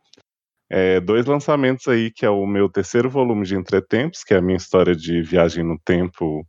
é, 0.69 1.01
dois 1.01 1.25
lançamentos 1.25 1.89
aí, 1.89 2.09
que 2.09 2.25
é 2.25 2.29
o 2.29 2.45
meu 2.47 2.69
terceiro 2.69 3.09
volume 3.09 3.45
de 3.45 3.53
Entretempos, 3.53 4.23
que 4.23 4.33
é 4.33 4.37
a 4.37 4.41
minha 4.41 4.55
história 4.55 4.95
de 4.95 5.21
viagem 5.21 5.61
no 5.61 5.77
tempo 5.77 6.47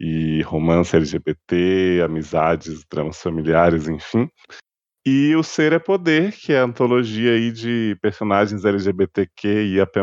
e 0.00 0.40
romance 0.40 0.96
LGBT, 0.96 2.00
amizades, 2.02 2.86
dramas 2.90 3.20
familiares, 3.20 3.86
enfim. 3.86 4.30
E 5.04 5.36
o 5.36 5.42
Ser 5.42 5.74
é 5.74 5.78
Poder, 5.78 6.32
que 6.32 6.54
é 6.54 6.60
a 6.60 6.64
antologia 6.64 7.32
aí 7.32 7.52
de 7.52 7.98
personagens 8.00 8.64
LGBTQ 8.64 9.66
e 9.66 9.78
AP+, 9.78 9.98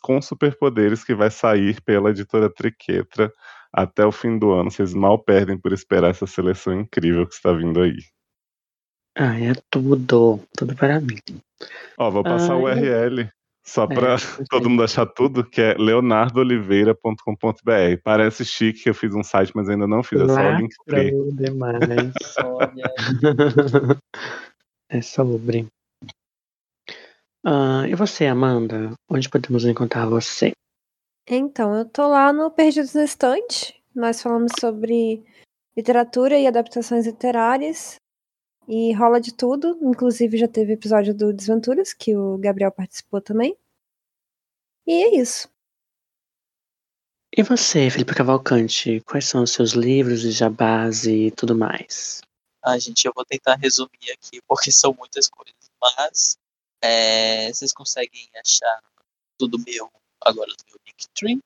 com 0.00 0.22
superpoderes, 0.22 1.02
que 1.02 1.16
vai 1.16 1.32
sair 1.32 1.80
pela 1.80 2.10
editora 2.10 2.48
Triquetra 2.48 3.32
até 3.72 4.04
o 4.04 4.12
fim 4.12 4.38
do 4.38 4.52
ano. 4.52 4.70
Vocês 4.70 4.92
mal 4.92 5.18
perdem 5.18 5.56
por 5.56 5.72
esperar 5.72 6.10
essa 6.10 6.26
seleção 6.26 6.78
incrível 6.78 7.26
que 7.26 7.34
está 7.34 7.50
vindo 7.52 7.80
aí. 7.80 7.96
Ah, 9.16 9.38
é 9.38 9.54
tudo. 9.70 10.40
Tudo 10.56 10.76
para 10.76 11.00
mim. 11.00 11.18
Ó, 11.98 12.10
vou 12.10 12.22
passar 12.22 12.54
ah, 12.54 12.56
o 12.56 12.64
URL 12.64 13.30
só 13.64 13.86
para 13.86 14.14
é, 14.14 14.16
todo 14.50 14.68
mundo 14.68 14.82
achar 14.82 15.06
tudo, 15.06 15.44
que 15.44 15.60
é 15.60 15.74
leonardooliveira.com.br. 15.74 18.00
Parece 18.02 18.44
chique 18.44 18.82
que 18.82 18.90
eu 18.90 18.94
fiz 18.94 19.14
um 19.14 19.22
site, 19.22 19.52
mas 19.54 19.68
ainda 19.68 19.86
não 19.86 20.02
fiz. 20.02 20.20
É 20.20 20.26
só 20.26 20.34
o 20.34 20.56
link. 20.56 20.74
demais. 21.32 21.78
Olha. 22.44 22.90
é 24.90 25.00
sobre. 25.00 25.68
Uh, 27.44 27.84
e 27.88 27.94
você, 27.94 28.26
Amanda? 28.26 28.92
Onde 29.10 29.28
podemos 29.28 29.64
encontrar 29.64 30.06
você? 30.06 30.52
Então, 31.26 31.74
eu 31.76 31.84
tô 31.84 32.08
lá 32.08 32.32
no 32.32 32.50
Perdidos 32.50 32.94
na 32.94 33.04
Estante. 33.04 33.80
Nós 33.94 34.20
falamos 34.20 34.52
sobre 34.60 35.22
literatura 35.76 36.38
e 36.38 36.46
adaptações 36.46 37.06
literárias. 37.06 37.96
E 38.66 38.92
rola 38.92 39.20
de 39.20 39.32
tudo. 39.32 39.78
Inclusive, 39.82 40.36
já 40.36 40.48
teve 40.48 40.72
episódio 40.72 41.14
do 41.14 41.32
Desventuras, 41.32 41.92
que 41.92 42.16
o 42.16 42.38
Gabriel 42.38 42.72
participou 42.72 43.20
também. 43.20 43.56
E 44.86 44.92
é 45.04 45.16
isso. 45.16 45.48
E 47.34 47.42
você, 47.42 47.88
Felipe 47.88 48.14
Cavalcante, 48.14 49.00
quais 49.06 49.24
são 49.24 49.44
os 49.44 49.52
seus 49.52 49.72
livros 49.72 50.20
de 50.20 50.32
jabás 50.32 51.06
e 51.06 51.30
tudo 51.30 51.56
mais? 51.56 52.20
Ah, 52.62 52.78
gente, 52.78 53.06
eu 53.06 53.12
vou 53.14 53.24
tentar 53.24 53.56
resumir 53.56 54.10
aqui, 54.12 54.40
porque 54.46 54.70
são 54.70 54.94
muitas 54.98 55.28
coisas, 55.28 55.70
mas 55.80 56.36
é, 56.82 57.52
vocês 57.52 57.72
conseguem 57.72 58.28
achar 58.36 58.82
tudo 59.38 59.58
meu 59.66 59.90
agora 60.20 60.50
no 60.50 60.71
Linktree. 61.02 61.40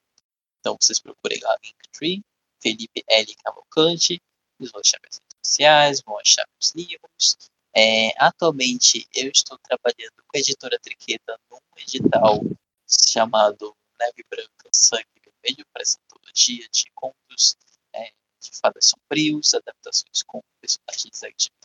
Então 0.61 0.77
vocês 0.81 1.01
procurem 1.01 1.39
lá 1.41 1.57
Linktree, 1.63 2.23
Felipe 2.61 3.05
L. 3.09 3.35
Cavalcante, 3.45 4.21
vocês 4.59 4.73
vão 4.73 4.81
achar 4.81 4.99
minhas 5.01 5.17
redes 5.17 5.37
sociais, 5.45 6.03
vão 6.05 6.19
achar 6.19 6.45
os 6.61 6.73
livros. 6.75 7.37
É, 7.75 8.13
atualmente 8.19 9.07
eu 9.15 9.31
estou 9.31 9.59
trabalhando 9.59 10.17
com 10.27 10.37
a 10.37 10.39
editora 10.41 10.79
Triqueta 10.81 11.39
num 11.51 11.59
edital 11.77 12.41
chamado 12.89 13.77
Neve 14.01 14.25
Branca, 14.31 14.71
Sangue 14.73 15.05
Vermelho, 15.25 15.67
para 15.73 15.83
essa 15.83 15.99
antologia 16.05 16.67
de 16.71 16.91
contos 16.95 17.57
é, 17.95 18.11
de 18.41 18.51
fadas 18.61 18.87
sombrios, 18.87 19.55
adaptações 19.55 20.23
com 20.23 20.41
personagens 20.61 21.23
LGBT+. 21.23 21.57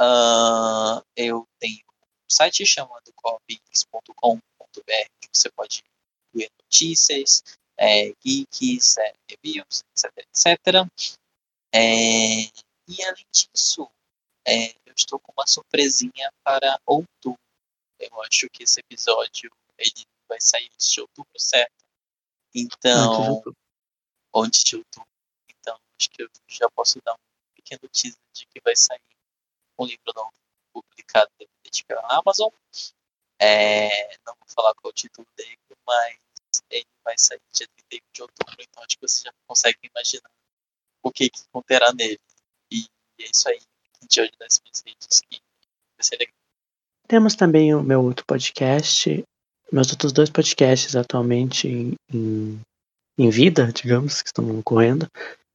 Uh, 0.00 1.04
eu 1.14 1.46
tenho 1.58 1.84
um 1.86 2.30
site 2.30 2.64
chamado 2.64 3.12
copics.com.br, 3.14 4.40
que 5.20 5.28
você 5.32 5.50
pode 5.50 5.82
ver 6.32 6.50
notícias, 6.62 7.42
é, 7.78 8.12
geeks, 8.24 8.98
é, 8.98 9.14
reviews, 9.28 9.82
etc, 9.92 10.12
etc. 10.18 10.56
É, 11.72 12.42
e 12.88 13.04
além 13.04 13.26
disso, 13.32 13.88
é, 14.46 14.70
eu 14.86 14.94
estou 14.96 15.18
com 15.18 15.32
uma 15.32 15.46
surpresinha 15.46 16.32
para 16.44 16.78
outubro. 16.86 17.38
Eu 17.98 18.22
acho 18.22 18.48
que 18.50 18.64
esse 18.64 18.80
episódio 18.80 19.50
ele 19.78 20.04
vai 20.28 20.40
sair 20.40 20.68
antes 20.74 20.90
de 20.92 21.00
outubro, 21.00 21.38
certo? 21.38 21.84
Então, 22.54 23.42
antes 24.34 24.62
de 24.64 24.76
outubro. 24.76 25.08
Então, 25.48 25.78
acho 25.98 26.10
que 26.10 26.22
eu 26.22 26.28
já 26.48 26.68
posso 26.70 26.98
dar 27.04 27.14
um 27.14 27.54
pequeno 27.54 27.88
teaser 27.90 28.18
de 28.34 28.46
que 28.46 28.60
vai 28.62 28.74
sair 28.74 29.00
um 29.78 29.86
livro 29.86 30.12
novo 30.14 30.32
publicado 30.72 31.30
pela 31.86 32.06
Amazon. 32.18 32.50
É, 33.40 34.16
não 34.26 34.34
vou 34.34 34.48
falar 34.48 34.74
qual 34.74 34.90
é 34.90 34.92
o 34.92 34.92
título 34.92 35.26
dele, 35.36 35.58
mas 35.86 36.16
ele 36.70 36.86
vai 37.04 37.16
sair 37.18 37.40
dia 37.52 37.66
31 37.88 38.00
de 38.12 38.22
outubro, 38.22 38.56
então 38.58 38.82
acho 38.82 38.96
que 38.96 39.08
você 39.08 39.22
já 39.24 39.32
consegue 39.46 39.78
imaginar 39.82 40.30
o 41.02 41.10
que, 41.10 41.30
que 41.30 41.40
conterá 41.52 41.92
nele. 41.92 42.18
E 42.70 42.86
é 43.20 43.30
isso 43.32 43.48
aí. 43.48 43.60
De 44.08 44.20
olho 44.20 44.32
nas 44.40 44.60
minhas 44.60 44.82
redes 44.86 45.20
que 45.20 45.40
vai 45.96 46.04
ser 46.04 46.16
legal. 46.16 46.34
Temos 47.06 47.34
também 47.34 47.74
o 47.74 47.82
meu 47.82 48.02
outro 48.02 48.24
podcast, 48.24 49.22
meus 49.72 49.90
outros 49.90 50.12
dois 50.12 50.30
podcasts 50.30 50.96
atualmente 50.96 51.68
em, 51.68 51.94
em, 52.12 52.60
em 53.18 53.30
vida, 53.30 53.72
digamos, 53.72 54.22
que 54.22 54.28
estão 54.28 54.58
ocorrendo, 54.58 55.08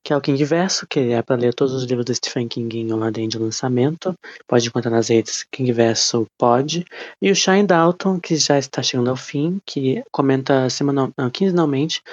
que 0.06 0.14
é 0.14 0.16
o 0.16 0.22
King 0.22 0.46
Verso, 0.46 0.86
que 0.86 1.00
é 1.00 1.22
para 1.24 1.36
ler 1.36 1.52
todos 1.52 1.74
os 1.74 1.84
livros 1.84 2.06
do 2.06 2.14
Stephen 2.14 2.48
King 2.48 2.78
em 2.78 2.94
ordem 2.94 3.28
de 3.28 3.40
lançamento. 3.40 4.14
Pode 4.48 4.68
encontrar 4.68 4.92
nas 4.92 5.08
redes 5.08 5.44
King 5.52 5.74
Verso 5.74 6.28
Pode. 6.38 6.86
E 7.20 7.32
o 7.32 7.36
Shine 7.36 7.66
Dalton, 7.66 8.20
que 8.20 8.36
já 8.36 8.60
está 8.60 8.84
chegando 8.84 9.10
ao 9.10 9.16
fim, 9.16 9.60
que 9.66 10.04
comenta 10.12 10.70
semanal, 10.70 11.10
não, 11.18 11.28
quinzenalmente 11.32 12.04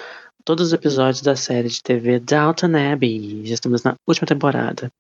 todos 0.43 0.69
os 0.69 0.73
episódios 0.73 1.20
da 1.20 1.36
série 1.36 1.69
de 1.69 1.82
TV 1.82 2.19
Downton 2.19 2.74
Abbey. 2.74 3.44
Já 3.44 3.55
estamos 3.55 3.82
na 3.82 3.94
última 4.09 4.27
temporada. 4.27 4.90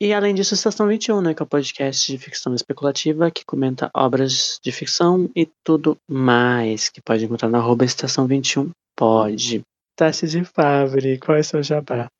E 0.00 0.12
além 0.12 0.34
disso, 0.34 0.54
Estação 0.54 0.88
21, 0.88 1.20
né, 1.20 1.34
que 1.34 1.42
é 1.42 1.44
o 1.44 1.48
podcast 1.48 2.10
de 2.10 2.18
ficção 2.18 2.52
especulativa 2.52 3.30
que 3.30 3.44
comenta 3.46 3.92
obras 3.94 4.58
de 4.60 4.72
ficção 4.72 5.30
e 5.36 5.48
tudo 5.64 5.96
mais, 6.10 6.88
que 6.88 7.00
pode 7.00 7.24
encontrar 7.24 7.48
na 7.48 7.58
arroba 7.58 7.84
Estação 7.84 8.26
21 8.26 8.70
pode. 8.96 9.62
Tassi 9.96 10.26
de 10.26 10.44
Favre, 10.44 11.18
qual 11.18 11.38
é 11.38 11.40
o 11.40 11.44
seu 11.44 11.62
jabá? 11.62 12.10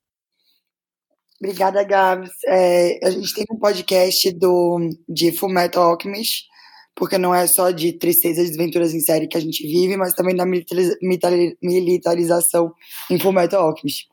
Obrigada, 1.38 1.84
Gabs. 1.84 2.32
É, 2.46 2.98
a 3.06 3.10
gente 3.10 3.34
tem 3.34 3.44
um 3.50 3.58
podcast 3.58 4.32
do, 4.32 4.88
de 5.06 5.32
Fullmetal 5.32 5.90
Alchemist, 5.90 6.46
porque 6.94 7.18
não 7.18 7.34
é 7.34 7.46
só 7.46 7.70
de 7.70 7.92
tristeza 7.92 8.40
e 8.40 8.46
desventuras 8.46 8.94
em 8.94 9.00
série 9.00 9.28
que 9.28 9.36
a 9.36 9.40
gente 9.40 9.62
vive, 9.62 9.98
mas 9.98 10.14
também 10.14 10.34
da 10.34 10.46
militarização 10.46 12.72
em 13.10 13.18
Fullmetal 13.18 13.68
Alchemist. 13.68 14.06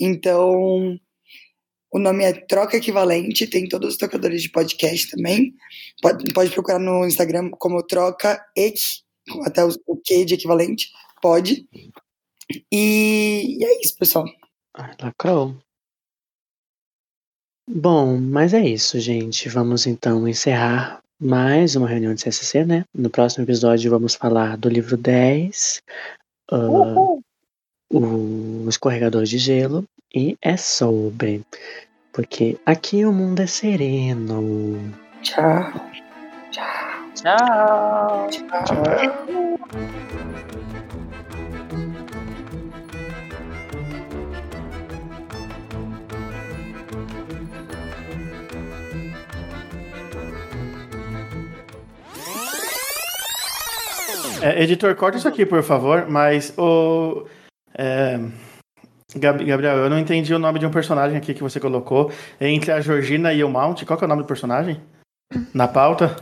Então, 0.00 0.98
o 1.92 1.98
nome 2.00 2.24
é 2.24 2.32
Troca 2.32 2.76
Equivalente, 2.76 3.46
tem 3.46 3.68
todos 3.68 3.90
os 3.90 3.96
tocadores 3.96 4.42
de 4.42 4.50
podcast 4.50 5.12
também. 5.12 5.54
Pode, 6.02 6.24
pode 6.32 6.50
procurar 6.50 6.80
no 6.80 7.06
Instagram 7.06 7.50
como 7.52 7.86
Troca 7.86 8.44
Eq, 8.56 8.80
até 9.44 9.64
o, 9.64 9.68
o 9.86 9.96
Q 9.96 10.24
de 10.24 10.34
equivalente, 10.34 10.88
pode. 11.22 11.68
E, 12.70 13.58
e 13.58 13.64
é 13.64 13.80
isso, 13.80 13.96
pessoal. 13.98 14.26
Ai, 14.74 14.94
lacrou. 15.00 15.56
Bom, 17.68 18.18
mas 18.18 18.52
é 18.52 18.60
isso, 18.60 18.98
gente. 19.00 19.48
Vamos 19.48 19.86
então 19.86 20.28
encerrar 20.28 21.02
mais 21.18 21.76
uma 21.76 21.88
reunião 21.88 22.14
de 22.14 22.22
CSC, 22.22 22.64
né? 22.64 22.84
No 22.94 23.08
próximo 23.08 23.44
episódio 23.44 23.90
vamos 23.90 24.14
falar 24.14 24.58
do 24.58 24.68
livro 24.68 24.96
10, 24.96 25.82
uh, 26.52 27.22
o 27.90 28.68
escorregador 28.68 29.24
de 29.24 29.38
gelo, 29.38 29.86
e 30.14 30.36
é 30.42 30.56
sobre. 30.56 31.42
Porque 32.12 32.58
aqui 32.66 33.04
o 33.04 33.12
mundo 33.12 33.40
é 33.40 33.46
sereno. 33.46 34.92
Tchau. 35.22 35.72
Tchau. 36.50 37.12
Tchau. 37.14 38.28
Tchau. 38.30 40.33
É, 54.44 54.62
editor, 54.62 54.94
corta 54.94 55.16
isso 55.16 55.26
aqui, 55.26 55.46
por 55.46 55.62
favor, 55.62 56.06
mas 56.06 56.52
o. 56.58 57.26
É, 57.78 58.18
Gabriel, 59.16 59.78
eu 59.78 59.88
não 59.88 59.98
entendi 59.98 60.34
o 60.34 60.38
nome 60.38 60.58
de 60.58 60.66
um 60.66 60.70
personagem 60.70 61.16
aqui 61.16 61.32
que 61.32 61.42
você 61.42 61.58
colocou. 61.58 62.12
Entre 62.38 62.70
a 62.70 62.78
Georgina 62.78 63.32
e 63.32 63.42
o 63.42 63.48
Mount, 63.48 63.82
qual 63.86 63.98
que 63.98 64.04
é 64.04 64.06
o 64.06 64.08
nome 64.08 64.20
do 64.20 64.28
personagem? 64.28 64.82
Na 65.54 65.66
pauta? 65.66 66.16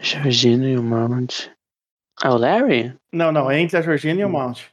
Georgina 0.00 0.68
e 0.68 0.76
o 0.76 0.82
Mount. 0.82 1.50
Ah, 2.20 2.34
o 2.34 2.36
Larry? 2.36 2.96
Não, 3.12 3.30
não, 3.30 3.48
é 3.48 3.60
entre 3.60 3.76
a 3.76 3.82
Georgina 3.82 4.20
e 4.20 4.24
o 4.24 4.28
Mount. 4.28 4.64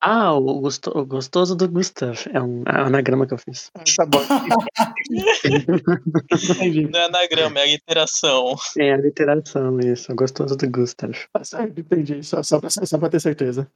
Ah, 0.00 0.34
o, 0.34 0.60
gosto, 0.60 0.96
o 0.96 1.04
gostoso 1.06 1.56
do 1.56 1.68
Gustav. 1.68 2.16
É 2.32 2.40
um 2.40 2.62
anagrama 2.66 3.26
que 3.26 3.34
eu 3.34 3.38
fiz. 3.38 3.70
Tá 3.96 4.06
bom. 4.06 4.20
Não 6.90 7.00
é 7.00 7.04
anagrama, 7.06 7.60
é 7.60 7.62
a 7.62 7.66
literação. 7.66 8.54
É 8.78 8.92
a 8.92 8.96
literação, 8.98 9.80
isso. 9.80 10.12
O 10.12 10.14
gostoso 10.14 10.56
do 10.56 10.70
Gustav. 10.70 11.12
Entendi, 11.76 12.22
só, 12.22 12.42
só, 12.42 12.60
pra, 12.60 12.70
só 12.70 12.98
pra 12.98 13.08
ter 13.08 13.20
certeza. 13.20 13.66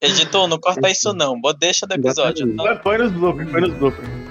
Editor, 0.00 0.48
não 0.48 0.58
corta 0.58 0.90
isso 0.90 1.12
não. 1.12 1.40
Deixa 1.58 1.86
do 1.86 1.94
episódio. 1.94 2.46
Põe 2.82 2.98
nos 2.98 3.12
bloopers, 3.12 3.50
põe 3.50 3.60
nos 3.60 3.74
bloopers. 3.74 4.21